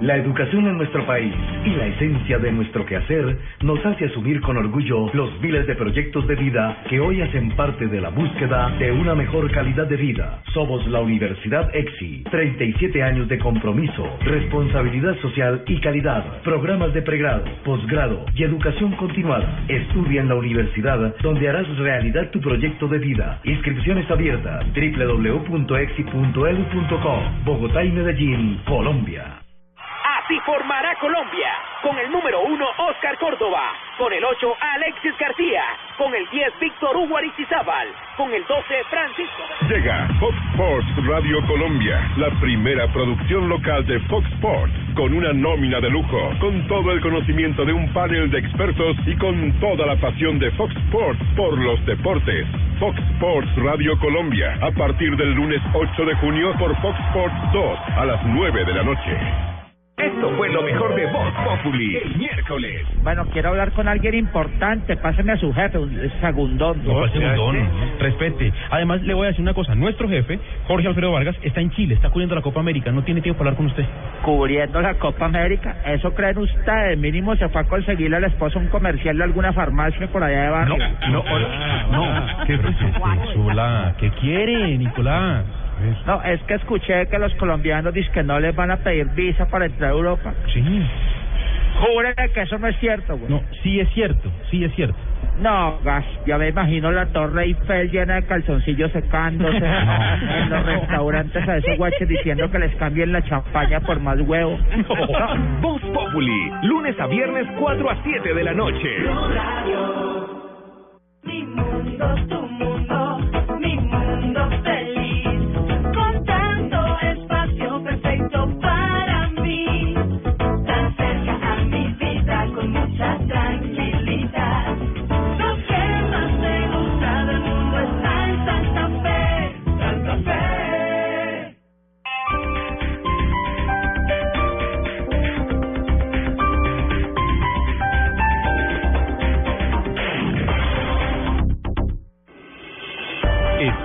La 0.00 0.16
educación 0.16 0.66
en 0.66 0.76
nuestro 0.76 1.06
país 1.06 1.32
y 1.64 1.70
la 1.70 1.86
esencia 1.86 2.38
de 2.38 2.52
nuestro 2.52 2.84
quehacer 2.84 3.38
nos 3.62 3.84
hace 3.86 4.04
asumir 4.04 4.42
con 4.42 4.58
orgullo 4.58 5.08
los 5.14 5.40
miles 5.40 5.66
de 5.66 5.74
proyectos 5.74 6.26
de 6.26 6.34
vida 6.34 6.82
que 6.90 7.00
hoy 7.00 7.22
hacen 7.22 7.56
parte 7.56 7.86
de 7.86 8.02
la 8.02 8.10
búsqueda 8.10 8.76
de 8.78 8.92
una 8.92 9.14
mejor 9.14 9.50
calidad 9.50 9.86
de 9.86 9.96
vida. 9.96 10.42
Somos 10.52 10.86
la 10.88 11.00
Universidad 11.00 11.74
EXI, 11.74 12.24
37 12.30 13.02
años 13.02 13.26
de 13.28 13.38
compromiso, 13.38 14.06
responsabilidad 14.20 15.16
social 15.22 15.64
y 15.66 15.80
calidad, 15.80 16.42
programas 16.42 16.92
de 16.92 17.00
pregrado, 17.00 17.44
posgrado 17.64 18.26
y 18.34 18.42
educación 18.42 18.92
continuada. 18.96 19.64
Estudia 19.66 20.20
en 20.20 20.28
la 20.28 20.34
universidad 20.34 21.16
donde 21.22 21.48
harás 21.48 21.74
realidad 21.78 22.30
tu 22.32 22.40
proyecto 22.40 22.86
de 22.86 22.98
vida. 22.98 23.40
Inscripciones 23.44 24.10
abiertas 24.10 24.66
www.exi.edu.co 24.74 25.62
Bogotá 27.46 27.82
y 27.82 27.92
Medellín, 27.92 28.60
Colombia. 28.66 29.45
Así 30.26 30.40
formará 30.40 30.92
Colombia. 30.96 31.52
Con 31.82 31.96
el 31.98 32.10
número 32.10 32.40
1, 32.40 32.66
Oscar 32.88 33.16
Córdoba. 33.18 33.62
Con 33.96 34.12
el 34.12 34.24
8, 34.24 34.56
Alexis 34.74 35.16
García. 35.18 35.62
Con 35.96 36.12
el 36.16 36.28
10, 36.30 36.58
Víctor 36.58 36.96
Hugo 36.96 37.16
Aristizábal. 37.16 37.86
Con 38.16 38.34
el 38.34 38.44
12, 38.44 38.84
Francisco. 38.90 39.42
Llega 39.68 40.08
Fox 40.18 40.36
Sports 40.50 41.06
Radio 41.06 41.46
Colombia, 41.46 42.10
la 42.16 42.30
primera 42.40 42.88
producción 42.88 43.48
local 43.48 43.86
de 43.86 44.00
Fox 44.08 44.26
Sports, 44.32 44.72
con 44.96 45.14
una 45.14 45.32
nómina 45.32 45.80
de 45.80 45.90
lujo, 45.90 46.18
con 46.40 46.66
todo 46.66 46.90
el 46.90 47.00
conocimiento 47.02 47.64
de 47.64 47.72
un 47.72 47.92
panel 47.92 48.28
de 48.28 48.40
expertos 48.40 48.96
y 49.06 49.14
con 49.18 49.52
toda 49.60 49.86
la 49.86 49.94
pasión 50.00 50.40
de 50.40 50.50
Fox 50.52 50.74
Sports 50.86 51.20
por 51.36 51.56
los 51.56 51.86
deportes. 51.86 52.48
Fox 52.80 52.98
Sports 53.14 53.54
Radio 53.58 53.96
Colombia, 54.00 54.58
a 54.60 54.72
partir 54.72 55.16
del 55.16 55.34
lunes 55.34 55.62
8 55.72 56.04
de 56.04 56.14
junio 56.16 56.52
por 56.58 56.74
Fox 56.82 56.98
Sports 57.10 57.36
2 57.52 57.78
a 57.96 58.04
las 58.06 58.26
9 58.26 58.64
de 58.64 58.74
la 58.74 58.82
noche. 58.82 59.55
Esto 59.96 60.30
fue 60.36 60.50
lo 60.50 60.60
mejor 60.60 60.94
de 60.94 61.06
Voz 61.06 61.32
Populi 61.42 61.96
el 61.96 62.16
miércoles. 62.16 62.86
Bueno, 63.02 63.24
quiero 63.32 63.48
hablar 63.48 63.72
con 63.72 63.88
alguien 63.88 64.14
importante. 64.14 64.94
Páseme 64.94 65.32
a 65.32 65.38
su 65.38 65.54
jefe, 65.54 65.78
un 65.78 66.12
segundón. 66.20 66.84
No, 66.84 66.92
¿cuál 66.92 67.10
segundón? 67.12 67.66
Respete. 67.98 68.52
Además, 68.68 69.00
le 69.00 69.14
voy 69.14 69.24
a 69.24 69.28
decir 69.28 69.40
una 69.40 69.54
cosa. 69.54 69.74
Nuestro 69.74 70.06
jefe, 70.06 70.38
Jorge 70.66 70.86
Alfredo 70.86 71.12
Vargas, 71.12 71.34
está 71.42 71.62
en 71.62 71.70
Chile, 71.70 71.94
está 71.94 72.10
cubriendo 72.10 72.34
la 72.34 72.42
Copa 72.42 72.60
América. 72.60 72.92
No 72.92 73.04
tiene 73.04 73.22
tiempo 73.22 73.38
para 73.38 73.52
hablar 73.52 73.56
con 73.56 73.66
usted. 73.68 73.86
Cubriendo 74.22 74.82
la 74.82 74.98
Copa 74.98 75.24
América. 75.24 75.76
¿Eso 75.86 76.12
creen 76.14 76.36
ustedes? 76.36 76.98
Mínimo 76.98 77.34
se 77.36 77.48
fue 77.48 77.62
a 77.62 77.64
conseguirle 77.64 78.18
al 78.18 78.24
esposo 78.24 78.58
un 78.58 78.68
comercial 78.68 79.16
de 79.16 79.24
alguna 79.24 79.54
farmacia 79.54 80.08
por 80.08 80.22
allá 80.22 80.42
de 80.42 80.50
barrio. 80.50 80.76
No, 81.08 81.24
no, 81.90 82.44
¿Qué 82.46 82.58
fue 82.58 82.74
Chula? 83.32 83.94
¿Qué 83.98 84.10
quiere, 84.10 84.76
Nicolás? 84.76 85.46
No, 86.06 86.22
es 86.22 86.40
que 86.42 86.54
escuché 86.54 87.06
que 87.06 87.18
los 87.18 87.34
colombianos 87.34 87.92
dicen 87.92 88.12
que 88.12 88.22
no 88.22 88.40
les 88.40 88.54
van 88.54 88.70
a 88.70 88.78
pedir 88.78 89.06
visa 89.14 89.46
para 89.46 89.66
entrar 89.66 89.90
a 89.90 89.94
Europa. 89.94 90.34
Sí. 90.52 90.62
Jure 91.80 92.14
que 92.32 92.40
eso 92.40 92.58
no 92.58 92.68
es 92.68 92.76
cierto, 92.78 93.18
güey. 93.18 93.30
No, 93.30 93.42
sí 93.62 93.80
es 93.80 93.88
cierto, 93.92 94.30
sí 94.50 94.64
es 94.64 94.74
cierto. 94.74 94.96
No, 95.40 95.78
gas, 95.84 96.04
ya 96.26 96.38
me 96.38 96.48
imagino 96.48 96.90
la 96.90 97.06
Torre 97.06 97.44
Eiffel 97.44 97.90
llena 97.90 98.14
de 98.14 98.22
calzoncillos 98.24 98.90
secándose 98.92 99.56
en 99.66 100.48
los 100.48 100.64
restaurantes 100.64 101.46
a 101.46 101.58
esos 101.58 101.76
guaches 101.76 102.08
diciendo 102.08 102.50
que 102.50 102.58
les 102.58 102.74
cambien 102.76 103.12
la 103.12 103.22
champaña 103.22 103.80
por 103.80 104.00
más 104.00 104.18
huevo. 104.20 104.58
Voz 105.60 105.82
Populi, 105.82 106.52
lunes 106.62 106.98
a 106.98 107.06
viernes 107.06 107.46
4 107.58 107.90
a 107.90 108.02
7 108.02 108.34
de 108.34 108.44
la 108.44 108.54
noche. 108.54 108.88
Mi 111.24 111.44
mundo, 111.44 112.14
tu 112.28 112.40
mundo, 112.40 112.65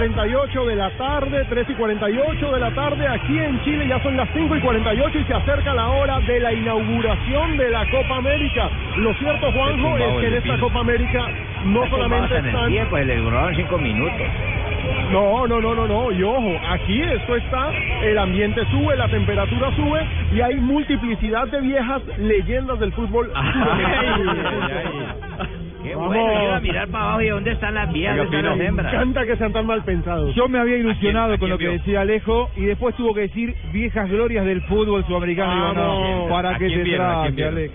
48 0.00 0.64
de 0.64 0.76
la 0.76 0.88
tarde, 0.96 1.44
3 1.46 1.66
y 1.68 1.74
48 1.74 2.52
de 2.52 2.58
la 2.58 2.70
tarde, 2.70 3.06
aquí 3.06 3.38
en 3.38 3.62
Chile 3.64 3.86
ya 3.86 4.02
son 4.02 4.16
las 4.16 4.30
5 4.32 4.56
y 4.56 4.60
48 4.62 5.18
y 5.18 5.24
se 5.24 5.34
acerca 5.34 5.74
la 5.74 5.88
hora 5.88 6.18
de 6.20 6.40
la 6.40 6.54
inauguración 6.54 7.58
de 7.58 7.68
la 7.68 7.84
Copa 7.90 8.16
América. 8.16 8.70
Lo 8.96 9.12
cierto, 9.16 9.52
Juanjo, 9.52 9.98
es 9.98 10.20
que 10.20 10.26
en 10.28 10.34
esta 10.36 10.58
Copa 10.58 10.80
América 10.80 11.26
no 11.66 11.86
solamente 11.90 12.34
están... 12.34 12.70
tiempo, 12.70 12.96
le 12.96 13.14
duraron 13.14 13.54
cinco 13.54 13.76
minutos. 13.76 14.26
No, 15.12 15.46
no, 15.46 15.60
no, 15.60 15.74
no, 15.74 15.86
no. 15.86 16.10
Y 16.12 16.22
ojo, 16.22 16.58
aquí 16.70 17.02
esto 17.02 17.36
está, 17.36 17.70
el 18.02 18.16
ambiente 18.16 18.62
sube, 18.70 18.96
la 18.96 19.08
temperatura 19.08 19.70
sube 19.76 20.00
y 20.32 20.40
hay 20.40 20.56
multiplicidad 20.56 21.46
de 21.48 21.60
viejas 21.60 22.00
leyendas 22.16 22.80
del 22.80 22.94
fútbol. 22.94 23.30
Qué 25.82 25.94
Vamos. 25.94 26.08
bueno, 26.14 26.32
yo 26.34 26.42
iba 26.44 26.56
a 26.56 26.60
mirar 26.60 26.88
para 26.88 27.04
abajo 27.04 27.22
y 27.22 27.28
dónde 27.28 27.52
están 27.52 27.74
las 27.74 27.90
viejas, 27.92 28.16
dónde 28.18 28.36
están 28.36 28.50
las 28.50 28.58
Me 28.58 28.66
hembras. 28.66 28.92
encanta 28.92 29.24
que 29.24 29.36
sean 29.36 29.52
tan 29.52 29.66
mal 29.66 29.82
pensados. 29.82 30.34
Yo 30.34 30.46
me 30.48 30.58
había 30.58 30.76
ilusionado 30.76 31.26
¿A 31.26 31.28
quién- 31.28 31.40
con 31.40 31.50
lo 31.50 31.58
que 31.58 31.64
vio? 31.68 31.72
decía 31.72 32.02
Alejo 32.02 32.50
y 32.56 32.64
después 32.66 32.94
tuvo 32.96 33.14
que 33.14 33.22
decir 33.22 33.54
viejas 33.72 34.10
glorias 34.10 34.44
del 34.44 34.60
fútbol 34.62 35.04
sudamericano. 35.06 35.54
Digo, 35.54 35.72
no, 35.74 36.00
Vamos. 36.00 36.30
¿para 36.30 36.50
¿A 36.50 36.58
qué 36.58 36.66
quién 36.66 36.78
te 36.80 36.84
vieron? 36.84 37.06
¿A 37.06 37.22
quién 37.22 37.22
traje, 37.22 37.34
vieron? 37.36 37.54
Alex? 37.56 37.74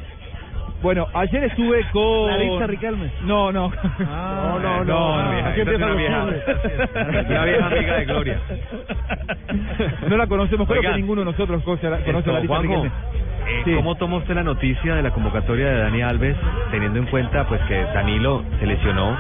Bueno, 0.85 1.07
ayer 1.15 1.45
estuve 1.45 1.83
con... 1.91 2.27
Larissa 2.27 2.67
Riquelme. 2.67 3.09
No, 3.23 3.51
no. 3.51 3.71
no, 3.97 4.59
no, 4.59 4.83
no. 4.85 5.31
no. 5.31 5.47
Aquí 5.47 5.61
empiezan 5.61 5.89
los 5.89 5.97
chismes. 5.97 7.25
Una 7.27 7.45
vieja 7.45 7.65
amiga 7.65 7.97
de 7.97 8.05
Gloria. 8.05 8.39
No 10.07 10.15
la 10.15 10.27
conocemos, 10.27 10.67
creo 10.67 10.81
que 10.83 10.93
ninguno 10.93 11.21
de 11.21 11.25
nosotros 11.25 11.63
conoce 11.63 11.87
a 11.87 11.89
la- 11.89 11.97
conoce 12.01 12.19
Esto, 12.19 12.29
a 12.29 12.33
Larissa 12.33 12.53
Juanjo, 12.55 12.73
Riquelme. 12.83 12.87
eh, 13.47 13.61
Sí. 13.65 13.73
¿Cómo 13.73 13.95
toma 13.95 14.17
usted 14.17 14.35
la 14.35 14.43
noticia 14.43 14.93
de 14.93 15.01
la 15.01 15.09
convocatoria 15.09 15.69
de 15.69 15.77
Dani 15.79 16.01
Alves, 16.03 16.37
teniendo 16.69 16.99
en 16.99 17.05
cuenta 17.07 17.47
pues 17.47 17.61
que 17.61 17.81
Danilo 17.81 18.43
se 18.59 18.67
lesionó 18.67 19.17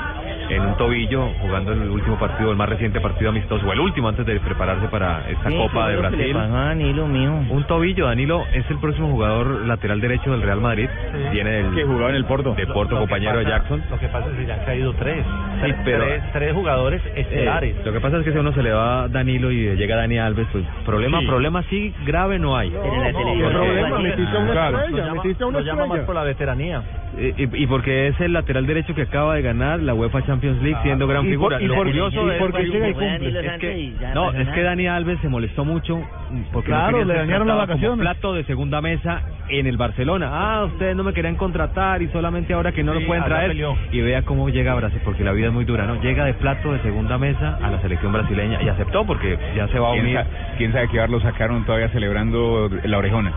en 0.49 0.61
un 0.61 0.77
tobillo 0.77 1.27
jugando 1.41 1.71
el 1.73 1.89
último 1.89 2.17
partido, 2.17 2.51
el 2.51 2.57
más 2.57 2.69
reciente 2.69 2.99
partido 3.01 3.29
amistoso, 3.29 3.65
o 3.67 3.73
el 3.73 3.79
último 3.79 4.09
antes 4.09 4.25
de 4.25 4.39
prepararse 4.39 4.87
para 4.87 5.27
esta 5.29 5.49
Sí, 5.49 5.57
Copa 5.57 5.89
de 5.89 5.95
lo 5.95 6.01
le 6.03 6.09
Brasil? 6.09 6.33
pasó 6.33 6.55
a 6.55 6.65
Danilo, 6.65 7.07
mijo. 7.07 7.33
Un 7.49 7.63
tobillo, 7.65 8.05
Danilo 8.05 8.45
es 8.53 8.69
el 8.69 8.77
próximo 8.79 9.09
jugador 9.09 9.65
lateral 9.65 9.99
derecho 10.01 10.31
del 10.31 10.41
Real 10.41 10.61
Madrid, 10.61 10.89
viene 11.31 11.49
del 11.51 11.75
Que 11.75 11.83
jugaba 11.83 12.09
en 12.09 12.15
el 12.15 12.25
Porto. 12.25 12.53
de 12.53 12.67
Porto, 12.67 12.95
Lo 12.95 13.01
que 13.01 13.07
compañero 13.07 13.37
de 13.39 13.43
pasa- 13.45 13.57
Jackson. 13.57 13.83
Lo 13.89 13.99
que 13.99 14.07
pasa 14.07 14.27
es 14.29 14.35
que 14.37 14.45
ya 14.45 14.53
han 14.55 14.65
caído 14.65 14.93
tres. 14.93 15.25
Sí, 15.25 15.61
Tres- 15.61 15.75
pero- 15.83 16.05
tres, 16.05 16.23
tres 16.33 16.53
jugadores 16.53 17.01
estelares. 17.15 17.75
Eh, 17.75 17.81
lo 17.85 17.93
que 17.93 17.99
pasa 17.99 18.17
es 18.17 18.23
que 18.25 18.31
si 18.31 18.37
a 18.37 18.41
uno 18.41 18.53
se 18.53 18.61
le 18.63 18.71
va 18.71 19.07
Danilo 19.07 19.51
y 19.51 19.75
llega 19.75 19.95
Dani 19.95 20.17
Alves, 20.19 20.47
pues 20.51 20.63
problema, 20.85 21.19
Sí. 21.21 21.25
problema 21.27 21.63
sí 21.69 21.93
grave 22.05 22.39
no 22.39 22.55
hay. 22.57 22.69
Televisión 22.69 23.13
Porque- 23.13 23.43
no 23.43 23.49
problema, 23.51 23.99
metiste 23.99 24.37
a 24.37 24.39
una 24.39 24.69
estrella, 24.69 25.05
Lo 25.07 25.15
metiste 25.15 25.43
a 25.43 25.47
una 25.47 25.59
lo 25.59 25.65
llama 25.65 25.79
más 25.81 25.85
estrella. 25.87 26.05
por 26.05 26.15
la 26.15 26.23
veteranía. 26.23 26.81
Eh, 27.17 27.33
Y, 27.37 27.63
y 27.63 27.67
porque 27.67 28.07
es 28.07 28.19
el 28.19 28.33
lateral 28.33 28.65
derecho 28.65 28.93
que 28.93 29.03
acaba 29.03 29.35
de 29.35 29.41
ganar 29.41 29.79
la 29.79 29.93
UEFA 29.93 30.25
Champions 30.25 30.61
League 30.61 30.77
siendo 30.83 31.07
gran 31.07 31.21
Y 31.23 31.25
por- 31.27 31.31
figura. 31.31 31.61
y 31.61 31.65
Lo 31.67 31.75
por- 31.75 31.87
curioso 31.87 32.27
y 32.27 32.29
es 32.31 32.37
porque 32.39 32.57
que- 32.63 32.69
llega 32.69 32.87
y 32.87 32.91
es 32.91 32.95
cumple. 32.97 33.57
que- 33.59 33.93
no, 34.13 34.31
es 34.31 34.47
que 34.49 34.61
Dani 34.63 34.87
Alves 34.87 35.19
se 35.21 35.29
molestó 35.29 35.63
mucho 35.65 35.97
mm, 35.97 36.41
porque 36.51 36.69
Claro, 36.69 37.03
le 37.05 37.13
dañaron 37.13 37.47
las 37.47 37.57
vacaciones. 37.57 37.99
plato 37.99 38.33
de 38.33 38.43
segunda 38.45 38.81
mesa 38.81 39.21
en 39.49 39.67
el 39.67 39.77
Barcelona. 39.77 40.29
Ah, 40.31 40.65
ustedes 40.65 40.95
no 40.95 41.03
me 41.03 41.13
querían 41.13 41.35
contratar 41.35 42.01
y 42.01 42.07
solamente 42.09 42.53
ahora 42.53 42.71
que 42.71 42.83
no 42.83 42.93
Sí, 42.93 42.99
lo 43.01 43.07
pueden 43.07 43.23
traer. 43.23 43.49
peleó. 43.51 43.77
Y 43.91 44.01
vea 44.01 44.23
cómo 44.23 44.49
llega 44.49 44.71
a 44.71 44.75
Brasil, 44.75 44.99
porque 45.05 45.23
la 45.23 45.31
vida 45.31 45.47
es 45.47 45.53
muy 45.53 45.65
dura, 45.65 45.85
¿no? 45.85 46.01
Llega 46.01 46.25
de 46.25 46.33
plato 46.33 46.73
de 46.73 46.79
segunda 46.79 47.17
mesa 47.17 47.57
a 47.61 47.69
la 47.69 47.79
selección 47.81 48.11
brasileña 48.11 48.61
y 48.61 48.67
aceptó 48.69 49.05
porque 49.05 49.37
ya 49.55 49.67
se 49.69 49.79
va 49.79 49.89
a 49.89 49.93
¿Quién, 49.93 50.05
unir. 50.05 50.19
quién 50.57 50.71
sabe 50.73 50.87
qué 50.89 50.97
bar 50.99 51.09
lo 51.09 51.19
sacaron 51.21 51.63
todavía 51.65 51.89
celebrando 51.89 52.69
la 52.83 52.97
orejona? 52.97 53.31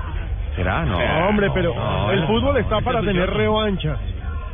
¿Será? 0.57 0.85
No. 0.85 0.99
hombre, 1.29 1.49
pero 1.55 1.75
No, 1.75 2.11
el 2.11 2.21
no. 2.23 2.27
fútbol 2.27 2.57
está 2.57 2.81
para 2.81 3.01
tener 3.01 3.31
revanchas. 3.31 3.99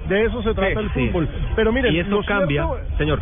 De 0.08 0.24
eso 0.24 0.42
se 0.42 0.52
trata 0.54 0.80
el 0.80 0.92
sí. 0.92 1.08
fútbol. 1.08 1.28
Pero 1.56 1.72
miren, 1.72 1.94
Y 1.94 2.00
eso 2.00 2.20
cambia, 2.26 2.66
cierto- 2.66 2.96
señor. 2.98 3.20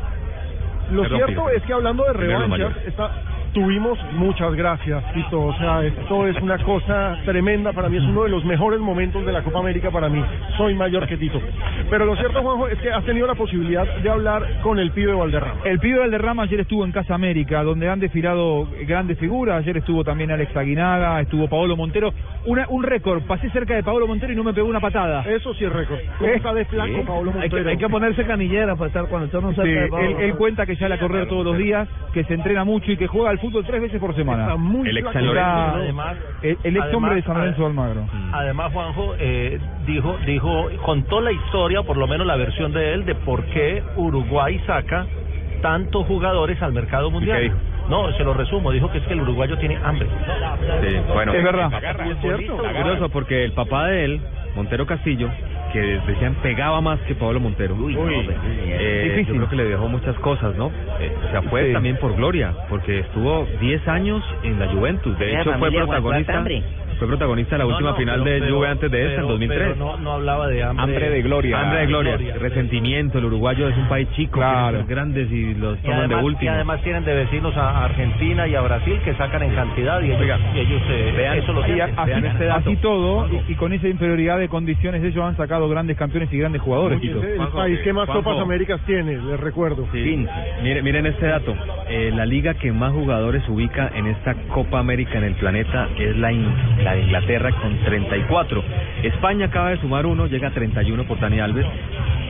Lo 0.91 1.05
cierto 1.05 1.49
es 1.51 1.63
que 1.63 1.73
hablando 1.73 2.05
de 2.05 2.13
revanchas, 2.13 2.49
mayores. 2.49 2.77
está, 2.87 3.11
tuvimos 3.53 3.99
muchas 4.13 4.55
gracias, 4.55 5.03
Tito. 5.13 5.41
O 5.41 5.55
sea, 5.59 5.85
esto 5.85 6.27
es 6.27 6.37
una 6.43 6.59
cosa 6.59 7.19
tremenda 7.25 7.73
para 7.73 7.89
mí. 7.89 7.97
Es 7.99 8.03
uno 8.05 8.25
de 8.25 8.31
los 8.31 8.45
mejores 8.45 8.81
momentos 8.81 9.25
de 9.25 9.33
la 9.33 9.43
Copa 9.43 9.59
América 9.61 9.91
para 9.91 10.09
mí. 10.09 10.23
Soy 10.57 10.75
mayor 10.75 11.07
que 11.07 11.17
Tito. 11.17 11.41
Pero 11.91 12.05
lo 12.05 12.17
cierto, 12.17 12.43
Juanjo, 12.43 12.69
es 12.69 12.79
que 12.79 12.91
has 12.91 13.05
tenido 13.05 13.27
la 13.27 13.35
posibilidad 13.35 13.87
de 14.03 14.09
hablar 14.11 14.61
con 14.63 14.79
el 14.79 14.91
pibe 14.93 15.13
Valderrama. 15.15 15.61
El 15.65 15.79
pibe 15.79 15.99
Valderrama 15.99 16.45
ayer 16.45 16.61
estuvo 16.61 16.85
en 16.85 16.93
Casa 16.93 17.15
América, 17.15 17.63
donde 17.63 17.89
han 17.89 18.01
desfilado 18.01 18.67
grandes 18.87 19.19
figuras. 19.19 19.59
Ayer 19.63 19.77
estuvo 19.79 20.03
también 20.05 20.31
Alex 20.31 20.57
Aguinaga, 20.57 21.21
estuvo 21.21 21.49
Paolo 21.49 21.77
Montero. 21.77 22.13
Una, 22.47 22.67
un 22.69 22.83
récord, 22.83 23.23
pasé 23.23 23.51
cerca 23.51 23.75
de 23.75 23.83
Paolo 23.83 24.07
Montero 24.07 24.33
y 24.33 24.37
no 24.37 24.45
me 24.45 24.53
pegó 24.53 24.69
una 24.69 24.81
patada. 24.81 25.23
Eso 25.29 25.55
sí 25.55 25.65
es 25.65 25.73
récord. 25.73 25.99
¿Cómo 26.19 26.33
está 26.33 26.53
de 26.55 26.65
flaco 26.65 26.93
Sí. 26.93 27.03
Paolo 27.07 27.31
Hay 27.31 27.49
que- 27.49 27.57
Montero? 27.57 27.71
hay 27.71 27.77
que 27.77 27.89
ponerse 27.89 28.25
canillera 28.25 28.75
para 28.77 28.89
estar 28.89 29.07
cuando 29.07 29.27
estamos 29.27 29.55
Sí, 29.55 29.61
él, 29.63 29.91
él 30.21 30.35
cuenta 30.37 30.67
que 30.67 30.77
sale 30.77 30.95
a 30.95 30.99
correr 30.99 31.29
todos 31.29 31.45
los 31.45 31.57
días, 31.59 31.89
que 32.13 32.25
se 32.25 32.35
entrena 32.35 32.65
mucho 32.65 32.91
y 32.91 32.97
que 32.97 33.07
juega 33.07 33.31
al 33.31 33.39
fútbol 33.43 33.65
tres 33.67 33.83
veces 33.83 34.01
por 34.01 34.15
semana. 34.15 34.45
Está 34.45 34.57
muy 34.57 34.89
El 34.89 34.97
ex. 34.97 35.13
San 35.13 35.27
Lorenzo. 35.27 35.51
Además- 35.75 36.17
el, 36.43 36.59
el 36.65 36.77
ex 36.79 36.95
hombre 36.95 37.15
de 37.17 37.23
San 37.23 37.37
Lorenzo 37.37 37.67
Almagro. 37.67 38.07
Además, 38.33 38.73
Juanjo 38.73 39.15
eh, 39.19 39.61
dijo, 39.87 40.17
dijo, 40.25 40.69
contó 40.85 41.21
la 41.21 41.33
historia, 41.33 41.83
por 41.83 41.99
lo 41.99 42.07
menos 42.07 42.27
la 42.27 42.37
versión 42.37 42.73
de 42.73 42.95
él, 42.95 43.05
de 43.05 43.15
por 43.17 43.45
qué 43.47 43.83
Uruguay 43.97 44.59
saca 44.67 45.07
tantos 45.61 46.07
jugadores 46.07 46.61
al 46.63 46.73
mercado 46.73 47.11
mundial. 47.11 47.53
No, 47.93 48.11
se 48.15 48.25
lo 48.25 48.33
resumo, 48.33 48.73
dijo 48.73 48.91
que 48.91 48.97
es 48.99 49.05
que 49.05 49.13
el 49.13 49.21
uruguayo 49.21 49.59
tiene 49.59 49.77
hambre. 49.85 50.09
Sí, 50.81 50.97
bueno. 51.13 51.35
Es 51.35 51.45
verdad. 51.45 51.71
Es 52.11 52.19
cierto. 52.23 52.57
Curioso 52.57 53.11
porque 53.11 53.45
el 53.45 53.53
papá 53.53 53.89
de 53.89 54.05
él, 54.07 54.21
Montero 54.57 54.87
Castillo, 54.87 55.29
que 55.75 56.01
decían 56.07 56.35
pegaba 56.43 56.81
más 56.81 56.99
que 57.01 57.15
Pablo 57.15 57.39
Montero. 57.39 57.75
Eh, 57.75 59.05
yo 59.09 59.13
Difícil. 59.15 59.37
creo 59.37 59.49
que 59.51 59.57
le 59.57 59.65
dejó 59.67 59.89
muchas 59.89 60.17
cosas, 60.21 60.57
¿no? 60.57 60.71
Eh, 61.01 61.15
o 61.27 61.31
sea, 61.33 61.43
fue 61.43 61.67
Sí. 61.67 61.73
también 61.75 61.97
por 61.99 62.15
gloria, 62.17 62.55
porque 62.71 63.01
estuvo 63.01 63.47
10 63.61 63.87
años 63.87 64.25
en 64.43 64.59
la 64.59 64.69
Juventus. 64.69 65.19
De 65.19 65.39
hecho, 65.41 65.53
fue 65.59 65.71
protagonista. 65.71 66.33
Fue 67.03 67.09
protagonista 67.09 67.57
de 67.57 67.59
la 67.59 67.67
última 67.67 67.91
no, 67.91 67.97
final 67.97 68.21
pero- 68.23 68.45
de 68.47 68.51
Juve 68.53 68.69
antes 68.69 68.91
de 68.91 68.99
esta, 69.01 69.11
en 69.15 69.17
pero- 69.17 69.29
2003. 69.29 69.59
pero 69.73 69.75
no, 69.77 69.97
no 69.99 70.13
hablaba 70.13 70.47
de 70.49 70.63
hambre. 70.63 70.83
Hambre 70.85 71.11
de 71.11 71.23
gloria. 71.23 71.61
Hambre 71.61 71.81
de 71.81 71.87
gloria. 71.87 72.17
Gloria. 72.17 72.35
Resentimiento. 72.39 73.19
El 73.19 73.25
uruguayo 73.27 73.69
es 73.69 73.77
un 73.77 73.89
país 73.89 74.09
chico, 74.15 74.39
Claro. 74.39 74.85
grandes 74.87 75.31
y 75.33 75.55
los 75.55 75.79
Y 75.79 75.83
toman 75.83 75.99
además, 75.99 76.17
de 76.19 76.23
y 76.23 76.27
último. 76.27 76.51
además 76.53 76.83
tienen 76.83 77.05
de 77.05 77.15
vecinos 77.15 77.57
a 77.57 77.85
Argentina 77.85 78.47
y 78.47 78.55
a 78.55 78.61
Brasil 78.61 79.01
que 79.05 79.15
sacan 79.15 79.43
en 79.43 79.55
cantidad 79.55 80.01
y 80.01 80.13
ellos, 80.13 80.41
y 80.55 80.59
ellos 80.61 80.83
eh, 80.89 81.15
vean, 81.17 81.39
eso 81.39 81.53
lo 81.53 81.61
Y 81.63 81.65
sienten. 81.65 81.99
así, 81.99 82.11
Vean 82.11 82.25
este 82.27 82.45
dato. 82.45 82.61
así 82.61 82.77
todo, 82.77 83.29
y, 83.49 83.53
y 83.53 83.55
con 83.57 83.73
esa 83.73 83.89
inferioridad 83.89 84.39
de 84.39 84.49
condiciones, 84.49 85.03
ellos 85.03 85.25
han 85.25 85.37
sacado 85.37 85.69
grandes 85.69 85.97
campeones 85.97 86.33
y 86.33 86.39
grandes 86.39 86.63
jugadores. 86.63 86.97
Es 86.99 87.03
Tito. 87.03 87.23
el 87.23 87.49
país 87.49 87.81
que 87.81 87.93
más 87.93 88.07
Juanjo. 88.07 88.23
Copas 88.23 88.43
Américas 88.43 88.81
tiene, 88.87 89.17
les 89.19 89.41
recuerdo. 89.41 89.87
Sí. 89.93 90.25
Miren, 90.63 90.85
miren 90.85 91.07
este 91.07 91.27
dato. 91.27 91.55
Eh, 91.89 92.11
la 92.15 92.25
liga 92.27 92.55
que 92.55 92.73
más 92.73 92.93
jugadores 92.93 93.43
ubica 93.49 93.91
en 93.95 94.07
esta 94.07 94.35
Copa 94.55 94.79
América 94.79 95.19
en 95.19 95.25
el 95.25 95.35
planeta 95.35 95.89
es 95.99 96.17
la, 96.17 96.33
In- 96.33 96.53
la 96.93 96.97
de 96.97 97.03
Inglaterra 97.03 97.53
con 97.53 97.77
34. 97.79 98.63
España 99.03 99.47
acaba 99.47 99.71
de 99.71 99.79
sumar 99.79 100.07
uno, 100.07 100.27
llega 100.27 100.49
a 100.49 100.51
31 100.51 101.05
por 101.05 101.19
Dani 101.19 101.41
Alves. 101.41 101.67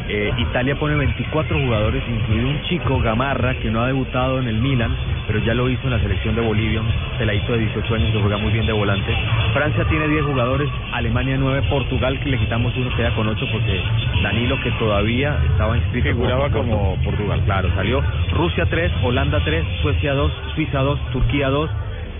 Eh, 0.08 0.30
Italia 0.36 0.76
pone 0.76 0.94
24 0.96 1.58
jugadores, 1.58 2.02
incluido 2.08 2.48
un 2.48 2.62
chico, 2.62 3.00
Gamarra, 3.00 3.54
que 3.60 3.70
no 3.70 3.80
ha 3.82 3.86
debutado 3.86 4.40
en 4.40 4.48
el 4.48 4.58
Milan, 4.58 4.94
pero 5.26 5.38
ya 5.40 5.54
lo 5.54 5.68
hizo 5.70 5.82
en 5.84 5.90
la 5.90 6.00
selección 6.00 6.34
de 6.34 6.42
Bolivia, 6.42 6.80
un 6.80 6.92
peladito 7.18 7.52
de 7.52 7.60
18 7.60 7.94
años 7.94 8.12
que 8.12 8.20
juega 8.20 8.36
muy 8.36 8.52
bien 8.52 8.66
de 8.66 8.72
volante. 8.72 9.14
Francia 9.54 9.84
tiene 9.88 10.08
10 10.08 10.24
jugadores, 10.24 10.68
Alemania 10.92 11.36
9, 11.38 11.66
Portugal 11.70 12.18
que 12.20 12.30
le 12.30 12.38
quitamos 12.38 12.76
uno, 12.76 12.94
queda 12.96 13.14
con 13.14 13.28
8 13.28 13.46
porque 13.52 13.80
Danilo 14.22 14.60
que 14.62 14.70
todavía 14.72 15.38
estaba 15.50 15.76
inscrito 15.76 16.08
Figuraba 16.08 16.50
como 16.50 16.96
Portugal. 17.04 17.40
Claro, 17.44 17.70
salió 17.74 18.02
Rusia 18.32 18.66
3, 18.66 18.92
Holanda 19.04 19.40
3, 19.44 19.64
Suecia 19.82 20.14
2, 20.14 20.32
Suiza 20.54 20.80
2, 20.80 21.00
Turquía 21.12 21.48
2, 21.48 21.70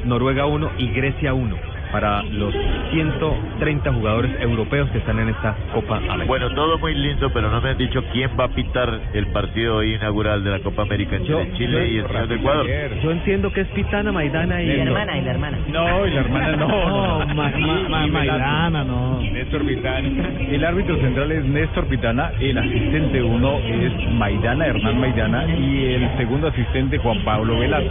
Noruega 0.06 0.47
1 0.47 0.70
y 0.78 0.89
Grecia 0.89 1.35
1 1.35 1.72
para 1.93 2.23
los 2.24 2.55
130 2.90 3.93
jugadores 3.93 4.31
europeos 4.40 4.90
que 4.90 4.98
están 4.98 5.19
en 5.20 5.28
esta 5.28 5.55
Copa 5.73 5.97
América. 5.98 6.24
Bueno, 6.27 6.51
todo 6.55 6.78
muy 6.78 6.94
lindo, 6.94 7.31
pero 7.32 7.51
no 7.51 7.60
me 7.60 7.70
han 7.70 7.78
dicho 7.78 8.02
quién 8.12 8.31
va 8.39 8.44
a 8.44 8.48
pitar 8.48 8.89
el 9.12 9.27
partido 9.28 9.82
inaugural 9.82 10.43
de 10.43 10.51
la 10.51 10.59
Copa 10.60 10.82
América 10.82 11.16
entre 11.16 11.52
Chile 11.55 11.89
y 11.90 11.98
el 11.98 12.06
señor 12.09 12.28
de 12.28 12.35
Ecuador. 12.36 12.66
Yo 13.02 13.10
entiendo 13.10 13.52
que 13.52 13.60
es 13.62 13.69
Pitana, 13.69 14.10
Maidana 14.12 14.62
y... 14.62 14.70
Y 14.70 14.77
la 14.77 14.82
hermana, 14.85 15.19
y 15.19 15.23
la 15.23 15.31
hermana. 15.32 15.59
No, 15.69 16.06
y 16.06 16.10
la 16.10 16.20
hermana 16.20 16.56
no. 16.56 16.69
no, 16.69 17.35
ma- 17.35 17.51
ma- 17.59 17.89
ma- 17.89 18.06
Maidana, 18.06 18.85
no. 18.85 19.20
Néstor 19.20 19.66
Pitana. 19.66 20.09
El 20.51 20.64
árbitro 20.64 20.97
central 20.98 21.32
es 21.32 21.44
Néstor 21.44 21.86
Pitana, 21.86 22.32
el 22.40 22.56
asistente 22.59 23.23
uno 23.23 23.59
es 23.59 23.93
Maidana, 24.12 24.66
Hernán 24.66 24.98
Maidana, 25.01 25.44
y 25.47 25.94
el 25.94 26.09
segundo 26.16 26.48
asistente 26.48 26.98
Juan 26.98 27.23
Pablo 27.24 27.59
Velati. 27.59 27.89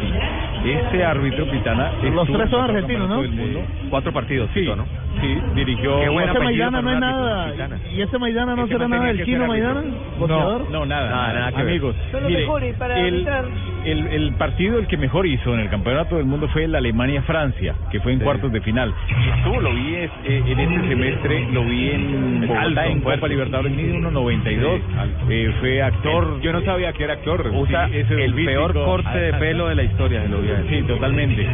Este 0.64 1.04
árbitro 1.04 1.50
Pitana... 1.50 1.92
Los 2.04 2.28
tres 2.28 2.50
son 2.50 2.62
argentinos, 2.70 3.10
¿no? 3.10 3.24
Mundo. 3.24 3.62
Cuatro 3.90 4.14
partidos, 4.14 4.50
Sí, 4.54 4.62
Tito, 4.62 4.76
¿no? 4.76 4.86
sí, 5.20 5.38
dirigió... 5.56 6.00
Qué 6.02 6.10
buen 6.10 6.30
Ese 6.30 6.38
apellido 6.38 6.72
Maidana 6.72 6.82
no 6.82 6.92
es 6.92 7.00
nada. 7.00 7.78
¿Y 7.92 8.02
ese 8.02 8.18
Maidana 8.20 8.56
no 8.56 8.64
Ese 8.66 8.74
será 8.74 8.88
nada 8.88 9.06
del 9.08 9.26
chino. 9.26 9.48
Maidana? 9.48 9.84
No, 10.20 10.60
no, 10.70 10.86
nada, 10.86 11.10
Nada, 11.10 11.34
nada 11.34 11.52
que 11.52 11.62
amigos. 11.62 11.96
Son 12.12 12.22
los 12.22 12.30
mire, 12.30 12.42
mejores 12.42 12.76
para 12.78 13.00
el, 13.00 13.14
arbitrar. 13.28 13.46
El, 13.86 14.08
el 14.08 14.34
partido 14.34 14.78
el 14.80 14.88
que 14.88 14.98
mejor 14.98 15.26
hizo 15.28 15.54
en 15.54 15.62
el 15.62 15.70
campeonato 15.70 16.16
del 16.18 16.26
mundo 16.26 16.48
fue 16.50 16.66
el 16.66 16.76
Alemania-Francia, 16.76 17.76
que 17.92 18.00
fue 18.00 18.14
en 18.14 18.20
cuartos 18.20 18.52
de 18.52 18.62
final. 18.62 18.94
Estuvo, 19.38 19.60
lo 19.60 19.74
vi 19.74 19.96
es- 19.96 20.12
eh, 20.26 20.44
en 20.48 20.60
este 20.60 20.88
semestre, 20.90 21.48
lo 21.52 21.64
vi 21.66 21.90
en 21.90 22.42
Bogotá, 22.42 22.62
Alto, 22.62 22.82
en. 22.82 23.00
Copa 23.02 23.28
Libertadores, 23.28 23.72
mide 23.74 23.94
1.92. 24.00 24.82
Eh, 25.30 25.52
fue 25.60 25.82
actor. 25.82 26.42
Yo 26.42 26.52
no 26.54 26.62
sabía 26.62 26.94
que 26.94 27.04
era 27.04 27.14
actor. 27.14 27.50
Usa 27.54 27.88
Sí, 27.88 27.98
ese 27.98 28.14
es 28.14 28.20
el 28.26 28.34
físico. 28.34 28.52
peor 28.52 28.74
corte 28.74 29.18
de 29.18 29.34
pelo 29.34 29.68
de 29.68 29.76
la 29.76 29.84
historia, 29.84 30.24
lo 30.30 30.40
vi. 30.42 30.50
Sí, 30.70 30.82
totalmente, 30.84 31.46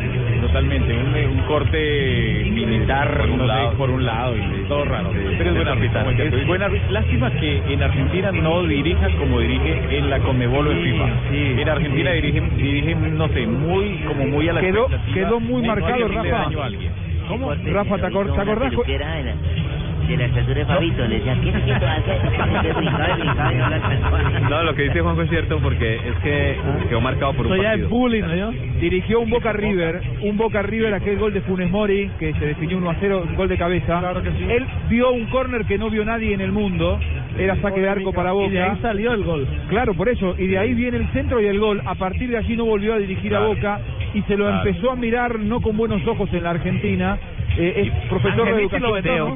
totalmente. 0.41 0.94
Un, 0.94 1.38
un 1.40 1.45
corte 1.48 2.44
militar, 2.52 3.18
Por 3.18 3.30
un 3.30 3.38
no 3.38 3.44
sé, 3.44 3.48
lado. 3.48 3.72
por 3.74 3.90
un 3.90 4.06
lado, 4.06 4.36
y 4.38 4.68
todo 4.68 4.86
raro. 4.86 5.10
Pero 5.12 5.24
es 5.30 5.38
buen 5.38 5.54
Néstor 5.54 5.68
árbitro. 5.70 6.06
Pitana. 6.12 6.24
Es 6.41 6.48
buen 6.48 6.62
árbitro. 6.64 6.91
Lástima 6.91 7.32
que 7.32 7.62
en 7.74 7.84
Argentina 7.84 8.32
no 8.32 8.64
dirija 8.64 9.08
como 9.18 9.40
dirige 9.40 9.98
en 9.98 10.10
la 10.10 10.20
Conmebol 10.20 10.68
o 10.68 10.72
en 10.72 10.78
Sí, 10.84 10.91
FIFA. 10.91 11.06
sí, 11.32 11.62
en 11.62 11.70
Argentina 11.70 12.12
dirige, 12.22 12.41
dirige, 12.57 12.95
no 12.95 13.27
sé, 13.30 13.48
muy, 13.48 13.99
como 14.07 14.27
muy 14.27 14.49
a 14.49 14.53
la 14.53 14.61
Quedó- 14.61 14.85
expectativa. 14.85 15.14
quedó 15.15 15.39
muy 15.39 15.61
marcado, 15.64 16.07
Rafa. 16.07 16.49
¿Cómo? 17.27 17.49
Rafa, 17.53 17.57
¿te, 17.57 17.64
pero 17.64 17.80
acor- 17.81 18.26
hizo 18.26 18.34
¿te 18.35 18.41
una 18.41 18.44
acordás? 18.44 18.73
De 20.11 20.17
la, 20.17 20.25
estatura 20.25 20.55
de 20.59 20.65
Fabito, 20.65 21.05
le 21.07 21.15
decía, 21.15 21.38
¿qué 21.41 21.49
es 21.49 21.55
que 21.55 21.71
no 24.49 24.63
lo 24.63 24.75
que 24.75 24.84
dice 24.84 25.01
Juanjo 25.01 25.21
es 25.23 25.29
cierto 25.29 25.59
porque 25.59 25.95
es 25.95 26.15
que 26.23 26.57
quedó 26.89 27.01
marcado 27.01 27.34
por 27.34 27.47
un 27.47 27.53
Eso 27.53 27.61
ya 27.61 27.73
es 27.73 27.81
partido. 27.81 27.89
bullying, 27.89 28.23
¿no? 28.23 28.51
Dirigió 28.79 29.19
un 29.19 29.29
Boca 29.29 29.51
River, 29.53 30.01
un 30.21 30.38
Boca 30.38 30.61
River, 30.61 30.93
aquel 30.93 31.17
gol 31.17 31.34
de 31.34 31.41
Funes 31.41 31.69
Mori, 31.69 32.09
que 32.19 32.34
se 32.34 32.45
definió 32.45 32.77
1 32.77 32.89
a 32.89 32.95
0, 32.99 33.25
gol 33.35 33.47
de 33.49 33.57
cabeza. 33.57 34.01
Él 34.49 34.65
vio 34.89 35.11
un 35.11 35.25
córner 35.25 35.65
que 35.65 35.77
no 35.77 35.89
vio 35.89 36.05
nadie 36.05 36.34
en 36.34 36.41
el 36.41 36.51
mundo, 36.51 36.99
era 37.38 37.55
saque 37.61 37.81
de 37.81 37.89
arco 37.89 38.13
para 38.13 38.31
Boca. 38.31 38.47
Y 38.47 38.51
de 38.51 38.61
ahí 38.63 38.77
salió 38.81 39.13
el 39.13 39.23
gol. 39.23 39.47
Claro, 39.69 39.93
por 39.93 40.09
eso, 40.09 40.35
y 40.38 40.47
de 40.47 40.57
ahí 40.57 40.73
viene 40.73 40.97
el 40.97 41.07
centro 41.09 41.41
y 41.41 41.45
el 41.47 41.59
gol. 41.59 41.81
A 41.85 41.95
partir 41.95 42.29
de 42.29 42.38
allí 42.38 42.55
no 42.55 42.65
volvió 42.65 42.93
a 42.93 42.97
dirigir 42.97 43.35
a 43.35 43.39
Claro. 43.39 43.47
Boca 43.55 43.79
y 44.13 44.21
se 44.23 44.35
lo 44.38 44.45
Claro. 44.45 44.67
empezó 44.67 44.91
a 44.91 44.95
mirar 44.95 45.39
no 45.39 45.61
con 45.61 45.75
buenos 45.77 46.05
ojos 46.07 46.29
en 46.34 46.43
la 46.43 46.51
Argentina. 46.51 47.17
Eh, 47.57 47.84
es 47.88 48.09
profesor 48.09 48.45
de 48.45 48.51
educación 48.61 48.81
lo 48.84 48.93
vetó. 48.93 49.35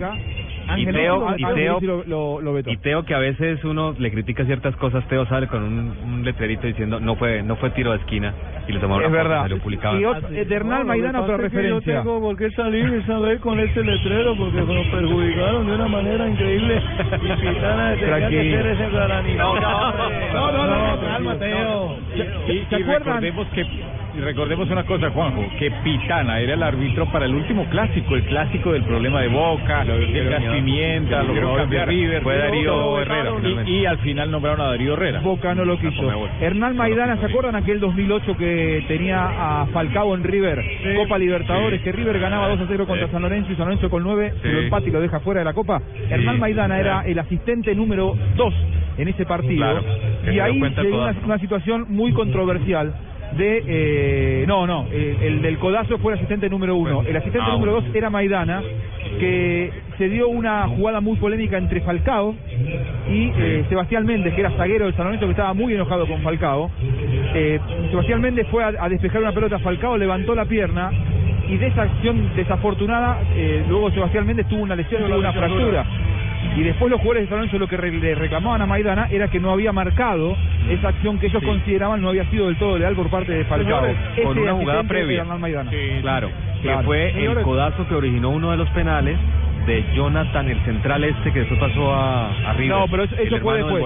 Y 0.77 0.85
Teo, 0.85 1.19
lo- 1.29 1.37
y 1.37 1.43
Teo- 1.55 1.79
lo, 1.81 2.03
lo, 2.05 2.41
lo. 2.41 2.59
Y 2.71 2.77
Teo 2.77 3.03
que 3.05 3.13
a 3.13 3.19
veces 3.19 3.63
uno 3.63 3.95
le 3.97 4.11
critica 4.11 4.45
ciertas 4.45 4.75
cosas, 4.75 5.05
Teo 5.07 5.25
sale 5.27 5.47
con 5.47 5.63
un, 5.63 5.93
un 6.03 6.23
letrerito 6.23 6.67
diciendo 6.67 6.99
no 6.99 7.15
fue 7.15 7.43
no 7.43 7.55
fue 7.55 7.69
tiro 7.71 7.91
de 7.91 7.97
esquina 7.97 8.33
y 8.67 8.71
le 8.73 8.79
tomaron 8.79 9.05
Es 9.05 9.11
verdad. 9.11 9.49
publicado. 9.61 9.99
Y 9.99 10.05
otro- 10.05 10.29
de 10.29 10.41
Hernán 10.41 10.85
Maidana 10.87 11.21
otra 11.21 11.37
referencia. 11.37 11.93
Yo 11.95 12.01
tengo 12.03 12.21
por 12.21 12.37
qué 12.37 12.51
salir 12.51 12.93
y 13.01 13.01
saber 13.07 13.39
con 13.39 13.59
este 13.59 13.83
letrero 13.83 14.35
porque 14.37 14.61
nos 14.61 14.85
perjudicaron 14.87 15.67
de 15.67 15.75
una 15.75 15.87
manera 15.87 16.27
increíble. 16.29 16.81
Y 17.21 17.41
Pitana 17.41 17.95
tenía 17.95 17.99
que 17.99 18.05
Tranquilo. 18.05 18.57
ser 18.57 18.67
ese 18.67 18.89
garanito. 18.89 19.43
No, 19.43 19.55
no, 19.59 20.51
no, 20.51 20.67
no, 20.67 20.95
no, 20.95 21.01
calma, 21.01 21.35
Teo. 21.39 21.97
Y, 22.47 22.51
y 22.51 22.65
¿Se 22.69 22.75
acuerdan? 22.75 23.03
recordemos 23.21 23.47
que 23.49 23.61
y 24.10 24.10
recordemos 24.19 24.69
una 24.69 24.83
cosa, 24.83 25.09
Juanjo, 25.11 25.45
que 25.57 25.71
Pitana 25.83 26.39
era 26.39 26.53
el 26.53 26.63
árbitro 26.63 27.05
para 27.11 27.25
el 27.25 27.33
último 27.35 27.65
clásico, 27.65 28.15
el 28.15 28.23
clásico 28.23 28.73
del 28.73 28.83
problema 28.83 29.21
de 29.21 29.27
Boca, 29.29 29.83
el 29.83 30.29
gas 30.29 30.43
pimienta, 30.43 31.23
lo 31.23 31.33
jugadores 31.33 31.69
de. 31.69 31.85
River, 31.85 32.23
Fue 32.23 32.37
Darío 32.37 32.99
Herrera, 32.99 33.31
y-. 33.65 33.71
Y, 33.71 33.85
al 33.85 33.97
final 33.99 34.31
nombraron 34.31 34.61
a 34.61 34.69
Darío 34.69 34.93
Herrera. 34.93 35.21
Boca 35.21 35.55
no 35.55 35.65
lo 35.65 35.77
quiso. 35.79 36.03
Hernán 36.41 36.75
Maidana, 36.75 37.17
¿se 37.17 37.25
acuerdan 37.25 37.55
aquel 37.55 37.79
2008 37.79 38.37
que 38.37 38.83
tenía 38.87 39.61
a 39.61 39.65
Falcao 39.67 40.13
en 40.15 40.23
River? 40.23 40.63
Copa 40.97 41.17
Libertadores, 41.17 41.81
que 41.81 41.91
River 41.91 42.19
ganaba 42.19 42.49
2 42.49 42.61
a 42.61 42.65
0 42.67 42.85
contra 42.87 43.07
San 43.09 43.21
Lorenzo 43.21 43.51
y 43.51 43.55
San 43.55 43.65
Lorenzo 43.65 43.89
con 43.89 44.03
9 44.03 44.33
Sí. 44.41 44.47
lo 44.49 44.59
empate 44.61 44.89
y 44.89 44.91
lo 44.91 45.01
deja 45.01 45.19
fuera 45.19 45.39
de 45.41 45.45
la 45.45 45.53
Copa. 45.53 45.81
Hernán 46.09 46.39
Maidana 46.39 46.79
era 46.79 47.01
el 47.05 47.17
asistente 47.19 47.73
número 47.75 48.15
2 48.35 48.53
en 48.97 49.07
ese 49.07 49.25
partido. 49.25 49.57
Claro, 49.57 49.83
que 50.25 50.33
y 50.33 50.39
ahí 50.39 50.59
se 50.59 50.65
el 50.67 50.73
dio 50.73 50.95
una, 50.95 50.97
codazo. 51.13 51.19
una 51.25 51.37
situación 51.39 51.85
muy 51.89 52.11
controversial. 52.13 52.93
De, 53.37 53.63
eh, 53.65 54.45
no, 54.47 54.67
no, 54.67 54.87
eh, 54.91 55.17
el 55.21 55.41
del 55.41 55.57
codazo 55.57 55.97
fue 55.99 56.13
el 56.13 56.17
asistente 56.19 56.49
número 56.49 56.75
uno. 56.75 57.01
El 57.01 57.15
asistente 57.15 57.47
Ah, 57.49 57.53
número 57.53 57.73
dos 57.73 57.85
era 57.93 58.09
Maidana 58.09 58.61
que 59.19 59.71
se 59.97 60.09
dio 60.09 60.27
una 60.29 60.67
jugada 60.67 60.99
muy 61.01 61.17
polémica 61.17 61.57
entre 61.57 61.81
Falcao 61.81 62.35
y 63.09 63.31
eh, 63.37 63.65
Sebastián 63.69 64.05
Méndez, 64.05 64.33
que 64.33 64.41
era 64.41 64.51
zaguero 64.51 64.85
del 64.85 64.95
San 64.95 65.05
Lorenzo, 65.05 65.25
que 65.25 65.31
estaba 65.31 65.53
muy 65.53 65.73
enojado 65.73 66.05
con 66.07 66.21
Falcao. 66.21 66.69
Eh, 67.33 67.59
Sebastián 67.89 68.21
Méndez 68.21 68.47
fue 68.49 68.63
a, 68.63 68.73
a 68.79 68.89
despejar 68.89 69.21
una 69.21 69.31
pelota, 69.31 69.59
Falcao 69.59 69.97
levantó 69.97 70.35
la 70.35 70.45
pierna 70.45 70.91
y 71.47 71.57
de 71.57 71.67
esa 71.67 71.83
acción 71.83 72.31
desafortunada, 72.35 73.19
eh, 73.35 73.63
luego 73.67 73.91
Sebastián 73.91 74.25
Méndez 74.25 74.47
tuvo 74.47 74.61
una 74.61 74.75
lesión, 74.75 75.03
tuvo 75.03 75.17
una 75.19 75.33
fractura. 75.33 75.85
Y 76.55 76.63
después 76.63 76.91
los 76.91 76.99
jugadores 76.99 77.23
de 77.23 77.29
San 77.29 77.37
Lorenzo 77.37 77.57
lo 77.59 77.67
que 77.67 77.77
re- 77.77 77.91
le 77.91 78.13
reclamaban 78.15 78.61
a 78.61 78.65
Maidana 78.65 79.07
era 79.09 79.29
que 79.29 79.39
no 79.39 79.51
había 79.51 79.71
marcado 79.71 80.35
esa 80.69 80.89
acción 80.89 81.17
que 81.17 81.27
ellos 81.27 81.41
consideraban 81.43 82.01
no 82.01 82.09
había 82.09 82.25
sido 82.29 82.47
del 82.47 82.57
todo 82.57 82.77
leal 82.77 82.93
por 82.95 83.09
parte 83.09 83.31
de 83.31 83.45
Falcao. 83.45 83.79
Señores, 83.81 83.97
con 84.25 84.37
una 84.37 84.53
jugada 84.53 84.83
previa. 84.83 85.23
Claro, 86.01 86.29
que 86.61 86.67
Claro. 86.67 86.83
fue 86.83 87.09
el 87.25 87.41
codazo 87.43 87.87
que 87.87 87.95
originó 87.95 88.29
uno 88.31 88.51
de 88.51 88.57
los 88.57 88.69
penales 88.71 89.17
de 89.65 89.85
Jonathan, 89.95 90.49
el 90.49 90.59
central 90.65 91.03
este 91.03 91.31
que 91.31 91.39
después 91.39 91.59
pasó 91.59 91.93
a, 91.93 92.27
a 92.49 92.53
River. 92.53 92.77
No, 92.79 92.87
pero 92.89 93.03
eso, 93.03 93.15
el 93.15 93.27
eso 93.27 93.39
fue 93.39 93.57
después. 93.57 93.83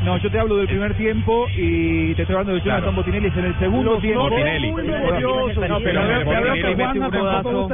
Eh, 0.00 0.04
no, 0.04 0.16
yo 0.18 0.30
te 0.30 0.38
hablo 0.38 0.56
del 0.56 0.66
primer 0.66 0.94
tiempo 0.94 1.46
y 1.56 2.14
te 2.14 2.22
estoy 2.22 2.34
hablando 2.36 2.54
de 2.54 2.60
Jonathan 2.60 2.80
Claro. 2.82 2.96
Botinelli 2.96 3.26
es 3.28 3.36
en 3.36 3.44
el 3.44 3.58
segundo 3.58 3.90
Los 3.92 4.00
tiempo. 4.00 4.22
Botinelli. 4.30 4.70
Muy 4.72 4.82
No, 4.86 4.92
memorioso. 4.92 5.60
pero- 5.60 5.74
Botinelli 6.24 6.74
mete 6.76 6.98
un 7.00 7.10
codazo. 7.10 7.52
¿no? 7.52 7.68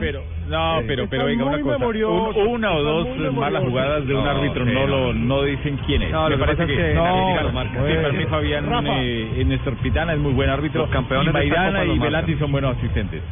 Pero, 0.00 0.20
no, 0.48 0.80
pero, 0.86 1.06
pero 1.08 1.24
venga 1.26 1.44
una 1.44 1.60
cosa. 1.60 1.86
Un- 1.86 2.48
una 2.48 2.72
o 2.72 2.82
dos 2.82 3.08
malas 3.34 3.62
jugadas 3.64 4.06
de 4.06 4.14
un 4.14 4.24
No, 4.24 4.30
árbitro 4.30 4.64
sí, 4.64 4.72
no 4.72 4.80
no. 4.80 4.86
lo 4.86 5.12
no 5.14 5.42
dicen 5.42 5.78
quién 5.86 6.02
es. 6.02 6.10
No, 6.12 6.28
Me 6.28 6.38
parece 6.38 6.66
que, 6.66 6.94
no, 6.94 7.40
lo 7.42 7.48
sí, 7.48 7.54
marca. 7.54 7.80
para 8.02 8.12
mí 8.12 8.24
Fabián 8.26 8.86
eh, 8.86 9.44
Néstor 9.46 9.74
Pitana 9.76 10.12
es 10.12 10.18
muy 10.18 10.32
buen 10.32 10.50
árbitro. 10.50 10.82
Los 10.82 10.90
campeones 10.90 11.28
y 11.28 11.32
Maidana 11.32 11.84
y. 11.84 11.98
Velati 11.98 12.36
son 12.36 12.52
buenos 12.52 12.76
asistentes. 12.76 13.22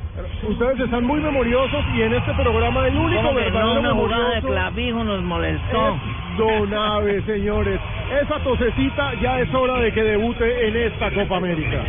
Ustedes 0.49 0.81
están 0.81 1.05
muy 1.05 1.21
memoriosos 1.21 1.85
y 1.97 2.03
en 2.03 2.15
este 2.15 2.33
programa 2.35 2.87
el 2.87 2.97
único 2.97 3.23
¿Cómo 3.23 3.35
que 3.37 3.45
verdadero 3.45 3.75
no? 3.75 3.81
Una 3.81 3.91
jugada 3.95 4.35
de 4.35 4.41
clavijo 4.43 5.05
nos 5.05 5.23
molestó. 5.23 5.99
Es 6.35 6.39
Don 6.39 6.75
Ave, 6.75 7.23
señores. 7.23 7.81
Esa 8.23 8.39
tosecita 8.41 9.15
ya 9.21 9.41
es 9.41 9.53
hora 9.55 9.79
de 9.81 9.93
que 9.93 10.03
debute 10.03 10.69
en 10.69 10.77
esta 10.77 11.11
Copa 11.11 11.37
América. 11.37 11.83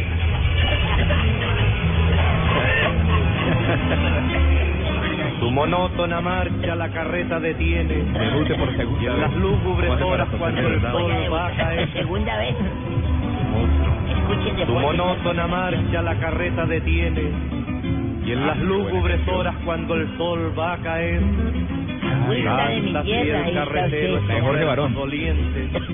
Su 5.39 5.51
monótona 5.51 6.21
marcha 6.21 6.75
la 6.75 6.89
carreta 6.89 7.39
detiene. 7.39 7.95
Debute 7.95 8.55
por 8.55 8.75
segunda 8.75 9.03
Y 9.03 9.05
en 9.07 9.21
las 9.21 9.31
vez. 9.31 9.39
lúgubres 9.39 10.01
horas 10.01 10.27
cuando 10.37 10.61
el 10.61 10.81
sol 10.81 11.11
va 11.33 11.47
a 11.47 11.51
caer. 11.51 11.93
Segunda 11.93 12.37
vez. 12.37 12.55
Escuchen 14.09 14.55
de 14.57 14.65
Su 14.65 14.73
monótona 14.73 15.47
marcha 15.47 16.01
la 16.01 16.15
carreta 16.15 16.65
detiene. 16.65 17.23
Y 18.25 18.31
en 18.31 18.47
las 18.47 18.57
lúgubres 18.57 19.27
horas 19.27 19.55
cuando 19.65 19.95
el 19.95 20.17
sol 20.17 20.53
va 20.57 20.73
a 20.73 20.77
caer. 20.77 21.21
Agüita 22.05 22.67
de 22.69 22.81
mi 22.81 22.93
tierra, 23.03 23.87
ese 23.87 24.41
Jorge 24.41 24.63
Barón. 24.65 24.93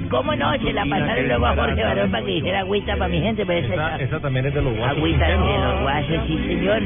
¿Cómo 0.10 0.36
no? 0.36 0.52
Se 0.58 0.74
la 0.74 0.86
pasaron 0.86 1.28
luego 1.28 1.46
a 1.46 1.56
Jorge 1.56 1.84
Barón 1.84 2.12
para 2.12 2.26
que 2.26 2.32
dijera 2.32 2.60
agüita 2.60 2.96
para 2.98 3.08
mi 3.10 3.22
gente, 3.22 3.46
pero 3.46 3.68
esa, 3.74 3.96
Esa 3.98 4.20
también 4.20 4.46
es 4.46 4.54
de 4.54 4.62
los 4.62 4.76
guasos. 4.76 4.98
agüita 4.98 5.28
de 5.28 5.38
los 5.38 5.82
guasos, 5.82 6.28
sí 6.28 6.38
señor. 6.48 6.82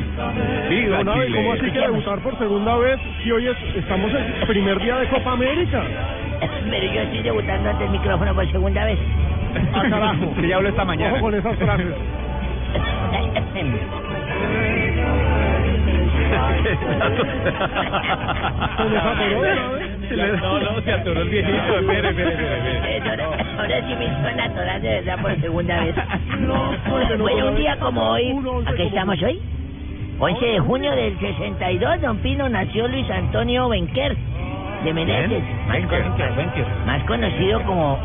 Don 0.98 1.10
Ave, 1.10 1.26
Chile. 1.26 1.38
¿cómo 1.38 1.54
así 1.54 1.72
que 1.72 1.80
debutar 1.80 2.20
por 2.20 2.38
segunda 2.38 2.78
vez 2.78 3.00
si 3.24 3.32
hoy 3.32 3.48
es- 3.48 3.76
estamos 3.78 4.12
en 4.12 4.18
el 4.42 4.48
primer 4.48 4.80
día 4.82 4.98
de 4.98 5.08
Copa 5.08 5.32
América? 5.34 5.84
Pero 6.70 6.94
yo 6.94 7.02
estoy 7.02 7.24
debutando 7.24 7.70
ante 7.70 7.84
el 7.86 7.90
micrófono 7.92 8.36
por 8.36 8.52
segunda 8.52 8.86
vez. 8.86 9.00
Ah, 9.74 9.84
carajo. 9.90 10.36
Que 10.36 10.48
ya 10.50 10.56
habló 10.58 10.70
esta 10.70 10.86
mañana. 10.86 11.14
Ojo 11.14 11.22
con 11.22 11.36
esas 11.36 11.58
frases. 11.58 11.88
Se 20.08 20.16
les 20.16 20.34
atoró, 20.34 20.60
¿no? 20.60 20.72
No, 20.72 20.82
se 20.82 20.92
atoró 20.92 21.22
el 21.22 21.30
viejito. 21.30 21.80
Espere, 21.80 22.10
espere, 22.10 22.34
espere. 22.34 23.24
Ahora, 23.24 23.88
sí 23.88 23.96
me 23.96 24.06
hizo 24.06 24.32
natural 24.36 24.82
de 24.82 24.90
verdad 24.90 25.22
por 25.22 25.42
segunda 25.42 25.84
vez. 25.84 25.96
bueno, 27.20 27.48
un 27.48 27.56
día 27.56 27.78
como 27.80 28.12
hoy, 28.12 28.36
¿a 28.66 28.74
qué 28.74 28.88
estamos 28.88 29.22
hoy? 29.24 29.42
11 30.18 30.46
de 30.46 30.60
junio 30.60 30.92
del 30.96 31.20
62, 31.20 32.02
don 32.02 32.18
Pino, 32.20 32.48
nació 32.48 32.88
Luis 32.88 33.10
Antonio 33.10 33.68
Benquer 33.68 34.16
de 34.86 34.94
Meneses, 34.94 35.44
más, 36.86 37.04
conocido 37.04 37.62
como 37.64 38.00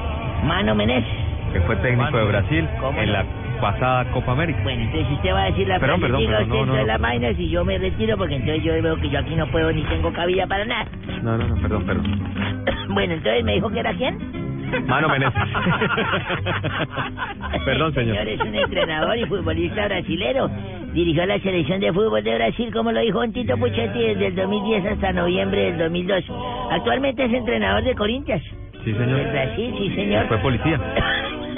Mano 0.45 0.75
Meneses. 0.75 1.09
Que 1.53 1.61
fue 1.61 1.77
técnico 1.77 2.17
de 2.17 2.25
Brasil 2.25 2.69
¿Cómo 2.81 3.01
en 3.01 3.13
la 3.13 3.25
pasada 3.61 4.05
Copa 4.13 4.33
América. 4.33 4.61
Bueno, 4.63 4.83
entonces 4.83 5.13
usted 5.13 5.33
va 5.33 5.43
a 5.43 5.47
decir 5.47 5.69
la 5.69 5.79
Perdón, 5.79 6.01
perdón, 6.01 6.25
perdón, 6.27 6.49
no, 6.49 6.67
no, 6.67 6.77
no. 6.77 6.85
las 6.85 7.01
vainas 7.01 7.39
y 7.39 7.49
yo 7.51 7.65
me 7.65 7.79
retiro 7.79 8.17
porque 8.17 8.37
entonces 8.37 8.65
yo 8.65 8.73
veo 8.83 8.97
que 8.97 9.09
yo 9.11 9.19
aquí 9.19 9.35
no 9.37 9.47
puedo 9.49 9.71
ni 9.73 9.83
tengo 9.85 10.13
cabida 10.13 10.47
para 10.47 10.65
nada. 10.65 10.87
No, 11.23 11.37
no, 11.39 11.47
no, 11.47 11.55
perdón, 11.63 11.85
perdón. 11.85 12.07
Bueno, 12.93 13.15
entonces 13.15 13.45
me 13.45 13.55
dijo 13.55 13.71
que 13.71 13.79
era 13.81 13.95
quién? 13.95 14.19
Mano 14.87 15.09
Meneses. 15.09 15.35
Perdón, 17.65 17.93
señor. 17.95 18.29
es 18.29 18.41
un 18.41 18.55
entrenador 18.55 19.17
y 19.19 19.25
futbolista 19.27 19.87
brasilero. 19.87 20.51
Dirigió 20.93 21.27
la 21.27 21.39
selección 21.41 21.81
de 21.81 21.93
fútbol 21.93 22.23
de 22.23 22.35
Brasil, 22.37 22.73
como 22.73 22.93
lo 22.93 23.01
dijo 23.01 23.27
Tito 23.31 23.57
Puchetti, 23.57 23.99
desde 23.99 24.27
el 24.29 24.35
2010 24.37 24.87
hasta 24.87 25.13
noviembre 25.13 25.73
del 25.73 25.79
2002. 25.79 26.25
Actualmente 26.73 27.25
es 27.25 27.33
entrenador 27.33 27.83
de 27.85 27.95
Corinthians. 27.95 28.43
Sí, 28.85 28.93
De 28.93 28.99
señor. 28.99 29.31
Brasil, 29.31 29.75
sí, 29.79 29.95
señor. 29.95 30.27
Fue 30.29 30.39
policía. 30.39 30.81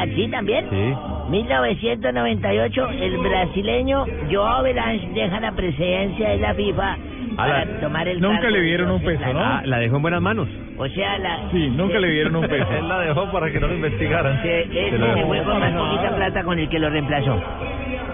¿Así 0.00 0.28
también? 0.28 0.66
Sí. 0.70 0.94
1998, 1.30 2.88
el 3.00 3.18
brasileño 3.18 4.04
Joao 4.30 4.62
Belange 4.62 5.08
deja 5.14 5.40
la 5.40 5.52
presidencia 5.52 6.30
de 6.30 6.38
la 6.38 6.54
FIFA 6.54 6.96
para 7.36 7.60
Ala. 7.62 7.80
tomar 7.80 8.08
el 8.08 8.20
Nunca 8.20 8.40
cargo 8.40 8.50
le 8.50 8.58
de 8.60 8.64
dieron 8.66 8.90
un 8.90 9.02
peso. 9.02 9.32
¿no? 9.32 9.38
Ah, 9.40 9.62
la 9.64 9.78
dejó 9.78 9.96
en 9.96 10.02
buenas 10.02 10.20
manos. 10.20 10.48
O 10.76 10.88
sea, 10.88 11.18
la... 11.18 11.38
Sí, 11.52 11.70
nunca 11.70 11.98
le 11.98 12.10
dieron 12.10 12.36
un 12.36 12.46
peso. 12.48 12.66
Él 12.78 12.88
la 12.88 12.98
dejó 13.00 13.30
para 13.30 13.50
que 13.50 13.60
no 13.60 13.68
lo 13.68 13.74
investigaran. 13.74 14.42
Se, 14.42 14.62
ese 14.62 14.90
Se 14.90 14.98
lo 14.98 15.14
se 15.14 15.24
fue 15.24 15.42
con 15.44 15.60
más 15.60 15.72
poquita 15.72 16.16
plata 16.16 16.42
con 16.42 16.58
el 16.58 16.68
que 16.68 16.78
lo 16.78 16.90
reemplazó. 16.90 17.40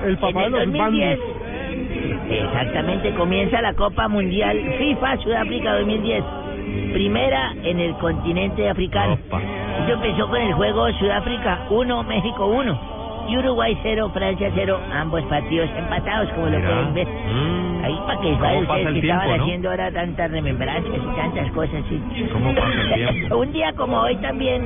El 0.07 0.19
papá 0.19 0.43
de 0.45 0.51
los 0.51 0.61
el 0.61 0.73
2010, 0.73 1.19
bandos. 1.19 1.37
exactamente, 2.31 3.11
comienza 3.15 3.63
la 3.63 3.73
Copa 3.75 4.09
Mundial 4.09 4.59
FIFA 4.79 5.17
Sudáfrica 5.23 5.75
2010. 5.79 6.25
Primera 6.93 7.53
en 7.63 7.81
el 7.81 7.95
continente 7.95 8.69
africano. 8.69 9.15
Opa. 9.29 9.41
Esto 9.81 9.93
empezó 9.95 10.29
con 10.29 10.41
el 10.41 10.53
juego 10.55 10.91
Sudáfrica 10.99 11.67
1, 11.71 12.03
México 12.05 12.47
1. 12.47 12.97
Y 13.29 13.37
Uruguay 13.39 13.77
0, 13.83 14.11
Francia 14.15 14.51
0. 14.55 14.79
Ambos 14.95 15.23
partidos 15.25 15.69
empatados, 15.77 16.29
como 16.31 16.47
lo 16.47 16.59
pueden 16.61 16.95
ver. 16.95 17.07
Mm. 17.09 17.85
Ahí 17.85 17.99
para 18.07 18.21
que 18.21 18.29
¿Cómo 18.31 18.41
saben 18.41 18.67
pasa 18.67 18.73
ustedes 18.81 18.87
el 18.89 18.95
que 18.95 19.01
tiempo, 19.01 19.23
estaban 19.23 19.39
no? 19.39 19.45
haciendo 19.45 19.71
ahora 19.71 19.91
tantas 19.93 20.31
remembranzas 20.31 20.93
y 20.95 21.17
tantas 21.17 21.53
cosas. 21.53 21.85
Sí. 21.89 22.01
¿Cómo 22.33 22.55
pasa 22.55 22.69
el 22.73 22.95
tiempo? 22.95 23.37
Un 23.39 23.53
día 23.53 23.73
como 23.73 23.97
hoy 24.01 24.17
también, 24.17 24.65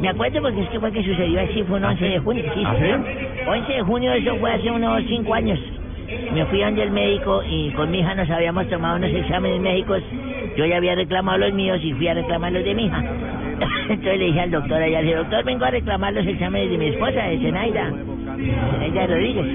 me 0.00 0.08
acuerdo 0.10 0.42
porque 0.42 0.60
es 0.62 0.68
que 0.68 0.78
fue 0.80 0.92
que 0.92 1.02
sucedió 1.02 1.40
así, 1.40 1.62
fue 1.64 1.78
un 1.78 1.84
11 1.84 2.04
de 2.04 2.18
junio, 2.20 2.44
sí, 2.54 2.62
¿Ah, 2.66 2.74
señor. 2.78 3.00
sí? 3.06 3.48
11 3.48 3.72
de 3.72 3.82
junio, 3.82 4.12
eso 4.12 4.36
fue 4.36 4.52
hace 4.52 4.70
unos 4.70 5.02
5 5.08 5.34
años. 5.34 5.58
Me 6.32 6.44
fui 6.46 6.60
donde 6.60 6.82
el 6.82 6.90
médico 6.90 7.42
y 7.48 7.70
con 7.70 7.90
mi 7.90 7.98
hija 8.00 8.14
nos 8.14 8.30
habíamos 8.30 8.68
tomado 8.68 8.96
unos 8.96 9.10
exámenes 9.10 9.60
médicos. 9.60 10.02
Yo 10.56 10.64
ya 10.66 10.78
había 10.78 10.94
reclamado 10.94 11.38
los 11.38 11.52
míos 11.52 11.78
y 11.82 11.92
fui 11.94 12.08
a 12.08 12.14
reclamar 12.14 12.52
los 12.52 12.64
de 12.64 12.74
mi 12.74 12.86
hija. 12.86 12.98
Entonces 13.88 14.18
le 14.18 14.24
dije 14.26 14.40
al 14.40 14.50
doctor 14.50 14.82
allá, 14.82 15.00
le 15.00 15.06
dije, 15.06 15.16
doctor, 15.16 15.44
vengo 15.44 15.64
a 15.64 15.70
reclamar 15.70 16.12
los 16.12 16.26
exámenes 16.26 16.70
de 16.70 16.78
mi 16.78 16.86
esposa, 16.88 17.22
de 17.22 17.38
Zenaida. 17.38 17.92
Zenaida 18.36 19.06
Rodríguez, 19.06 19.46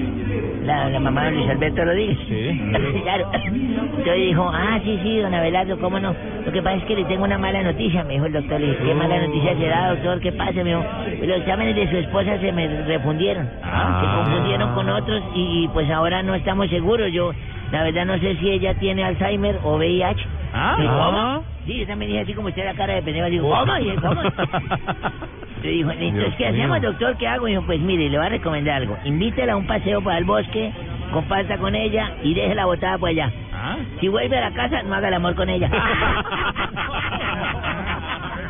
la, 0.64 0.88
la 0.90 1.00
mamá 1.00 1.24
de 1.26 1.30
Luis 1.32 1.48
Alberto 1.50 1.84
Rodríguez. 1.84 2.18
claro. 3.02 3.30
Entonces 3.32 4.16
dijo, 4.16 4.50
ah, 4.52 4.80
sí, 4.84 4.98
sí, 5.02 5.18
don 5.18 5.34
Abelardo, 5.34 5.78
¿cómo 5.78 5.98
no? 6.00 6.14
Lo 6.44 6.52
que 6.52 6.62
pasa 6.62 6.76
es 6.76 6.84
que 6.84 6.96
le 6.96 7.04
tengo 7.04 7.24
una 7.24 7.38
mala 7.38 7.62
noticia, 7.62 8.04
me 8.04 8.14
dijo 8.14 8.26
el 8.26 8.32
doctor. 8.32 8.60
Le 8.60 8.68
dije, 8.68 8.78
¿qué 8.84 8.94
mala 8.94 9.18
noticia 9.26 9.56
será, 9.56 9.90
doctor? 9.90 10.20
¿Qué 10.20 10.32
pasa? 10.32 10.52
Me 10.52 10.64
dijo, 10.64 10.84
"Pues 11.18 11.28
los 11.28 11.38
exámenes 11.38 11.76
de 11.76 11.88
su 11.90 11.96
esposa 11.98 12.38
se 12.38 12.52
me 12.52 12.68
refundieron. 12.84 13.48
Ah. 13.62 14.00
Se 14.00 14.30
confundieron 14.30 14.74
con 14.74 14.88
otros 14.88 15.22
y, 15.34 15.64
y, 15.64 15.68
pues 15.68 15.88
ahora 15.90 16.22
no 16.22 16.34
estamos 16.34 16.68
seguros. 16.68 17.12
Yo, 17.12 17.32
la 17.70 17.84
verdad, 17.84 18.06
no 18.06 18.18
sé 18.18 18.36
si 18.36 18.50
ella 18.50 18.74
tiene 18.74 19.04
Alzheimer 19.04 19.58
o 19.62 19.76
VIH. 19.76 20.26
Ah. 20.54 20.76
¿Cómo? 20.78 21.44
Sí, 21.66 21.78
yo 21.78 21.86
también 21.86 22.10
dije 22.10 22.22
así 22.22 22.34
como 22.34 22.48
usted 22.48 22.64
la 22.64 22.74
cara 22.74 22.94
de 22.94 23.02
pendejo. 23.02 23.26
Digo, 23.28 23.50
¿cómo? 23.50 23.78
Y 23.78 23.96
¿cómo? 23.96 24.20
Le 25.62 25.70
dijo, 25.70 25.90
entonces, 25.92 26.34
¿qué 26.36 26.46
hacemos, 26.46 26.80
doctor? 26.82 27.16
¿Qué 27.16 27.28
hago? 27.28 27.46
Y 27.46 27.52
dijo, 27.52 27.62
pues 27.62 27.80
mire, 27.80 28.08
le 28.08 28.16
voy 28.18 28.26
a 28.26 28.30
recomendar 28.30 28.82
algo. 28.82 28.98
Invítela 29.04 29.52
a 29.52 29.56
un 29.56 29.66
paseo 29.66 30.02
para 30.02 30.18
el 30.18 30.24
bosque, 30.24 30.72
comparta 31.12 31.56
con 31.58 31.74
ella 31.74 32.12
y 32.22 32.34
déjela 32.34 32.64
botada 32.66 32.98
por 32.98 33.08
allá. 33.10 33.30
¿Ah? 33.52 33.76
Si 34.00 34.08
vuelve 34.08 34.36
a 34.38 34.40
la 34.40 34.50
casa, 34.52 34.82
no 34.82 34.94
haga 34.94 35.08
el 35.08 35.14
amor 35.14 35.34
con 35.34 35.48
ella. 35.48 35.70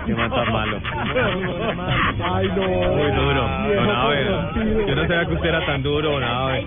Qué 0.06 0.14
más 0.14 0.30
tan 0.30 0.52
malo. 0.52 0.78
Ay, 2.24 2.48
no. 2.56 2.62
Muy 2.62 3.10
duro. 3.12 3.48
Don 3.74 3.86
corrompido. 3.86 4.86
yo 4.86 4.94
no 4.96 5.02
sabía 5.06 5.26
que 5.26 5.34
usted 5.34 5.48
era 5.48 5.64
tan 5.66 5.82
duro, 5.82 6.10
Don 6.12 6.24
Abe. 6.24 6.66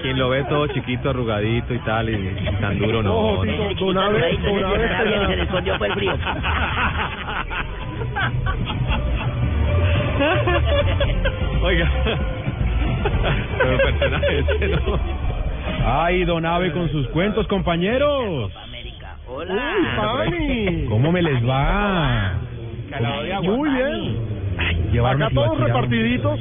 Quien 0.00 0.18
lo 0.18 0.28
ve 0.30 0.42
todo 0.44 0.66
chiquito, 0.68 1.10
arrugadito 1.10 1.74
y 1.74 1.78
tal, 1.80 2.08
y, 2.08 2.14
y 2.14 2.56
tan 2.60 2.78
duro, 2.78 3.02
no. 3.02 3.44
No. 3.44 3.68
Tito, 3.68 3.84
Don 3.86 3.98
Abe, 3.98 4.38
Don 4.38 4.40
que 4.80 5.26
se 5.26 5.36
le 5.36 5.42
escondió 5.42 5.76
por 5.76 5.88
el 5.88 5.94
frío. 5.94 6.14
Oiga. 11.62 11.90
Pero 13.58 13.78
personaje 13.78 14.38
ese, 14.38 14.68
¿no? 14.68 14.98
Ay, 15.84 16.24
Don 16.24 16.44
Ave 16.46 16.72
con 16.72 16.90
sus 16.90 17.08
cuentos, 17.08 17.46
compañeros. 17.48 18.52
Hola. 19.26 19.74
¿Cómo 20.88 21.12
me 21.12 21.22
les 21.22 21.48
va? 21.48 22.34
Muy 23.42 23.70
bien. 23.70 24.41
Llevarme 24.92 25.24
Acá 25.24 25.34
todos 25.34 25.58
repartiditos, 25.58 26.40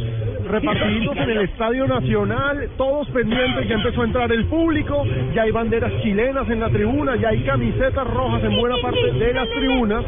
repartiditos 0.50 1.18
en 1.18 1.30
el 1.30 1.42
Estadio 1.42 1.88
Nacional, 1.88 2.70
todos 2.78 3.08
pendientes, 3.10 3.68
ya 3.68 3.76
empezó 3.76 4.02
a 4.02 4.06
entrar 4.06 4.32
el 4.32 4.46
público, 4.46 5.06
ya 5.34 5.44
hay 5.44 5.52
banderas 5.52 5.92
chilenas 6.02 6.50
en 6.50 6.60
la 6.60 6.70
tribuna, 6.70 7.16
ya 7.16 7.30
hay 7.30 7.42
camisetas 7.44 8.08
rojas 8.08 8.44
en 8.44 8.58
buena 8.58 8.76
parte 8.82 9.12
de 9.12 9.34
las 9.34 9.50
tribunas. 9.50 10.04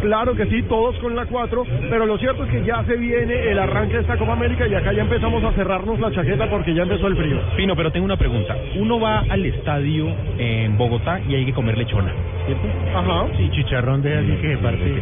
Claro 0.00 0.34
que 0.34 0.46
sí, 0.46 0.62
todos 0.62 0.96
con 0.98 1.16
la 1.16 1.26
4, 1.26 1.66
pero 1.90 2.06
lo 2.06 2.18
cierto 2.18 2.44
es 2.44 2.50
que 2.50 2.64
ya 2.64 2.84
se 2.84 2.96
viene 2.96 3.50
el 3.50 3.58
arranque 3.58 3.94
de 3.94 4.02
esta 4.02 4.16
Copa 4.16 4.32
América 4.32 4.66
y 4.66 4.74
acá 4.74 4.92
ya 4.92 5.02
empezamos 5.02 5.42
a 5.44 5.52
cerrarnos 5.52 5.98
la 5.98 6.12
chaqueta 6.12 6.48
porque 6.48 6.74
ya 6.74 6.82
empezó 6.82 7.06
el 7.06 7.16
frío. 7.16 7.38
Pino, 7.56 7.74
pero 7.74 7.90
tengo 7.90 8.04
una 8.04 8.16
pregunta. 8.16 8.56
Uno 8.76 9.00
va 9.00 9.24
al 9.28 9.44
estadio 9.44 10.06
en 10.38 10.76
Bogotá 10.76 11.20
y 11.28 11.34
hay 11.34 11.44
que 11.46 11.52
comer 11.52 11.76
lechona, 11.76 12.12
¿cierto? 12.46 12.66
Ajá. 12.96 13.26
Sí, 13.36 13.50
chicharrón 13.50 14.02
de 14.02 14.18
así 14.18 14.36
que 14.40 14.56
parte. 14.58 15.00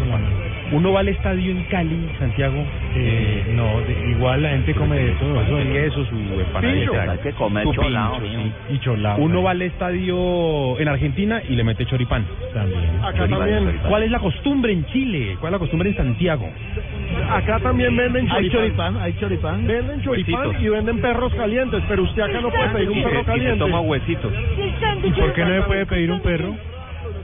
Uno 0.70 0.92
va 0.92 1.00
al 1.00 1.08
estadio 1.08 1.50
en 1.50 1.64
Cali, 1.64 2.10
Santiago. 2.18 2.37
Eh, 2.94 3.52
no, 3.54 3.80
igual 4.10 4.42
la 4.42 4.50
gente 4.50 4.74
come 4.74 4.96
de 4.96 5.10
todo. 5.12 5.44
Su 5.46 5.72
queso, 5.72 6.04
su 6.06 6.14
empanadita. 6.40 6.90
Pincho. 6.92 7.10
Hay 7.10 7.18
que 7.18 7.32
comer 7.32 7.64
su 7.64 7.74
cholao, 7.74 8.20
pincho, 8.20 8.38
sí. 8.38 8.52
sí, 8.68 8.74
Y 8.74 8.78
cholao. 8.80 9.18
Uno 9.18 9.42
va 9.42 9.50
al 9.50 9.62
estadio 9.62 10.78
en 10.78 10.88
Argentina 10.88 11.42
y 11.48 11.54
le 11.56 11.64
mete 11.64 11.84
choripán. 11.86 12.24
También. 12.54 13.00
Acá 13.02 13.28
también. 13.28 13.80
¿Cuál 13.88 14.02
es 14.04 14.10
la 14.10 14.18
costumbre 14.20 14.72
en 14.72 14.86
Chile? 14.86 15.36
¿Cuál 15.40 15.50
es 15.50 15.52
la 15.52 15.58
costumbre 15.58 15.90
en 15.90 15.96
Santiago? 15.96 16.48
Acá 17.30 17.58
también 17.60 17.96
venden 17.96 18.30
Hay 18.30 18.48
choripán. 18.50 18.52
choripán, 18.52 18.96
hay 18.98 19.12
choripán. 19.18 19.66
Venden 19.66 20.02
choripán 20.02 20.34
Huesitos. 20.46 20.62
y 20.62 20.68
venden 20.68 21.00
perros 21.00 21.34
calientes, 21.34 21.82
pero 21.88 22.02
usted 22.04 22.22
acá 22.22 22.40
no 22.40 22.50
puede 22.50 22.68
pedir 22.68 22.90
un 22.90 23.02
perro 23.02 23.24
caliente. 23.24 23.64
huesitos. 23.64 24.32
¿Y 25.04 25.10
por 25.10 25.32
qué 25.32 25.44
no 25.44 25.50
me 25.50 25.62
puede 25.62 25.86
pedir 25.86 26.10
un 26.12 26.20
perro? 26.20 26.54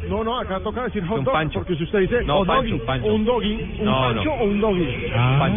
No, 0.08 0.22
no, 0.24 0.38
acá 0.38 0.60
toca 0.60 0.84
decir 0.84 1.04
hot 1.06 1.18
Un 1.18 1.24
dog, 1.24 1.34
pancho. 1.34 1.58
porque 1.60 1.76
si 1.76 1.84
usted 1.84 2.00
dice 2.00 2.22
No, 2.24 2.38
hot 2.38 2.46
pancho, 2.46 2.70
doggy, 2.74 2.86
pancho. 2.86 3.06
o 3.08 3.14
un 3.14 3.24
doggy, 3.24 3.52
un 3.80 3.84
No, 3.84 4.00
pancho 4.00 4.24
no. 4.24 4.32
o 4.34 4.44
un 4.44 4.60
doggy. 4.60 4.88
Ah, 5.16 5.48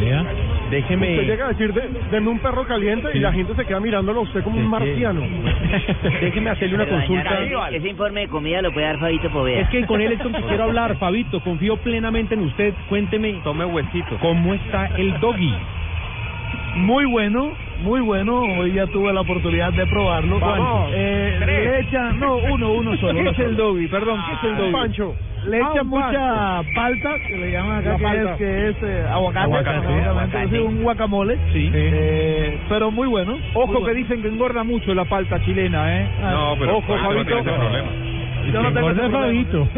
vea. 0.00 0.20
Usted 0.22 0.70
Déjeme. 0.70 1.22
llega 1.24 1.46
a 1.46 1.48
decir, 1.48 1.72
de, 1.74 1.82
deme 2.12 2.28
un 2.28 2.38
perro 2.38 2.64
caliente 2.64 3.08
y 3.14 3.18
la 3.18 3.32
gente 3.32 3.54
se 3.56 3.64
queda 3.66 3.80
mirándolo 3.80 4.20
a 4.20 4.22
usted 4.22 4.42
como 4.44 4.56
un 4.58 4.66
marciano. 4.68 5.20
Déjeme 6.20 6.50
hacerle 6.50 6.76
una 6.76 6.84
Pero, 6.84 6.96
consulta. 6.98 7.68
Ese 7.70 7.88
informe 7.88 8.20
de 8.20 8.28
comida 8.28 8.62
lo 8.62 8.72
puede 8.72 8.86
dar 8.86 8.98
Fabito 9.00 9.30
Poveda. 9.30 9.60
Es 9.60 9.68
que 9.68 9.84
con 9.86 10.00
él 10.00 10.12
es 10.12 10.20
con 10.22 10.32
que 10.32 10.42
quiero 10.42 10.64
hablar, 10.64 10.96
Fabito. 11.00 11.40
Confío 11.40 11.76
plenamente 11.78 12.34
en 12.34 12.42
usted. 12.42 12.72
Cuénteme. 12.88 13.40
Tome 13.42 13.64
huesito. 13.64 14.16
¿Cómo 14.20 14.54
está 14.54 14.86
el 14.96 15.18
doggy? 15.20 15.52
Muy 16.76 17.04
bueno, 17.06 17.52
muy 17.82 18.00
bueno. 18.00 18.40
Hoy 18.42 18.72
ya 18.72 18.86
tuve 18.86 19.12
la 19.12 19.20
oportunidad 19.22 19.72
de 19.72 19.86
probarlo. 19.86 20.38
Vamos. 20.38 20.90
Eh, 20.94 21.36
Tres. 21.40 21.64
le 21.64 21.80
echan, 21.80 22.20
no, 22.20 22.36
uno, 22.36 22.72
uno 22.72 22.96
solo. 22.96 23.14
¿Qué 23.14 23.20
uno 23.20 23.30
es 23.30 23.38
el 23.38 23.56
doggy? 23.56 23.86
Perdón, 23.88 24.20
¿qué 24.26 24.32
es 24.34 24.52
el 24.52 24.56
doggy? 24.58 24.72
Pancho. 24.72 25.14
Le 25.46 25.56
Ah, 25.56 25.68
echan 25.72 25.80
un 25.86 25.88
mucha 25.88 26.62
palta, 26.74 27.18
que 27.26 27.36
le 27.36 27.50
llaman 27.52 27.78
acá, 27.78 27.96
que 27.96 28.02
palta. 28.02 28.30
es, 28.32 28.36
que 28.36 28.68
es 28.68 28.76
eh, 28.82 29.04
aguacate, 29.10 29.44
Aguacate, 29.44 29.76
básicamente, 29.78 30.08
aguacate. 30.08 30.44
es 30.56 30.62
un 30.62 30.82
guacamole. 30.82 31.38
Sí. 31.52 31.70
Eh, 31.72 32.58
pero 32.68 32.90
muy 32.90 33.08
bueno. 33.08 33.36
Ojo 33.54 33.66
muy 33.66 33.76
que 33.76 33.80
bueno. 33.82 33.94
dicen 33.96 34.22
que 34.22 34.28
engorda 34.28 34.62
mucho 34.64 34.94
la 34.94 35.04
palta 35.06 35.40
chilena, 35.44 35.98
¿eh? 36.02 36.08
No, 36.22 36.56
pero 36.58 36.76
Ojo, 36.78 36.86
Fabito 36.96 37.24
no 37.24 37.24
Fabito. 37.24 37.42
problema. 37.44 37.88
Yo 38.52 38.62
no 38.62 38.72
tengo 38.72 38.90
ese 38.90 39.00
problema. 39.00 39.18
Fabito. 39.18 39.68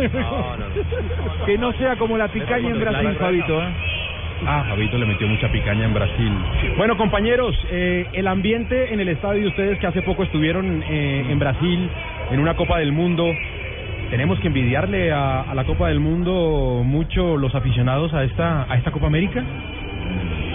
Que 1.46 1.58
no 1.58 1.72
sea 1.74 1.96
como 1.96 2.18
la 2.18 2.28
picaña 2.28 2.68
en 2.68 2.80
Brasil, 2.80 3.16
Fabito, 3.18 3.62
¿eh? 3.62 3.66
Ah, 4.46 4.64
Fabito 4.68 4.98
le 4.98 5.06
metió 5.06 5.28
mucha 5.28 5.50
picaña 5.52 5.84
en 5.84 5.94
Brasil. 5.94 6.32
Bueno, 6.76 6.96
compañeros, 6.96 7.56
eh, 7.70 8.06
el 8.12 8.26
ambiente 8.26 8.92
en 8.92 8.98
el 8.98 9.08
estadio, 9.08 9.48
ustedes 9.48 9.78
que 9.78 9.86
hace 9.86 10.02
poco 10.02 10.24
estuvieron 10.24 10.82
eh, 10.82 11.26
en 11.28 11.38
Brasil, 11.38 11.88
en 12.30 12.40
una 12.40 12.54
Copa 12.56 12.78
del 12.78 12.92
Mundo, 12.92 13.24
tenemos 14.10 14.40
que 14.40 14.48
envidiarle 14.48 15.12
a, 15.12 15.46
la 15.54 15.64
Copa 15.64 15.88
del 15.88 16.00
Mundo 16.00 16.82
mucho 16.84 17.36
los 17.36 17.54
aficionados 17.54 18.12
a 18.14 18.24
esta, 18.24 18.66
a 18.70 18.76
esta 18.76 18.90
Copa 18.90 19.06
América. 19.06 19.44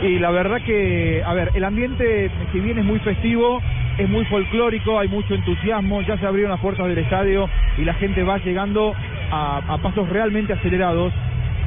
Y 0.03 0.19
la 0.19 0.31
verdad 0.31 0.61
que, 0.61 1.23
a 1.25 1.33
ver, 1.33 1.51
el 1.55 1.63
ambiente, 1.63 2.29
si 2.51 2.59
bien 2.59 2.77
es 2.77 2.85
muy 2.85 2.99
festivo, 2.99 3.61
es 3.97 4.07
muy 4.09 4.25
folclórico, 4.25 4.99
hay 4.99 5.07
mucho 5.07 5.33
entusiasmo, 5.33 6.01
ya 6.01 6.17
se 6.17 6.27
abrieron 6.27 6.51
las 6.51 6.59
puertas 6.59 6.87
del 6.87 6.97
estadio 6.99 7.49
y 7.77 7.85
la 7.85 7.93
gente 7.95 8.21
va 8.23 8.37
llegando 8.39 8.93
a 9.31 9.77
pasos 9.81 10.07
realmente 10.09 10.53
acelerados. 10.53 11.13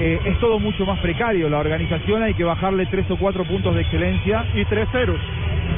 Eh, 0.00 0.18
es 0.24 0.38
todo 0.40 0.58
mucho 0.58 0.86
más 0.86 0.98
precario, 1.00 1.48
la 1.50 1.58
organización 1.58 2.22
hay 2.22 2.32
que 2.34 2.44
bajarle 2.44 2.86
tres 2.86 3.10
o 3.10 3.16
cuatro 3.18 3.44
puntos 3.44 3.74
de 3.74 3.82
excelencia. 3.82 4.44
Y 4.54 4.64
tres 4.64 4.88
ceros. 4.92 5.20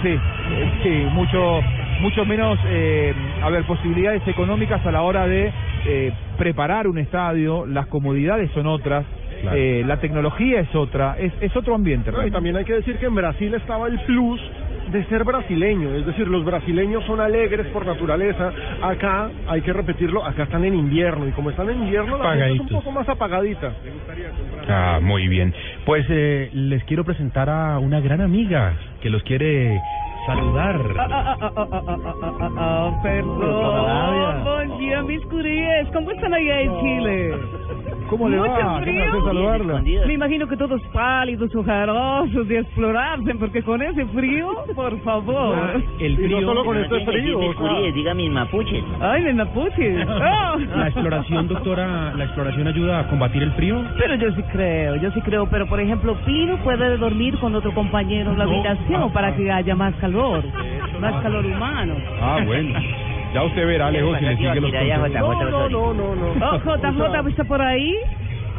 Sí, 0.02 0.08
eh, 0.10 0.70
sí, 0.82 0.88
mucho, 1.12 1.60
mucho 2.00 2.24
menos, 2.24 2.58
eh, 2.66 3.12
a 3.42 3.50
ver, 3.50 3.64
posibilidades 3.64 4.26
económicas 4.26 4.84
a 4.86 4.92
la 4.92 5.02
hora 5.02 5.26
de 5.26 5.52
eh, 5.86 6.12
preparar 6.38 6.86
un 6.86 6.98
estadio, 6.98 7.66
las 7.66 7.86
comodidades 7.88 8.50
son 8.52 8.66
otras, 8.66 9.04
Claro. 9.42 9.56
eh, 9.56 9.82
la 9.84 9.96
tecnología 9.96 10.60
es 10.60 10.72
otra, 10.72 11.16
es, 11.18 11.32
es 11.40 11.56
otro 11.56 11.74
ambiente. 11.74 12.12
Y 12.24 12.30
también 12.30 12.54
hay 12.56 12.64
que 12.64 12.74
decir 12.74 12.96
que 12.98 13.06
en 13.06 13.14
Brasil 13.16 13.52
estaba 13.54 13.88
el 13.88 13.98
plus 14.00 14.40
de 14.90 15.04
ser 15.06 15.24
brasileño, 15.24 15.94
es 15.94 16.06
decir, 16.06 16.26
los 16.28 16.44
brasileños 16.44 17.04
son 17.04 17.20
alegres 17.20 17.66
por 17.68 17.86
naturaleza. 17.86 18.52
Acá, 18.82 19.30
hay 19.48 19.60
que 19.62 19.72
repetirlo, 19.72 20.24
acá 20.24 20.44
están 20.44 20.64
en 20.64 20.74
invierno 20.74 21.26
y 21.28 21.32
como 21.32 21.50
están 21.50 21.70
en 21.70 21.82
invierno, 21.82 22.18
la 22.18 22.34
gente 22.34 22.54
es 22.54 22.60
un 22.60 22.68
poco 22.68 22.90
más 22.90 23.08
apagadita. 23.08 23.72
Ah, 24.68 25.00
muy 25.02 25.28
bien. 25.28 25.54
Pues 25.84 26.06
eh, 26.08 26.50
les 26.52 26.82
quiero 26.84 27.04
presentar 27.04 27.48
a 27.48 27.78
una 27.78 28.00
gran 28.00 28.20
amiga 28.20 28.74
que 29.00 29.10
los 29.10 29.22
quiere 29.22 29.80
saludar. 30.26 30.78
Perdón, 33.02 34.44
buen 34.44 34.78
día 34.78 35.02
mis 35.02 35.24
curíes, 35.26 35.88
¿cómo 35.92 36.10
están 36.10 36.34
allá 36.34 36.60
en 36.60 36.80
Chile? 36.80 37.34
¿Cómo 38.08 38.28
le 38.28 38.36
Mucho 38.36 38.50
va? 38.52 38.80
Qué 38.80 38.90
frío. 38.92 39.24
saludarla. 39.24 39.80
Me 40.06 40.12
imagino 40.12 40.46
que 40.46 40.56
todos 40.58 40.82
pálidos, 40.92 41.54
ojerosos 41.54 42.46
de 42.46 42.58
explorarse, 42.58 43.34
porque 43.36 43.62
con 43.62 43.80
ese 43.80 44.04
frío, 44.06 44.48
por 44.74 45.00
favor. 45.00 45.82
El 45.98 46.12
Y 46.12 46.16
no 46.16 46.36
frío. 46.36 46.40
solo 46.46 46.64
con 46.64 46.76
este 46.76 47.04
frío. 47.06 47.38
Diga 47.94 48.12
mis 48.12 48.30
mapuches. 48.30 48.84
Ay, 49.00 49.22
mis 49.24 49.34
mapuches. 49.34 50.06
Oh. 50.54 50.58
La 50.76 50.88
exploración, 50.88 51.48
doctora, 51.48 52.12
la 52.14 52.24
exploración 52.24 52.66
ayuda 52.68 53.00
a 53.00 53.08
combatir 53.08 53.42
el 53.42 53.52
frío. 53.52 53.82
Pero 53.98 54.14
yo 54.16 54.30
sí 54.32 54.42
creo, 54.52 54.96
yo 54.96 55.10
sí 55.12 55.20
creo, 55.22 55.46
pero 55.48 55.66
por 55.66 55.80
ejemplo, 55.80 56.14
Pino 56.26 56.58
puede 56.58 56.96
dormir 56.98 57.38
con 57.38 57.54
otro 57.54 57.72
compañero 57.72 58.32
en 58.32 58.38
la 58.38 58.44
No. 58.44 58.50
habitación 58.52 59.02
Ah, 59.04 59.08
para 59.12 59.28
ah. 59.28 59.36
que 59.36 59.50
haya 59.50 59.74
más 59.74 59.94
calor, 59.96 60.11
más 61.00 61.22
calor 61.22 61.46
humano. 61.46 61.96
Ah, 62.20 62.40
bueno. 62.44 62.78
Ya 63.34 63.42
usted 63.44 63.66
verá, 63.66 63.86
Alejo, 63.86 64.14
si 64.18 64.24
le 64.24 64.36
sigue 64.36 64.60
los 64.60 64.72
No, 64.72 65.68
no, 65.70 65.94
no, 65.94 66.14
no. 66.14 66.46
Oh, 66.46 66.58
JJ, 66.58 67.28
¿está 67.28 67.44
por 67.44 67.62
ahí? 67.62 67.96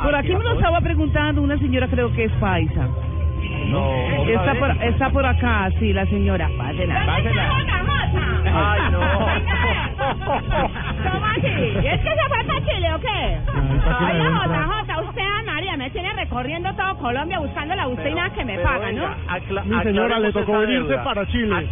Por 0.01 0.15
aquí 0.15 0.35
me 0.35 0.43
lo 0.43 0.53
estaba 0.53 0.81
preguntando 0.81 1.41
una 1.41 1.57
señora, 1.59 1.87
creo 1.87 2.11
que 2.13 2.25
es 2.25 2.31
paisa. 2.33 2.87
No. 3.67 3.93
Está 4.27 4.55
por, 4.55 4.71
está 4.83 5.09
por 5.09 5.25
acá, 5.25 5.69
sí, 5.79 5.93
la 5.93 6.05
señora. 6.07 6.49
Pásela. 6.57 7.05
Ay, 8.55 8.81
no. 8.91 8.99
¿Cómo 11.11 11.25
así? 11.25 11.47
¿Es 11.47 12.01
que 12.01 12.09
se 12.09 12.27
fue 12.29 12.43
para 12.45 12.65
Chile 12.65 12.93
o 12.93 12.99
qué? 12.99 13.37
¿para 13.85 13.97
qué 13.97 14.03
la 14.05 14.11
Oiga, 14.11 14.43
entra? 14.43 14.67
JJ, 14.67 15.09
usted, 15.09 15.21
Ana 15.21 15.52
Me 15.77 15.89
tiene 15.89 16.13
recorriendo 16.13 16.71
todo 16.75 16.95
Colombia 16.97 17.39
buscándola 17.39 17.83
a 17.83 17.87
usted 17.87 18.09
y 18.09 18.13
nada 18.13 18.29
que 18.29 18.45
me 18.45 18.59
paga, 18.59 18.91
¿no? 18.91 19.15
Mi 19.65 19.83
señora 19.83 20.19
le 20.19 20.31
tocó 20.31 20.59
venirse 20.59 20.97
para 20.99 21.25
Chile. 21.27 21.67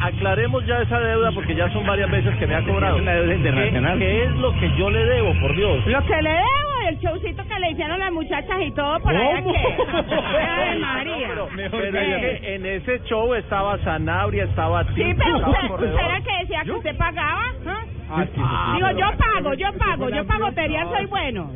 aclaremos 0.00 0.64
ya 0.66 0.82
esa 0.82 1.00
deuda 1.00 1.32
porque 1.32 1.54
ya 1.54 1.70
son 1.70 1.86
varias 1.86 2.10
veces 2.10 2.36
que 2.36 2.46
me 2.46 2.54
ha 2.54 2.62
cobrado. 2.62 2.96
una 2.98 3.12
deuda 3.12 3.34
internacional. 3.34 3.98
¿Qué, 3.98 4.04
qué 4.04 4.24
es 4.24 4.30
lo 4.36 4.52
que 4.52 4.70
yo 4.76 4.90
le 4.90 5.04
debo, 5.06 5.32
por 5.40 5.56
Dios? 5.56 5.86
Lo 5.86 6.04
que 6.04 6.22
le 6.22 6.30
debo 6.30 6.66
el 6.88 6.98
showcito 7.00 7.42
que 7.48 7.58
le 7.58 7.70
hicieron 7.70 7.98
las 7.98 8.12
muchachas 8.12 8.58
y 8.64 8.70
todo 8.72 9.00
por 9.00 9.14
allá 9.16 9.42
que... 9.42 10.76
María. 10.80 11.28
Pero 11.28 11.48
es 11.84 11.94
Eh, 11.94 12.38
que 12.40 12.54
en 12.54 12.66
ese 12.66 13.02
show 13.04 13.34
estaba 13.34 13.78
Sanabria, 13.78 14.44
estaba 14.44 14.84
Sí, 14.84 14.94
Tito, 14.94 15.14
pero 15.16 15.36
estaba 15.36 15.50
usted, 15.74 15.86
usted 15.86 16.04
era 16.04 16.16
el 16.16 16.22
que 16.22 16.38
decía 16.40 16.62
que 16.64 16.72
usted 16.72 16.96
pagaba, 16.96 17.42
¿ah? 17.66 17.80
Ah. 18.08 18.72
Digo, 18.76 18.90
yo 18.92 19.06
pago, 19.18 19.54
yo 19.54 19.72
pago, 19.78 20.08
yo 20.10 20.24
pago, 20.26 20.52
Terian, 20.52 20.88
soy 20.90 21.06
bueno. 21.06 21.50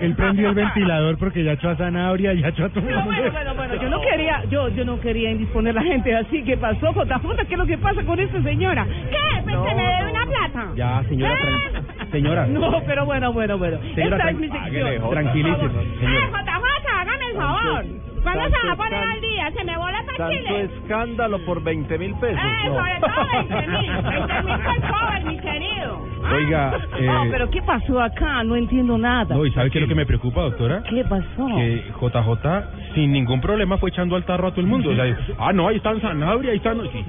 Él 0.00 0.14
prendió 0.14 0.48
el 0.50 0.54
ventilador 0.54 1.18
porque 1.18 1.42
ya 1.42 1.52
echó 1.52 1.70
a 1.70 1.76
Zanabria, 1.76 2.34
ya 2.34 2.48
echó 2.48 2.66
a 2.66 2.68
todo 2.68 2.80
el 2.80 2.86
Pero 2.86 3.02
bueno, 3.04 3.30
bueno, 3.32 3.54
bueno, 3.54 3.74
yo 3.82 3.88
no 3.90 4.00
quería, 4.02 4.44
yo, 4.50 4.68
yo 4.68 4.84
no 4.84 5.00
quería 5.00 5.30
indisponer 5.30 5.74
la 5.74 5.82
gente 5.82 6.14
así. 6.14 6.42
¿Qué 6.44 6.56
pasó, 6.56 6.92
JJ? 6.92 7.46
¿Qué 7.46 7.54
es 7.54 7.58
lo 7.58 7.66
que 7.66 7.78
pasa 7.78 8.02
con 8.04 8.20
esta 8.20 8.42
señora? 8.42 8.84
¿Qué? 8.86 9.42
Pues 9.44 9.56
se 9.68 9.74
me 9.74 9.82
debe 9.86 10.10
una 10.12 10.26
plata. 10.26 10.66
Ya, 10.76 11.02
señora, 11.08 11.34
tran- 11.34 12.10
señora. 12.10 12.46
No, 12.46 12.82
pero 12.86 13.04
bueno, 13.06 13.32
bueno, 13.32 13.58
bueno. 13.58 13.78
Señora, 13.94 14.16
Esta 14.16 14.30
es 14.30 14.36
mi 14.38 14.48
sección. 14.48 15.10
tranquilícese, 15.10 15.64
Eh. 15.66 16.30
JJ, 16.30 17.00
hágame 17.00 17.26
el 17.30 17.36
favor. 17.36 17.84
¿Cuándo 18.32 18.56
se 18.56 18.66
va 18.66 18.72
a 18.72 18.76
poner 18.76 18.94
al 19.04 19.20
día? 19.20 19.50
¿Se 19.56 19.64
me 19.64 19.76
bola 19.76 19.98
para 20.04 20.16
Tanto 20.18 20.32
Chile? 20.48 20.62
escándalo 20.82 21.44
por 21.44 21.62
20 21.62 21.98
mil 21.98 22.14
pesos. 22.16 22.40
Eh, 22.42 22.68
no. 22.68 22.74
sobre 22.74 22.92
todo 23.00 23.48
20 23.48 23.66
mil. 23.68 23.92
20 24.02 24.42
mil 24.42 24.58
por 24.58 24.80
cover, 24.90 25.24
mi 25.24 25.36
querido. 25.38 26.06
Pues 26.20 26.32
Oiga, 26.32 26.72
eh, 26.98 27.08
Oh, 27.08 27.24
pero 27.30 27.50
¿qué 27.50 27.62
pasó 27.62 28.00
acá? 28.02 28.42
No 28.42 28.56
entiendo 28.56 28.98
nada. 28.98 29.34
no, 29.34 29.44
¿y 29.46 29.52
sabe 29.52 29.70
qué 29.70 29.78
es 29.78 29.82
lo 29.82 29.88
que 29.88 29.94
me 29.94 30.06
preocupa, 30.06 30.40
doctora? 30.42 30.82
¿Qué 30.88 31.04
pasó? 31.04 31.46
Que 31.56 31.84
JJ 32.00 32.94
sin 32.94 33.12
ningún 33.12 33.40
problema 33.40 33.78
fue 33.78 33.90
echando 33.90 34.16
al 34.16 34.24
tarro 34.24 34.48
a 34.48 34.50
todo 34.50 34.62
el 34.62 34.66
mundo. 34.66 34.90
O 34.90 34.94
sea, 34.94 35.04
ah, 35.38 35.52
no, 35.52 35.68
ahí 35.68 35.76
están 35.76 36.00
Sanabria, 36.00 36.50
ahí 36.50 36.56
están... 36.56 36.80
Sí, 36.90 37.04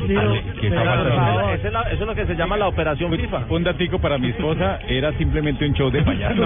¿qué 0.62 0.68
está 0.68 0.84
pasando? 0.84 1.50
Esa 1.54 1.68
es 1.68 1.74
la- 1.74 1.82
Eso 1.84 1.94
es 2.04 2.08
lo 2.08 2.16
que 2.16 2.26
se 2.28 2.36
llama 2.36 2.58
la 2.58 2.68
operación 2.68 3.12
FIFA. 3.12 3.46
Un 3.50 3.64
datico 3.64 4.00
para 4.00 4.18
mi 4.18 4.30
esposa, 4.30 4.80
era 4.88 5.12
simplemente 5.14 5.66
un 5.66 5.74
show 5.74 5.90
de 5.90 6.02
payaso. 6.04 6.46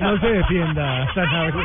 No 0.00 0.18
se 0.20 0.32
defienda, 0.32 1.12
Sanabria. 1.14 1.64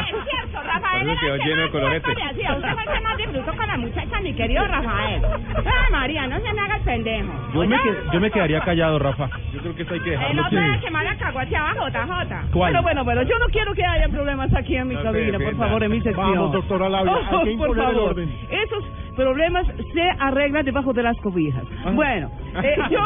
Rafael, 0.00 0.24
cierto, 0.30 0.62
Rafael. 0.62 1.10
Eso 1.10 1.20
quedó 1.20 1.26
era 1.26 1.34
el 1.34 1.40
que 1.42 1.48
lleno 1.48 1.62
de 1.62 1.70
colorete. 1.70 2.14
Sí, 2.14 2.42
usted 2.56 2.72
fue 2.74 2.82
el 2.84 2.88
que 2.90 3.00
más 3.04 3.16
disfrutó 3.16 3.56
con 3.56 3.66
la 3.66 3.76
muchacha, 3.76 4.20
mi 4.20 4.34
querido 4.34 4.66
Rafael. 4.66 5.22
Ay, 5.56 5.92
María, 5.92 6.26
no 6.26 6.40
se 6.40 6.52
me 6.52 6.60
haga 6.60 6.76
el 6.76 6.82
pendejo. 6.82 7.28
Yo 7.54 7.60
me, 7.66 7.80
que- 7.82 7.94
yo 8.12 8.20
me 8.20 8.30
quedaría 8.30 8.60
callado, 8.60 8.98
Rafa. 8.98 9.28
Yo 9.52 9.60
creo 9.60 9.74
que 9.76 9.82
esto 9.82 9.94
hay 9.94 10.00
que 10.00 10.10
dejarlo 10.10 10.42
otro 10.46 10.58
era 10.60 10.74
que... 10.74 10.80
que 10.80 10.90
más 10.90 11.04
la 11.04 11.16
caguateaba 11.16 11.74
JJ. 11.74 12.50
¿Cuál? 12.52 12.72
Bueno, 12.72 12.82
bueno, 12.82 13.04
bueno, 13.04 13.22
yo 13.22 13.38
no 13.38 13.46
quiero 13.46 13.74
que 13.74 13.84
haya 13.84 14.08
problemas 14.08 14.52
aquí 14.54 14.76
en 14.76 14.88
mi 14.88 14.94
No 14.94 15.02
cabina, 15.02 15.38
por 15.38 15.56
favor, 15.56 15.82
en 15.84 15.90
mi 15.90 16.00
sección. 16.00 16.34
Vamos, 16.34 16.52
doctora 16.52 16.88
Labia, 16.88 17.12
hay 17.30 17.44
que 17.44 17.50
imponer 17.52 17.88
el 17.90 17.98
orden. 17.98 18.34
Esos 18.50 18.84
problemas 19.20 19.66
se 19.92 20.02
arreglan 20.18 20.64
debajo 20.64 20.94
de 20.94 21.02
las 21.02 21.16
cobijas. 21.18 21.62
Bueno, 21.92 22.30
eh, 22.62 22.76
yo 22.90 23.00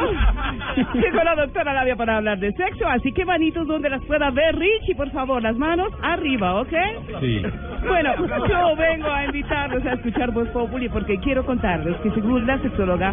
tengo 1.01 1.25
la 1.25 1.35
doctora 1.35 1.75
Labia 1.75 1.97
para 1.97 2.19
hablar 2.19 2.39
de 2.39 2.53
sexo, 2.53 2.87
así 2.87 3.11
que 3.13 3.25
manitos 3.25 3.67
donde 3.67 3.91
las 3.91 4.03
pueda 4.05 4.31
ver. 4.31 4.55
Richie, 4.57 4.95
por 4.95 5.11
favor, 5.11 5.43
las 5.43 5.57
manos 5.57 5.93
arriba, 6.03 6.61
¿ok? 6.61 6.73
Sí. 7.21 7.43
Bueno, 7.89 8.15
yo 8.49 8.77
vengo 8.77 9.09
a 9.09 9.25
invitarlos 9.25 9.85
a 9.85 9.95
escuchar 9.95 10.31
Voz 10.31 10.49
Populi 10.51 10.89
porque 10.89 11.19
quiero 11.19 11.45
contarles 11.45 11.97
que 11.97 12.11
según 12.13 12.47
la 12.47 12.59
sexóloga, 12.61 13.13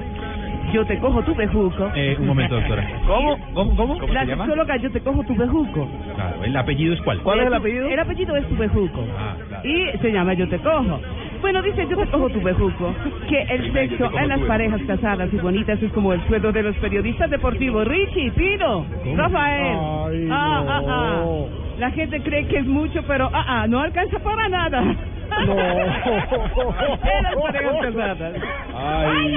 yo 0.71 0.85
te 0.85 0.97
cojo 0.99 1.21
tu 1.23 1.35
bejuco. 1.35 1.91
Eh, 1.95 2.15
un 2.19 2.27
momento, 2.27 2.55
doctora. 2.55 2.87
¿Cómo? 3.07 3.37
¿Cómo? 3.53 3.75
¿Cómo? 3.75 4.07
La 4.07 4.25
sexóloga, 4.25 4.77
yo 4.77 4.91
te 4.91 5.01
cojo 5.01 5.23
tu 5.23 5.35
bejuco. 5.35 5.87
Claro, 6.15 6.43
¿el 6.43 6.55
apellido 6.55 6.93
es 6.93 7.01
cuál? 7.01 7.19
el 7.39 7.53
apellido? 7.53 7.87
El 7.87 7.99
apellido 7.99 8.35
es 8.35 8.47
tu 8.47 8.55
bejuco. 8.55 9.05
Ah, 9.17 9.35
claro. 9.47 9.67
Y 9.67 9.97
se 9.99 10.11
llama 10.11 10.33
Yo 10.33 10.47
te 10.47 10.59
cojo. 10.59 10.99
Bueno, 11.41 11.61
dice 11.61 11.87
Yo 11.89 11.97
te 11.97 12.07
cojo 12.07 12.29
tu 12.29 12.41
bejuco, 12.41 12.93
que 13.27 13.41
el 13.41 13.73
sexo 13.73 14.11
en 14.17 14.29
las 14.29 14.39
parejas 14.41 14.81
casadas 14.87 15.29
y 15.33 15.37
bonitas 15.37 15.81
es 15.81 15.91
como 15.91 16.13
el 16.13 16.25
sueldo 16.27 16.51
de 16.51 16.63
los 16.63 16.75
periodistas 16.77 17.29
deportivos. 17.29 17.87
Richie, 17.87 18.31
Pino, 18.31 18.85
Rafael. 19.15 19.77
Ay, 19.77 20.27
ah, 20.31 20.63
ah, 20.67 20.81
ah. 20.87 21.21
no. 21.23 21.47
La 21.79 21.89
gente 21.91 22.21
cree 22.21 22.45
que 22.45 22.59
es 22.59 22.65
mucho, 22.65 23.01
pero 23.07 23.29
ah, 23.33 23.45
ah, 23.47 23.67
no 23.67 23.79
alcanza 23.79 24.19
para 24.19 24.47
nada. 24.49 24.95
No. 25.45 25.55
las 25.55 26.97
parejas 27.41 27.75
casadas. 27.81 28.33
Ay. 28.75 29.35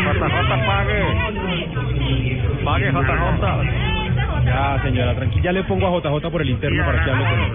JJ 0.00 0.66
pague. 0.66 1.00
Pague 2.64 2.92
JJ. 2.92 4.44
Ya, 4.44 4.80
señora, 4.82 5.14
tranquila. 5.14 5.42
Ya 5.42 5.52
le 5.52 5.64
pongo 5.64 5.86
a 5.86 5.90
JJ 6.00 6.30
por 6.30 6.42
el 6.42 6.50
interno 6.50 6.84
para 6.84 7.04
que 7.04 7.10
hable 7.10 7.24
con 7.24 7.40
él. 7.40 7.52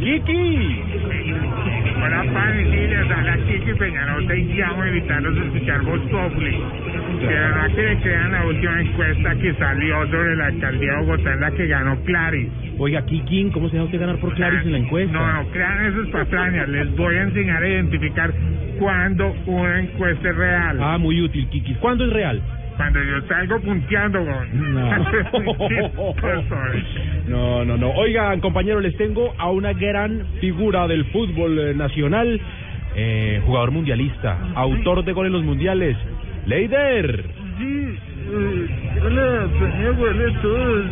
¡Kiki! 0.00 0.82
Hola, 2.02 2.24
sí, 2.24 2.86
les 2.86 3.10
habla 3.10 3.36
Kiki 3.46 3.74
Peñarota 3.74 4.34
y 4.34 4.44
llamo 4.54 4.82
a 4.82 4.88
invitarlos 4.88 5.36
a 5.36 5.44
escuchar 5.44 5.82
Voz 5.82 6.00
Populi. 6.10 6.58
De 7.20 7.26
verdad 7.26 7.66
que 7.74 7.82
le 7.82 7.96
crean 7.98 8.32
la 8.32 8.46
última 8.46 8.80
encuesta 8.80 9.34
que 9.34 9.54
salió 9.54 10.06
sobre 10.06 10.36
la 10.36 10.46
alcaldía 10.46 10.92
de 10.92 11.00
Bogotá 11.00 11.34
en 11.34 11.40
la 11.40 11.50
que 11.50 11.66
ganó 11.66 12.00
Claris. 12.04 12.48
Oiga, 12.78 13.04
Kiki, 13.04 13.50
¿cómo 13.52 13.68
se 13.68 13.74
deja 13.74 13.84
usted 13.84 14.00
ganar 14.00 14.16
por 14.16 14.34
Claris 14.34 14.62
en 14.64 14.72
la 14.72 14.78
encuesta? 14.78 15.12
No, 15.12 15.42
no, 15.42 15.50
crean 15.50 15.84
esas 15.84 16.08
patrañas. 16.08 16.68
Les 16.70 16.96
voy 16.96 17.14
a 17.16 17.22
enseñar 17.22 17.62
a 17.62 17.68
identificar 17.68 18.32
cuándo 18.78 19.36
una 19.44 19.80
encuesta 19.80 20.30
es 20.30 20.36
real. 20.36 20.78
Ah, 20.80 20.96
muy 20.96 21.20
útil, 21.20 21.48
Kiki. 21.50 21.74
¿Cuándo 21.74 22.06
es 22.06 22.12
real? 22.12 22.42
Cuando 22.80 23.04
yo 23.04 23.20
salgo 23.28 23.60
punteando. 23.60 24.24
No. 24.24 24.90
Eh. 26.22 26.84
No, 27.28 27.64
no, 27.64 27.76
no. 27.76 27.90
Oigan, 27.90 28.40
compañeros, 28.40 28.82
les 28.82 28.96
tengo 28.96 29.34
a 29.36 29.50
una 29.50 29.72
gran 29.72 30.24
figura 30.40 30.88
del 30.88 31.04
fútbol 31.06 31.58
eh, 31.58 31.74
nacional, 31.74 32.40
eh, 32.96 33.42
jugador 33.44 33.70
mundialista, 33.70 34.38
autor 34.54 35.04
de 35.04 35.12
goles 35.12 35.28
en 35.28 35.32
los 35.34 35.44
mundiales, 35.44 35.96
Leider. 36.46 37.24
Sí, 37.58 37.98
eh, 38.32 39.00
hola, 39.04 39.48
hola 40.00 40.38
a 40.38 40.42
todos. 40.42 40.86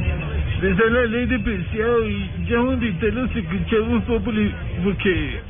Les 0.62 0.80
habla 0.80 1.06
Ley 1.06 1.26
de 1.26 1.38
Preciado 1.38 2.08
y 2.08 2.30
llamo 2.48 2.70
a 2.70 2.74
invitarlos 2.74 3.30
a 3.34 3.38
escuchar 3.38 3.80
Voz 3.80 4.04
Populi 4.04 4.52
porque 4.84 5.40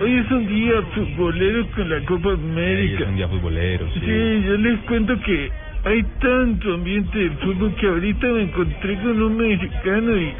hoy 0.00 0.12
es 0.14 0.30
un 0.30 0.46
día 0.46 0.74
futbolero 0.94 1.66
con 1.74 1.90
la 1.90 2.04
Copa 2.04 2.32
América. 2.34 3.02
Es 3.02 3.08
un 3.08 3.16
día 3.16 3.28
futbolero, 3.28 3.86
sí. 3.94 4.00
Sí, 4.00 4.44
yo 4.46 4.56
les 4.58 4.78
cuento 4.80 5.18
que 5.20 5.50
hay 5.84 6.02
tanto 6.20 6.74
ambiente 6.74 7.18
del 7.18 7.32
fútbol 7.38 7.74
que 7.76 7.86
ahorita 7.88 8.26
me 8.28 8.42
encontré 8.42 8.96
con 8.98 9.22
un 9.22 9.36
mexicano 9.36 10.16
y 10.16 10.32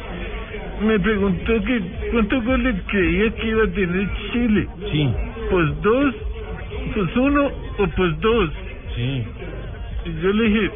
me 0.86 0.98
preguntó 1.01 1.62
que 1.64 1.81
cuántos 2.12 2.44
goles 2.44 2.74
creía 2.89 3.35
que 3.35 3.48
iba 3.48 3.64
a 3.64 3.69
tener 3.69 4.09
Chile. 4.32 4.69
Sí, 4.90 5.09
Pues 5.51 5.82
dos, 5.82 6.14
pues 6.94 7.16
uno 7.16 7.51
o 7.78 7.86
pues 7.97 8.20
dos. 8.20 8.51
sí, 8.94 9.24
Y 10.05 10.20
yo 10.23 10.32
le 10.32 10.44
dije, 10.48 10.70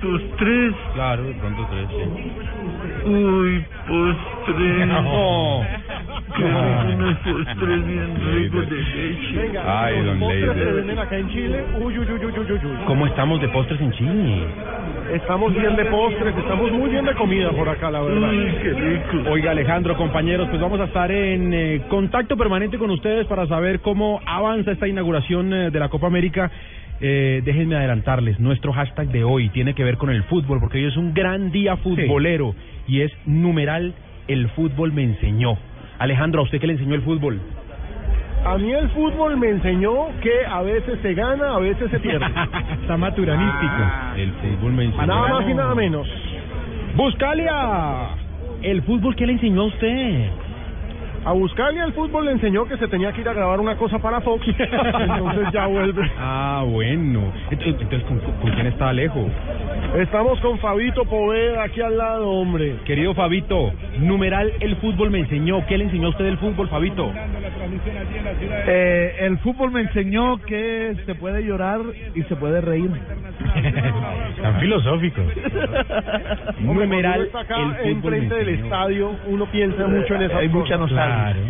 pues 0.00 0.22
tres. 0.38 0.74
claro, 0.94 1.22
de 1.24 1.32
pronto 1.34 1.68
tres, 1.70 1.88
sí. 1.90 3.08
Uy, 3.08 3.64
postres. 3.88 4.86
No. 4.88 5.66
Qué 6.36 6.44
rico 6.44 6.94
unos 6.94 7.18
postres 7.18 7.86
bien 7.86 8.34
ricos 8.34 8.70
de 8.70 8.76
leche. 8.76 9.58
Ay, 9.64 10.02
don 10.04 10.18
Postres 10.18 10.50
que 10.50 10.54
Leider. 10.56 10.74
venden 10.74 10.98
acá 10.98 11.18
en 11.18 11.28
Chile. 11.28 11.64
Uy, 11.80 11.98
uy, 11.98 12.06
uy, 12.06 12.24
uy, 12.24 12.32
uy, 12.38 12.52
uy, 12.52 12.60
uy. 12.64 12.84
¿Cómo 12.86 13.06
estamos 13.06 13.40
de 13.40 13.48
postres 13.48 13.80
en 13.80 13.92
Chile? 13.92 14.46
Estamos 15.12 15.52
bien 15.54 15.76
de 15.76 15.84
postres, 15.86 16.36
estamos 16.36 16.72
muy 16.72 16.90
bien 16.90 17.04
de 17.04 17.14
comida 17.14 17.50
por 17.50 17.68
acá, 17.68 17.90
la 17.90 18.00
verdad. 18.00 18.30
Uy, 18.30 18.52
qué 18.62 18.72
rico. 18.72 19.30
Oiga, 19.30 19.50
Alejandro, 19.50 19.96
compañeros, 19.96 20.48
pues 20.48 20.60
vamos 20.60 20.80
a 20.80 20.84
estar 20.84 21.10
en 21.10 21.52
eh, 21.52 21.82
contacto 21.88 22.36
permanente 22.36 22.78
con 22.78 22.90
ustedes 22.90 23.26
para 23.26 23.46
saber 23.46 23.80
cómo 23.80 24.20
avanza 24.24 24.72
esta 24.72 24.88
inauguración 24.88 25.52
eh, 25.52 25.70
de 25.70 25.78
la 25.78 25.88
Copa 25.88 26.06
América. 26.06 26.50
Eh, 27.00 27.42
déjenme 27.44 27.74
adelantarles, 27.74 28.38
nuestro 28.38 28.72
hashtag 28.72 29.08
de 29.08 29.24
hoy 29.24 29.48
tiene 29.48 29.74
que 29.74 29.82
ver 29.82 29.96
con 29.96 30.08
el 30.10 30.22
fútbol, 30.24 30.60
porque 30.60 30.78
hoy 30.78 30.84
es 30.84 30.96
un 30.96 31.12
gran 31.12 31.50
día 31.50 31.76
futbolero 31.76 32.54
y 32.86 33.00
es 33.00 33.10
numeral 33.26 33.92
el 34.28 34.48
fútbol 34.50 34.92
me 34.92 35.02
enseñó. 35.02 35.58
Alejandro, 36.02 36.40
¿a 36.40 36.44
usted 36.44 36.58
qué 36.58 36.66
le 36.66 36.72
enseñó 36.72 36.96
el 36.96 37.02
fútbol? 37.02 37.40
A 38.44 38.58
mí 38.58 38.72
el 38.72 38.88
fútbol 38.90 39.36
me 39.36 39.50
enseñó 39.50 40.08
que 40.20 40.44
a 40.44 40.60
veces 40.62 40.98
se 41.00 41.14
gana, 41.14 41.54
a 41.54 41.58
veces 41.60 41.88
se 41.92 42.00
pierde. 42.00 42.26
Está 42.82 42.96
maturanístico. 42.96 43.82
el 44.16 44.32
fútbol 44.32 44.72
me 44.72 44.84
enseñó. 44.86 45.06
Nada 45.06 45.28
más 45.28 45.48
y 45.48 45.54
nada 45.54 45.74
menos. 45.76 46.08
Buscalia, 46.96 48.08
el 48.62 48.82
fútbol 48.82 49.14
qué 49.14 49.26
le 49.26 49.34
enseñó 49.34 49.62
a 49.62 49.66
usted. 49.66 50.30
A 51.24 51.32
Buscalia 51.32 51.84
el 51.84 51.92
fútbol 51.92 52.24
le 52.24 52.32
enseñó 52.32 52.64
que 52.66 52.76
se 52.78 52.88
tenía 52.88 53.12
que 53.12 53.20
ir 53.20 53.28
a 53.28 53.32
grabar 53.32 53.60
una 53.60 53.76
cosa 53.76 53.98
para 54.00 54.20
Fox. 54.20 54.44
Entonces 54.58 55.48
ya 55.52 55.66
vuelve. 55.66 56.10
Ah, 56.18 56.64
bueno. 56.66 57.32
Ent- 57.50 57.62
Entonces, 57.64 58.02
¿con, 58.04 58.18
con 58.18 58.50
quién 58.50 58.66
está 58.66 58.88
Alejo? 58.88 59.28
Estamos 59.98 60.40
con 60.40 60.58
Fabito 60.58 61.04
Poveda 61.04 61.62
aquí 61.64 61.80
al 61.80 61.96
lado, 61.96 62.28
hombre. 62.28 62.74
Querido 62.84 63.14
Fabito, 63.14 63.72
numeral 64.00 64.52
el 64.60 64.74
fútbol 64.76 65.10
me 65.10 65.20
enseñó. 65.20 65.64
¿Qué 65.66 65.78
le 65.78 65.84
enseñó 65.84 66.08
a 66.08 66.10
usted 66.10 66.26
el 66.26 66.38
fútbol, 66.38 66.68
Fabito? 66.68 67.12
Eh, 68.66 69.16
el 69.20 69.38
fútbol 69.38 69.70
me 69.70 69.82
enseñó 69.82 70.38
que 70.42 70.96
se 71.06 71.14
puede 71.14 71.44
llorar 71.44 71.80
y 72.14 72.22
se 72.24 72.34
puede 72.36 72.60
reír. 72.60 72.90
Tan 74.42 74.58
filosóficos. 74.60 75.24
Hombre, 76.66 76.86
numeral 76.86 77.22
está 77.26 77.40
acá 77.40 77.56
el 77.58 77.74
fútbol 77.74 78.14
enfrente 78.14 78.34
del 78.34 78.48
estadio, 78.50 79.10
uno 79.28 79.46
piensa 79.46 79.86
mucho 79.86 80.14
en 80.16 80.22
esa 80.22 80.38
Hay 80.38 80.48
mucha 80.48 80.76
nostalgia. 80.76 81.11
Claro. 81.14 81.40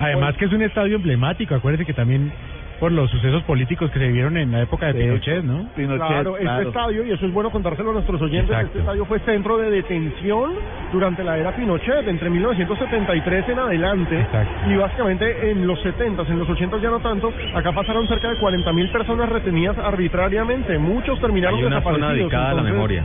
Además 0.00 0.36
que 0.36 0.44
es 0.46 0.52
un 0.52 0.62
estadio 0.62 0.96
emblemático. 0.96 1.54
Acuérdese 1.54 1.84
que 1.84 1.92
también 1.92 2.32
por 2.78 2.90
los 2.90 3.10
sucesos 3.10 3.42
políticos 3.42 3.90
que 3.90 3.98
se 3.98 4.06
vivieron 4.06 4.38
en 4.38 4.50
la 4.52 4.62
época 4.62 4.86
de 4.86 4.94
Pinochet, 4.94 5.44
¿no? 5.44 5.66
Claro, 5.74 6.38
este 6.38 6.62
estadio, 6.62 7.04
y 7.04 7.10
eso 7.10 7.26
es 7.26 7.32
bueno 7.34 7.50
contárselo 7.50 7.90
a 7.90 7.92
nuestros 7.92 8.22
oyentes, 8.22 8.48
Exacto. 8.48 8.68
este 8.68 8.78
estadio 8.78 9.04
fue 9.04 9.18
centro 9.20 9.58
de 9.58 9.70
detención 9.70 10.52
durante 10.90 11.22
la 11.22 11.36
era 11.36 11.54
Pinochet, 11.54 12.08
entre 12.08 12.30
1973 12.30 13.48
en 13.50 13.58
adelante, 13.58 14.20
Exacto. 14.20 14.70
y 14.70 14.76
básicamente 14.76 15.50
en 15.50 15.66
los 15.66 15.78
70, 15.82 16.22
en 16.22 16.38
los 16.38 16.48
80 16.48 16.78
ya 16.78 16.88
no 16.88 17.00
tanto, 17.00 17.30
acá 17.54 17.70
pasaron 17.72 18.08
cerca 18.08 18.30
de 18.30 18.38
40 18.38 18.72
mil 18.72 18.88
personas 18.88 19.28
retenidas 19.28 19.76
arbitrariamente, 19.76 20.78
muchos 20.78 21.20
terminaron 21.20 21.58
Hay 21.58 21.64
una 21.66 21.82
zona 21.82 21.92
desaparecidos. 21.92 22.30
dedicada 22.30 22.50
a 22.52 22.54
la 22.54 22.62
memoria. 22.62 23.04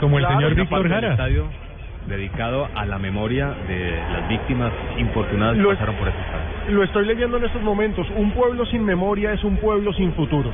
Como 0.00 0.18
el 0.18 0.24
Claro, 0.26 0.40
señor 0.40 0.54
Víctor 0.56 0.88
Jara. 0.88 1.16
Dedicado 2.06 2.68
a 2.74 2.86
la 2.86 2.98
memoria 2.98 3.48
de 3.68 3.96
las 4.12 4.28
víctimas 4.28 4.72
infortunadas 4.98 5.56
que 5.56 5.62
Lo- 5.62 5.70
pasaron 5.70 5.94
por 5.96 6.08
ese 6.08 6.18
estadio. 6.18 6.76
Lo 6.76 6.82
estoy 6.82 7.06
leyendo 7.06 7.36
en 7.36 7.44
estos 7.44 7.62
momentos, 7.62 8.06
un 8.16 8.30
pueblo 8.32 8.64
sin 8.66 8.84
memoria 8.84 9.32
es 9.32 9.42
un 9.44 9.56
pueblo 9.56 9.92
sin 9.92 10.12
futuro. 10.14 10.50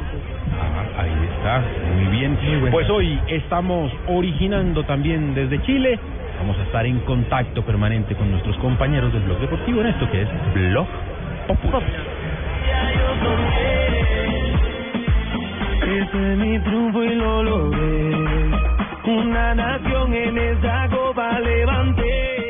Ah, 0.61 1.03
ahí 1.03 1.11
está, 1.37 1.63
muy 1.95 2.17
bien. 2.19 2.39
Pues 2.71 2.89
hoy 2.91 3.19
estamos 3.29 3.91
originando 4.09 4.85
también 4.85 5.35
desde 5.35 5.61
Chile. 5.63 5.99
Vamos 6.39 6.59
a 6.59 6.63
estar 6.65 6.85
en 6.87 6.99
contacto 7.01 7.63
permanente 7.63 8.15
con 8.15 8.31
nuestros 8.31 8.57
compañeros 8.59 9.13
del 9.13 9.23
Blog 9.23 9.39
Deportivo 9.41 9.81
en 9.83 9.87
esto 9.89 10.11
que 10.11 10.23
es 10.23 10.29
Blog 10.55 10.87
Popular. 11.47 11.83
Ese 15.83 16.33
es 16.33 16.39
mi 16.39 16.59
triunfo 16.61 17.03
y 17.05 17.15
lo 17.15 17.43
logré. 17.43 18.72
Una 19.05 19.53
nación 19.55 20.15
en 20.15 20.39
esa 20.39 20.89
copa 20.89 21.41
levanté. 21.41 22.43